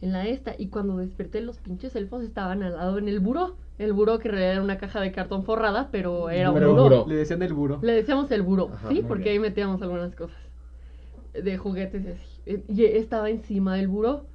en 0.00 0.12
la 0.12 0.26
esta. 0.26 0.54
Y 0.58 0.68
cuando 0.68 0.96
desperté, 0.96 1.40
los 1.40 1.58
pinches 1.58 1.94
elfos 1.96 2.22
estaban 2.22 2.62
al 2.62 2.74
lado 2.74 2.98
en 2.98 3.08
el 3.08 3.20
buró. 3.20 3.56
El 3.78 3.92
buró 3.92 4.18
que 4.18 4.28
en 4.28 4.32
realidad 4.34 4.52
era 4.54 4.62
una 4.62 4.78
caja 4.78 5.00
de 5.00 5.10
cartón 5.12 5.44
forrada, 5.44 5.88
pero 5.90 6.30
era 6.30 6.50
un 6.50 6.54
Pero 6.54 6.70
buró. 6.70 6.82
buró. 6.84 7.04
Le 7.08 7.16
decían 7.16 7.42
el 7.42 7.52
buró. 7.54 7.78
Le 7.82 7.92
decíamos 7.92 8.30
el 8.30 8.42
buró, 8.42 8.70
Ajá, 8.72 8.88
¿sí? 8.88 9.02
Porque 9.06 9.24
bien. 9.24 9.32
ahí 9.34 9.38
metíamos 9.40 9.82
algunas 9.82 10.14
cosas 10.14 10.36
de 11.32 11.58
juguetes 11.58 12.04
y 12.04 12.08
así. 12.08 12.40
Eh, 12.46 12.62
Y 12.68 12.84
estaba 12.84 13.30
encima 13.30 13.74
del 13.74 13.88
buró. 13.88 14.26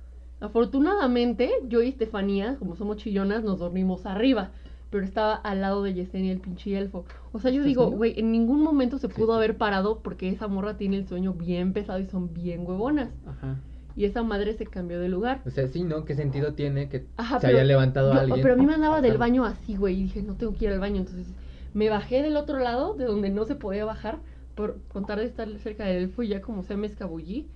Afortunadamente, 0.41 1.51
yo 1.67 1.81
y 1.81 1.89
Estefanía, 1.89 2.57
como 2.57 2.75
somos 2.75 2.97
chillonas, 2.97 3.43
nos 3.43 3.59
dormimos 3.59 4.05
arriba. 4.05 4.51
Pero 4.89 5.05
estaba 5.05 5.35
al 5.35 5.61
lado 5.61 5.83
de 5.83 5.93
Yesenia, 5.93 6.31
el 6.31 6.39
pinche 6.39 6.75
elfo. 6.77 7.05
O 7.31 7.39
sea, 7.39 7.51
yo 7.51 7.57
¿Estás 7.57 7.67
digo, 7.67 7.91
güey, 7.91 8.19
en 8.19 8.31
ningún 8.31 8.61
momento 8.63 8.97
se 8.97 9.07
pudo 9.07 9.33
sí. 9.33 9.37
haber 9.37 9.55
parado 9.57 9.99
porque 9.99 10.29
esa 10.29 10.47
morra 10.47 10.77
tiene 10.77 10.97
el 10.97 11.07
sueño 11.07 11.33
bien 11.33 11.73
pesado 11.73 11.99
y 11.99 12.07
son 12.07 12.33
bien 12.33 12.65
huevonas. 12.65 13.11
Ajá. 13.25 13.57
Y 13.99 14.05
esa 14.05 14.23
madre 14.23 14.53
se 14.53 14.65
cambió 14.65 14.97
de 15.01 15.09
lugar. 15.09 15.41
O 15.45 15.49
sea, 15.49 15.67
sí, 15.67 15.83
¿no? 15.83 16.05
¿Qué 16.05 16.15
sentido 16.15 16.53
tiene 16.53 16.87
que 16.87 17.03
Ajá, 17.17 17.41
se 17.41 17.47
pero 17.47 17.57
haya 17.57 17.65
levantado 17.67 18.13
yo- 18.13 18.19
alguien? 18.21 18.41
Pero 18.41 18.53
a 18.53 18.57
mí 18.57 18.65
me 18.65 18.73
andaba 18.75 19.01
del 19.01 19.17
baño 19.17 19.43
así, 19.43 19.75
güey, 19.75 19.99
y 19.99 20.03
dije, 20.03 20.21
no 20.23 20.35
tengo 20.35 20.55
que 20.55 20.63
ir 20.65 20.71
al 20.71 20.79
baño. 20.79 21.01
Entonces 21.01 21.27
me 21.73 21.89
bajé 21.89 22.23
del 22.23 22.37
otro 22.37 22.59
lado, 22.59 22.93
de 22.93 23.03
donde 23.03 23.29
no 23.29 23.43
se 23.43 23.55
podía 23.55 23.83
bajar, 23.83 24.19
por 24.55 24.77
contar 24.87 25.19
de 25.19 25.25
estar 25.25 25.49
cerca 25.59 25.83
del 25.83 26.03
elfo, 26.03 26.23
y 26.23 26.29
ya 26.29 26.41
como 26.41 26.63
se 26.63 26.77
me 26.77 26.87
escabullí. 26.87 27.49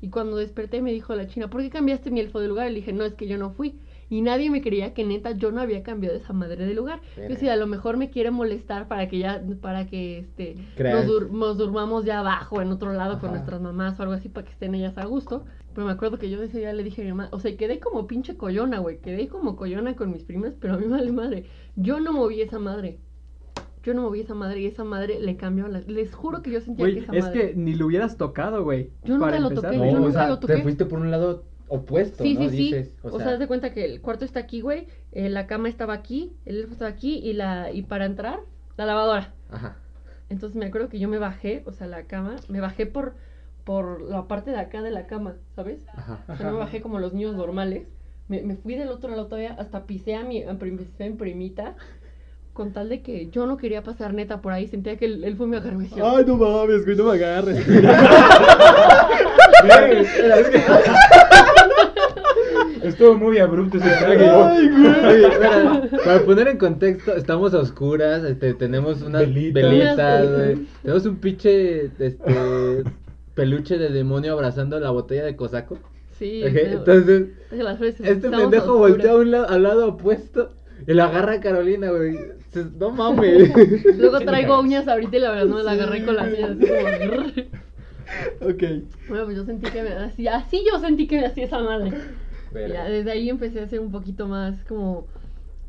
Y 0.00 0.10
cuando 0.10 0.36
desperté 0.36 0.80
me 0.82 0.92
dijo 0.92 1.16
la 1.16 1.26
china, 1.26 1.50
¿por 1.50 1.62
qué 1.62 1.68
cambiaste 1.70 2.12
mi 2.12 2.20
elfo 2.20 2.38
de 2.38 2.46
lugar? 2.46 2.68
Y 2.68 2.74
le 2.74 2.76
dije, 2.76 2.92
no, 2.92 3.04
es 3.04 3.14
que 3.14 3.26
yo 3.26 3.36
no 3.36 3.50
fui. 3.50 3.74
Y 4.10 4.22
nadie 4.22 4.50
me 4.50 4.62
creía 4.62 4.94
que 4.94 5.04
neta 5.04 5.32
yo 5.32 5.52
no 5.52 5.60
había 5.60 5.82
cambiado 5.82 6.16
esa 6.16 6.32
madre 6.32 6.64
de 6.64 6.72
lugar. 6.74 7.00
Yo 7.16 7.22
decía, 7.28 7.52
a 7.52 7.56
lo 7.56 7.66
mejor 7.66 7.96
me 7.98 8.08
quiere 8.10 8.30
molestar 8.30 8.88
para 8.88 9.06
que 9.08 9.18
ya, 9.18 9.42
para 9.60 9.86
que 9.86 10.18
este 10.20 10.56
nos, 10.78 11.06
dur- 11.06 11.30
nos 11.30 11.58
durmamos 11.58 12.04
ya 12.06 12.20
abajo, 12.20 12.62
en 12.62 12.72
otro 12.72 12.92
lado, 12.94 13.18
con 13.20 13.30
nuestras 13.32 13.60
mamás 13.60 13.98
o 13.98 14.02
algo 14.02 14.14
así, 14.14 14.28
para 14.30 14.46
que 14.46 14.52
estén 14.52 14.74
ellas 14.74 14.96
a 14.96 15.04
gusto. 15.04 15.44
Pero 15.74 15.86
me 15.86 15.92
acuerdo 15.92 16.18
que 16.18 16.30
yo 16.30 16.42
ese 16.42 16.58
día 16.58 16.72
le 16.72 16.82
dije 16.82 17.02
a 17.02 17.04
mi 17.04 17.10
mamá, 17.10 17.28
o 17.32 17.38
sea, 17.38 17.54
quedé 17.56 17.78
como 17.80 18.06
pinche 18.06 18.36
collona, 18.36 18.78
güey, 18.78 18.98
quedé 18.98 19.28
como 19.28 19.54
collona 19.56 19.94
con 19.94 20.10
mis 20.10 20.24
primas, 20.24 20.54
pero 20.58 20.74
a 20.74 20.76
mí 20.78 20.86
vale 20.88 21.12
madre. 21.12 21.44
Yo 21.76 22.00
no 22.00 22.12
moví 22.12 22.40
esa 22.40 22.58
madre. 22.58 22.98
Yo 23.84 23.94
no 23.94 24.02
moví 24.02 24.20
esa 24.20 24.34
madre 24.34 24.60
y 24.60 24.66
esa 24.66 24.84
madre 24.84 25.20
le 25.20 25.36
cambió 25.36 25.68
la... 25.68 25.80
Les 25.80 26.14
juro 26.14 26.42
que 26.42 26.50
yo 26.50 26.60
sentía 26.60 26.86
que 26.86 26.98
esa 26.98 27.12
es 27.12 27.24
madre... 27.26 27.50
que 27.50 27.54
ni 27.56 27.74
lo 27.74 27.86
hubieras 27.86 28.16
tocado, 28.16 28.64
güey. 28.64 28.90
Yo 29.04 29.14
nunca 29.14 29.26
para 29.26 29.38
lo 29.38 29.48
empezar. 29.50 29.70
toqué, 29.70 29.78
No, 29.78 29.84
yo 29.92 29.96
o 29.98 30.00
nunca 30.00 30.12
sea, 30.12 30.28
lo 30.28 30.38
toqué. 30.40 30.54
te 30.56 30.62
fuiste 30.62 30.84
por 30.84 30.98
un 30.98 31.10
lado 31.10 31.44
opuesto, 31.68 32.24
Sí, 32.24 32.34
¿no? 32.34 32.40
sí, 32.42 32.50
sí. 32.50 32.56
Dices, 32.56 32.90
o, 33.02 33.08
o, 33.08 33.18
sea, 33.18 33.32
haz 33.34 33.38
de 33.38 33.46
cuenta 33.46 33.72
que 33.72 33.84
el 33.84 34.00
cuarto 34.00 34.24
está 34.24 34.40
aquí, 34.40 34.60
güey, 34.60 34.86
eh, 35.12 35.28
la 35.28 35.46
cama 35.46 35.68
estaba 35.68 35.94
aquí, 35.94 36.32
el 36.46 36.58
elfo 36.60 36.72
estaba 36.72 36.90
aquí 36.90 37.18
y 37.18 37.32
la 37.34 37.70
y 37.72 37.82
para 37.82 38.06
entrar, 38.06 38.40
la 38.76 38.86
lavadora. 38.86 39.32
Ajá. 39.50 39.76
Entonces 40.30 40.56
me 40.56 40.66
acuerdo 40.66 40.88
que 40.88 40.98
yo 40.98 41.08
me 41.08 41.18
bajé, 41.18 41.62
o 41.66 41.72
sea, 41.72 41.86
la 41.86 42.04
cama, 42.04 42.36
me 42.48 42.60
bajé 42.60 42.86
por 42.86 43.14
por 43.64 44.00
la 44.00 44.26
parte 44.28 44.50
de 44.50 44.58
acá 44.58 44.80
de 44.80 44.90
la 44.90 45.06
cama, 45.06 45.34
¿sabes? 45.54 45.80
Ajá. 45.94 46.20
O 46.28 46.36
sea, 46.36 46.46
no 46.46 46.52
me 46.52 46.58
bajé 46.58 46.80
como 46.80 46.98
los 47.00 47.12
niños 47.12 47.36
normales. 47.36 47.86
Me, 48.28 48.40
me 48.42 48.56
fui 48.56 48.74
del 48.76 48.88
otro 48.88 49.10
lado 49.10 49.26
todavía, 49.26 49.54
hasta 49.58 49.84
pisé 49.84 50.14
a 50.14 50.22
mi, 50.24 50.42
a 50.42 50.54
prim- 50.58 50.78
pisé 50.78 51.04
a 51.04 51.06
mi 51.08 51.14
primita, 51.16 51.74
con 52.54 52.72
tal 52.72 52.88
de 52.88 53.02
que 53.02 53.28
yo 53.28 53.46
no 53.46 53.58
quería 53.58 53.82
pasar 53.82 54.14
neta 54.14 54.40
por 54.40 54.52
ahí. 54.52 54.66
Sentía 54.68 54.96
que 54.96 55.04
el, 55.04 55.22
él 55.24 55.36
fue 55.36 55.46
mi 55.46 55.56
agarró 55.56 55.74
y 55.74 55.78
me 55.78 55.84
decía, 55.84 56.02
Ay, 56.06 56.24
no 56.26 56.36
mames, 56.36 56.84
güey, 56.86 56.96
no 56.96 57.04
me 57.04 57.12
agarres. 57.12 57.66
Estuvo 62.88 63.14
muy 63.14 63.38
abrupto 63.38 63.78
ese 63.78 63.88
Oye, 64.06 64.30
oye, 65.06 65.26
espera, 65.28 65.82
para 66.04 66.20
poner 66.24 66.48
en 66.48 66.58
contexto, 66.58 67.14
estamos 67.14 67.54
a 67.54 67.58
oscuras, 67.58 68.24
este, 68.24 68.54
tenemos 68.54 69.02
unas 69.02 69.22
Velitas. 69.22 69.62
velitas, 69.62 70.32
güey. 70.36 70.66
Tenemos 70.82 71.06
un 71.06 71.16
pinche 71.16 71.84
este 71.98 72.82
peluche 73.34 73.78
de 73.78 73.90
demonio 73.90 74.32
abrazando 74.32 74.80
la 74.80 74.90
botella 74.90 75.24
de 75.24 75.36
cosaco. 75.36 75.78
Sí, 76.18 76.42
Ok, 76.44 76.50
pero- 76.52 76.72
Entonces, 76.78 77.28
este 78.02 78.30
pendejo 78.30 78.76
voltea 78.78 79.12
a 79.12 79.16
un 79.16 79.30
lado, 79.30 79.48
al 79.48 79.62
lado 79.62 79.88
opuesto 79.88 80.50
y 80.86 80.92
lo 80.92 81.04
agarra 81.04 81.34
a 81.34 81.40
Carolina, 81.40 81.90
güey. 81.90 82.18
No 82.78 82.90
mames. 82.90 83.52
Luego 83.98 84.18
traigo 84.20 84.58
uñas 84.60 84.88
ahorita 84.88 85.16
y 85.16 85.20
la 85.20 85.30
verdad 85.30 85.46
no 85.46 85.56
me 85.56 85.62
la 85.62 85.72
agarré 85.72 86.04
con 86.04 86.16
las 86.16 86.26
uñas 86.32 86.50
así 86.50 86.66
como... 86.66 87.48
Ok. 88.50 88.62
Bueno, 89.08 89.24
pues 89.26 89.36
yo 89.36 89.44
sentí 89.44 89.70
que 89.70 89.82
me 89.82 89.90
hacía, 89.92 90.36
así 90.36 90.64
yo 90.70 90.78
sentí 90.80 91.06
que 91.06 91.20
me 91.20 91.26
hacía 91.26 91.44
esa 91.44 91.60
madre. 91.60 91.92
Ya 92.54 92.84
desde 92.88 93.10
ahí 93.10 93.28
empecé 93.30 93.60
a 93.60 93.68
ser 93.68 93.80
un 93.80 93.90
poquito 93.92 94.26
más 94.28 94.64
como, 94.64 95.06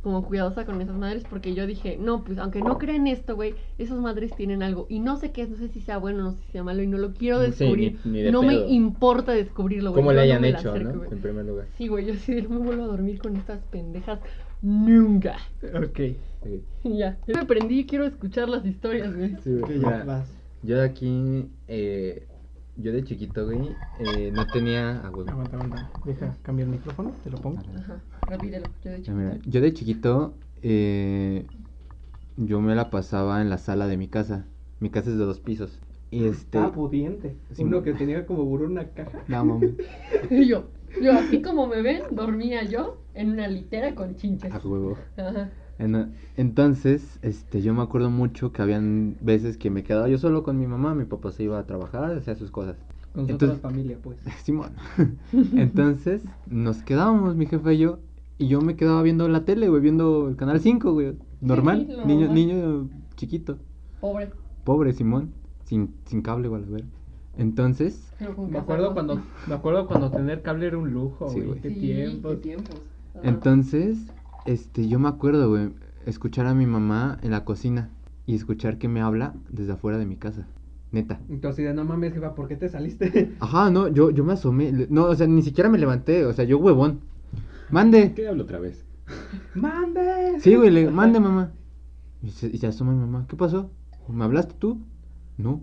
como 0.01 0.25
cuidadosa 0.25 0.65
con 0.65 0.81
esas 0.81 0.95
madres 0.95 1.23
porque 1.29 1.53
yo 1.53 1.67
dije, 1.67 1.97
no, 1.99 2.23
pues 2.23 2.37
aunque 2.37 2.61
no 2.61 2.77
crean 2.77 3.05
esto, 3.07 3.35
güey, 3.35 3.55
esas 3.77 3.97
madres 3.99 4.33
tienen 4.35 4.63
algo 4.63 4.85
y 4.89 4.99
no 4.99 5.17
sé 5.17 5.31
qué 5.31 5.41
es, 5.43 5.49
no 5.49 5.57
sé 5.57 5.67
si 5.67 5.81
sea 5.81 5.97
bueno, 5.97 6.23
no 6.23 6.31
sé 6.31 6.37
si 6.45 6.51
sea 6.53 6.63
malo 6.63 6.81
y 6.81 6.87
no 6.87 6.97
lo 6.97 7.13
quiero 7.13 7.39
Sí, 7.43 7.47
descubrir. 7.51 7.99
ni- 8.05 8.11
ni 8.11 8.21
de 8.21 8.31
no 8.31 8.41
pedo. 8.41 8.51
me 8.51 8.69
importa 8.71 9.33
descubrirlo, 9.33 9.91
güey. 9.91 10.01
Como 10.01 10.13
le 10.13 10.21
hayan 10.21 10.45
hecho, 10.45 10.71
acerco, 10.71 10.97
¿no? 10.97 11.03
En 11.11 11.19
primer 11.19 11.45
lugar. 11.45 11.67
Sí, 11.77 11.87
güey, 11.87 12.05
yo 12.05 12.13
sí 12.15 12.41
no 12.41 12.49
me 12.49 12.57
vuelvo 12.59 12.83
a 12.83 12.87
dormir 12.87 13.19
con 13.19 13.35
estas 13.35 13.59
pendejas 13.65 14.19
nunca. 14.61 15.37
Ok. 15.73 15.99
Ok. 16.41 16.47
Y 16.85 16.97
ya. 16.99 17.17
Yo 17.27 17.35
me 17.35 17.45
prendí 17.45 17.79
y 17.79 17.85
quiero 17.85 18.05
escuchar 18.05 18.47
las 18.47 18.65
historias, 18.65 19.13
güey. 19.13 19.35
Sí, 19.43 19.59
ya 19.81 20.05
vas. 20.05 20.31
Yo 20.63 20.77
de 20.77 20.85
aquí, 20.85 21.49
eh, 21.67 22.25
yo 22.81 22.93
de 22.93 23.03
chiquito, 23.03 23.45
güey, 23.45 23.75
eh, 23.99 24.31
no 24.33 24.47
tenía... 24.47 25.01
Ah, 25.03 25.09
güey. 25.09 25.27
Aguanta, 25.27 25.57
aguanta. 25.57 25.89
Deja 26.05 26.35
cambiar 26.41 26.67
el 26.69 26.75
micrófono, 26.75 27.11
te 27.23 27.29
lo 27.29 27.37
pongo. 27.37 27.61
Ajá, 27.77 27.99
repítelo. 28.27 28.67
Yo 28.83 28.91
de 28.91 29.11
mira, 29.11 29.37
yo 29.45 29.61
de 29.61 29.73
chiquito, 29.73 30.33
eh, 30.61 31.45
yo 32.37 32.61
me 32.61 32.75
la 32.75 32.89
pasaba 32.89 33.41
en 33.41 33.49
la 33.49 33.57
sala 33.57 33.87
de 33.87 33.97
mi 33.97 34.07
casa. 34.07 34.45
Mi 34.79 34.89
casa 34.89 35.09
es 35.09 35.17
de 35.17 35.25
dos 35.25 35.39
pisos. 35.39 35.79
Y 36.11 36.25
este... 36.25 36.57
Ah, 36.57 36.71
pudiente. 36.71 37.35
Sí, 37.51 37.63
Uno 37.63 37.83
que 37.83 37.93
tenía 37.93 38.25
como 38.25 38.45
burro 38.45 38.65
una 38.65 38.85
caja. 38.87 39.19
No, 39.27 39.45
mames. 39.45 39.73
Y 40.29 40.45
yo, 40.47 40.69
yo 41.01 41.13
así 41.13 41.41
como 41.41 41.67
me 41.67 41.81
ven, 41.81 42.03
dormía 42.11 42.63
yo 42.63 43.01
en 43.13 43.31
una 43.31 43.47
litera 43.47 43.93
con 43.93 44.15
chinches. 44.15 44.51
A 44.53 44.57
huevo. 44.57 44.97
Ajá. 45.17 45.51
En- 45.79 46.11
entonces, 46.37 47.19
este, 47.21 47.61
yo 47.61 47.73
me 47.73 47.81
acuerdo 47.81 48.09
mucho 48.11 48.51
que 48.51 48.61
habían 48.61 49.15
veces 49.21 49.57
que 49.57 49.69
me 49.69 49.83
quedaba 49.83 50.07
yo 50.09 50.17
solo 50.17 50.43
con 50.43 50.59
mi 50.59 50.67
mamá, 50.67 50.93
mi 50.93 51.05
papá 51.05 51.31
se 51.31 51.43
iba 51.43 51.57
a 51.57 51.65
trabajar, 51.65 52.11
hacía 52.17 52.35
sus 52.35 52.51
cosas. 52.51 52.75
Con 53.13 53.25
su 53.25 53.31
Entonces- 53.31 53.57
otra 53.57 53.69
familia, 53.69 53.97
pues. 54.03 54.19
Simón. 54.43 54.71
Entonces, 55.55 56.21
nos 56.47 56.83
quedábamos, 56.83 57.35
mi 57.35 57.45
jefe 57.45 57.73
y 57.73 57.77
yo, 57.79 57.99
y 58.37 58.47
yo 58.47 58.61
me 58.61 58.75
quedaba 58.75 59.01
viendo 59.01 59.27
la 59.27 59.45
tele, 59.45 59.67
güey, 59.69 59.81
viendo 59.81 60.27
el 60.29 60.35
canal 60.35 60.59
5, 60.59 60.91
güey. 60.93 61.13
Normal, 61.41 61.87
niño, 62.05 62.19
normal. 62.27 62.33
niño 62.35 62.89
chiquito, 63.15 63.57
Pobre. 64.01 64.29
pobre 64.65 64.93
Simón, 64.93 65.31
sin, 65.63 65.93
sin 66.05 66.21
cable, 66.21 66.49
güey, 66.49 66.63
a 66.63 66.65
ver. 66.69 66.83
Entonces, 67.37 68.11
Me 68.49 68.57
acuerdo 68.57 68.93
cuando, 68.93 69.21
me 69.47 69.53
acuerdo 69.55 69.87
cuando 69.87 70.11
tener 70.11 70.41
cable 70.41 70.67
era 70.67 70.77
un 70.77 70.91
lujo, 70.91 71.29
Sí, 71.29 71.39
güey. 71.39 71.61
Qué 71.61 71.69
Sí, 71.69 71.79
tiempos. 71.79 72.31
qué 72.35 72.37
tiempos. 72.41 72.81
Entonces, 73.23 73.97
este, 74.49 74.87
yo 74.87 74.97
me 74.97 75.07
acuerdo, 75.09 75.47
güey, 75.47 75.69
escuchar 76.07 76.47
a 76.47 76.55
mi 76.55 76.65
mamá 76.65 77.19
en 77.21 77.29
la 77.29 77.45
cocina 77.45 77.91
y 78.25 78.33
escuchar 78.33 78.79
que 78.79 78.87
me 78.87 78.99
habla 78.99 79.35
desde 79.47 79.73
afuera 79.73 79.99
de 79.99 80.07
mi 80.07 80.15
casa, 80.15 80.47
neta. 80.91 81.19
Entonces, 81.29 81.65
de 81.65 81.73
no 81.75 81.85
mames, 81.85 82.13
jefa, 82.13 82.33
¿por 82.33 82.47
qué 82.47 82.55
te 82.55 82.67
saliste? 82.67 83.35
Ajá, 83.39 83.69
no, 83.69 83.89
yo, 83.89 84.09
yo 84.09 84.23
me 84.23 84.33
asomé, 84.33 84.87
no, 84.89 85.03
o 85.03 85.15
sea, 85.15 85.27
ni 85.27 85.43
siquiera 85.43 85.69
me 85.69 85.77
levanté, 85.77 86.25
o 86.25 86.33
sea, 86.33 86.45
yo 86.45 86.57
huevón. 86.57 87.01
Mande. 87.69 88.13
¿Qué 88.15 88.27
hablo 88.27 88.43
otra 88.43 88.57
vez? 88.57 88.83
¡Mande! 89.53 90.39
Sí, 90.39 90.55
güey, 90.55 90.71
le 90.71 90.79
digo, 90.79 90.91
mande, 90.91 91.19
mamá. 91.19 91.51
Y 92.23 92.31
se, 92.31 92.47
y 92.47 92.57
se 92.57 92.65
asoma 92.65 92.93
mi 92.93 92.99
mamá, 93.01 93.25
¿qué 93.29 93.35
pasó? 93.35 93.69
¿Me 94.07 94.23
hablaste 94.23 94.55
tú? 94.57 94.79
No. 95.37 95.61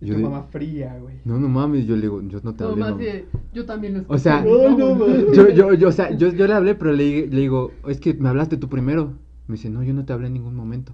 Y 0.00 0.06
Yo 0.06 0.14
tu 0.14 0.18
de- 0.20 0.24
mamá 0.28 0.42
fría, 0.50 0.98
güey. 1.00 1.16
No, 1.24 1.38
no 1.38 1.48
mames, 1.48 1.86
yo 1.86 1.94
le 1.96 2.02
digo, 2.02 2.20
yo 2.22 2.40
no 2.42 2.54
te 2.54 2.64
No, 2.64 2.70
hablé, 2.70 2.80
más 2.84 2.98
de- 2.98 3.26
yo 3.54 3.64
también 3.64 3.94
lo 3.94 4.04
O 4.08 4.18
sea, 4.18 4.38
escuché. 4.40 4.68
No, 4.76 4.94
mames. 4.94 5.26
yo, 5.36 5.48
yo, 5.48 5.72
yo, 5.74 5.88
o 5.88 5.92
sea, 5.92 6.10
yo, 6.16 6.28
yo 6.28 6.46
le 6.46 6.52
hablé, 6.52 6.74
pero 6.74 6.92
le, 6.92 7.26
le 7.26 7.40
digo, 7.40 7.72
es 7.88 7.98
que 8.00 8.12
me 8.14 8.28
hablaste 8.28 8.56
tú 8.58 8.68
primero. 8.68 9.14
Me 9.48 9.54
dice, 9.56 9.70
no, 9.70 9.82
yo 9.82 9.94
no 9.94 10.04
te 10.04 10.12
hablé 10.12 10.26
en 10.26 10.34
ningún 10.34 10.54
momento. 10.54 10.92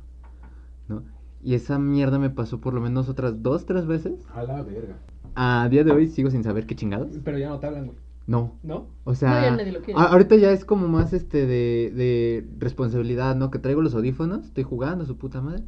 ¿No? 0.89 1.03
Y 1.43 1.55
esa 1.55 1.79
mierda 1.79 2.19
me 2.21 2.31
pasó 2.31 2.61
por 2.61 2.75
lo 2.75 2.81
menos 2.81 3.09
otras 3.09 3.43
dos, 3.43 3.67
tres 3.67 3.87
veces. 3.87 4.15
A 4.35 4.45
la 4.45 4.63
verga. 4.63 4.97
A 5.35 5.69
día 5.71 5.83
de 5.83 5.91
hoy 5.91 6.09
sigo 6.09 6.31
sin 6.31 6.45
saber 6.45 6.67
qué 6.67 6.77
chingados. 6.77 7.09
Pero 7.25 7.39
ya 7.39 7.49
no 7.49 7.59
te 7.59 7.67
hablan, 7.67 7.87
güey. 7.87 7.99
No. 8.29 8.53
¿No? 8.63 8.87
O 9.03 9.17
sea, 9.17 9.31
No, 9.31 9.41
ya 9.43 9.57
nadie 9.57 9.73
lo 9.73 9.99
ahorita 9.99 10.37
ya 10.37 10.53
es 10.53 10.65
como 10.65 10.87
más 10.87 11.13
este 11.13 11.47
de, 11.47 11.91
de 11.97 12.47
responsabilidad, 12.61 13.35
¿no? 13.35 13.51
Que 13.51 13.59
traigo 13.59 13.83
los 13.83 13.95
audífonos, 13.97 14.45
estoy 14.45 14.63
jugando, 14.63 15.05
su 15.07 15.17
puta 15.17 15.41
madre, 15.41 15.65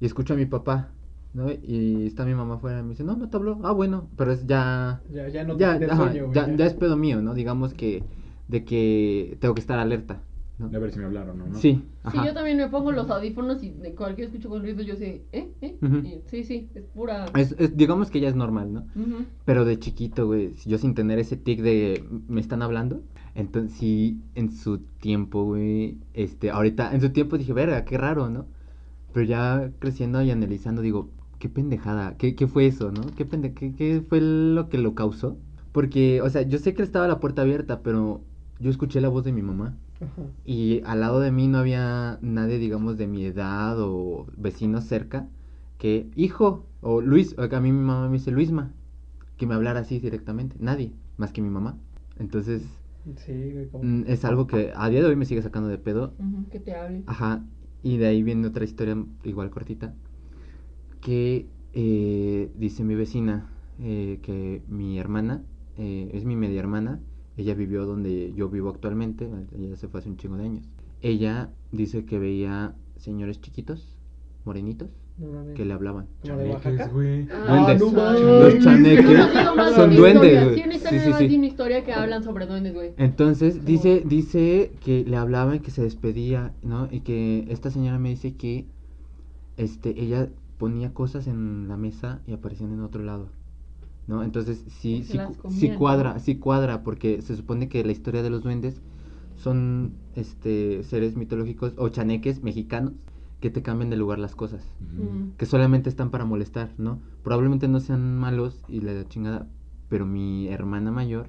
y 0.00 0.06
escucho 0.06 0.34
a 0.34 0.36
mi 0.36 0.46
papá, 0.46 0.88
¿no? 1.34 1.50
Y 1.50 2.06
está 2.06 2.24
mi 2.24 2.34
mamá 2.34 2.54
afuera 2.54 2.80
y 2.80 2.82
me 2.82 2.90
dice, 2.90 3.04
no, 3.04 3.16
no 3.16 3.28
te 3.28 3.36
habló, 3.36 3.58
ah, 3.64 3.72
bueno, 3.72 4.08
pero 4.16 4.32
es 4.32 4.46
ya, 4.46 5.00
Ya, 5.12 5.28
ya 5.28 5.44
no 5.44 5.56
ya, 5.58 5.72
ajá, 5.72 6.10
sueño, 6.12 6.26
güey. 6.26 6.34
ya, 6.34 6.56
ya 6.56 6.66
es 6.66 6.74
pedo 6.74 6.96
mío, 6.96 7.22
¿no? 7.22 7.34
Digamos 7.34 7.74
que, 7.74 8.02
de 8.48 8.64
que 8.64 9.36
tengo 9.40 9.54
que 9.54 9.60
estar 9.60 9.78
alerta, 9.78 10.20
¿no? 10.58 10.66
A 10.66 10.78
ver 10.78 10.92
si 10.92 10.98
me 10.98 11.06
hablaron 11.06 11.40
o 11.40 11.46
no. 11.46 11.58
Sí, 11.58 11.80
Sí, 11.80 11.82
ajá. 12.04 12.26
yo 12.26 12.34
también 12.34 12.58
me 12.58 12.68
pongo 12.68 12.92
los 12.92 13.08
audífonos 13.08 13.62
y 13.62 13.70
de 13.70 13.94
cualquier 13.94 14.28
escucho 14.28 14.48
con 14.50 14.62
ruido 14.62 14.82
yo 14.82 14.96
sé, 14.96 15.22
¿eh? 15.32 15.48
¿eh? 15.62 15.76
Y 15.80 16.20
sí, 16.28 16.44
sí, 16.44 16.68
es 16.74 16.84
pura... 16.94 17.26
Es, 17.36 17.54
es- 17.58 17.76
digamos 17.76 18.10
que 18.10 18.20
ya 18.20 18.28
es 18.28 18.34
normal, 18.34 18.72
¿no? 18.72 18.84
Pero 19.44 19.64
de 19.64 19.78
chiquito, 19.78 20.26
güey, 20.26 20.54
yo 20.66 20.78
sin 20.78 20.94
tener 20.94 21.18
ese 21.18 21.36
tic 21.36 21.60
de 21.62 22.04
me 22.28 22.40
están 22.40 22.62
hablando, 22.62 23.00
entonces 23.34 23.76
sí, 23.78 24.20
en 24.34 24.52
su 24.52 24.78
tiempo, 25.00 25.44
güey, 25.44 25.96
este, 26.14 26.50
ahorita, 26.50 26.94
en 26.94 27.00
su 27.00 27.10
tiempo 27.10 27.38
dije, 27.38 27.52
verga, 27.52 27.84
qué 27.84 27.98
raro, 27.98 28.28
¿no? 28.28 28.46
Pero 29.12 29.26
ya 29.26 29.70
creciendo 29.78 30.22
y 30.22 30.30
analizando, 30.30 30.82
digo, 30.82 31.08
qué 31.42 31.48
pendejada, 31.48 32.16
qué, 32.18 32.36
qué 32.36 32.46
fue 32.46 32.66
eso, 32.68 32.92
¿no? 32.92 33.02
¿Qué, 33.16 33.24
pende 33.24 33.52
qué, 33.52 33.74
qué 33.74 34.00
fue 34.08 34.20
lo 34.20 34.68
que 34.68 34.78
lo 34.78 34.94
causó? 34.94 35.36
Porque, 35.72 36.22
o 36.22 36.30
sea, 36.30 36.42
yo 36.42 36.58
sé 36.60 36.72
que 36.72 36.84
estaba 36.84 37.08
la 37.08 37.18
puerta 37.18 37.42
abierta, 37.42 37.80
pero 37.82 38.20
yo 38.60 38.70
escuché 38.70 39.00
la 39.00 39.08
voz 39.08 39.24
de 39.24 39.32
mi 39.32 39.42
mamá. 39.42 39.74
Ajá. 40.00 40.22
Y 40.44 40.82
al 40.84 41.00
lado 41.00 41.18
de 41.18 41.32
mí 41.32 41.48
no 41.48 41.58
había 41.58 42.20
nadie, 42.22 42.58
digamos, 42.60 42.96
de 42.96 43.08
mi 43.08 43.24
edad 43.24 43.74
o 43.80 44.26
vecinos 44.36 44.84
cerca 44.84 45.26
que, 45.78 46.06
hijo, 46.14 46.64
o 46.80 47.00
Luis, 47.00 47.34
a 47.36 47.60
mí 47.60 47.72
mi 47.72 47.80
mamá 47.80 48.06
me 48.06 48.18
dice 48.18 48.30
Luisma, 48.30 48.70
que 49.36 49.48
me 49.48 49.54
hablara 49.54 49.80
así 49.80 49.98
directamente. 49.98 50.54
Nadie, 50.60 50.92
más 51.16 51.32
que 51.32 51.42
mi 51.42 51.50
mamá. 51.50 51.76
Entonces, 52.20 52.62
Sí, 53.16 53.50
güey. 53.52 53.66
como- 53.68 53.82
mm, 53.82 54.04
es 54.06 54.24
algo 54.24 54.46
que 54.46 54.72
a 54.76 54.88
día 54.90 55.00
de 55.00 55.06
hoy 55.06 55.16
me 55.16 55.24
sigue 55.24 55.42
sacando 55.42 55.68
de 55.68 55.78
pedo. 55.78 56.12
Ujú, 56.20 56.48
que 56.52 56.60
te 56.60 56.72
hable. 56.76 57.02
Ajá, 57.06 57.42
y 57.82 57.96
de 57.96 58.06
ahí 58.06 58.22
viene 58.22 58.46
otra 58.46 58.64
historia 58.64 58.96
igual 59.24 59.50
cortita, 59.50 59.92
que 61.02 61.46
eh, 61.74 62.50
dice 62.56 62.84
mi 62.84 62.94
vecina 62.94 63.50
eh, 63.82 64.20
que 64.22 64.62
mi 64.68 64.98
hermana, 64.98 65.42
eh, 65.76 66.10
es 66.14 66.24
mi 66.24 66.36
media 66.36 66.60
hermana, 66.60 67.00
ella 67.36 67.54
vivió 67.54 67.84
donde 67.84 68.32
yo 68.34 68.48
vivo 68.48 68.70
actualmente, 68.70 69.28
ella 69.58 69.76
se 69.76 69.88
fue 69.88 70.00
hace 70.00 70.08
un 70.08 70.16
chingo 70.16 70.36
de 70.36 70.44
años. 70.44 70.64
Ella 71.02 71.50
dice 71.72 72.04
que 72.04 72.18
veía 72.18 72.74
señores 72.96 73.40
chiquitos, 73.40 73.98
morenitos, 74.44 74.88
No 75.18 75.52
que 75.54 75.64
le 75.64 75.74
hablaban. 75.74 76.06
¿Como 76.22 76.38
de 76.38 76.56
Chaneques, 76.60 76.92
güey. 76.92 77.28
Ah, 77.30 77.74
Duendes. 77.76 77.92
no. 77.92 78.40
Los 78.40 78.58
chaneques 78.60 79.74
son 79.74 79.90
de 79.90 79.96
duendes, 79.96 80.44
güey. 80.44 80.56
Sí, 80.62 80.98
Sí, 81.00 81.12
sí, 81.28 81.36
una 81.36 81.46
historia 81.46 81.84
que 81.84 81.92
hablan 81.92 82.22
sobre 82.22 82.46
duendes, 82.46 82.74
güey. 82.74 82.92
Entonces 82.98 83.64
dice, 83.64 84.02
dice 84.04 84.72
que 84.84 85.04
le 85.04 85.16
hablaban, 85.16 85.60
que 85.60 85.70
se 85.70 85.82
despedía, 85.82 86.52
¿no? 86.62 86.88
Y 86.90 87.00
que 87.00 87.46
esta 87.48 87.70
señora 87.70 87.98
me 87.98 88.10
dice 88.10 88.34
que 88.34 88.66
este, 89.56 90.00
ella 90.00 90.28
ponía 90.62 90.94
cosas 90.94 91.26
en 91.26 91.66
la 91.66 91.76
mesa 91.76 92.20
y 92.24 92.34
aparecían 92.34 92.72
en 92.72 92.82
otro 92.82 93.02
lado. 93.02 93.26
¿No? 94.06 94.22
Entonces 94.22 94.64
sí, 94.68 95.02
sí, 95.02 95.18
sí 95.50 95.70
cuadra, 95.70 96.20
sí 96.20 96.36
cuadra, 96.36 96.84
porque 96.84 97.20
se 97.20 97.34
supone 97.34 97.68
que 97.68 97.82
la 97.82 97.90
historia 97.90 98.22
de 98.22 98.30
los 98.30 98.44
duendes 98.44 98.80
son 99.34 99.94
este 100.14 100.84
seres 100.84 101.16
mitológicos 101.16 101.72
o 101.78 101.88
chaneques 101.88 102.44
mexicanos 102.44 102.92
que 103.40 103.50
te 103.50 103.62
cambian 103.62 103.90
de 103.90 103.96
lugar 103.96 104.20
las 104.20 104.36
cosas. 104.36 104.62
Que 105.36 105.46
solamente 105.46 105.88
están 105.88 106.12
para 106.12 106.24
molestar, 106.24 106.70
¿no? 106.78 107.00
Probablemente 107.24 107.66
no 107.66 107.80
sean 107.80 108.16
malos 108.16 108.62
y 108.68 108.82
la 108.82 109.08
chingada, 109.08 109.48
pero 109.88 110.06
mi 110.06 110.46
hermana 110.46 110.92
mayor 110.92 111.26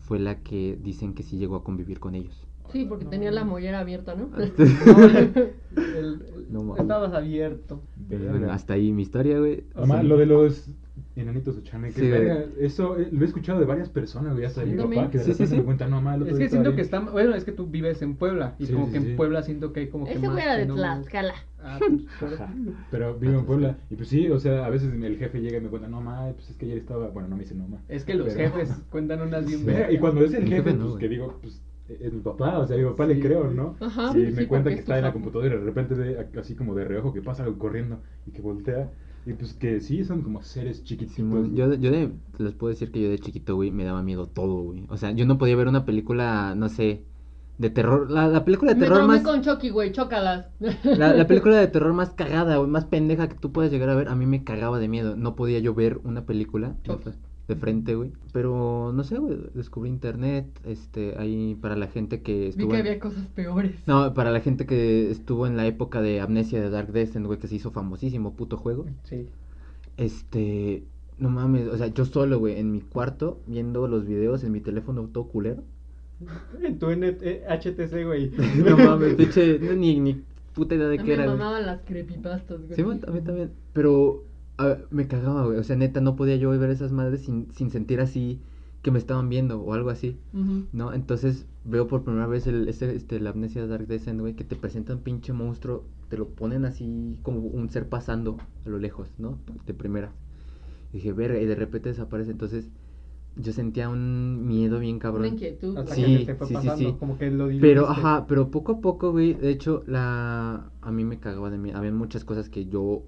fue 0.00 0.18
la 0.18 0.40
que 0.40 0.76
dicen 0.82 1.14
que 1.14 1.22
sí 1.22 1.38
llegó 1.38 1.54
a 1.54 1.62
convivir 1.62 2.00
con 2.00 2.16
ellos. 2.16 2.48
Sí, 2.72 2.84
porque 2.86 3.04
tenía 3.06 3.30
la 3.30 3.44
mollera 3.44 3.80
abierta, 3.80 4.14
¿no? 4.14 4.28
No, 4.86 5.04
el- 5.04 5.52
el- 5.76 6.20
No 6.50 6.76
estabas 6.76 7.12
abierto. 7.12 7.80
Pero 8.08 8.30
bueno, 8.30 8.50
hasta 8.52 8.74
ahí 8.74 8.92
mi 8.92 9.02
historia, 9.02 9.38
güey. 9.38 9.64
Mamá, 9.74 10.00
Sí. 10.00 10.06
lo 10.08 10.16
de 10.16 10.26
los 10.26 10.68
Enanito 11.16 11.52
Suchane, 11.52 11.88
que 11.88 12.00
Sí, 12.00 12.08
verga, 12.08 12.44
eso 12.58 12.96
eh, 12.98 13.08
lo 13.10 13.22
he 13.22 13.26
escuchado 13.26 13.58
de 13.60 13.66
varias 13.66 13.88
personas, 13.88 14.32
güey, 14.34 14.44
hasta 14.44 14.60
de 14.62 14.66
mi 14.68 14.76
papá, 14.76 15.10
que 15.10 15.18
de 15.18 15.24
Sí, 15.24 15.32
sí, 15.32 15.32
repente 15.32 15.46
sí. 15.54 15.56
me 15.58 15.64
cuentan, 15.64 15.90
no, 15.90 16.00
mal, 16.00 16.26
Es 16.26 16.38
que 16.38 16.48
siento 16.48 16.74
que 16.74 16.82
está. 16.82 17.00
Bueno, 17.00 17.34
es 17.34 17.44
que 17.44 17.52
tú 17.52 17.66
vives 17.66 18.00
en 18.02 18.14
Puebla. 18.16 18.54
Y 18.58 18.66
Sí, 18.66 18.72
como 18.72 18.86
sí, 18.86 18.92
que 18.92 19.00
sí. 19.00 19.10
en 19.10 19.16
Puebla 19.16 19.42
siento 19.42 19.72
que 19.72 19.80
hay 19.80 19.88
como 19.88 20.06
que. 20.06 20.12
Ese 20.12 20.26
güey 20.28 20.42
era 20.42 20.56
de. 20.56 20.66
Tlaxcala. 20.66 21.34
Ah, 21.62 21.78
pues, 21.78 21.92
pero- 22.20 22.36
Pero 22.90 23.14
vivo 23.18 23.38
en 23.40 23.44
Puebla. 23.46 23.76
Y 23.90 23.96
pues 23.96 24.08
sí, 24.08 24.28
o 24.30 24.38
sea, 24.38 24.64
a 24.64 24.70
veces 24.70 24.92
el 24.92 25.16
jefe 25.18 25.40
llega 25.40 25.58
y 25.58 25.60
me 25.60 25.68
cuenta, 25.68 25.88
no, 25.88 26.00
ma, 26.00 26.30
pues 26.34 26.50
es 26.50 26.56
que 26.56 26.64
ayer 26.66 26.78
estaba. 26.78 27.08
Bueno, 27.08 27.28
no 27.28 27.36
me 27.36 27.42
dice 27.42 27.54
no, 27.54 27.66
ma. 27.68 27.78
Es 27.88 28.04
que 28.04 28.14
los 28.14 28.32
Pero- 28.32 28.50
jefes 28.54 28.72
cuentan 28.90 29.20
unas 29.22 29.46
bien. 29.46 29.64
Y 29.90 29.98
cuando 29.98 30.22
es 30.24 30.32
el 30.32 30.44
El 30.44 30.48
jefe, 30.48 30.62
jefe 30.70 30.76
no, 30.76 30.84
pues 30.86 30.96
que 31.00 31.08
digo, 31.08 31.38
pues 31.42 31.60
es 32.00 32.12
mi 32.12 32.20
papá, 32.20 32.58
o 32.58 32.66
sea, 32.66 32.76
a 32.76 32.78
mi 32.78 32.84
papá 32.86 33.06
Sí, 33.06 33.14
le 33.14 33.20
creo. 33.20 33.50
¿no? 33.50 33.76
Ajá, 33.80 34.12
y 34.18 34.26
sí, 34.26 34.32
me 34.32 34.46
cuenta 34.46 34.70
que 34.70 34.74
es 34.76 34.80
está 34.80 34.98
en 34.98 35.04
la 35.04 35.12
computadora 35.12 35.48
y 35.54 35.58
de 35.58 35.64
repente 35.64 35.94
ve 35.94 36.28
así 36.38 36.54
como 36.54 36.74
de 36.74 36.84
reojo 36.84 37.12
que 37.12 37.22
pasa 37.22 37.44
algo 37.44 37.58
corriendo 37.58 38.00
y 38.26 38.32
que 38.32 38.42
voltea. 38.42 38.90
Y 39.26 39.34
pues 39.34 39.52
que 39.54 39.80
sí, 39.80 40.04
son 40.04 40.22
como 40.22 40.42
seres 40.42 40.82
chiquititos. 40.84 41.14
Simón, 41.16 41.54
yo, 41.54 41.74
yo 41.74 41.90
de, 41.90 42.10
les 42.38 42.54
puedo 42.54 42.70
decir 42.70 42.90
que 42.90 43.02
yo 43.02 43.10
de 43.10 43.18
chiquito, 43.18 43.54
güey, 43.56 43.70
me 43.70 43.84
daba 43.84 44.02
miedo 44.02 44.26
todo, 44.28 44.62
güey. 44.62 44.86
O 44.88 44.96
sea, 44.96 45.10
yo 45.12 45.26
no 45.26 45.36
podía 45.38 45.56
ver 45.56 45.68
una 45.68 45.84
película, 45.84 46.54
no 46.56 46.68
sé, 46.68 47.04
de 47.58 47.70
terror. 47.70 48.10
La, 48.10 48.28
la 48.28 48.44
película 48.44 48.72
de 48.72 48.80
Me 48.80 48.80
terror 48.80 48.98
traumé 48.98 49.14
más. 49.16 49.22
con 49.22 49.42
Chucky, 49.42 49.70
güey, 49.70 49.92
chócalas. 49.92 50.46
La, 50.92 51.12
la 51.14 51.26
película 51.26 51.56
de 51.58 51.68
terror 51.68 51.92
más 51.92 52.10
cagada, 52.14 52.56
güey, 52.56 52.70
más 52.70 52.86
pendeja 52.86 53.28
que 53.28 53.34
tú 53.34 53.52
puedes 53.52 53.70
llegar 53.70 53.90
a 53.90 53.94
ver, 53.94 54.08
a 54.08 54.14
mí 54.16 54.26
me 54.26 54.44
cagaba 54.44 54.78
de 54.78 54.88
miedo. 54.88 55.16
No 55.16 55.36
podía 55.36 55.58
yo 55.58 55.74
ver 55.74 56.00
una 56.04 56.24
película. 56.26 56.76
De 57.50 57.56
frente, 57.56 57.94
güey. 57.94 58.12
Pero 58.32 58.92
no 58.94 59.04
sé, 59.04 59.18
güey, 59.18 59.38
descubrí 59.54 59.90
internet, 59.90 60.46
este, 60.64 61.14
ahí 61.18 61.56
para 61.60 61.76
la 61.76 61.88
gente 61.88 62.22
que 62.22 62.38
Vi 62.38 62.46
estuvo. 62.48 62.70
que 62.70 62.76
en- 62.76 62.80
había 62.86 62.98
cosas 62.98 63.26
peores. 63.34 63.72
No, 63.86 64.14
para 64.14 64.30
la 64.30 64.40
gente 64.40 64.64
que 64.66 65.10
estuvo 65.10 65.46
en 65.46 65.56
la 65.56 65.66
época 65.66 66.00
de 66.00 66.20
Amnesia 66.20 66.60
de 66.62 66.70
Dark 66.70 66.92
Descent, 66.92 67.26
güey, 67.26 67.38
que 67.38 67.48
se 67.48 67.56
hizo 67.56 67.70
famosísimo, 67.70 68.34
puto 68.34 68.56
juego. 68.56 68.86
Sí. 69.04 69.26
Este, 69.96 70.84
no 71.18 71.28
mames, 71.30 71.66
o 71.68 71.76
sea, 71.76 71.88
yo 71.88 72.04
solo, 72.06 72.38
güey, 72.38 72.58
en 72.58 72.72
mi 72.72 72.80
cuarto, 72.80 73.40
viendo 73.46 73.86
los 73.88 74.06
videos 74.06 74.42
en 74.44 74.52
mi 74.52 74.60
teléfono 74.60 75.02
todo 75.12 75.24
culero. 75.24 75.62
En 76.62 76.78
tu 76.78 76.90
N- 76.90 77.16
eh, 77.22 77.44
HTC, 77.48 78.04
güey. 78.04 78.30
No 78.64 78.76
mames, 78.76 79.14
pinche, 79.14 79.58
no, 79.60 79.72
ni, 79.74 79.98
ni 80.00 80.22
puta 80.54 80.74
idea 80.74 80.88
de 80.88 80.98
qué 80.98 81.04
me 81.04 81.12
era, 81.14 81.24
güey. 81.26 81.36
mamaban 81.38 81.66
las 81.66 81.80
creepypastas, 81.82 82.60
güey. 82.62 82.74
Sí, 82.76 82.82
bueno, 82.82 83.00
a 83.06 83.10
mí 83.10 83.20
también. 83.22 83.50
Pero 83.72 84.22
a- 84.60 84.78
me 84.90 85.06
cagaba, 85.08 85.44
güey. 85.46 85.58
O 85.58 85.64
sea, 85.64 85.76
neta, 85.76 86.00
no 86.00 86.16
podía 86.16 86.36
yo 86.36 86.50
ver 86.50 86.70
esas 86.70 86.92
madres 86.92 87.22
sin, 87.22 87.48
sin 87.52 87.70
sentir 87.70 88.00
así 88.00 88.40
que 88.82 88.90
me 88.90 88.98
estaban 88.98 89.28
viendo 89.28 89.60
o 89.60 89.74
algo 89.74 89.90
así. 89.90 90.16
¿No? 90.72 90.92
Entonces 90.92 91.46
veo 91.64 91.86
por 91.88 92.04
primera 92.04 92.26
vez 92.26 92.46
el, 92.46 92.68
este, 92.68 92.94
este, 92.94 93.20
la 93.20 93.30
amnesia 93.30 93.66
Dark 93.66 93.86
Descent, 93.86 94.20
güey, 94.20 94.34
que 94.34 94.44
te 94.44 94.56
presentan 94.56 95.00
pinche 95.00 95.32
monstruo, 95.32 95.84
te 96.08 96.16
lo 96.16 96.28
ponen 96.28 96.64
así 96.64 97.18
como 97.22 97.40
un 97.40 97.68
ser 97.70 97.88
pasando 97.88 98.38
a 98.64 98.68
lo 98.68 98.78
lejos, 98.78 99.08
¿no? 99.18 99.38
De 99.66 99.74
primera. 99.74 100.12
Y 100.92 100.96
dije, 100.96 101.12
verga, 101.12 101.40
y 101.40 101.46
de 101.46 101.54
repente 101.54 101.88
desaparece. 101.90 102.30
Entonces 102.32 102.70
yo 103.36 103.52
sentía 103.52 103.88
un 103.88 104.46
miedo 104.46 104.78
bien 104.80 104.94
Una 104.96 105.00
cabrón. 105.00 105.26
inquietud. 105.26 105.76
Hasta 105.76 105.94
Sí, 105.94 106.02
que 106.18 106.24
te 106.26 106.34
fue 106.34 106.46
sí, 106.48 106.54
sí, 106.54 106.62
pasando, 106.66 106.90
sí. 106.90 106.96
como 106.98 107.18
que 107.18 107.30
lo 107.30 107.48
Pero, 107.60 107.88
ajá, 107.88 108.26
pero 108.26 108.50
poco 108.50 108.72
a 108.72 108.80
poco, 108.80 109.12
güey, 109.12 109.34
de 109.34 109.50
hecho, 109.50 109.82
la... 109.86 110.70
A 110.82 110.90
mí 110.90 111.04
me 111.04 111.18
cagaba 111.20 111.50
de 111.50 111.58
miedo. 111.58 111.78
Había 111.78 111.92
muchas 111.92 112.24
cosas 112.24 112.48
que 112.48 112.66
yo 112.66 113.02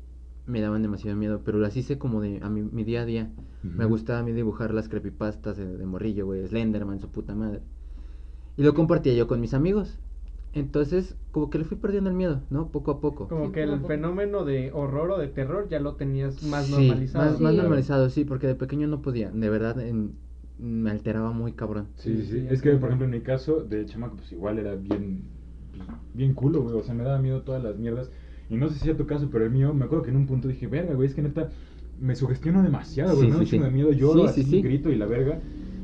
me 0.46 0.60
daban 0.60 0.82
demasiado 0.82 1.16
miedo, 1.16 1.42
pero 1.44 1.58
las 1.58 1.76
hice 1.76 1.98
como 1.98 2.20
de 2.20 2.40
a 2.42 2.48
mi, 2.50 2.62
mi 2.62 2.84
día 2.84 3.02
a 3.02 3.04
día. 3.06 3.30
Me 3.62 3.84
gustaba 3.86 4.20
a 4.20 4.22
mí 4.22 4.32
dibujar 4.32 4.74
las 4.74 4.88
creepypastas 4.88 5.56
de, 5.56 5.66
de 5.78 5.86
morrillo, 5.86 6.26
güey, 6.26 6.46
Slenderman, 6.46 7.00
su 7.00 7.08
puta 7.08 7.34
madre. 7.34 7.60
Y 8.56 8.62
lo 8.62 8.74
compartía 8.74 9.14
yo 9.14 9.26
con 9.26 9.40
mis 9.40 9.54
amigos. 9.54 9.98
Entonces, 10.52 11.16
como 11.30 11.48
que 11.48 11.58
le 11.58 11.64
fui 11.64 11.76
perdiendo 11.78 12.10
el 12.10 12.16
miedo, 12.16 12.42
¿no? 12.50 12.68
Poco 12.68 12.90
a 12.90 13.00
poco. 13.00 13.28
Como 13.28 13.46
Sí, 13.46 13.52
que 13.52 13.62
el 13.62 13.70
poco. 13.70 13.88
fenómeno 13.88 14.44
de 14.44 14.70
horror 14.72 15.12
o 15.12 15.18
de 15.18 15.28
terror 15.28 15.68
ya 15.68 15.80
lo 15.80 15.94
tenías 15.94 16.42
más 16.42 16.68
Sí, 16.68 16.88
normalizado. 16.88 17.38
Más, 17.40 17.54
normalizado, 17.54 18.10
sí, 18.10 18.24
porque 18.24 18.46
de 18.46 18.54
pequeño 18.54 18.86
no 18.86 19.00
podía. 19.00 19.30
De 19.30 19.48
verdad, 19.48 19.80
en- 19.80 20.12
me 20.58 20.90
alteraba 20.90 21.32
muy 21.32 21.52
cabrón. 21.52 21.88
Sí, 21.96 22.16
sí, 22.22 22.40
Sí, 22.40 22.46
Es 22.50 22.62
que, 22.62 22.72
por 22.72 22.88
ejemplo, 22.90 23.04
en 23.06 23.10
mi 23.12 23.20
caso, 23.20 23.60
de 23.64 23.86
chamaco, 23.86 24.16
pues 24.16 24.30
igual 24.32 24.58
era 24.58 24.74
bien, 24.74 25.22
pues, 25.70 25.82
bien 26.14 26.34
culo, 26.34 26.62
güey. 26.62 26.74
O 26.76 26.82
sea, 26.82 26.94
me 26.94 27.04
daba 27.04 27.18
miedo 27.18 27.42
todas 27.42 27.62
las 27.62 27.76
mierdas. 27.78 28.10
Y 28.52 28.56
no 28.56 28.68
sé 28.68 28.74
si 28.74 28.80
sea 28.84 28.96
tu 28.96 29.06
caso, 29.06 29.28
pero 29.32 29.44
el 29.46 29.50
mío, 29.50 29.72
me 29.72 29.84
acuerdo 29.86 30.04
que 30.04 30.10
en 30.10 30.16
un 30.16 30.26
punto 30.26 30.46
dije, 30.46 30.66
verga, 30.66 30.94
güey, 30.94 31.08
es 31.08 31.14
que 31.14 31.22
neta, 31.22 31.48
me 32.00 32.14
sugestiono 32.14 32.62
demasiado, 32.62 33.16
güey. 33.16 33.26
Sí, 33.26 33.30
me 33.30 33.32
da 33.32 33.38
un 33.40 33.44
sí, 33.46 33.50
chingo 33.50 33.64
sí. 33.64 33.70
de 33.70 33.74
miedo, 33.76 33.92
lloro, 33.92 34.28
Sí, 34.28 34.34
sí, 34.34 34.40
así, 34.42 34.50
sí. 34.50 34.62
grito 34.62 34.90
y 34.90 34.96
la 34.96 35.06
verga. 35.06 35.38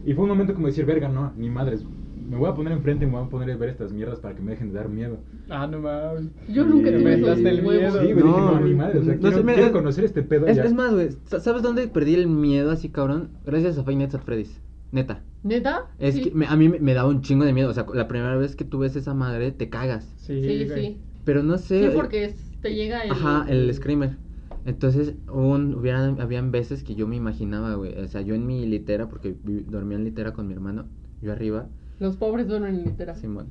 Y 0.05 0.13
fue 0.15 0.25
un 0.25 0.31
momento 0.31 0.55
como 0.55 0.67
decir, 0.67 0.85
verga, 0.85 1.09
no, 1.09 1.33
ni 1.37 1.49
madres. 1.51 1.85
Me 2.31 2.37
voy 2.37 2.51
a 2.51 2.55
poner 2.55 2.73
enfrente 2.75 3.05
y 3.05 3.09
me 3.09 3.15
voy 3.17 3.25
a 3.27 3.31
poner 3.31 3.51
a 3.53 3.57
ver 3.57 3.71
estas 3.71 3.91
mierdas 3.93 4.19
para 4.21 4.35
que 4.35 4.43
me 4.43 4.51
dejen 4.51 4.69
de 4.69 4.75
dar 4.75 4.89
miedo. 4.91 5.17
Ah, 5.49 5.67
no 5.67 5.79
mames. 5.81 6.27
Yo 6.53 6.65
nunca 6.67 6.89
esos 6.91 7.01
inventaste 7.01 7.49
el 7.49 7.63
miedo. 7.63 7.91
Sí, 7.93 8.13
güey, 8.13 8.15
dije, 8.17 8.21
No, 8.27 8.61
ni 8.61 8.75
madres. 8.75 9.03
O 9.03 9.05
sea, 9.05 9.15
no 9.15 9.21
quiero, 9.21 9.37
sé, 9.39 9.43
me- 9.45 9.55
quiero 9.55 9.73
conocer 9.73 10.05
este 10.05 10.23
pedo 10.23 10.47
Es, 10.47 10.57
ya. 10.59 10.65
es 10.65 10.75
más, 10.75 10.93
güey, 10.93 11.09
sa- 11.25 11.41
¿sabes 11.41 11.63
dónde 11.63 11.89
perdí 11.89 12.15
el 12.17 12.27
miedo 12.27 12.71
así, 12.71 12.91
cabrón? 12.91 13.31
Gracias 13.47 13.79
a 13.79 13.85
Five 13.85 13.97
Nights 13.97 14.15
at 14.15 14.21
Freddy's. 14.23 14.61
Neta. 14.93 15.23
¿Neta? 15.43 15.87
Es 15.99 16.17
Sí. 16.17 16.23
que 16.25 16.31
me- 16.33 16.47
a 16.47 16.57
mí 16.57 16.69
me, 16.69 16.81
me 16.81 16.93
daba 16.93 17.09
un 17.09 17.23
chingo 17.23 17.45
de 17.45 17.53
miedo. 17.55 17.71
O 17.71 17.73
sea, 17.75 17.87
la 17.95 18.09
primera 18.09 18.37
vez 18.37 18.57
que 18.57 18.65
tú 18.65 18.79
ves 18.81 18.95
esa 18.97 19.15
madre, 19.15 19.53
te 19.53 19.71
cagas. 19.71 20.13
Sí, 20.19 20.43
Sí, 20.43 20.69
sí. 20.69 20.97
Pero 21.25 21.43
no 21.43 21.57
sé. 21.59 21.91
Sí, 21.91 21.95
porque 21.95 22.25
es- 22.25 22.48
te 22.61 22.75
llega 22.75 23.03
el... 23.03 23.11
Ajá, 23.11 23.47
el 23.49 23.73
screamer. 23.73 24.17
Entonces, 24.65 25.15
un, 25.33 25.75
hubieran, 25.75 26.21
habían 26.21 26.51
veces 26.51 26.83
que 26.83 26.95
yo 26.95 27.07
me 27.07 27.17
imaginaba, 27.17 27.75
güey. 27.75 27.95
O 27.99 28.09
sea, 28.09 28.21
yo 28.21 28.35
en 28.35 28.47
mi 28.47 28.67
litera, 28.67 29.09
porque 29.09 29.37
dormía 29.43 29.97
en 29.97 30.05
litera 30.05 30.33
con 30.33 30.47
mi 30.47 30.53
hermano, 30.53 30.87
yo 31.23 31.33
arriba, 31.33 31.69
Los 32.01 32.17
pobres 32.17 32.47
duermen 32.47 32.77
en 32.77 32.85
litera. 32.85 33.15
Simón. 33.17 33.47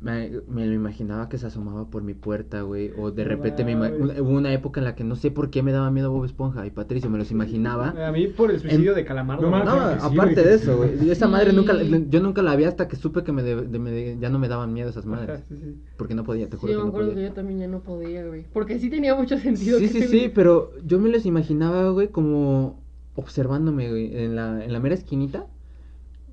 Me, 0.00 0.30
me 0.48 0.66
lo 0.66 0.72
imaginaba 0.72 1.28
que 1.28 1.36
se 1.36 1.46
asomaba 1.46 1.90
por 1.90 2.02
mi 2.02 2.14
puerta, 2.14 2.62
güey. 2.62 2.92
O 2.98 3.10
de 3.10 3.24
repente 3.24 3.62
me 3.64 3.76
hubo 3.76 4.30
una 4.30 4.52
época 4.54 4.80
en 4.80 4.84
la 4.84 4.94
que 4.94 5.04
no 5.04 5.16
sé 5.16 5.30
por 5.30 5.50
qué 5.50 5.62
me 5.62 5.70
daba 5.72 5.90
miedo 5.90 6.10
Bob 6.10 6.24
Esponja 6.24 6.64
y 6.66 6.70
Patricio, 6.70 7.10
me 7.10 7.18
los 7.18 7.30
imaginaba. 7.30 7.94
A 8.06 8.10
mí 8.10 8.26
por 8.28 8.50
el 8.50 8.58
suicidio 8.60 8.94
de 8.94 9.04
Calamardo. 9.04 9.50
No. 9.50 9.64
No, 9.64 9.92
sí, 9.92 9.98
aparte 10.00 10.34
güey. 10.34 10.46
de 10.46 10.54
eso, 10.54 10.76
güey. 10.78 11.06
y 11.06 11.10
Esa 11.10 11.28
madre 11.28 11.52
nunca, 11.52 11.78
Sí. 11.78 12.06
yo 12.08 12.20
nunca 12.22 12.40
la 12.40 12.56
vi 12.56 12.64
hasta 12.64 12.88
que 12.88 12.96
supe 12.96 13.22
que 13.22 13.32
me 13.32 13.42
de- 13.42 13.66
de- 13.66 13.78
me- 13.78 14.18
ya 14.18 14.30
no 14.30 14.38
me 14.38 14.48
daban 14.48 14.72
miedo 14.72 14.88
esas 14.88 15.04
Ajá, 15.04 15.16
madres. 15.16 15.42
sí, 15.50 15.56
sí. 15.62 15.76
Porque 15.98 16.14
no 16.14 16.24
podía, 16.24 16.46
te 16.48 16.52
Sí, 16.56 16.60
juro 16.62 16.72
yo 16.72 16.78
me 16.78 16.84
no 16.84 16.88
acuerdo 16.90 17.14
que 17.14 17.22
yo 17.22 17.32
también 17.32 17.58
ya 17.60 17.68
no 17.68 17.80
podía, 17.80 18.26
güey. 18.26 18.46
Porque 18.52 18.78
sí 18.78 18.88
tenía 18.88 19.14
mucho 19.14 19.36
sentido. 19.38 19.78
Sí, 19.78 19.86
que 19.88 19.92
sí, 19.92 20.00
se- 20.00 20.08
sí, 20.08 20.32
pero 20.34 20.70
yo 20.86 20.98
me 20.98 21.10
los 21.10 21.26
imaginaba, 21.26 21.90
güey, 21.90 22.08
como 22.08 22.80
observándome, 23.16 23.90
güey, 23.90 24.16
en 24.16 24.34
la, 24.36 24.64
en 24.64 24.72
la 24.72 24.80
mera 24.80 24.94
esquinita. 24.94 25.46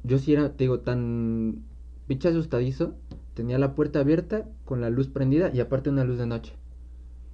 Yo 0.07 0.17
sí 0.17 0.33
era, 0.33 0.49
te 0.53 0.63
digo, 0.63 0.79
tan 0.79 1.63
pinche 2.07 2.29
asustadizo. 2.29 2.93
Tenía 3.33 3.59
la 3.59 3.75
puerta 3.75 3.99
abierta 3.99 4.45
con 4.65 4.81
la 4.81 4.89
luz 4.89 5.09
prendida 5.09 5.51
y 5.53 5.59
aparte 5.59 5.89
una 5.89 6.03
luz 6.05 6.17
de 6.17 6.25
noche. 6.25 6.53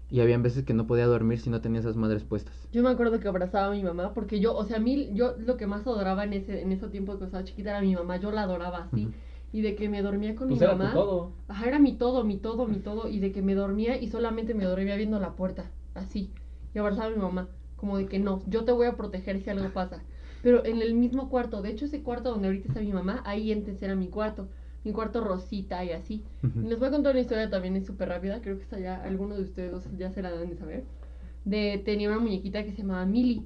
Y 0.09 0.19
habían 0.19 0.43
veces 0.43 0.63
que 0.63 0.73
no 0.73 0.85
podía 0.85 1.05
dormir 1.05 1.39
si 1.39 1.49
no 1.49 1.61
tenía 1.61 1.79
esas 1.79 1.95
madres 1.95 2.23
puestas. 2.23 2.53
Yo 2.71 2.83
me 2.83 2.89
acuerdo 2.89 3.19
que 3.19 3.27
abrazaba 3.27 3.67
a 3.67 3.71
mi 3.71 3.83
mamá 3.83 4.13
porque 4.13 4.39
yo, 4.39 4.55
o 4.55 4.65
sea, 4.65 4.77
a 4.77 4.79
mí, 4.79 5.09
yo 5.13 5.35
lo 5.37 5.55
que 5.55 5.65
más 5.65 5.87
adoraba 5.87 6.23
en 6.23 6.33
ese, 6.33 6.61
en 6.61 6.71
ese 6.71 6.87
tiempo 6.87 7.17
que 7.17 7.25
estaba 7.25 7.43
chiquita 7.43 7.69
era 7.71 7.81
mi 7.81 7.95
mamá. 7.95 8.17
Yo 8.17 8.31
la 8.31 8.43
adoraba 8.43 8.89
así. 8.91 9.09
Y 9.51 9.61
de 9.61 9.75
que 9.75 9.87
me 9.87 10.01
dormía 10.01 10.35
con 10.35 10.47
Pues 10.47 10.59
mi 10.59 10.65
era 10.65 10.73
tu 10.73 10.79
mamá. 10.79 10.93
todo. 10.93 11.31
Ajá, 11.47 11.67
era 11.67 11.79
mi 11.79 11.93
todo, 11.93 12.23
mi 12.23 12.37
todo, 12.37 12.67
mi 12.67 12.77
todo. 12.77 13.07
Y 13.07 13.19
de 13.19 13.31
que 13.31 13.41
me 13.43 13.53
dormía 13.55 14.01
y 14.01 14.07
solamente 14.07 14.55
me 14.55 14.65
dormía 14.65 14.95
viendo 14.95 15.19
la 15.19 15.35
puerta. 15.35 15.69
Así. 15.93 16.31
Y 16.73 16.79
abrazaba 16.79 17.07
a 17.07 17.11
mi 17.11 17.17
mamá. 17.21 17.47
Como 17.77 17.97
de 17.97 18.07
que 18.07 18.17
no, 18.19 18.41
yo 18.47 18.65
te 18.65 18.71
voy 18.71 18.87
a 18.87 18.97
proteger 18.97 19.41
si 19.41 19.49
algo 19.49 19.69
pasa. 19.73 20.01
Pero 20.43 20.63
en 20.65 20.81
el 20.81 20.93
mismo 20.93 21.29
cuarto. 21.29 21.61
De 21.63 21.71
hecho, 21.71 21.85
ese 21.85 22.03
cuarto 22.03 22.29
donde 22.29 22.47
ahorita 22.49 22.67
está 22.67 22.81
mi 22.81 22.93
mamá, 22.93 23.23
ahí 23.25 23.51
antes 23.51 23.81
era 23.81 23.95
mi 23.95 24.09
cuarto. 24.09 24.47
Mi 24.83 24.91
cuarto 24.91 25.21
rosita 25.23 25.83
y 25.85 25.91
así. 25.91 26.23
Y 26.43 26.67
les 26.67 26.77
voy 26.77 26.89
a 26.89 26.91
contar 26.91 27.13
una 27.13 27.21
historia 27.21 27.49
también, 27.49 27.75
es 27.77 27.85
súper 27.85 28.09
rápida. 28.09 28.41
Creo 28.41 28.57
que 28.57 28.63
está 28.63 28.77
ya, 28.77 29.01
algunos 29.01 29.37
de 29.37 29.43
ustedes 29.43 29.71
dos 29.71 29.87
ya 29.97 30.11
se 30.11 30.21
la 30.21 30.29
deben 30.31 30.49
de 30.49 30.57
saber. 30.57 30.83
De, 31.45 31.81
tenía 31.85 32.09
una 32.09 32.19
muñequita 32.19 32.63
que 32.65 32.71
se 32.73 32.81
llamaba 32.81 33.05
Millie. 33.05 33.43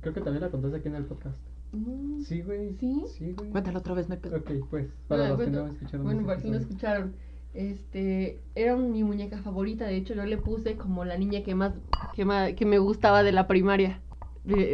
Creo 0.00 0.12
que 0.12 0.20
también 0.20 0.42
la 0.42 0.50
contaste 0.50 0.78
aquí 0.78 0.88
en 0.88 0.96
el 0.96 1.04
podcast. 1.04 1.36
Mm, 1.72 2.20
Sí, 2.22 2.42
güey. 2.42 2.74
¿Sí? 2.80 3.04
Sí, 3.06 3.32
güey. 3.32 3.50
Cuéntalo 3.50 3.78
otra 3.78 3.94
vez, 3.94 4.08
no 4.08 4.14
hay 4.16 4.20
pedo. 4.20 4.36
Ok, 4.38 4.50
pues, 4.68 4.88
para 5.06 5.26
Ah, 5.26 5.28
los 5.30 5.40
que 5.40 5.50
no 5.50 5.66
escucharon. 5.68 6.02
Bueno, 6.04 6.26
para 6.26 6.40
si 6.40 6.50
no 6.50 6.56
escucharon. 6.56 7.14
Este, 7.54 8.40
era 8.56 8.76
mi 8.76 9.04
muñeca 9.04 9.38
favorita. 9.42 9.86
De 9.86 9.96
hecho, 9.96 10.14
yo 10.14 10.24
le 10.24 10.38
puse 10.38 10.76
como 10.76 11.04
la 11.04 11.16
niña 11.16 11.42
que 11.44 11.54
más, 11.54 11.72
que 12.14 12.24
más, 12.24 12.52
que 12.54 12.66
me 12.66 12.78
gustaba 12.78 13.22
de 13.22 13.32
la 13.32 13.46
primaria. 13.46 14.00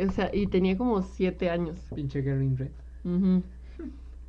O 0.08 0.12
sea, 0.12 0.30
y 0.32 0.46
tenía 0.46 0.76
como 0.76 1.02
siete 1.02 1.50
años. 1.50 1.78
Pinche 1.94 2.22
Girl 2.22 2.56
Red. 2.56 2.70
Ujú. 3.04 3.42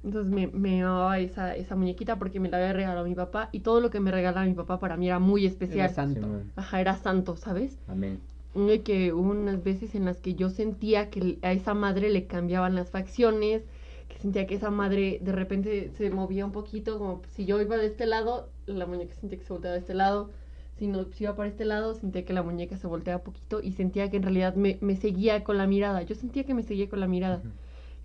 Entonces 0.04 0.32
me, 0.32 0.48
me 0.48 0.84
amaba 0.84 1.20
esa, 1.20 1.56
esa 1.56 1.76
muñequita 1.76 2.18
porque 2.18 2.40
me 2.40 2.50
la 2.50 2.58
había 2.58 2.74
regalado 2.74 3.06
mi 3.06 3.16
papá. 3.16 3.50
Y 3.52 3.60
todo 3.62 3.82
lo 3.82 3.90
que 3.90 4.00
me 4.00 4.12
regalaba 4.12 4.46
mi 4.46 4.54
papá 4.54 4.80
para 4.80 4.96
mí 4.98 5.08
era 5.08 5.20
muy 5.20 5.46
especial. 5.46 5.86
Era 5.86 5.90
santo. 5.90 6.28
Ajá, 6.56 6.82
era 6.82 6.96
santo, 6.96 7.36
¿sabes? 7.36 7.78
Amén. 7.88 8.20
De 8.56 8.82
que 8.82 9.14
hubo 9.14 9.32
unas 9.32 9.64
veces 9.64 9.96
en 9.96 10.06
las 10.06 10.18
que 10.20 10.34
yo 10.34 10.50
sentía 10.50 11.10
que 11.10 11.38
a 11.42 11.52
esa 11.52 11.74
madre 11.74 12.10
le 12.10 12.26
cambiaban 12.26 12.74
las 12.76 12.90
facciones, 12.90 13.64
que 14.08 14.18
sentía 14.18 14.48
que 14.48 14.56
esa 14.56 14.72
madre 14.72 15.20
de 15.22 15.32
repente 15.32 15.92
se 15.98 16.10
movía 16.10 16.46
un 16.46 16.52
poquito, 16.52 16.98
como 16.98 17.22
si 17.36 17.46
yo 17.46 17.62
iba 17.62 17.78
de 17.78 17.88
este 17.88 18.06
lado, 18.06 18.50
la 18.66 18.86
muñeca 18.86 19.14
sentía 19.14 19.38
que 19.38 19.46
se 19.46 19.54
volteaba 19.54 19.74
de 19.74 19.82
este 19.82 19.94
lado, 19.94 20.30
si, 20.78 20.88
no, 20.88 21.06
si 21.12 21.24
iba 21.26 21.36
para 21.36 21.50
este 21.50 21.66
lado, 21.66 21.94
sentía 21.96 22.26
que 22.26 22.34
la 22.34 22.44
muñeca 22.44 22.78
se 22.78 22.88
volteaba 22.88 23.24
poquito 23.24 23.62
y 23.62 23.74
sentía 23.74 24.10
que 24.10 24.18
en 24.18 24.24
realidad 24.24 24.56
me, 24.56 24.78
me 24.82 24.96
seguía 24.96 25.44
con 25.44 25.58
la 25.58 25.68
mirada, 25.68 26.02
yo 26.04 26.16
sentía 26.16 26.46
que 26.46 26.54
me 26.54 26.64
seguía 26.64 26.90
con 26.90 27.00
la 27.00 27.08
mirada. 27.08 27.44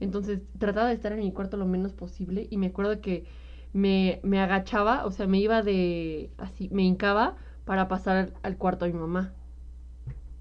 Entonces 0.00 0.40
trataba 0.58 0.88
de 0.88 0.94
estar 0.94 1.12
en 1.12 1.20
mi 1.20 1.32
cuarto 1.32 1.56
lo 1.56 1.66
menos 1.66 1.92
posible 1.94 2.48
y 2.50 2.56
me 2.58 2.68
acuerdo 2.68 3.00
que 3.00 3.26
me, 3.72 4.20
me 4.24 4.40
agachaba, 4.40 5.06
o 5.06 5.10
sea, 5.12 5.26
me 5.26 5.38
iba 5.38 5.62
de 5.62 6.30
así, 6.38 6.68
me 6.72 6.82
hincaba 6.84 7.36
para 7.64 7.88
pasar 7.88 8.32
al 8.42 8.56
cuarto 8.58 8.84
de 8.86 8.92
mi 8.92 9.00
mamá. 9.00 9.34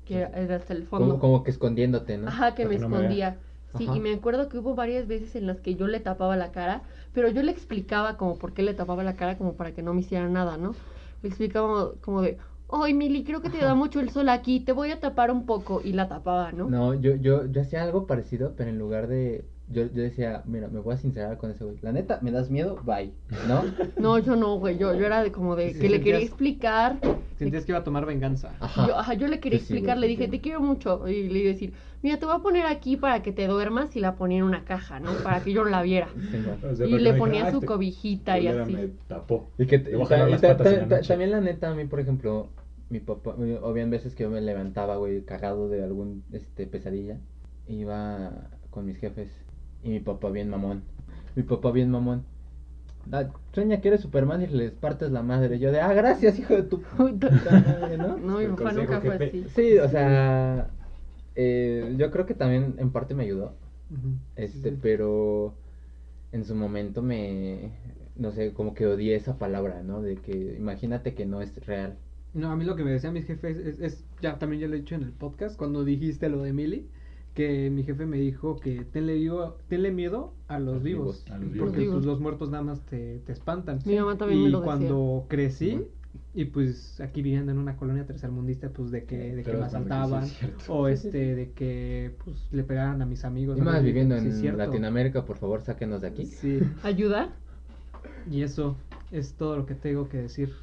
que 0.06 0.18
era 0.18 0.28
era 0.44 0.56
hasta 0.58 0.74
el 0.74 0.84
fondo. 0.86 1.14
Como, 1.14 1.20
como 1.20 1.44
que 1.44 1.52
escondiéndote, 1.52 2.18
¿no? 2.18 2.28
Ajá, 2.28 2.56
que 2.56 2.64
Para 2.64 2.70
me 2.70 2.76
que 2.76 2.80
no 2.80 2.90
me 2.90 2.98
escondía. 2.98 3.40
Sí, 3.78 3.84
Ajá. 3.84 3.94
y 3.94 4.00
me 4.00 4.14
acuerdo 4.14 4.50
que 4.50 4.58
hubo 4.58 4.76
varias 4.76 5.08
veces 5.08 5.36
en 5.36 5.48
las 5.48 5.62
que 5.62 5.76
yo 5.76 5.88
le 5.88 6.00
tapaba 6.00 6.36
la 6.38 6.52
cara, 6.52 6.84
pero 7.14 7.30
yo 7.30 7.42
le 7.44 7.52
explicaba 7.52 8.18
como 8.18 8.38
por 8.38 8.54
qué 8.54 8.64
le 8.64 8.74
tapaba 8.74 9.04
la 9.04 9.16
cara, 9.16 9.38
como 9.38 9.56
para 9.56 9.74
que 9.74 9.82
no 9.84 9.94
me 9.94 10.02
hiciera 10.02 10.28
nada, 10.30 10.58
¿no? 10.58 10.76
Le 11.22 11.30
explicaba 11.30 11.94
como 12.02 12.22
de, 12.22 12.38
ay, 12.72 12.94
Mili, 12.94 13.24
creo 13.24 13.42
que 13.42 13.50
te 13.50 13.60
da 13.60 13.76
mucho 13.76 14.00
el 14.00 14.10
sol 14.10 14.30
aquí, 14.30 14.60
te 14.60 14.72
voy 14.72 14.92
a 14.92 15.00
tapar 15.00 15.32
un 15.32 15.46
poco, 15.46 15.82
y 15.84 15.94
la 15.94 16.08
tapaba, 16.08 16.52
¿no? 16.52 16.70
No, 16.70 16.94
yo, 16.94 17.16
yo, 17.16 17.46
yo 17.46 17.62
hacía 17.62 17.84
algo 17.84 18.08
parecido, 18.08 18.56
pero 18.56 18.70
en 18.70 18.80
lugar 18.80 19.08
de. 19.08 19.46
Yo, 19.72 19.84
yo 19.84 20.02
decía, 20.04 20.44
mira, 20.46 20.68
me 20.68 20.80
voy 20.80 20.94
a 20.94 20.98
sincerar 20.98 21.38
con 21.38 21.52
ese 21.52 21.64
güey. 21.64 21.78
La 21.82 21.92
neta, 21.92 22.20
me 22.22 22.32
das 22.32 22.50
miedo, 22.50 22.80
bye. 22.84 23.12
¿No? 23.48 23.64
No, 23.98 24.18
yo 24.20 24.36
no, 24.36 24.58
güey, 24.58 24.78
yo, 24.78 24.94
yo 24.96 25.06
era 25.06 25.24
de 25.24 25.32
como 25.32 25.56
de 25.56 25.74
Sí, 25.74 25.80
que 25.80 25.90
le 25.90 26.02
quería 26.02 26.20
explicar, 26.20 26.98
Sentías 27.38 27.66
que 27.66 27.72
iba 27.72 27.80
a 27.80 27.84
tomar 27.84 28.06
venganza. 28.06 28.54
Ajá. 28.60 28.88
yo, 28.88 28.98
ajá, 28.98 29.14
yo 29.16 29.28
le 29.28 29.40
quería 29.40 29.60
Sí, 29.60 29.64
explicar, 29.64 29.98
güey, 29.98 30.10
le 30.10 30.16
te 30.16 30.22
dije, 30.22 30.32
te 30.32 30.42
quiero 30.42 30.60
mucho, 30.62 31.08
y 31.08 31.30
le 31.30 31.40
iba 31.40 31.50
a 31.50 31.54
decir, 31.54 31.74
mira, 32.04 32.18
te 32.18 32.26
voy 32.26 32.36
a 32.36 32.40
poner 32.40 32.66
aquí 32.66 32.98
para 32.98 33.22
que 33.24 33.32
te 33.32 33.48
duermas, 33.48 33.96
y 33.96 34.00
la 34.00 34.16
ponía 34.16 34.40
en 34.40 34.44
una 34.44 34.64
caja, 34.64 35.00
¿no? 35.00 35.12
Para 35.24 35.42
que 35.44 35.52
yo 35.54 35.64
no 35.64 35.70
la 35.70 35.82
viera. 35.82 36.10
Sí, 36.32 36.38
güey. 36.44 36.72
O 36.72 36.76
sea, 36.76 36.86
Y 36.88 37.00
le 37.00 37.14
ponía 37.14 37.46
dijera, 37.46 37.52
su 37.52 37.58
"Ah, 37.58 37.60
este 37.60 37.66
cobijita 37.68 38.40
y 38.40 38.48
así. 38.48 38.74
Me 38.74 38.88
tapó. 39.08 39.50
Y 39.58 39.66
que 39.66 39.80
ta- 39.80 40.06
jalar 40.06 40.28
y 40.30 40.32
las 40.34 40.42
ta- 40.42 40.48
patas 40.58 40.68
en 40.68 40.74
ta- 40.74 40.82
la 40.82 40.88
ta- 40.90 40.96
noche. 40.98 41.08
también 41.08 41.32
la 41.32 41.42
neta, 41.42 41.72
a 41.72 41.76
mí, 41.76 41.86
por 41.86 42.00
ejemplo, 42.00 42.50
mi 42.90 43.00
papá, 43.00 43.36
habían 43.64 43.90
veces 43.90 44.14
que 44.16 44.24
yo 44.24 44.30
me 44.30 44.42
levantaba, 44.42 44.98
güey, 44.98 45.24
cagado 45.24 45.70
de 45.70 45.84
algún 45.84 46.24
este 46.34 46.68
pesadilla. 46.68 47.18
Iba 47.68 48.32
con 48.70 48.86
mis 48.86 48.98
jefes 48.98 49.30
y 49.84 49.90
mi 49.90 50.00
papá 50.00 50.30
bien 50.30 50.50
mamón. 50.50 50.84
Mi 51.36 51.44
papá 51.44 51.72
bien 51.72 51.90
mamón. 51.90 52.24
Ah, 53.12 53.26
sueña 53.54 53.82
que 53.82 53.88
eres 53.88 54.02
Superman 54.02 54.42
y 54.44 54.48
les 54.48 54.72
partes 54.72 55.12
la 55.12 55.24
madre. 55.24 55.58
Yo 55.60 55.72
de, 55.72 55.82
ah, 55.82 55.94
gracias, 55.94 56.38
hijo 56.40 56.54
de 56.56 56.64
tu 56.64 56.82
puta 56.98 57.30
madre, 57.32 57.98
¿no? 57.98 58.18
No, 58.18 58.38
mi 58.40 58.48
papá 58.48 58.74
nunca 58.74 59.02
fue 59.02 59.16
así. 59.16 59.46
Sí, 59.56 59.78
o 59.80 59.90
sea, 59.90 60.70
eh, 61.36 61.96
yo 61.98 62.12
creo 62.12 62.26
que 62.26 62.34
también 62.36 62.76
en 62.78 62.92
parte 62.92 63.14
me 63.16 63.24
ayudó. 63.24 63.54
Este, 64.36 64.70
Sí, 64.70 64.76
sí. 64.76 64.80
pero 64.82 65.54
en 66.32 66.46
su 66.46 66.56
momento 66.56 67.02
me, 67.02 67.72
no 68.16 68.32
sé, 68.32 68.54
como 68.54 68.74
que 68.74 68.86
odié 68.88 69.16
esa 69.16 69.38
palabra, 69.38 69.84
¿no? 69.84 70.02
De 70.02 70.16
que 70.16 70.56
imagínate 70.58 71.14
que 71.14 71.26
no 71.26 71.42
es 71.42 71.56
real. 71.66 71.96
No, 72.34 72.52
a 72.52 72.56
mí 72.56 72.64
lo 72.64 72.76
que 72.78 72.84
me 72.86 72.92
decían 72.92 73.14
mis 73.14 73.26
jefes 73.26 73.58
es, 73.58 73.80
es- 73.82 74.06
ya 74.22 74.40
también 74.40 74.62
ya 74.62 74.68
lo 74.70 74.76
he 74.76 74.80
dicho 74.80 74.96
en 74.96 75.04
el 75.04 75.12
podcast, 75.12 75.58
cuando 75.58 75.84
dijiste 75.84 76.30
lo 76.30 76.44
de 76.44 76.54
Millie, 76.54 76.86
que 77.34 77.70
mi 77.70 77.84
jefe 77.84 78.06
me 78.06 78.18
dijo 78.18 78.60
que 78.60 78.84
tenle, 78.92 79.16
miedo- 79.18 79.58
tenle 79.70 79.92
miedo 79.92 80.34
a 80.48 80.60
los 80.60 80.76
Los 80.76 80.84
vivos, 80.84 81.24
vivos. 81.26 81.32
A 81.32 81.38
los 81.38 81.58
porque 81.58 81.80
vivos. 81.80 81.96
pues, 81.96 82.06
los 82.06 82.20
muertos 82.20 82.50
nada 82.50 82.64
más 82.64 82.82
te, 82.82 83.20
te 83.20 83.32
espantan. 83.32 83.80
Mi 83.86 83.96
mamá 83.96 84.18
también 84.18 84.42
y 84.42 84.44
me 84.46 84.50
lo 84.50 84.60
decía. 84.60 84.66
cuando 84.66 85.26
crecí, 85.30 85.82
y 86.34 86.46
pues 86.46 87.00
aquí 87.00 87.22
viviendo 87.22 87.52
en 87.52 87.58
una 87.58 87.78
colonia 87.78 88.06
tercermundista, 88.06 88.70
pues 88.70 88.92
de 88.92 89.06
que, 89.06 89.36
de 89.36 89.44
que 89.44 89.54
me 89.54 89.64
asaltaban, 89.64 90.26
sí 90.26 90.32
es 90.34 90.38
cierto. 90.40 90.74
o 90.74 90.88
este, 90.90 91.36
de 91.36 91.52
que 91.52 92.12
pues 92.24 92.36
le 92.52 92.64
pegaran 92.64 93.02
a 93.02 93.06
mis 93.06 93.24
amigos. 93.24 93.58
Y 93.58 93.62
más 93.62 93.82
viviendo 93.84 94.16
en. 94.18 94.58
Latinoamérica, 94.58 95.24
por 95.26 95.38
favor, 95.38 95.62
sáquenos 95.62 96.02
de 96.02 96.08
aquí. 96.08 96.26
Sí, 96.26 96.60
¿Ayuda? 96.84 97.30
y 98.30 98.42
eso 98.44 98.78
es 99.12 99.34
todo 99.34 99.56
lo 99.58 99.66
que 99.66 99.74
tengo 99.74 100.08
que 100.10 100.18
decir 100.18 100.54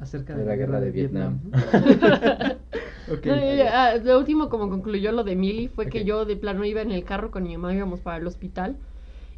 acerca 0.00 0.34
de, 0.34 0.40
De 0.42 0.46
la 0.46 0.56
guerra 0.56 0.80
de 0.80 0.90
Vietnam. 0.90 1.40
Ok. 3.08 3.24
No, 3.24 3.36
ya, 3.36 3.54
ya, 3.54 3.86
ah, 3.88 3.96
lo 3.96 4.18
último, 4.18 4.48
como 4.48 4.68
concluyó 4.68 5.12
lo 5.12 5.22
de 5.24 5.36
Mili, 5.36 5.68
fue 5.68 5.88
que 5.88 6.04
yo 6.04 6.24
de 6.24 6.36
plano 6.36 6.64
iba 6.64 6.82
en 6.82 6.90
el 6.90 7.04
carro 7.04 7.30
con 7.30 7.44
mi 7.44 7.56
mamá, 7.56 7.74
íbamos 7.74 8.00
para 8.00 8.16
el 8.18 8.26
hospital. 8.26 8.76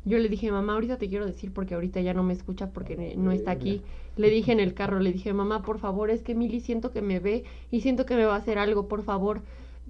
Yo 0.04 0.18
le 0.18 0.28
dije, 0.28 0.50
mamá, 0.50 0.72
ahorita 0.74 0.96
te 0.96 1.08
quiero 1.08 1.26
decir 1.26 1.52
porque 1.52 1.74
ahorita 1.74 2.00
ya 2.00 2.14
no 2.14 2.22
me 2.22 2.32
escucha 2.32 2.70
porque 2.72 3.14
no 3.16 3.30
está 3.32 3.50
aquí. 3.50 3.82
Le 4.16 4.30
dije 4.30 4.52
en 4.52 4.60
el 4.60 4.72
carro, 4.74 5.00
le 5.00 5.12
dije, 5.12 5.32
mamá, 5.34 5.62
por 5.62 5.78
favor, 5.78 6.10
es 6.10 6.22
que 6.22 6.34
Mili 6.34 6.60
siento 6.60 6.92
que 6.92 7.02
me 7.02 7.20
ve 7.20 7.44
y 7.70 7.80
siento 7.82 8.06
que 8.06 8.16
me 8.16 8.24
va 8.24 8.34
a 8.34 8.38
hacer 8.38 8.58
algo, 8.58 8.88
por 8.88 9.02
favor, 9.02 9.42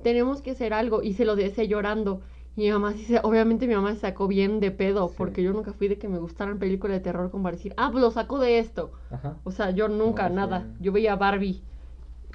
tenemos 0.03 0.43
que 0.43 0.53
hacer 0.53 0.73
algo. 0.73 1.03
Y 1.03 1.13
se 1.15 1.25
lo 1.25 1.37
decía 1.37 1.65
llorando. 1.65 2.21
Y 2.57 2.63
mi 2.63 2.71
mamá, 2.73 2.93
sí 2.95 3.05
se- 3.05 3.21
obviamente 3.23 3.69
mi 3.69 3.75
mamá 3.75 3.95
se 3.95 4.01
sacó 4.01 4.27
bien 4.27 4.59
de 4.61 4.73
pedo, 4.73 5.09
Sí. 5.09 5.15
porque 5.17 5.43
yo 5.45 5.53
nunca 5.53 5.73
fui 5.73 5.87
de 5.89 5.99
que 5.99 6.09
me 6.09 6.19
gustaran 6.19 6.59
películas 6.59 6.97
de 6.97 7.01
terror 7.01 7.31
como 7.31 7.45
para 7.45 7.57
decir, 7.57 7.75
ah, 7.77 7.91
pues 7.93 8.03
lo 8.03 8.11
sacó 8.11 8.39
de 8.41 8.59
esto. 8.59 8.91
Ajá. 9.11 9.37
O 9.45 9.53
sea, 9.53 9.71
yo 9.71 9.89
nunca, 9.89 10.29
No, 10.29 10.31
sí. 10.31 10.35
nada. 10.37 10.67
Yo 10.81 10.91
veía 10.93 11.15
Barbie 11.15 11.63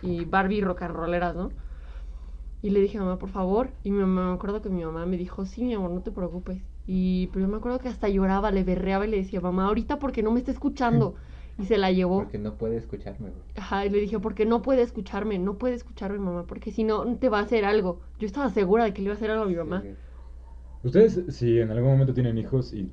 y 0.03 0.25
Barbie 0.25 0.61
rock 0.61 0.83
and 0.83 0.95
rolleras, 0.95 1.35
¿no? 1.35 1.51
Y 2.61 2.69
le 2.69 2.79
dije, 2.79 2.99
mamá, 2.99 3.19
por 3.19 3.29
favor. 3.29 3.69
Y 3.83 3.91
mi 3.91 3.99
mamá, 3.99 4.29
me 4.29 4.33
acuerdo 4.35 4.61
que 4.61 4.69
mi 4.69 4.83
mamá 4.85 5.05
me 5.05 5.17
dijo, 5.17 5.45
sí, 5.45 5.63
mi 5.63 5.73
amor, 5.73 5.91
no 5.91 6.01
te 6.01 6.11
preocupes. 6.11 6.61
Y 6.85 7.27
pero 7.27 7.45
yo 7.45 7.51
me 7.51 7.57
acuerdo 7.57 7.79
que 7.79 7.89
hasta 7.89 8.09
lloraba, 8.09 8.51
le 8.51 8.63
berreaba 8.63 9.05
y 9.05 9.09
le 9.09 9.17
decía, 9.17 9.41
mamá, 9.41 9.67
ahorita 9.67 9.99
porque 9.99 10.23
no 10.23 10.31
me 10.31 10.39
está 10.39 10.51
escuchando. 10.51 11.15
Y 11.59 11.65
se 11.65 11.77
la 11.77 11.91
llevó. 11.91 12.23
Porque 12.23 12.39
no 12.39 12.55
puede 12.55 12.77
escucharme, 12.77 13.29
güey. 13.29 13.43
Ajá, 13.55 13.85
y 13.85 13.89
le 13.91 13.99
dije, 13.99 14.17
porque 14.19 14.43
no 14.43 14.63
puede 14.63 14.81
escucharme, 14.81 15.37
no 15.37 15.59
puede 15.59 15.75
escucharme, 15.75 16.17
mamá, 16.17 16.45
porque 16.47 16.71
si 16.71 16.83
no, 16.83 17.05
te 17.17 17.29
va 17.29 17.37
a 17.37 17.43
hacer 17.43 17.63
algo. 17.63 18.01
Yo 18.17 18.25
estaba 18.25 18.49
segura 18.49 18.85
de 18.85 18.93
que 18.95 19.03
le 19.03 19.05
iba 19.05 19.13
a 19.13 19.17
hacer 19.17 19.29
algo 19.29 19.43
a 19.43 19.47
mi 19.47 19.55
mamá. 19.55 19.83
Sí. 19.83 19.89
Ustedes, 20.81 21.35
si 21.35 21.59
en 21.59 21.69
algún 21.69 21.91
momento 21.91 22.11
tienen 22.11 22.39
hijos 22.39 22.73
y 22.73 22.91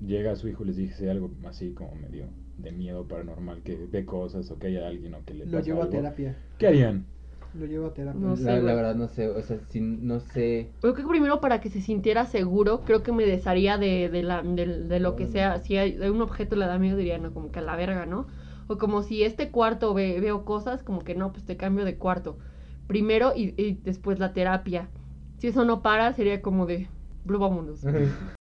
llega 0.00 0.34
su 0.36 0.48
hijo 0.48 0.64
y 0.64 0.68
les 0.68 0.76
dice 0.76 1.10
algo 1.10 1.30
así 1.44 1.72
como 1.74 1.94
medio 1.96 2.28
de 2.58 2.72
miedo 2.72 3.06
paranormal, 3.06 3.62
que 3.62 3.76
ve 3.76 4.04
cosas 4.04 4.50
o 4.50 4.58
que 4.58 4.68
haya 4.68 4.86
alguien 4.88 5.14
o 5.14 5.24
que 5.24 5.34
le 5.34 5.46
Lo 5.46 5.58
pasa 5.58 5.64
llevo 5.66 5.82
a 5.82 5.90
terapia. 5.90 6.36
¿qué 6.58 6.66
harían? 6.66 7.06
Lo 7.54 7.66
llevo 7.66 7.86
a 7.86 7.94
terapia. 7.94 8.20
No 8.20 8.36
sé, 8.36 8.44
la, 8.44 8.58
la 8.60 8.74
verdad 8.74 8.94
no 8.94 9.08
sé, 9.08 9.28
o 9.28 9.42
sea, 9.42 9.58
si 9.70 9.80
no 9.80 10.20
sé. 10.20 10.70
Creo 10.80 10.94
que 10.94 11.02
primero 11.02 11.40
para 11.40 11.60
que 11.60 11.70
se 11.70 11.80
sintiera 11.80 12.24
seguro, 12.26 12.80
creo 12.84 13.02
que 13.02 13.10
me 13.12 13.26
desharía 13.26 13.78
de, 13.78 14.08
de, 14.08 14.22
la, 14.22 14.42
de, 14.42 14.66
de 14.84 15.00
lo 15.00 15.16
que 15.16 15.26
sea. 15.26 15.58
Si 15.58 15.76
hay 15.76 15.92
de 15.92 16.10
un 16.10 16.20
objeto 16.20 16.56
le 16.56 16.66
da 16.66 16.78
miedo, 16.78 16.96
diría, 16.96 17.18
no, 17.18 17.32
como 17.32 17.50
que 17.50 17.58
a 17.58 17.62
la 17.62 17.74
verga, 17.76 18.06
¿no? 18.06 18.26
O 18.68 18.78
como 18.78 19.02
si 19.02 19.24
este 19.24 19.50
cuarto 19.50 19.94
ve- 19.94 20.20
veo 20.20 20.44
cosas, 20.44 20.82
como 20.82 21.00
que 21.02 21.14
no, 21.14 21.32
pues 21.32 21.44
te 21.44 21.56
cambio 21.56 21.84
de 21.84 21.96
cuarto. 21.98 22.38
Primero 22.86 23.32
y, 23.34 23.54
y 23.60 23.74
después 23.82 24.18
la 24.18 24.32
terapia. 24.32 24.90
Si 25.38 25.48
eso 25.48 25.64
no 25.64 25.82
para, 25.82 26.12
sería 26.12 26.42
como 26.42 26.66
de, 26.66 26.88
"Bro, 27.24 27.38
vámonos. 27.40 27.84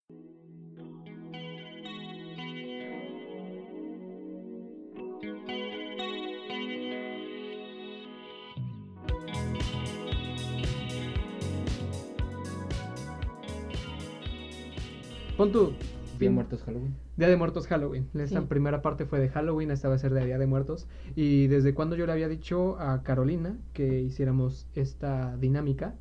Pon 15.37 15.51
tu 15.51 15.73
Bien 16.19 16.33
muertos 16.33 16.63
Halloween. 16.63 16.95
Día 17.15 17.27
de 17.27 17.37
Muertos 17.37 17.67
Halloween. 17.67 18.07
Esta 18.15 18.41
Sí. 18.41 18.45
primera 18.47 18.81
parte 18.81 19.05
fue 19.05 19.19
de 19.19 19.29
Halloween, 19.29 19.69
esta 19.69 19.87
va 19.87 19.95
a 19.95 19.99
ser 19.99 20.13
de 20.15 20.25
Día 20.25 20.39
de 20.39 20.47
Muertos. 20.47 20.87
Y 21.15 21.45
desde 21.45 21.75
cuando 21.75 21.95
yo 21.95 22.07
le 22.07 22.11
había 22.13 22.27
dicho 22.27 22.79
a 22.79 23.03
Carolina 23.03 23.55
que 23.73 24.01
hiciéramos 24.01 24.67
esta 24.73 25.37
dinámica, 25.37 25.93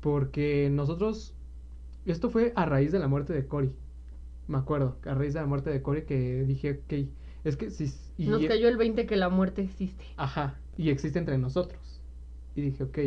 porque 0.00 0.68
nosotros, 0.72 1.34
esto 2.06 2.28
fue 2.28 2.52
a 2.56 2.66
raíz 2.66 2.90
de 2.90 2.98
la 2.98 3.06
muerte 3.06 3.32
de 3.32 3.46
Cory. 3.46 3.72
Me 4.48 4.58
acuerdo, 4.58 4.96
a 5.06 5.14
raíz 5.14 5.34
de 5.34 5.40
la 5.40 5.46
muerte 5.46 5.70
de 5.70 5.80
Cory 5.80 6.02
que 6.02 6.42
dije, 6.44 6.80
ok, 6.84 7.08
es 7.44 7.56
que 7.56 7.70
si... 7.70 7.86
y- 8.18 8.26
Nos 8.26 8.44
cayó 8.44 8.68
el 8.68 8.76
20 8.76 9.06
que 9.06 9.14
la 9.14 9.28
muerte 9.28 9.62
existe. 9.62 10.04
Ajá, 10.16 10.58
y 10.76 10.90
existe 10.90 11.20
entre 11.20 11.38
nosotros. 11.38 12.00
Y 12.56 12.62
dije, 12.62 12.82
ok, 12.82 12.98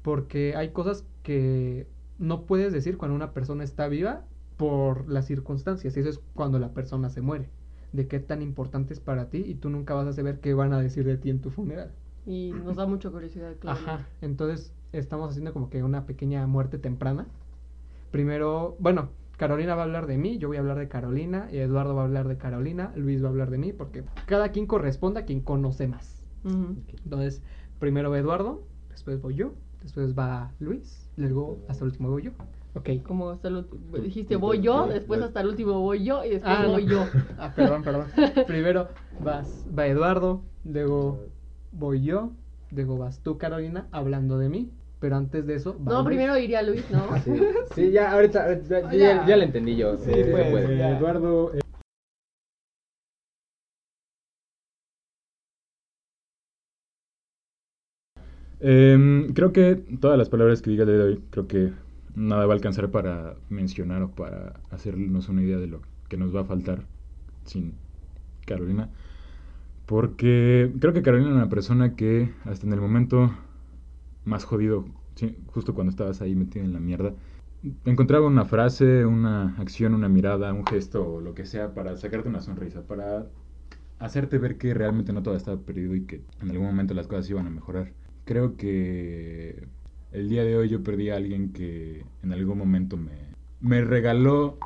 porque 0.00 0.56
hay 0.56 0.70
cosas 0.70 1.04
que 1.22 1.86
no 2.18 2.46
puedes 2.46 2.72
decir 2.72 2.96
cuando 2.96 3.14
una 3.14 3.32
persona 3.34 3.62
está 3.62 3.88
viva 3.88 4.24
por 4.58 5.08
las 5.08 5.24
circunstancias, 5.24 5.96
y 5.96 6.00
eso 6.00 6.10
es 6.10 6.20
cuando 6.34 6.58
la 6.58 6.74
persona 6.74 7.08
se 7.08 7.22
muere. 7.22 7.48
De 7.92 8.06
qué 8.06 8.20
tan 8.20 8.42
importante 8.42 8.92
es 8.92 9.00
para 9.00 9.30
ti 9.30 9.38
y 9.38 9.54
tú 9.54 9.70
nunca 9.70 9.94
vas 9.94 10.06
a 10.06 10.12
saber 10.12 10.40
qué 10.40 10.52
van 10.52 10.74
a 10.74 10.80
decir 10.80 11.06
de 11.06 11.16
ti 11.16 11.30
en 11.30 11.40
tu 11.40 11.48
funeral. 11.48 11.92
Y 12.26 12.52
nos 12.52 12.76
da 12.76 12.84
mucha 12.84 13.08
curiosidad, 13.08 13.54
claro. 13.58 13.78
Ajá, 13.78 14.06
entonces 14.20 14.74
estamos 14.92 15.30
haciendo 15.30 15.54
como 15.54 15.70
que 15.70 15.82
una 15.82 16.04
pequeña 16.04 16.46
muerte 16.46 16.76
temprana. 16.76 17.26
Primero, 18.10 18.76
bueno, 18.78 19.10
Carolina 19.38 19.74
va 19.74 19.82
a 19.82 19.84
hablar 19.84 20.06
de 20.06 20.18
mí, 20.18 20.36
yo 20.38 20.48
voy 20.48 20.58
a 20.58 20.60
hablar 20.60 20.78
de 20.78 20.88
Carolina, 20.88 21.48
y 21.50 21.58
Eduardo 21.58 21.94
va 21.94 22.02
a 22.02 22.04
hablar 22.04 22.28
de 22.28 22.36
Carolina, 22.36 22.92
Luis 22.96 23.22
va 23.22 23.28
a 23.28 23.30
hablar 23.30 23.50
de 23.50 23.58
mí, 23.58 23.72
porque 23.72 24.04
cada 24.26 24.50
quien 24.50 24.66
corresponde 24.66 25.20
a 25.20 25.24
quien 25.24 25.40
conoce 25.40 25.86
más. 25.86 26.26
Ujú. 26.44 26.76
Entonces, 27.04 27.42
primero 27.78 28.10
va 28.10 28.18
Eduardo, 28.18 28.64
después 28.90 29.22
voy 29.22 29.36
yo, 29.36 29.54
después 29.82 30.18
va 30.18 30.52
Luis, 30.58 31.08
luego 31.16 31.58
hasta 31.68 31.84
el 31.84 31.90
último 31.92 32.10
voy 32.10 32.22
yo. 32.24 32.32
Ok. 32.78 33.02
Como 33.02 33.30
hasta 33.30 33.48
el 33.48 33.66
dijiste 34.02 34.36
voy 34.36 34.60
yo, 34.60 34.86
después 34.86 35.20
hasta 35.22 35.40
el 35.40 35.48
último 35.48 35.80
voy 35.80 36.04
yo 36.04 36.24
y 36.24 36.30
después 36.30 36.52
Ah, 36.58 36.62
no. 36.62 36.70
voy 36.70 36.86
yo. 36.86 37.04
Ah, 37.38 37.52
perdón, 37.54 37.82
perdón. 37.84 38.06
Primero 38.46 38.88
vas, 39.20 39.64
va 39.76 39.86
Eduardo, 39.86 40.42
luego 40.64 41.24
voy 41.72 42.02
yo, 42.02 42.32
luego 42.70 42.98
vas 42.98 43.20
tú, 43.22 43.38
Carolina, 43.38 43.86
hablando 43.92 44.38
de 44.38 44.48
mí, 44.48 44.70
pero 45.00 45.16
antes 45.16 45.46
de 45.46 45.54
eso 45.54 45.74
va 45.78 45.92
No, 45.92 45.96
Luis. 45.98 46.06
primero 46.06 46.36
iría 46.38 46.62
Luis, 46.62 46.88
¿no? 46.90 47.06
Sí, 47.22 47.32
sí, 47.74 47.90
ya, 47.90 48.12
ahorita, 48.12 48.44
ahorita- 48.44 48.80
ya, 48.80 48.88
Ah, 48.88 48.94
ya, 48.94 48.98
ya. 49.20 49.26
ya 49.26 49.36
lo 49.36 49.42
entendí 49.44 49.76
yo. 49.76 49.96
Sí, 49.98 50.12
Sí, 50.12 50.22
pues, 50.30 50.50
puede. 50.50 50.78
ya. 50.78 50.98
Eduardo, 50.98 51.52
eh, 51.54 51.60
Em, 58.60 59.32
creo 59.34 59.52
que 59.52 59.76
todas 60.00 60.18
las 60.18 60.28
palabras 60.28 60.62
que 60.62 60.70
diga 60.70 60.84
de 60.84 61.00
hoy, 61.00 61.22
creo 61.30 61.46
que 61.46 61.72
nada 62.18 62.46
va 62.46 62.52
a 62.52 62.56
alcanzar 62.56 62.90
para 62.90 63.36
mencionar 63.48 64.02
o 64.02 64.10
para 64.10 64.60
hacernos 64.70 65.28
una 65.28 65.42
idea 65.42 65.58
de 65.58 65.68
lo 65.68 65.80
que 66.08 66.16
nos 66.16 66.34
va 66.34 66.40
a 66.42 66.44
faltar 66.44 66.84
sin 67.44 67.74
Carolina. 68.46 68.90
Porque 69.86 70.70
creo 70.80 70.92
que 70.92 71.02
Carolina 71.02 71.30
es 71.30 71.36
una 71.36 71.48
persona 71.48 71.96
que 71.96 72.30
hasta 72.44 72.66
en 72.66 72.72
el 72.72 72.80
momento 72.80 73.32
más 74.24 74.44
jodido 74.44 74.84
justo 75.46 75.74
cuando 75.74 75.90
estabas 75.90 76.20
ahí 76.20 76.34
metido 76.34 76.64
en 76.64 76.72
la 76.72 76.80
mierda, 76.80 77.12
encontraba 77.84 78.26
una 78.26 78.44
frase, 78.44 79.04
una 79.04 79.56
acción, 79.58 79.94
una 79.94 80.08
mirada, 80.08 80.52
un 80.52 80.66
gesto 80.66 81.14
o 81.14 81.20
lo 81.20 81.34
que 81.34 81.46
sea 81.46 81.74
para 81.74 81.96
sacarte 81.96 82.28
una 82.28 82.40
sonrisa, 82.40 82.82
para 82.82 83.26
hacerte 83.98 84.38
ver 84.38 84.58
que 84.58 84.74
realmente 84.74 85.12
no 85.12 85.22
todo 85.22 85.34
estaba 85.34 85.60
perdido 85.60 85.94
y 85.94 86.02
que 86.02 86.22
en 86.40 86.50
algún 86.50 86.66
momento 86.66 86.94
las 86.94 87.08
cosas 87.08 87.28
iban 87.30 87.46
a 87.46 87.50
mejorar. 87.50 87.92
Creo 88.24 88.56
que 88.56 89.66
el 90.12 90.28
día 90.28 90.44
de 90.44 90.56
hoy 90.56 90.68
yo 90.68 90.82
perdí 90.82 91.10
a 91.10 91.16
alguien 91.16 91.52
que 91.52 92.04
en 92.22 92.32
algún 92.32 92.58
momento 92.58 92.96
me, 92.96 93.12
me 93.60 93.82
regaló 93.82 94.58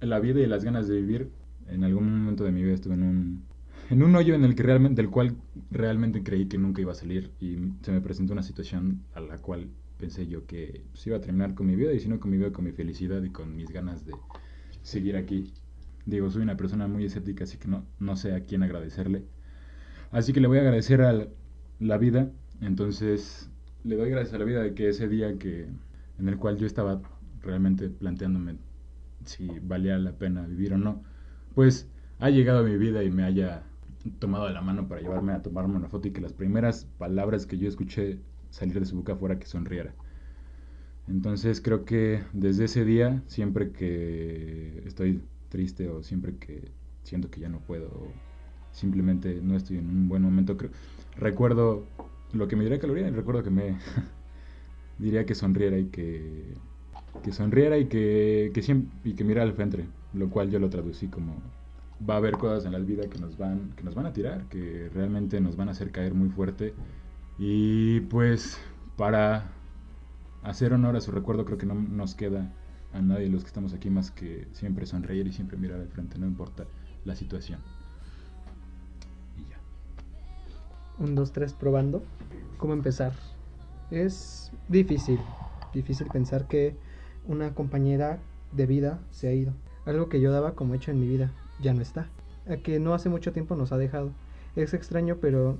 la 0.00 0.20
vida 0.20 0.40
y 0.40 0.46
las 0.46 0.64
ganas 0.64 0.88
de 0.88 0.96
vivir. 0.96 1.30
En 1.68 1.84
algún 1.84 2.20
momento 2.20 2.44
de 2.44 2.52
mi 2.52 2.62
vida 2.62 2.74
estuve 2.74 2.94
en 2.94 3.02
un, 3.02 3.42
en 3.90 4.02
un 4.02 4.14
hoyo 4.14 4.34
en 4.34 4.44
el 4.44 4.54
que 4.54 4.62
del 4.62 5.10
cual 5.10 5.36
realmente 5.70 6.22
creí 6.22 6.46
que 6.46 6.58
nunca 6.58 6.82
iba 6.82 6.92
a 6.92 6.96
salir 6.96 7.30
y 7.40 7.58
se 7.82 7.92
me 7.92 8.00
presentó 8.00 8.32
una 8.32 8.42
situación 8.42 9.00
a 9.14 9.20
la 9.20 9.38
cual 9.38 9.68
pensé 9.98 10.26
yo 10.26 10.46
que 10.46 10.82
pues, 10.90 11.06
iba 11.06 11.16
a 11.16 11.20
terminar 11.20 11.54
con 11.54 11.66
mi 11.66 11.76
vida 11.76 11.92
y 11.92 12.00
si 12.00 12.08
no 12.08 12.18
con 12.18 12.30
mi 12.30 12.36
vida, 12.36 12.52
con 12.52 12.64
mi 12.64 12.72
felicidad 12.72 13.22
y 13.22 13.30
con 13.30 13.54
mis 13.56 13.70
ganas 13.70 14.04
de 14.04 14.12
seguir 14.82 15.16
aquí. 15.16 15.52
Digo, 16.04 16.30
soy 16.30 16.42
una 16.42 16.56
persona 16.56 16.88
muy 16.88 17.04
escéptica, 17.04 17.44
así 17.44 17.56
que 17.56 17.68
no, 17.68 17.84
no 18.00 18.16
sé 18.16 18.34
a 18.34 18.40
quién 18.40 18.64
agradecerle. 18.64 19.22
Así 20.10 20.32
que 20.32 20.40
le 20.40 20.48
voy 20.48 20.58
a 20.58 20.62
agradecer 20.62 21.00
a 21.02 21.28
la 21.78 21.98
vida. 21.98 22.30
Entonces, 22.60 23.48
le 23.84 23.96
doy 23.96 24.10
gracias 24.10 24.34
a 24.34 24.38
la 24.38 24.44
vida 24.44 24.62
de 24.62 24.74
que 24.74 24.88
ese 24.88 25.08
día 25.08 25.38
que 25.38 25.66
en 26.18 26.28
el 26.28 26.36
cual 26.38 26.56
yo 26.56 26.66
estaba 26.66 27.00
realmente 27.42 27.88
planteándome 27.88 28.56
si 29.24 29.48
valía 29.60 29.98
la 29.98 30.12
pena 30.12 30.46
vivir 30.46 30.74
o 30.74 30.78
no, 30.78 31.02
pues 31.54 31.88
ha 32.18 32.30
llegado 32.30 32.60
a 32.60 32.62
mi 32.62 32.76
vida 32.76 33.02
y 33.02 33.10
me 33.10 33.24
haya 33.24 33.62
tomado 34.18 34.46
de 34.46 34.52
la 34.52 34.62
mano 34.62 34.88
para 34.88 35.00
llevarme 35.00 35.32
a 35.32 35.42
tomarme 35.42 35.76
una 35.76 35.88
foto 35.88 36.08
y 36.08 36.12
que 36.12 36.20
las 36.20 36.32
primeras 36.32 36.86
palabras 36.98 37.46
que 37.46 37.58
yo 37.58 37.68
escuché 37.68 38.18
salir 38.50 38.78
de 38.78 38.86
su 38.86 38.96
boca 38.96 39.16
fuera 39.16 39.38
que 39.38 39.46
sonriera. 39.46 39.94
Entonces 41.08 41.60
creo 41.60 41.84
que 41.84 42.22
desde 42.32 42.64
ese 42.64 42.84
día, 42.84 43.22
siempre 43.26 43.72
que 43.72 44.82
estoy 44.86 45.22
triste 45.48 45.88
o 45.88 46.02
siempre 46.02 46.36
que 46.36 46.70
siento 47.02 47.30
que 47.30 47.40
ya 47.40 47.48
no 47.48 47.58
puedo 47.58 47.88
o 47.88 48.12
simplemente 48.72 49.40
no 49.42 49.56
estoy 49.56 49.78
en 49.78 49.88
un 49.88 50.08
buen 50.08 50.22
momento, 50.22 50.56
creo, 50.56 50.70
recuerdo 51.16 51.84
lo 52.32 52.48
que 52.48 52.56
me 52.56 52.64
diría 52.64 52.78
Caloría 52.78 53.08
y 53.08 53.10
recuerdo 53.10 53.42
que 53.42 53.50
me 53.50 53.76
diría 54.98 55.26
que 55.26 55.34
sonriera 55.34 55.78
y 55.78 55.86
que, 55.86 56.54
que 57.22 57.32
sonriera 57.32 57.78
y 57.78 57.86
que, 57.86 58.50
que 58.54 58.62
siempre, 58.62 58.90
y 59.04 59.14
que 59.14 59.24
mira 59.24 59.42
al 59.42 59.52
frente, 59.52 59.86
lo 60.14 60.30
cual 60.30 60.50
yo 60.50 60.58
lo 60.58 60.70
traducí 60.70 61.08
como 61.08 61.36
va 62.08 62.14
a 62.14 62.16
haber 62.16 62.36
cosas 62.36 62.64
en 62.64 62.72
la 62.72 62.78
vida 62.78 63.08
que 63.08 63.18
nos 63.18 63.38
van 63.38 63.72
que 63.76 63.84
nos 63.84 63.94
van 63.94 64.06
a 64.06 64.12
tirar, 64.12 64.44
que 64.48 64.90
realmente 64.92 65.40
nos 65.40 65.56
van 65.56 65.68
a 65.68 65.72
hacer 65.72 65.90
caer 65.90 66.14
muy 66.14 66.30
fuerte 66.30 66.74
y 67.38 68.00
pues 68.00 68.58
para 68.96 69.52
hacer 70.42 70.72
honor 70.72 70.96
a 70.96 71.00
su 71.00 71.12
recuerdo 71.12 71.44
creo 71.44 71.58
que 71.58 71.66
no 71.66 71.74
nos 71.74 72.14
queda 72.14 72.52
a 72.92 73.00
nadie 73.00 73.24
de 73.24 73.30
los 73.30 73.42
que 73.42 73.48
estamos 73.48 73.72
aquí 73.72 73.90
más 73.90 74.10
que 74.10 74.46
siempre 74.52 74.86
sonreír 74.86 75.26
y 75.26 75.32
siempre 75.32 75.56
mirar 75.56 75.80
al 75.80 75.88
frente, 75.88 76.18
no 76.18 76.26
importa 76.26 76.66
la 77.04 77.14
situación. 77.14 77.60
Un, 81.02 81.16
dos, 81.16 81.32
tres, 81.32 81.52
probando. 81.52 82.00
¿Cómo 82.58 82.74
empezar? 82.74 83.12
Es 83.90 84.52
difícil, 84.68 85.18
difícil 85.74 86.06
pensar 86.06 86.46
que 86.46 86.76
una 87.26 87.54
compañera 87.54 88.20
de 88.52 88.66
vida 88.66 89.00
se 89.10 89.26
ha 89.26 89.32
ido. 89.32 89.52
Algo 89.84 90.08
que 90.08 90.20
yo 90.20 90.30
daba 90.30 90.52
como 90.52 90.74
hecho 90.74 90.92
en 90.92 91.00
mi 91.00 91.08
vida 91.08 91.32
ya 91.60 91.74
no 91.74 91.82
está. 91.82 92.08
A 92.48 92.58
que 92.58 92.78
no 92.78 92.94
hace 92.94 93.08
mucho 93.08 93.32
tiempo 93.32 93.56
nos 93.56 93.72
ha 93.72 93.78
dejado. 93.78 94.12
Es 94.54 94.74
extraño, 94.74 95.16
pero 95.20 95.58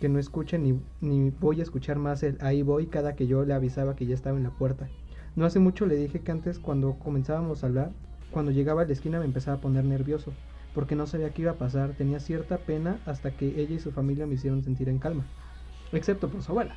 que 0.00 0.08
no 0.08 0.18
escuche 0.18 0.58
ni, 0.58 0.80
ni 1.02 1.28
voy 1.28 1.60
a 1.60 1.62
escuchar 1.62 1.98
más 1.98 2.22
el 2.22 2.38
ahí 2.40 2.62
voy 2.62 2.86
cada 2.86 3.14
que 3.14 3.26
yo 3.26 3.44
le 3.44 3.52
avisaba 3.52 3.96
que 3.96 4.06
ya 4.06 4.14
estaba 4.14 4.38
en 4.38 4.44
la 4.44 4.50
puerta. 4.50 4.88
No 5.36 5.44
hace 5.44 5.58
mucho 5.58 5.84
le 5.84 5.96
dije 5.96 6.20
que 6.20 6.32
antes 6.32 6.58
cuando 6.58 6.94
comenzábamos 6.94 7.62
a 7.62 7.66
hablar, 7.66 7.92
cuando 8.30 8.50
llegaba 8.50 8.80
a 8.80 8.86
la 8.86 8.92
esquina 8.94 9.18
me 9.18 9.26
empezaba 9.26 9.58
a 9.58 9.60
poner 9.60 9.84
nervioso, 9.84 10.32
porque 10.74 10.96
no 10.96 11.06
sabía 11.06 11.30
qué 11.30 11.42
iba 11.42 11.52
a 11.52 11.58
pasar, 11.58 11.94
tenía 11.94 12.20
cierta 12.20 12.58
pena 12.58 12.98
hasta 13.06 13.32
que 13.32 13.60
ella 13.60 13.74
y 13.74 13.78
su 13.78 13.92
familia 13.92 14.26
me 14.26 14.34
hicieron 14.34 14.62
sentir 14.62 14.88
en 14.88 14.98
calma, 14.98 15.24
excepto 15.92 16.28
por 16.28 16.42
su 16.42 16.52
abuela. 16.52 16.76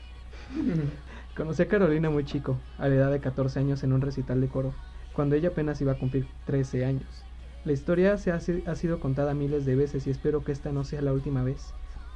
Conocí 1.37 1.63
a 1.63 1.67
Carolina 1.67 2.09
muy 2.09 2.25
chico, 2.25 2.57
a 2.77 2.87
la 2.87 2.95
edad 2.95 3.11
de 3.11 3.19
14 3.19 3.59
años 3.59 3.83
en 3.83 3.93
un 3.93 4.01
recital 4.01 4.41
de 4.41 4.47
coro, 4.47 4.73
cuando 5.13 5.35
ella 5.35 5.49
apenas 5.49 5.81
iba 5.81 5.93
a 5.93 5.97
cumplir 5.99 6.27
13 6.45 6.85
años. 6.85 7.25
La 7.65 7.71
historia 7.71 8.17
se 8.17 8.31
ha, 8.31 8.35
ha 8.35 8.75
sido 8.75 8.99
contada 8.99 9.33
miles 9.33 9.65
de 9.65 9.75
veces 9.75 10.05
y 10.07 10.09
espero 10.09 10.43
que 10.43 10.51
esta 10.51 10.71
no 10.71 10.83
sea 10.83 11.01
la 11.01 11.13
última 11.13 11.43
vez. 11.43 11.73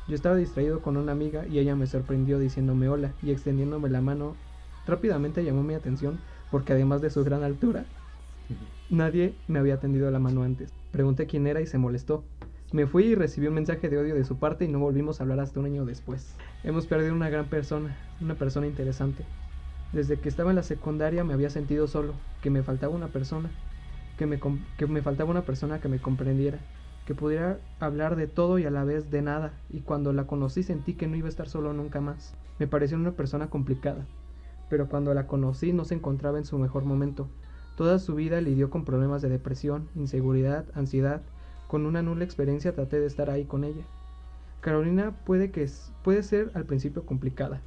Yo 0.07 0.15
estaba 0.15 0.35
distraído 0.35 0.81
con 0.81 0.97
una 0.97 1.11
amiga 1.11 1.47
y 1.47 1.59
ella 1.59 1.75
me 1.75 1.87
sorprendió 1.87 2.39
diciéndome 2.39 2.89
hola 2.89 3.13
y 3.21 3.31
extendiéndome 3.31 3.89
la 3.89 4.01
mano 4.01 4.35
Rápidamente 4.87 5.43
llamó 5.43 5.63
mi 5.63 5.73
atención 5.73 6.17
porque 6.49 6.71
además 6.71 7.01
de 7.01 7.09
su 7.09 7.23
gran 7.23 7.43
altura, 7.43 7.85
nadie 8.89 9.35
me 9.47 9.59
había 9.59 9.79
tendido 9.79 10.09
la 10.09 10.19
mano 10.19 10.43
antes. 10.43 10.71
Pregunté 10.97 11.27
quién 11.27 11.45
era 11.45 11.61
y 11.61 11.67
se 11.67 11.77
molestó. 11.77 12.23
Me 12.71 12.87
fui 12.87 13.03
y 13.03 13.13
recibí 13.13 13.45
un 13.45 13.53
mensaje 13.53 13.87
de 13.87 13.99
odio 13.99 14.15
de 14.15 14.23
su 14.23 14.39
parte 14.39 14.65
y 14.65 14.67
no 14.67 14.79
volvimos 14.79 15.19
a 15.19 15.23
hablar 15.23 15.39
hasta 15.39 15.59
un 15.59 15.67
año 15.67 15.85
después. 15.85 16.33
Hemos 16.63 16.87
perdido 16.87 17.13
una 17.13 17.29
gran 17.29 17.45
persona, 17.45 17.95
una 18.19 18.33
persona 18.33 18.65
interesante. 18.65 19.23
Desde 19.93 20.19
que 20.19 20.27
estaba 20.27 20.49
en 20.49 20.55
la 20.55 20.63
secundaria 20.63 21.23
me 21.23 21.35
había 21.35 21.51
sentido 21.51 21.87
solo, 21.87 22.15
que 22.41 22.49
me 22.49 22.63
faltaba 22.63 22.95
una 22.95 23.09
persona, 23.09 23.51
que 24.17 24.25
me, 24.25 24.39
que 24.75 24.87
me 24.87 25.03
faltaba 25.03 25.29
una 25.29 25.43
persona 25.43 25.79
que 25.79 25.87
me 25.87 25.99
comprendiera, 25.99 26.57
que 27.05 27.13
pudiera 27.13 27.59
hablar 27.79 28.15
de 28.15 28.25
todo 28.25 28.57
y 28.57 28.65
a 28.65 28.71
la 28.71 28.83
vez 28.83 29.11
de 29.11 29.21
nada, 29.21 29.53
y 29.69 29.81
cuando 29.81 30.13
la 30.13 30.25
conocí 30.25 30.63
sentí 30.63 30.95
que 30.95 31.05
no 31.05 31.15
iba 31.15 31.27
a 31.27 31.29
estar 31.29 31.47
solo 31.47 31.73
nunca 31.73 32.01
más. 32.01 32.33
Me 32.57 32.65
pareció 32.65 32.97
una 32.97 33.11
persona 33.11 33.51
complicada, 33.51 34.03
pero 34.67 34.89
cuando 34.89 35.13
la 35.13 35.27
conocí 35.27 35.73
no 35.73 35.85
se 35.85 35.93
encontraba 35.93 36.39
en 36.39 36.45
su 36.45 36.57
mejor 36.57 36.85
momento. 36.85 37.27
Toda 37.77 37.99
su 37.99 38.15
vida 38.15 38.41
lidió 38.41 38.71
con 38.71 38.85
problemas 38.85 39.21
de 39.21 39.29
depresión, 39.29 39.87
inseguridad, 39.95 40.65
ansiedad. 40.73 41.21
Con 41.67 41.85
una 41.85 42.01
nula 42.01 42.23
experiencia 42.23 42.73
traté 42.73 42.99
de 42.99 43.05
estar 43.05 43.29
ahí 43.29 43.45
con 43.45 43.63
ella. 43.63 43.83
Carolina 44.61 45.13
puede, 45.25 45.51
que 45.51 45.69
puede 46.03 46.23
ser 46.23 46.49
al 46.55 46.65
principio 46.65 47.05
complicada, 47.05 47.61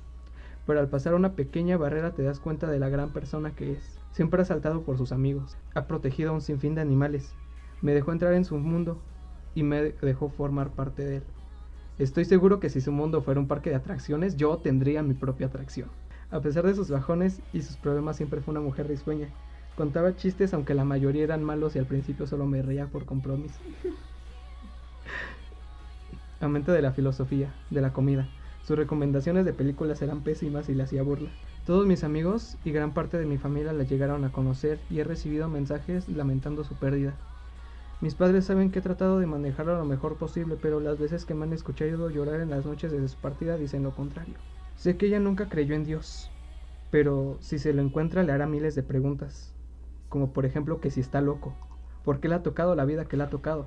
pero 0.66 0.80
al 0.80 0.88
pasar 0.88 1.14
una 1.14 1.36
pequeña 1.36 1.76
barrera 1.76 2.10
te 2.10 2.24
das 2.24 2.40
cuenta 2.40 2.68
de 2.68 2.80
la 2.80 2.88
gran 2.88 3.12
persona 3.12 3.54
que 3.54 3.74
es. 3.74 4.00
Siempre 4.10 4.42
ha 4.42 4.44
saltado 4.44 4.82
por 4.82 4.98
sus 4.98 5.12
amigos, 5.12 5.56
ha 5.74 5.86
protegido 5.86 6.30
a 6.30 6.34
un 6.34 6.40
sinfín 6.40 6.74
de 6.74 6.80
animales, 6.80 7.32
me 7.80 7.94
dejó 7.94 8.10
entrar 8.10 8.34
en 8.34 8.44
su 8.44 8.58
mundo 8.58 9.00
y 9.54 9.62
me 9.62 9.92
dejó 9.92 10.28
formar 10.28 10.70
parte 10.70 11.04
de 11.04 11.16
él. 11.18 11.22
Estoy 12.00 12.24
seguro 12.24 12.58
que 12.58 12.68
si 12.68 12.80
su 12.80 12.90
mundo 12.90 13.22
fuera 13.22 13.38
un 13.38 13.46
parque 13.46 13.70
de 13.70 13.76
atracciones, 13.76 14.36
yo 14.36 14.58
tendría 14.58 15.04
mi 15.04 15.14
propia 15.14 15.46
atracción. 15.46 15.88
A 16.32 16.40
pesar 16.40 16.66
de 16.66 16.74
sus 16.74 16.90
bajones 16.90 17.40
y 17.52 17.62
sus 17.62 17.76
problemas, 17.76 18.16
siempre 18.16 18.40
fue 18.40 18.50
una 18.50 18.60
mujer 18.60 18.88
risueña. 18.88 19.28
Contaba 19.80 20.14
chistes, 20.14 20.52
aunque 20.52 20.74
la 20.74 20.84
mayoría 20.84 21.24
eran 21.24 21.42
malos 21.42 21.74
y 21.74 21.78
al 21.78 21.86
principio 21.86 22.26
solo 22.26 22.44
me 22.44 22.60
reía 22.60 22.88
por 22.88 23.06
compromiso. 23.06 23.58
Amante 26.40 26.70
de 26.70 26.82
la 26.82 26.92
filosofía, 26.92 27.54
de 27.70 27.80
la 27.80 27.94
comida. 27.94 28.28
Sus 28.62 28.76
recomendaciones 28.76 29.46
de 29.46 29.54
películas 29.54 30.02
eran 30.02 30.20
pésimas 30.20 30.68
y 30.68 30.74
le 30.74 30.82
hacía 30.82 31.02
burla. 31.02 31.30
Todos 31.64 31.86
mis 31.86 32.04
amigos 32.04 32.58
y 32.62 32.72
gran 32.72 32.92
parte 32.92 33.16
de 33.16 33.24
mi 33.24 33.38
familia 33.38 33.72
la 33.72 33.84
llegaron 33.84 34.22
a 34.26 34.32
conocer 34.32 34.78
y 34.90 34.98
he 34.98 35.04
recibido 35.04 35.48
mensajes 35.48 36.10
lamentando 36.10 36.62
su 36.62 36.74
pérdida. 36.74 37.14
Mis 38.02 38.14
padres 38.14 38.44
saben 38.44 38.70
que 38.70 38.80
he 38.80 38.82
tratado 38.82 39.18
de 39.18 39.24
manejarlo 39.24 39.78
lo 39.78 39.86
mejor 39.86 40.16
posible, 40.16 40.58
pero 40.60 40.80
las 40.80 40.98
veces 40.98 41.24
que 41.24 41.32
me 41.32 41.46
han 41.46 41.54
escuchado 41.54 42.10
llorar 42.10 42.40
en 42.40 42.50
las 42.50 42.66
noches 42.66 42.92
de 42.92 43.08
su 43.08 43.16
partida 43.16 43.56
dicen 43.56 43.82
lo 43.82 43.92
contrario. 43.92 44.34
Sé 44.76 44.98
que 44.98 45.06
ella 45.06 45.20
nunca 45.20 45.48
creyó 45.48 45.74
en 45.74 45.84
Dios, 45.84 46.30
pero 46.90 47.38
si 47.40 47.58
se 47.58 47.72
lo 47.72 47.80
encuentra 47.80 48.24
le 48.24 48.32
hará 48.32 48.46
miles 48.46 48.74
de 48.74 48.82
preguntas, 48.82 49.54
como 50.10 50.32
por 50.32 50.44
ejemplo 50.44 50.80
que 50.80 50.90
si 50.90 51.00
está 51.00 51.22
loco, 51.22 51.54
por 52.04 52.20
qué 52.20 52.28
le 52.28 52.34
ha 52.34 52.42
tocado 52.42 52.74
la 52.74 52.84
vida 52.84 53.06
que 53.06 53.16
le 53.16 53.22
ha 53.22 53.30
tocado. 53.30 53.66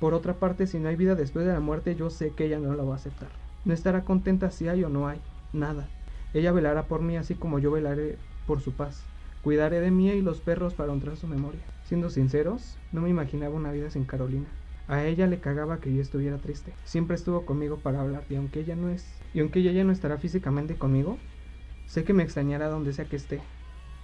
Por 0.00 0.14
otra 0.14 0.34
parte, 0.34 0.66
si 0.66 0.80
no 0.80 0.88
hay 0.88 0.96
vida 0.96 1.14
después 1.14 1.46
de 1.46 1.52
la 1.52 1.60
muerte, 1.60 1.94
yo 1.94 2.10
sé 2.10 2.30
que 2.30 2.46
ella 2.46 2.58
no 2.58 2.74
la 2.74 2.82
va 2.82 2.94
a 2.94 2.96
aceptar. 2.96 3.28
No 3.64 3.72
estará 3.72 4.04
contenta 4.04 4.50
si 4.50 4.66
hay 4.66 4.82
o 4.82 4.88
no 4.88 5.06
hay, 5.06 5.20
nada. 5.52 5.88
Ella 6.34 6.50
velará 6.50 6.86
por 6.88 7.02
mí 7.02 7.16
así 7.16 7.36
como 7.36 7.60
yo 7.60 7.70
velaré 7.70 8.18
por 8.48 8.60
su 8.60 8.72
paz. 8.72 9.04
Cuidaré 9.44 9.80
de 9.80 9.92
mí 9.92 10.08
y 10.08 10.22
los 10.22 10.40
perros 10.40 10.74
para 10.74 10.92
honrar 10.92 11.16
su 11.16 11.28
memoria. 11.28 11.60
Siendo 11.84 12.10
sinceros, 12.10 12.76
no 12.90 13.02
me 13.02 13.10
imaginaba 13.10 13.54
una 13.54 13.70
vida 13.70 13.90
sin 13.90 14.04
Carolina. 14.04 14.46
A 14.88 15.04
ella 15.04 15.26
le 15.26 15.38
cagaba 15.38 15.78
que 15.78 15.94
yo 15.94 16.02
estuviera 16.02 16.38
triste. 16.38 16.72
Siempre 16.84 17.14
estuvo 17.14 17.44
conmigo 17.44 17.76
para 17.76 18.00
hablar 18.00 18.24
y 18.28 18.34
aunque 18.34 18.60
ella 18.60 18.74
no 18.74 18.88
es 18.88 19.06
y 19.34 19.40
aunque 19.40 19.60
ella 19.60 19.72
ya 19.72 19.84
no 19.84 19.92
estará 19.92 20.18
físicamente 20.18 20.74
conmigo, 20.74 21.18
sé 21.86 22.04
que 22.04 22.12
me 22.12 22.22
extrañará 22.22 22.68
donde 22.68 22.92
sea 22.92 23.04
que 23.04 23.16
esté, 23.16 23.40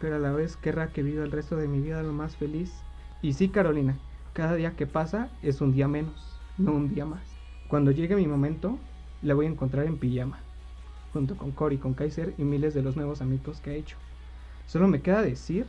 pero 0.01 0.17
a 0.17 0.19
la 0.19 0.33
vez 0.33 0.57
querrá 0.57 0.93
que 0.93 1.03
viva 1.03 1.25
el 1.25 1.33
resto 1.33 1.57
de 1.57 1.69
mi 1.69 1.81
vida 1.81 2.03
lo 2.03 2.13
más 2.13 2.37
feliz. 2.37 2.73
Y 3.23 3.33
sí, 3.33 3.49
Carolina, 3.49 3.97
cada 4.33 4.55
día 4.55 4.77
que 4.77 4.87
pasa 4.87 5.31
es 5.43 5.61
un 5.61 5.73
día 5.73 5.89
menos, 5.89 6.39
no 6.57 6.73
un 6.73 6.95
día 6.95 7.05
más. 7.05 7.23
Cuando 7.69 7.91
llegue 7.91 8.17
mi 8.17 8.27
momento, 8.27 8.79
la 9.23 9.35
voy 9.35 9.47
a 9.47 9.51
encontrar 9.51 9.87
en 9.87 9.99
pijama, 9.99 10.39
junto 11.13 11.37
con 11.37 11.51
Cory, 11.51 11.79
con 11.79 11.95
Kaiser 11.95 12.35
y 12.39 12.43
miles 12.43 12.75
de 12.75 12.83
los 12.83 12.97
nuevos 12.97 13.21
amigos 13.21 13.61
que 13.61 13.71
ha 13.71 13.75
hecho. 13.75 13.97
Solo 14.67 14.87
me 14.87 15.01
queda 15.01 15.23
decir 15.23 15.67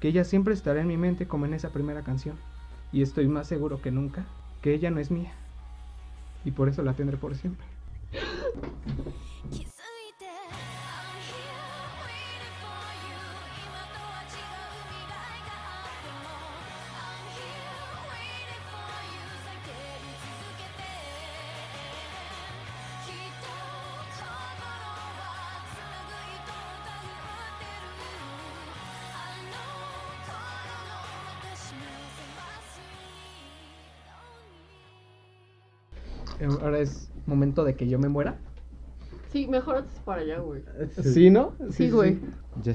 que 0.00 0.08
ella 0.08 0.24
siempre 0.24 0.54
estará 0.54 0.80
en 0.80 0.86
mi 0.86 0.96
mente 0.96 1.26
como 1.26 1.44
en 1.44 1.54
esa 1.54 1.70
primera 1.70 2.02
canción, 2.02 2.36
y 2.92 3.02
estoy 3.02 3.28
más 3.28 3.46
seguro 3.46 3.82
que 3.82 3.90
nunca 3.90 4.24
que 4.62 4.74
ella 4.74 4.90
no 4.90 5.00
es 5.00 5.10
mía, 5.10 5.32
y 6.44 6.50
por 6.50 6.68
eso 6.68 6.82
la 6.82 6.94
tendré 6.94 7.16
por 7.16 7.34
siempre. 7.34 7.66
Ahora 36.60 36.80
es 36.80 37.10
momento 37.26 37.64
de 37.64 37.74
que 37.74 37.88
yo 37.88 37.98
me 37.98 38.08
muera. 38.08 38.38
Sí, 39.32 39.46
mejor 39.46 39.76
antes 39.76 39.98
para 40.00 40.22
allá, 40.22 40.40
güey. 40.40 40.62
¿Sí, 41.02 41.30
no? 41.30 41.52
Sí, 41.70 41.90
güey. 41.90 42.18
Yo 42.62 42.72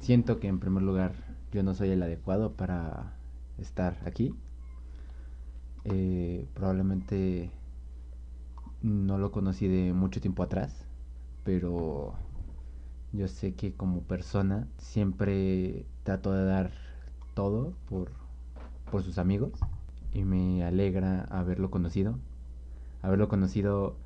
siento 0.00 0.40
que 0.40 0.48
en 0.48 0.58
primer 0.58 0.82
lugar 0.82 1.12
yo 1.52 1.62
no 1.62 1.74
soy 1.74 1.90
el 1.90 2.02
adecuado 2.02 2.52
para 2.52 3.12
estar 3.58 3.98
aquí. 4.06 4.34
Eh, 5.84 6.46
probablemente 6.54 7.50
no 8.82 9.18
lo 9.18 9.30
conocí 9.30 9.68
de 9.68 9.92
mucho 9.92 10.20
tiempo 10.20 10.42
atrás, 10.42 10.86
pero 11.44 12.14
yo 13.12 13.28
sé 13.28 13.54
que 13.54 13.74
como 13.74 14.02
persona 14.02 14.68
siempre 14.78 15.86
trato 16.02 16.32
de 16.32 16.44
dar 16.44 16.70
todo 17.34 17.74
por, 17.88 18.10
por 18.90 19.02
sus 19.02 19.18
amigos 19.18 19.52
y 20.12 20.24
me 20.24 20.64
alegra 20.64 21.24
haberlo 21.24 21.70
conocido. 21.70 22.18
Haberlo 23.02 23.28
conocido 23.28 23.96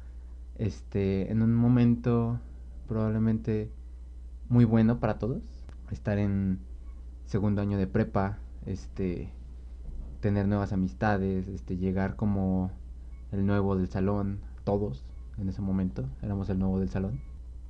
este 0.56 1.30
en 1.32 1.42
un 1.42 1.54
momento 1.54 2.38
probablemente 2.86 3.70
muy 4.48 4.64
bueno 4.64 5.00
para 5.00 5.18
todos. 5.18 5.42
Estar 5.90 6.18
en 6.18 6.60
segundo 7.26 7.60
año 7.60 7.78
de 7.78 7.86
prepa, 7.86 8.38
este 8.66 9.32
tener 10.20 10.48
nuevas 10.48 10.72
amistades, 10.72 11.48
este 11.48 11.76
llegar 11.76 12.16
como 12.16 12.70
el 13.32 13.46
nuevo 13.46 13.76
del 13.76 13.88
salón, 13.88 14.40
todos 14.64 15.04
en 15.38 15.48
ese 15.48 15.60
momento 15.60 16.08
éramos 16.22 16.48
el 16.50 16.58
nuevo 16.58 16.78
del 16.78 16.88
salón. 16.88 17.20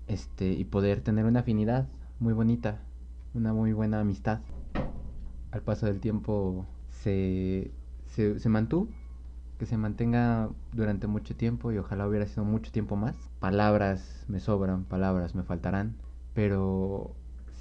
Este 0.07 0.53
y 0.53 0.65
poder 0.65 1.01
tener 1.01 1.25
una 1.25 1.41
afinidad 1.41 1.89
muy 2.21 2.33
bonita, 2.33 2.81
una 3.33 3.53
muy 3.53 3.73
buena 3.73 4.01
amistad. 4.01 4.41
Al 5.51 5.63
paso 5.63 5.87
del 5.87 6.01
tiempo 6.01 6.67
se 6.91 7.71
se, 8.07 8.39
se 8.39 8.49
mantuvo 8.49 8.89
que 9.65 9.71
se 9.71 9.79
mantenga 9.79 10.51
durante 10.73 11.07
mucho 11.07 11.35
tiempo 11.35 11.73
y 11.73 11.79
ojalá 11.79 12.07
hubiera 12.07 12.27
sido 12.27 12.45
mucho 12.45 12.71
tiempo 12.71 12.97
más. 12.97 13.17
Palabras 13.41 14.27
me 14.29 14.39
sobran, 14.39 14.85
palabras 14.85 15.35
me 15.35 15.43
faltarán, 15.43 15.97
pero 16.35 17.15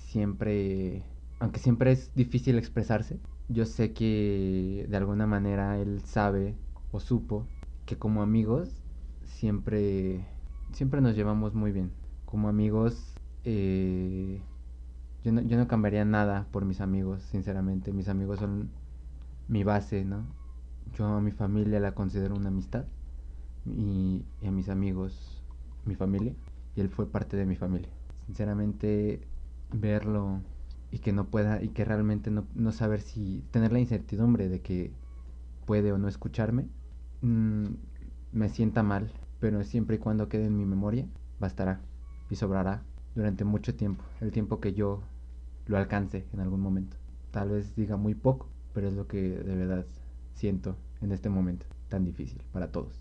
siempre, 0.09 1.03
aunque 1.39 1.61
siempre 1.61 1.93
es 1.93 2.13
difícil 2.13 2.57
expresarse, 2.57 3.19
yo 3.47 3.65
sé 3.65 3.93
que 3.93 4.85
de 4.89 4.97
alguna 4.97 5.27
manera 5.27 5.79
él 5.79 6.01
sabe 6.03 6.55
o 6.91 6.99
supo 6.99 7.47
que 7.85 7.97
como 7.97 8.21
amigos 8.21 8.69
siempre, 9.23 10.25
siempre 10.73 10.99
nos 10.99 11.15
llevamos 11.15 11.53
muy 11.53 11.71
bien. 11.71 11.93
Como 12.25 12.49
amigos, 12.49 13.13
eh, 13.45 14.41
yo, 15.23 15.31
no, 15.31 15.41
yo 15.41 15.57
no 15.57 15.69
cambiaría 15.69 16.03
nada 16.03 16.47
por 16.51 16.65
mis 16.65 16.81
amigos, 16.81 17.23
sinceramente. 17.23 17.93
Mis 17.93 18.09
amigos 18.09 18.39
son 18.39 18.71
mi 19.47 19.63
base, 19.63 20.03
¿no? 20.03 20.42
Yo 20.97 21.07
a 21.07 21.21
mi 21.21 21.31
familia 21.31 21.79
la 21.79 21.93
considero 21.93 22.35
una 22.35 22.49
amistad 22.49 22.85
y, 23.65 24.23
a 24.45 24.51
mis 24.51 24.69
amigos 24.69 25.41
mi 25.85 25.95
familia 25.95 26.33
y 26.75 26.81
él 26.81 26.89
fue 26.89 27.07
parte 27.07 27.35
de 27.35 27.45
mi 27.45 27.55
familia. 27.55 27.89
Sinceramente 28.25 29.21
verlo 29.71 30.39
y 30.91 30.99
que 30.99 31.11
no 31.11 31.25
pueda 31.25 31.61
y 31.61 31.69
que 31.69 31.83
realmente 31.83 32.29
no, 32.29 32.45
no 32.53 32.71
saber 32.71 33.01
si 33.01 33.43
tener 33.51 33.71
la 33.71 33.79
incertidumbre 33.79 34.49
de 34.49 34.61
que 34.61 34.91
puede 35.65 35.91
o 35.91 35.97
no 35.97 36.07
escucharme 36.07 36.67
mm, 37.21 37.65
me 38.31 38.49
sienta 38.49 38.83
mal, 38.83 39.11
pero 39.39 39.63
siempre 39.63 39.95
y 39.95 39.99
cuando 39.99 40.29
quede 40.29 40.45
en 40.45 40.57
mi 40.57 40.65
memoria 40.65 41.07
bastará 41.39 41.81
y 42.29 42.35
sobrará 42.35 42.83
durante 43.15 43.43
mucho 43.43 43.75
tiempo, 43.75 44.03
el 44.21 44.31
tiempo 44.31 44.59
que 44.59 44.73
yo 44.73 45.01
lo 45.65 45.77
alcance 45.77 46.25
en 46.33 46.39
algún 46.39 46.61
momento. 46.61 46.97
Tal 47.31 47.49
vez 47.49 47.75
diga 47.75 47.97
muy 47.97 48.15
poco, 48.15 48.47
pero 48.73 48.87
es 48.87 48.93
lo 48.93 49.07
que 49.07 49.21
de 49.21 49.55
verdad 49.55 49.85
siento 50.33 50.75
en 51.01 51.11
este 51.11 51.29
momento 51.29 51.65
tan 51.89 52.03
difícil 52.03 52.41
para 52.51 52.71
todos. 52.71 52.99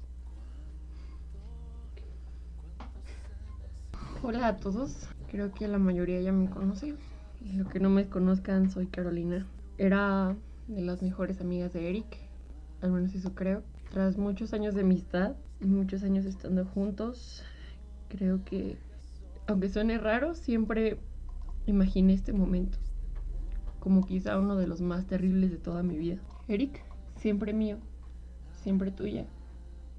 Hola 4.23 4.49
a 4.49 4.57
todos. 4.57 5.09
Creo 5.31 5.53
que 5.53 5.67
la 5.67 5.79
mayoría 5.79 6.21
ya 6.21 6.33
me 6.33 6.49
conoce. 6.49 6.95
Lo 7.57 7.69
que 7.69 7.81
no 7.81 7.91
me 7.91 8.09
conozcan, 8.09 8.71
soy 8.71 8.87
Carolina. 8.87 9.47
Era 9.79 10.37
de 10.69 10.81
las 10.83 11.03
mejores 11.03 11.41
amigas 11.41 11.73
de 11.73 11.89
Eric, 11.89 12.19
al 12.83 12.93
menos 12.93 13.15
eso 13.15 13.35
creo. 13.35 13.63
Tras 13.91 14.17
muchos 14.17 14.53
años 14.53 14.75
de 14.75 14.83
amistad 14.83 15.35
y 15.61 15.67
muchos 15.67 16.03
años 16.03 16.25
estando 16.25 16.65
juntos, 16.65 17.43
creo 18.09 18.45
que, 18.45 18.77
aunque 19.47 19.69
suene 19.69 19.99
raro, 19.99 20.35
siempre 20.35 20.99
imaginé 21.67 22.15
este 22.15 22.33
momento 22.33 22.79
como 23.83 24.07
quizá 24.07 24.39
uno 24.39 24.55
de 24.55 24.69
los 24.69 24.81
más 24.81 25.07
terribles 25.09 25.51
de 25.51 25.57
toda 25.57 25.83
mi 25.83 25.99
vida. 25.99 26.19
Eric, 26.47 26.85
siempre 27.23 27.53
mío, 27.53 27.77
siempre 28.63 28.91
tuya, 28.91 29.27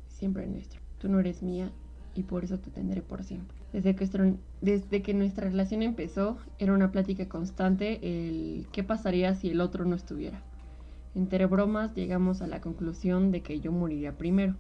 siempre 0.10 0.46
nuestro. 0.46 0.82
Tú 1.00 1.08
no 1.08 1.22
eres 1.22 1.42
mía 1.42 1.72
y 2.16 2.24
por 2.24 2.44
eso 2.44 2.60
te 2.60 2.70
tendré 2.70 3.02
por 3.02 3.24
siempre. 3.24 3.58
Desde 3.72 3.96
que, 3.96 4.36
desde 4.62 5.02
que 5.02 5.14
nuestra 5.14 5.50
relación 5.50 5.84
empezó, 5.84 6.38
era 6.60 6.74
una 6.74 6.92
plática 6.92 7.30
constante 7.30 8.00
el 8.04 8.68
qué 8.74 8.84
pasaría 8.84 9.36
si 9.36 9.50
el 9.50 9.62
otro 9.62 9.86
no 9.86 9.96
estuviera. 9.96 10.44
Entre 11.16 11.46
bromas 11.46 11.96
llegamos 11.96 12.42
a 12.42 12.48
la 12.48 12.60
conclusión 12.60 13.32
de 13.32 13.42
que 13.42 13.62
yo 13.62 13.72
moriría 13.72 14.18
primero, 14.18 14.56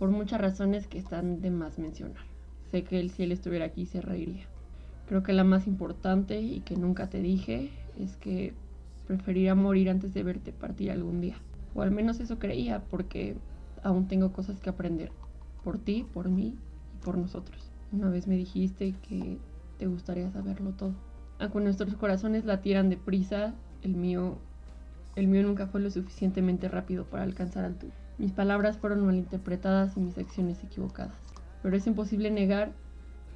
por 0.00 0.10
muchas 0.10 0.40
razones 0.40 0.88
que 0.88 0.98
están 0.98 1.40
de 1.42 1.50
más 1.52 1.78
mencionar. 1.78 2.24
Sé 2.72 2.82
que 2.82 2.98
él 2.98 3.10
si 3.10 3.22
él 3.22 3.30
estuviera 3.30 3.66
aquí 3.66 3.86
se 3.86 4.00
reiría. 4.00 4.46
Creo 5.06 5.22
que 5.22 5.32
la 5.32 5.44
más 5.44 5.68
importante 5.68 6.40
y 6.40 6.60
que 6.60 6.74
nunca 6.74 7.08
te 7.08 7.20
dije 7.20 7.70
es 8.00 8.16
que 8.16 8.52
preferiría 9.06 9.54
morir 9.54 9.90
antes 9.90 10.12
de 10.12 10.24
verte 10.24 10.52
partir 10.52 10.90
algún 10.90 11.20
día. 11.20 11.36
O 11.74 11.82
al 11.82 11.90
menos 11.90 12.20
eso 12.20 12.38
creía 12.38 12.82
porque 12.90 13.36
aún 13.82 14.08
tengo 14.08 14.32
cosas 14.32 14.60
que 14.60 14.70
aprender. 14.70 15.10
Por 15.64 15.78
ti, 15.78 16.06
por 16.12 16.28
mí 16.28 16.56
y 16.94 17.04
por 17.04 17.16
nosotros. 17.16 17.70
Una 17.92 18.08
vez 18.08 18.26
me 18.26 18.36
dijiste 18.36 18.94
que 19.08 19.38
te 19.78 19.86
gustaría 19.86 20.30
saberlo 20.30 20.72
todo. 20.72 20.94
Aunque 21.38 21.60
nuestros 21.60 21.94
corazones 21.96 22.44
latieran 22.44 22.88
deprisa, 22.88 23.54
el 23.82 23.96
mío, 23.96 24.38
el 25.16 25.28
mío 25.28 25.42
nunca 25.42 25.66
fue 25.66 25.80
lo 25.80 25.90
suficientemente 25.90 26.68
rápido 26.68 27.04
para 27.04 27.22
alcanzar 27.22 27.64
al 27.64 27.76
tuyo. 27.76 27.92
Mis 28.18 28.32
palabras 28.32 28.78
fueron 28.78 29.04
malinterpretadas 29.04 29.96
y 29.96 30.00
mis 30.00 30.18
acciones 30.18 30.62
equivocadas. 30.62 31.16
Pero 31.62 31.76
es 31.76 31.86
imposible 31.86 32.30
negar 32.30 32.72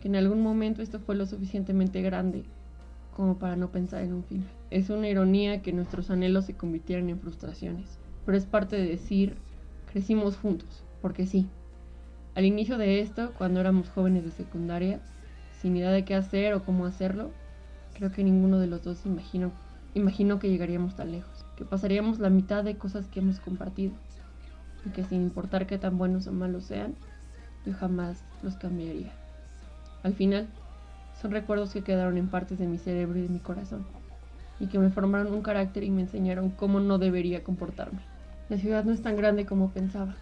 que 0.01 0.09
en 0.09 0.16
algún 0.16 0.43
momento 0.43 0.82
esto 0.82 1.01
fue 1.01 1.16
lo 1.16 1.26
suficientemente 1.26 2.03
grande 2.03 2.45
como 3.14 3.39
para 3.39 3.57
no 3.57 3.72
pensar 3.72 4.03
en 4.03 4.12
un 4.12 4.24
final. 4.24 4.49
Es 4.70 4.91
una 4.91 5.09
ironía 5.09 5.62
que 5.62 5.72
nuestros 5.72 6.11
anhelos 6.11 6.45
se 6.45 6.55
convirtieran 6.55 7.09
en 7.09 7.18
frustraciones, 7.18 7.99
pero 8.27 8.37
es 8.37 8.45
parte 8.45 8.77
de 8.77 8.87
decir, 8.87 9.37
crecimos 9.91 10.37
juntos, 10.37 10.85
porque 11.01 11.27
sí. 11.27 11.49
Al 12.35 12.45
inicio 12.45 12.77
de 12.77 13.01
esto, 13.01 13.33
cuando 13.39 13.61
éramos 13.61 13.89
jóvenes 13.89 14.24
de 14.24 14.33
secundaria, 14.33 15.01
sin 15.62 15.77
idea 15.77 15.91
de 15.91 16.05
qué 16.05 16.16
hacer 16.16 16.53
o 16.53 16.64
cómo 16.64 16.85
hacerlo, 16.85 17.31
creo 17.95 18.12
que 18.12 18.24
ninguno 18.24 18.59
de 18.59 18.66
los 18.66 18.83
dos 18.83 19.07
imaginó, 19.07 19.53
que 20.39 20.51
llegaríamos 20.51 20.97
tan 20.97 21.12
lejos, 21.12 21.47
que 21.57 21.64
pasaríamos 21.64 22.18
la 22.18 22.29
mitad 22.29 22.62
de 22.62 22.77
cosas 22.77 23.07
que 23.07 23.20
hemos 23.20 23.41
compartido, 23.41 23.95
y 24.85 24.91
que 24.91 25.05
sin 25.05 25.22
importar 25.22 25.66
qué 25.66 25.79
tan 25.79 25.97
buenos 25.97 26.27
o 26.27 26.33
malos 26.33 26.64
sean, 26.64 26.95
yo 27.64 27.72
jamás 27.72 28.22
los 28.43 28.57
cambiaría. 28.57 29.12
Al 30.03 30.14
final, 30.14 30.49
son 31.22 31.31
recuerdos 31.31 31.72
que 31.72 31.83
quedaron 31.83 32.18
en 32.18 32.29
partes 32.29 32.59
de 32.59 32.66
mi 32.66 32.77
cerebro 32.77 33.18
y 33.18 33.22
de 33.22 33.29
mi 33.29 33.39
corazón, 33.39 33.87
y 34.61 34.66
que 34.66 34.79
me 34.79 34.91
formaron 34.91 35.33
un 35.33 35.43
carácter 35.43 35.85
y 35.85 35.91
me 35.91 36.03
enseñaron 36.03 36.51
cómo 36.51 36.81
no 36.81 36.99
debería 36.99 37.43
comportarme. 37.43 38.01
La 38.49 38.59
ciudad 38.59 38.84
no 38.84 38.92
es 38.92 39.03
tan 39.03 39.16
grande 39.16 39.44
como 39.44 39.70
pensaba, 39.70 40.14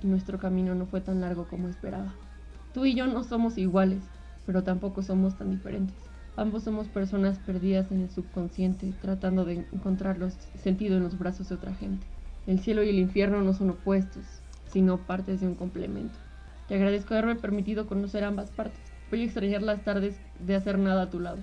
y 0.00 0.06
nuestro 0.06 0.38
camino 0.38 0.76
no 0.76 0.86
fue 0.86 1.00
tan 1.00 1.20
largo 1.20 1.48
como 1.48 1.68
esperaba. 1.68 2.14
Tú 2.72 2.84
y 2.84 2.94
yo 2.94 3.08
no 3.08 3.24
somos 3.24 3.58
iguales, 3.58 4.04
pero 4.46 4.62
tampoco 4.62 5.02
somos 5.02 5.36
tan 5.36 5.50
diferentes. 5.50 5.96
Ambos 6.36 6.62
somos 6.62 6.86
personas 6.86 7.38
perdidas 7.40 7.90
en 7.90 8.02
el 8.02 8.10
subconsciente, 8.10 8.92
tratando 9.02 9.44
de 9.44 9.64
encontrar 9.72 10.18
los- 10.18 10.34
sentido 10.62 10.96
en 10.96 11.02
los 11.02 11.18
brazos 11.18 11.48
de 11.48 11.56
otra 11.56 11.74
gente. 11.74 12.06
El 12.46 12.60
cielo 12.60 12.84
y 12.84 12.90
el 12.90 13.00
infierno 13.00 13.40
no 13.42 13.52
son 13.52 13.70
opuestos, 13.70 14.24
sino 14.68 14.98
partes 14.98 15.40
de 15.40 15.48
un 15.48 15.56
complemento. 15.56 16.18
Te 16.68 16.76
agradezco 16.76 17.14
haberme 17.14 17.34
permitido 17.34 17.86
conocer 17.86 18.22
ambas 18.22 18.50
partes. 18.50 18.80
Voy 19.10 19.22
a 19.22 19.24
extrañar 19.24 19.62
las 19.62 19.82
tardes 19.82 20.20
de 20.38 20.54
hacer 20.54 20.78
nada 20.78 21.02
a 21.02 21.10
tu 21.10 21.18
lado. 21.18 21.38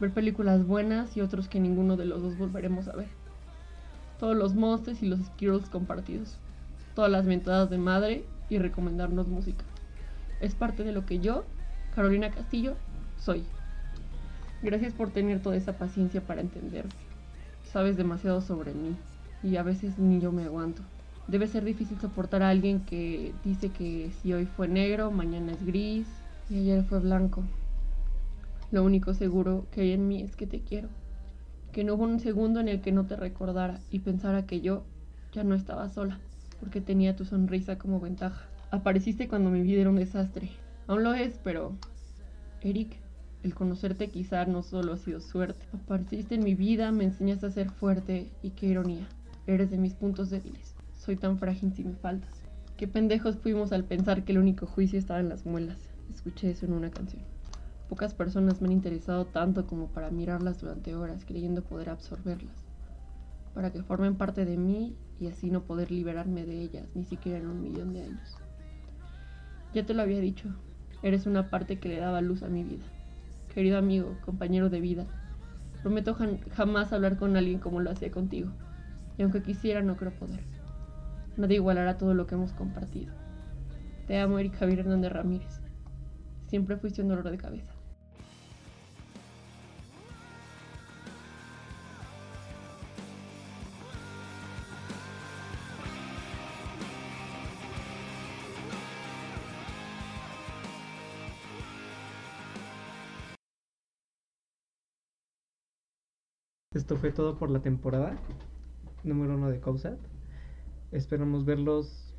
Ver 0.00 0.10
películas 0.10 0.66
buenas 0.66 1.16
y 1.18 1.20
otros 1.20 1.48
que 1.48 1.60
ninguno 1.60 1.96
de 1.98 2.06
los 2.06 2.22
dos 2.22 2.38
volveremos 2.38 2.88
a 2.88 2.96
ver. 2.96 3.23
Todos 4.24 4.38
los 4.38 4.54
monsters 4.54 5.02
y 5.02 5.06
los 5.06 5.20
Skittles 5.20 5.68
compartidos. 5.68 6.38
Todas 6.94 7.10
las 7.10 7.26
mentadas 7.26 7.68
de 7.68 7.76
madre 7.76 8.24
y 8.48 8.56
recomendarnos 8.56 9.28
música. 9.28 9.66
Es 10.40 10.54
parte 10.54 10.82
de 10.82 10.92
lo 10.92 11.04
que 11.04 11.18
yo, 11.18 11.44
Carolina 11.94 12.30
Castillo, 12.30 12.72
soy. 13.18 13.44
Gracias 14.62 14.94
por 14.94 15.10
tener 15.10 15.42
toda 15.42 15.56
esa 15.56 15.76
paciencia 15.76 16.22
para 16.22 16.40
entenderme. 16.40 16.90
Sabes 17.70 17.98
demasiado 17.98 18.40
sobre 18.40 18.72
mí 18.72 18.96
y 19.42 19.56
a 19.56 19.62
veces 19.62 19.98
ni 19.98 20.20
yo 20.20 20.32
me 20.32 20.44
aguanto. 20.44 20.80
Debe 21.28 21.46
ser 21.46 21.62
difícil 21.62 22.00
soportar 22.00 22.42
a 22.42 22.48
alguien 22.48 22.80
que 22.80 23.34
dice 23.44 23.68
que 23.68 24.10
si 24.22 24.32
hoy 24.32 24.46
fue 24.46 24.68
negro, 24.68 25.10
mañana 25.10 25.52
es 25.52 25.66
gris 25.66 26.06
y 26.48 26.60
ayer 26.60 26.82
fue 26.84 26.98
blanco. 27.00 27.42
Lo 28.70 28.84
único 28.84 29.12
seguro 29.12 29.66
que 29.70 29.82
hay 29.82 29.92
en 29.92 30.08
mí 30.08 30.22
es 30.22 30.34
que 30.34 30.46
te 30.46 30.60
quiero. 30.60 30.88
Que 31.74 31.82
no 31.82 31.94
hubo 31.94 32.04
un 32.04 32.20
segundo 32.20 32.60
en 32.60 32.68
el 32.68 32.80
que 32.80 32.92
no 32.92 33.04
te 33.04 33.16
recordara 33.16 33.80
y 33.90 33.98
pensara 33.98 34.46
que 34.46 34.60
yo 34.60 34.84
ya 35.32 35.42
no 35.42 35.56
estaba 35.56 35.88
sola, 35.88 36.20
porque 36.60 36.80
tenía 36.80 37.16
tu 37.16 37.24
sonrisa 37.24 37.78
como 37.78 37.98
ventaja. 37.98 38.46
Apareciste 38.70 39.26
cuando 39.26 39.50
mi 39.50 39.60
vida 39.60 39.80
era 39.80 39.90
un 39.90 39.96
desastre. 39.96 40.50
Aún 40.86 41.02
lo 41.02 41.14
es, 41.14 41.40
pero... 41.42 41.76
Eric, 42.60 42.96
el 43.42 43.56
conocerte 43.56 44.08
quizá 44.08 44.44
no 44.44 44.62
solo 44.62 44.92
ha 44.92 44.98
sido 44.98 45.18
suerte. 45.18 45.66
Apareciste 45.72 46.36
en 46.36 46.44
mi 46.44 46.54
vida, 46.54 46.92
me 46.92 47.02
enseñaste 47.02 47.46
a 47.46 47.50
ser 47.50 47.70
fuerte 47.70 48.30
y 48.40 48.50
qué 48.50 48.66
ironía. 48.66 49.08
Eres 49.48 49.72
de 49.72 49.78
mis 49.78 49.94
puntos 49.94 50.30
débiles. 50.30 50.76
Soy 50.96 51.16
tan 51.16 51.40
frágil 51.40 51.72
si 51.74 51.82
me 51.82 51.96
faltas. 51.96 52.40
Qué 52.76 52.86
pendejos 52.86 53.36
fuimos 53.38 53.72
al 53.72 53.82
pensar 53.82 54.24
que 54.24 54.30
el 54.30 54.38
único 54.38 54.66
juicio 54.66 54.96
estaba 54.96 55.18
en 55.18 55.28
las 55.28 55.44
muelas. 55.44 55.78
Escuché 56.14 56.52
eso 56.52 56.66
en 56.66 56.74
una 56.74 56.92
canción. 56.92 57.33
Pocas 57.88 58.14
personas 58.14 58.60
me 58.60 58.68
han 58.68 58.72
interesado 58.72 59.26
tanto 59.26 59.66
como 59.66 59.88
para 59.88 60.10
mirarlas 60.10 60.60
durante 60.60 60.94
horas, 60.94 61.24
creyendo 61.24 61.62
poder 61.62 61.90
absorberlas, 61.90 62.64
para 63.54 63.72
que 63.72 63.82
formen 63.82 64.16
parte 64.16 64.44
de 64.44 64.56
mí 64.56 64.96
y 65.20 65.26
así 65.26 65.50
no 65.50 65.64
poder 65.64 65.90
liberarme 65.90 66.44
de 66.46 66.60
ellas, 66.60 66.88
ni 66.94 67.04
siquiera 67.04 67.38
en 67.38 67.46
un 67.46 67.62
millón 67.62 67.92
de 67.92 68.04
años. 68.04 68.36
Ya 69.74 69.84
te 69.84 69.92
lo 69.92 70.02
había 70.02 70.20
dicho, 70.20 70.48
eres 71.02 71.26
una 71.26 71.50
parte 71.50 71.78
que 71.78 71.88
le 71.88 72.00
daba 72.00 72.20
luz 72.22 72.42
a 72.42 72.48
mi 72.48 72.64
vida. 72.64 72.84
Querido 73.52 73.76
amigo, 73.76 74.16
compañero 74.24 74.70
de 74.70 74.80
vida, 74.80 75.06
prometo 75.82 76.16
jamás 76.52 76.92
hablar 76.92 77.18
con 77.18 77.36
alguien 77.36 77.58
como 77.58 77.80
lo 77.80 77.90
hacía 77.90 78.10
contigo, 78.10 78.50
y 79.18 79.22
aunque 79.22 79.42
quisiera 79.42 79.82
no 79.82 79.96
creo 79.96 80.12
poder. 80.12 80.40
Nadie 81.36 81.56
igualará 81.56 81.98
todo 81.98 82.14
lo 82.14 82.26
que 82.26 82.36
hemos 82.36 82.52
compartido. 82.52 83.12
Te 84.06 84.18
amo, 84.18 84.38
Eric 84.38 84.56
Javier 84.56 84.80
Hernández 84.80 85.12
Ramírez. 85.12 85.60
Siempre 86.46 86.76
fuiste 86.76 87.02
un 87.02 87.08
dolor 87.08 87.30
de 87.30 87.36
cabeza. 87.36 87.73
Esto 106.74 106.96
fue 106.96 107.12
todo 107.12 107.38
por 107.38 107.50
la 107.50 107.60
temporada 107.60 108.18
número 109.04 109.36
uno 109.36 109.48
de 109.48 109.60
COSAT. 109.60 109.98
Esperamos 110.90 111.44
verlos 111.44 112.14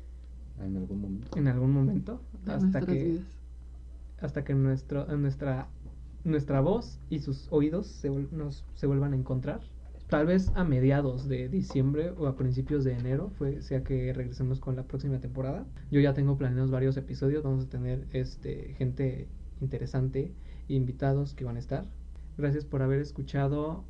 en 0.58 0.76
algún 0.76 1.00
momento. 1.00 1.38
En 1.38 1.48
algún 1.48 1.72
momento. 1.72 2.22
hasta 2.46 2.80
que. 2.80 3.20
Hasta 4.18 4.44
que 4.44 4.54
nuestro, 4.54 5.06
nuestra, 5.14 5.68
nuestra 6.24 6.62
voz 6.62 6.98
y 7.10 7.18
sus 7.18 7.48
oídos 7.52 7.86
se, 7.86 8.08
nos, 8.08 8.64
se 8.74 8.86
vuelvan 8.86 9.12
a 9.12 9.16
encontrar. 9.16 9.60
Tal 10.08 10.24
vez 10.24 10.50
a 10.54 10.64
mediados 10.64 11.28
de 11.28 11.50
diciembre 11.50 12.12
o 12.16 12.26
a 12.26 12.36
principios 12.36 12.82
de 12.84 12.94
enero, 12.94 13.30
fue, 13.36 13.60
sea 13.60 13.82
que 13.82 14.14
regresemos 14.14 14.58
con 14.58 14.74
la 14.74 14.84
próxima 14.84 15.20
temporada. 15.20 15.66
Yo 15.90 16.00
ya 16.00 16.14
tengo 16.14 16.38
planeados 16.38 16.70
varios 16.70 16.96
episodios. 16.96 17.42
Vamos 17.42 17.66
a 17.66 17.68
tener 17.68 18.06
este, 18.12 18.74
gente 18.78 19.28
interesante, 19.60 20.32
invitados 20.68 21.34
que 21.34 21.44
van 21.44 21.56
a 21.56 21.58
estar. 21.58 21.84
Gracias 22.38 22.64
por 22.64 22.80
haber 22.80 23.00
escuchado 23.00 23.84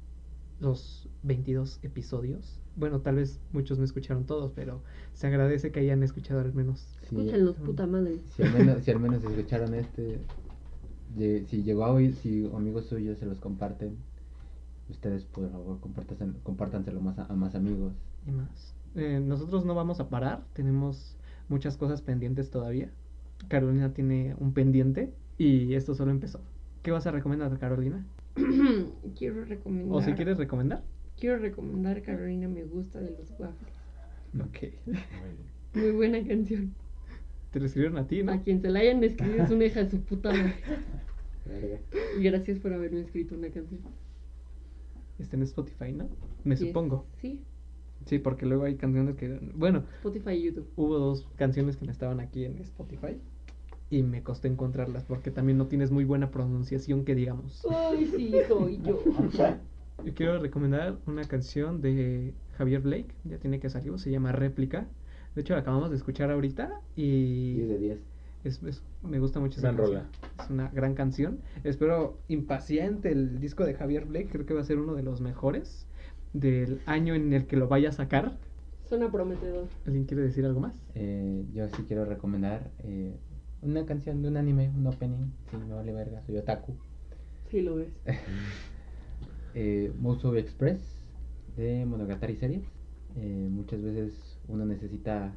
los 0.61 1.09
22 1.23 1.81
episodios. 1.83 2.61
Bueno, 2.77 3.01
tal 3.01 3.17
vez 3.17 3.41
muchos 3.53 3.79
no 3.79 3.85
escucharon 3.85 4.25
todos, 4.25 4.53
pero 4.55 4.83
se 5.15 5.27
agradece 5.27 5.73
que 5.73 5.81
hayan 5.81 6.03
escuchado 6.03 6.41
al 6.41 6.53
menos. 6.53 6.87
Escúchenlos, 7.03 7.57
puta 7.57 7.87
madre. 7.87 8.21
Si 8.35 8.43
al, 8.43 8.53
menos, 8.53 8.83
si 8.85 8.91
al 8.91 9.01
menos 9.01 9.25
escucharon 9.25 9.75
este, 9.75 10.21
si 11.17 11.63
llegó 11.63 11.85
a 11.85 11.93
oír, 11.93 12.15
si 12.15 12.51
amigos 12.55 12.87
suyos 12.87 13.19
se 13.19 13.27
los 13.27 13.41
comparten, 13.41 13.97
ustedes 14.91 15.25
por 15.25 15.51
favor 15.51 15.79
compártanselo 16.43 17.01
más 17.01 17.19
a, 17.19 17.33
más 17.35 17.55
amigos. 17.55 17.93
Y 18.27 18.33
más. 18.33 18.75
Eh, 18.95 19.21
nosotros 19.21 19.65
no 19.65 19.75
vamos 19.75 20.01
a 20.01 20.09
parar, 20.09 20.45
tenemos 20.53 21.17
muchas 21.49 21.77
cosas 21.77 22.03
pendientes 22.03 22.51
todavía. 22.51 22.91
Carolina 23.49 23.93
tiene 23.93 24.35
un 24.39 24.53
pendiente 24.53 25.13
y 25.39 25.75
esto 25.75 25.95
solo 25.95 26.11
empezó. 26.11 26.41
¿Qué 26.83 26.91
vas 26.91 27.07
a 27.07 27.11
recomendar, 27.11 27.59
Carolina? 27.59 28.07
quiero 29.19 29.45
recomendar. 29.45 29.97
¿O 29.97 30.03
si 30.03 30.13
quieres 30.13 30.37
recomendar? 30.37 30.83
Quiero 31.19 31.39
recomendar 31.39 32.03
Carolina 32.03 32.49
Me 32.49 32.65
Gusta 32.65 33.01
de 33.01 33.11
los 33.11 33.31
Waffles. 33.39 33.75
Ok. 34.41 34.75
Muy 35.75 35.91
buena 35.93 36.27
canción. 36.27 36.75
Te 37.51 37.61
lo 37.61 37.67
escribieron 37.67 37.99
a 37.99 38.07
ti, 38.07 38.23
¿no? 38.23 38.33
A 38.33 38.43
quien 38.43 38.61
se 38.61 38.69
la 38.69 38.81
hayan 38.81 39.03
escrito 39.03 39.43
es 39.43 39.51
una 39.51 39.65
hija 39.65 39.85
de 39.85 39.91
su 39.91 40.01
puta 40.01 40.31
madre. 40.31 40.55
y 42.19 42.23
gracias 42.23 42.59
por 42.59 42.73
haberme 42.73 43.01
escrito 43.01 43.35
una 43.35 43.49
canción. 43.49 43.81
Está 45.19 45.37
en 45.37 45.43
Spotify, 45.43 45.93
¿no? 45.93 46.09
Me 46.45 46.57
supongo. 46.57 47.07
Sí. 47.21 47.41
Sí, 48.05 48.19
porque 48.19 48.45
luego 48.45 48.65
hay 48.65 48.77
canciones 48.77 49.17
que. 49.17 49.41
Bueno. 49.55 49.85
Spotify 49.97 50.33
y 50.33 50.43
YouTube. 50.43 50.69
Hubo 50.77 50.99
dos 50.99 51.27
canciones 51.37 51.77
que 51.79 51.87
me 51.87 51.93
estaban 51.93 52.21
aquí 52.21 52.45
en 52.45 52.59
Spotify 52.59 53.17
y 53.91 54.03
me 54.03 54.23
costó 54.23 54.49
encontrarlas 54.49 55.05
porque 55.05 55.31
también 55.31 55.59
no 55.59 55.67
tienes 55.67 55.91
muy 55.91 56.05
buena 56.05 56.31
pronunciación 56.31 57.05
que 57.05 57.15
digamos. 57.15 57.65
Ay, 57.71 58.07
sí, 58.07 58.35
soy 58.49 58.81
yo. 58.83 59.01
Yo 60.05 60.15
quiero 60.15 60.39
recomendar 60.39 60.97
una 61.07 61.25
canción 61.25 61.81
de 61.81 62.35
Javier 62.59 62.81
Blake, 62.81 63.09
ya 63.25 63.39
tiene 63.39 63.61
que 63.61 63.71
salir, 63.71 63.99
se 63.99 64.11
llama 64.11 64.33
Réplica. 64.33 64.87
De 65.35 65.41
hecho, 65.41 65.55
la 65.55 65.61
acabamos 65.61 65.91
de 65.91 65.97
escuchar 65.97 66.31
ahorita 66.31 66.81
y... 66.97 67.55
10 67.55 67.69
de 67.69 67.79
10. 67.79 67.99
Es, 68.45 68.83
me 69.03 69.19
gusta 69.19 69.41
mucho 69.41 69.59
esa 69.59 69.75
canción. 69.75 70.03
Es 70.39 70.51
una 70.51 70.69
gran 70.69 70.95
canción. 70.95 71.41
Espero 71.65 72.19
impaciente 72.29 73.11
el 73.11 73.41
disco 73.41 73.65
de 73.65 73.75
Javier 73.75 74.05
Blake, 74.05 74.29
creo 74.31 74.47
que 74.47 74.55
va 74.55 74.61
a 74.61 74.65
ser 74.65 74.79
uno 74.79 74.95
de 74.95 75.03
los 75.03 75.21
mejores 75.21 75.87
del 76.33 76.81
año 76.87 77.15
en 77.15 77.33
el 77.33 77.47
que 77.47 77.57
lo 77.57 77.69
vaya 77.69 77.89
a 77.89 77.93
sacar. 77.93 78.37
Suena 78.89 79.11
prometedor. 79.11 79.67
¿Alguien 79.85 80.05
quiere 80.05 80.23
decir 80.23 80.45
algo 80.45 80.61
más? 80.61 80.75
Eh, 80.95 81.45
yo 81.53 81.67
sí 81.69 81.85
quiero 81.89 82.05
recomendar 82.05 82.71
eh, 82.85 83.17
una 83.63 83.85
canción 83.87 84.23
de 84.23 84.29
un 84.29 84.37
anime, 84.37 84.71
un 84.71 84.87
opening. 84.87 85.31
Sí, 85.51 85.57
me 85.57 85.75
vale 85.75 85.93
verga, 85.93 86.23
soy 86.27 86.37
otaku. 86.39 86.75
Sí, 87.51 87.61
lo 87.61 87.77
ves. 87.77 87.89
eh, 89.55 89.93
Express 90.37 90.81
de 91.57 91.87
Monogatari 91.87 92.37
Series. 92.37 92.65
Eh, 93.17 93.49
muchas 93.51 93.83
veces 93.83 94.39
uno 94.49 94.67
necesita 94.67 95.33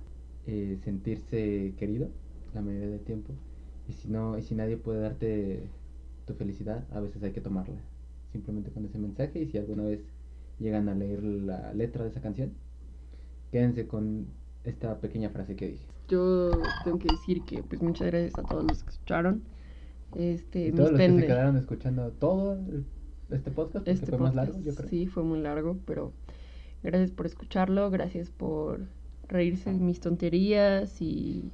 eh, 0.47 0.77
sentirse 0.83 1.73
querido 1.77 2.09
la 2.53 2.61
mayoría 2.61 2.89
del 2.89 3.01
tiempo. 3.01 3.33
Y 3.87 3.93
si 3.93 4.09
no, 4.09 4.37
y 4.37 4.41
si 4.41 4.55
nadie 4.55 4.77
puede 4.77 5.01
darte 5.01 5.63
tu 6.25 6.33
felicidad, 6.33 6.85
a 6.91 6.99
veces 6.99 7.23
hay 7.23 7.31
que 7.31 7.41
tomarla. 7.41 7.79
Simplemente 8.31 8.71
con 8.71 8.85
ese 8.85 8.99
mensaje. 8.99 9.39
Y 9.41 9.47
si 9.47 9.57
alguna 9.57 9.83
vez 9.83 10.01
llegan 10.59 10.89
a 10.89 10.95
leer 10.95 11.23
la 11.23 11.73
letra 11.73 12.03
de 12.03 12.09
esa 12.09 12.21
canción, 12.21 12.51
quédense 13.51 13.87
con 13.87 14.27
esta 14.63 14.99
pequeña 14.99 15.29
frase 15.29 15.55
que 15.55 15.69
dije. 15.69 15.85
Yo 16.09 16.51
tengo 16.83 16.99
que 16.99 17.07
decir 17.09 17.43
que 17.43 17.63
pues 17.63 17.81
muchas 17.81 18.07
gracias 18.07 18.37
a 18.37 18.43
todos 18.43 18.63
los 18.63 18.83
que 18.83 18.89
escucharon. 18.89 19.43
Este, 20.15 20.71
todos 20.71 20.91
los 20.91 20.99
que 20.99 21.07
se 21.07 21.27
quedaron 21.27 21.57
escuchando 21.57 22.09
todo 22.11 22.57
este 23.29 23.51
podcast, 23.51 23.87
este 23.87 24.07
fue 24.07 24.17
más 24.17 24.33
largo, 24.33 24.59
yo 24.61 24.73
creo. 24.73 24.89
Sí, 24.89 25.05
fue 25.05 25.23
muy 25.23 25.39
largo, 25.39 25.77
pero 25.85 26.13
gracias 26.81 27.11
por 27.11 27.27
escucharlo, 27.27 27.91
gracias 27.91 28.31
por 28.31 28.81
reírse 29.27 29.71
de 29.71 29.77
mis 29.77 29.99
tonterías 29.99 31.01
y, 31.01 31.51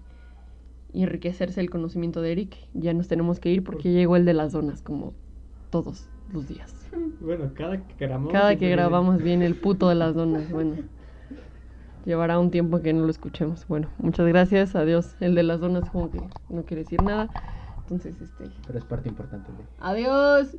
enriquecerse 0.94 1.60
el 1.60 1.70
conocimiento 1.70 2.22
de 2.22 2.32
Eric. 2.32 2.56
Ya 2.74 2.94
nos 2.94 3.10
tenemos 3.10 3.42
que 3.42 3.52
ir 3.52 3.66
porque 3.66 3.92
llegó 3.92 4.16
el 4.16 4.24
de 4.24 4.34
las 4.34 4.54
donas, 4.54 4.82
como 4.82 5.14
todos 5.70 6.08
los 6.32 6.48
días. 6.48 6.74
Bueno, 7.20 7.52
cada 7.56 7.86
que 7.86 8.06
grabamos. 8.06 8.32
Cada 8.32 8.56
que 8.56 8.70
grabamos 8.70 9.22
viene 9.22 9.46
el 9.46 9.56
puto 9.56 9.90
de 9.90 9.96
las 9.96 10.14
donas, 10.14 10.50
bueno 10.52 10.76
llevará 12.06 12.40
un 12.40 12.52
tiempo 12.52 12.82
que 12.82 12.94
no 12.94 13.04
lo 13.04 13.12
escuchemos. 13.12 13.68
Bueno, 13.68 13.90
muchas 13.98 14.26
gracias, 14.28 14.76
adiós. 14.76 15.16
El 15.20 15.36
de 15.36 15.44
las 15.44 15.60
donas 15.60 15.90
como 15.90 16.12
que 16.12 16.22
no 16.50 16.64
quiere 16.64 16.84
decir 16.84 17.02
nada. 17.02 17.30
Entonces, 17.80 18.20
este... 18.22 18.50
Pero 18.66 18.80
es 18.80 18.86
parte 18.86 19.10
importante 19.10 19.52
Adiós. 19.80 20.56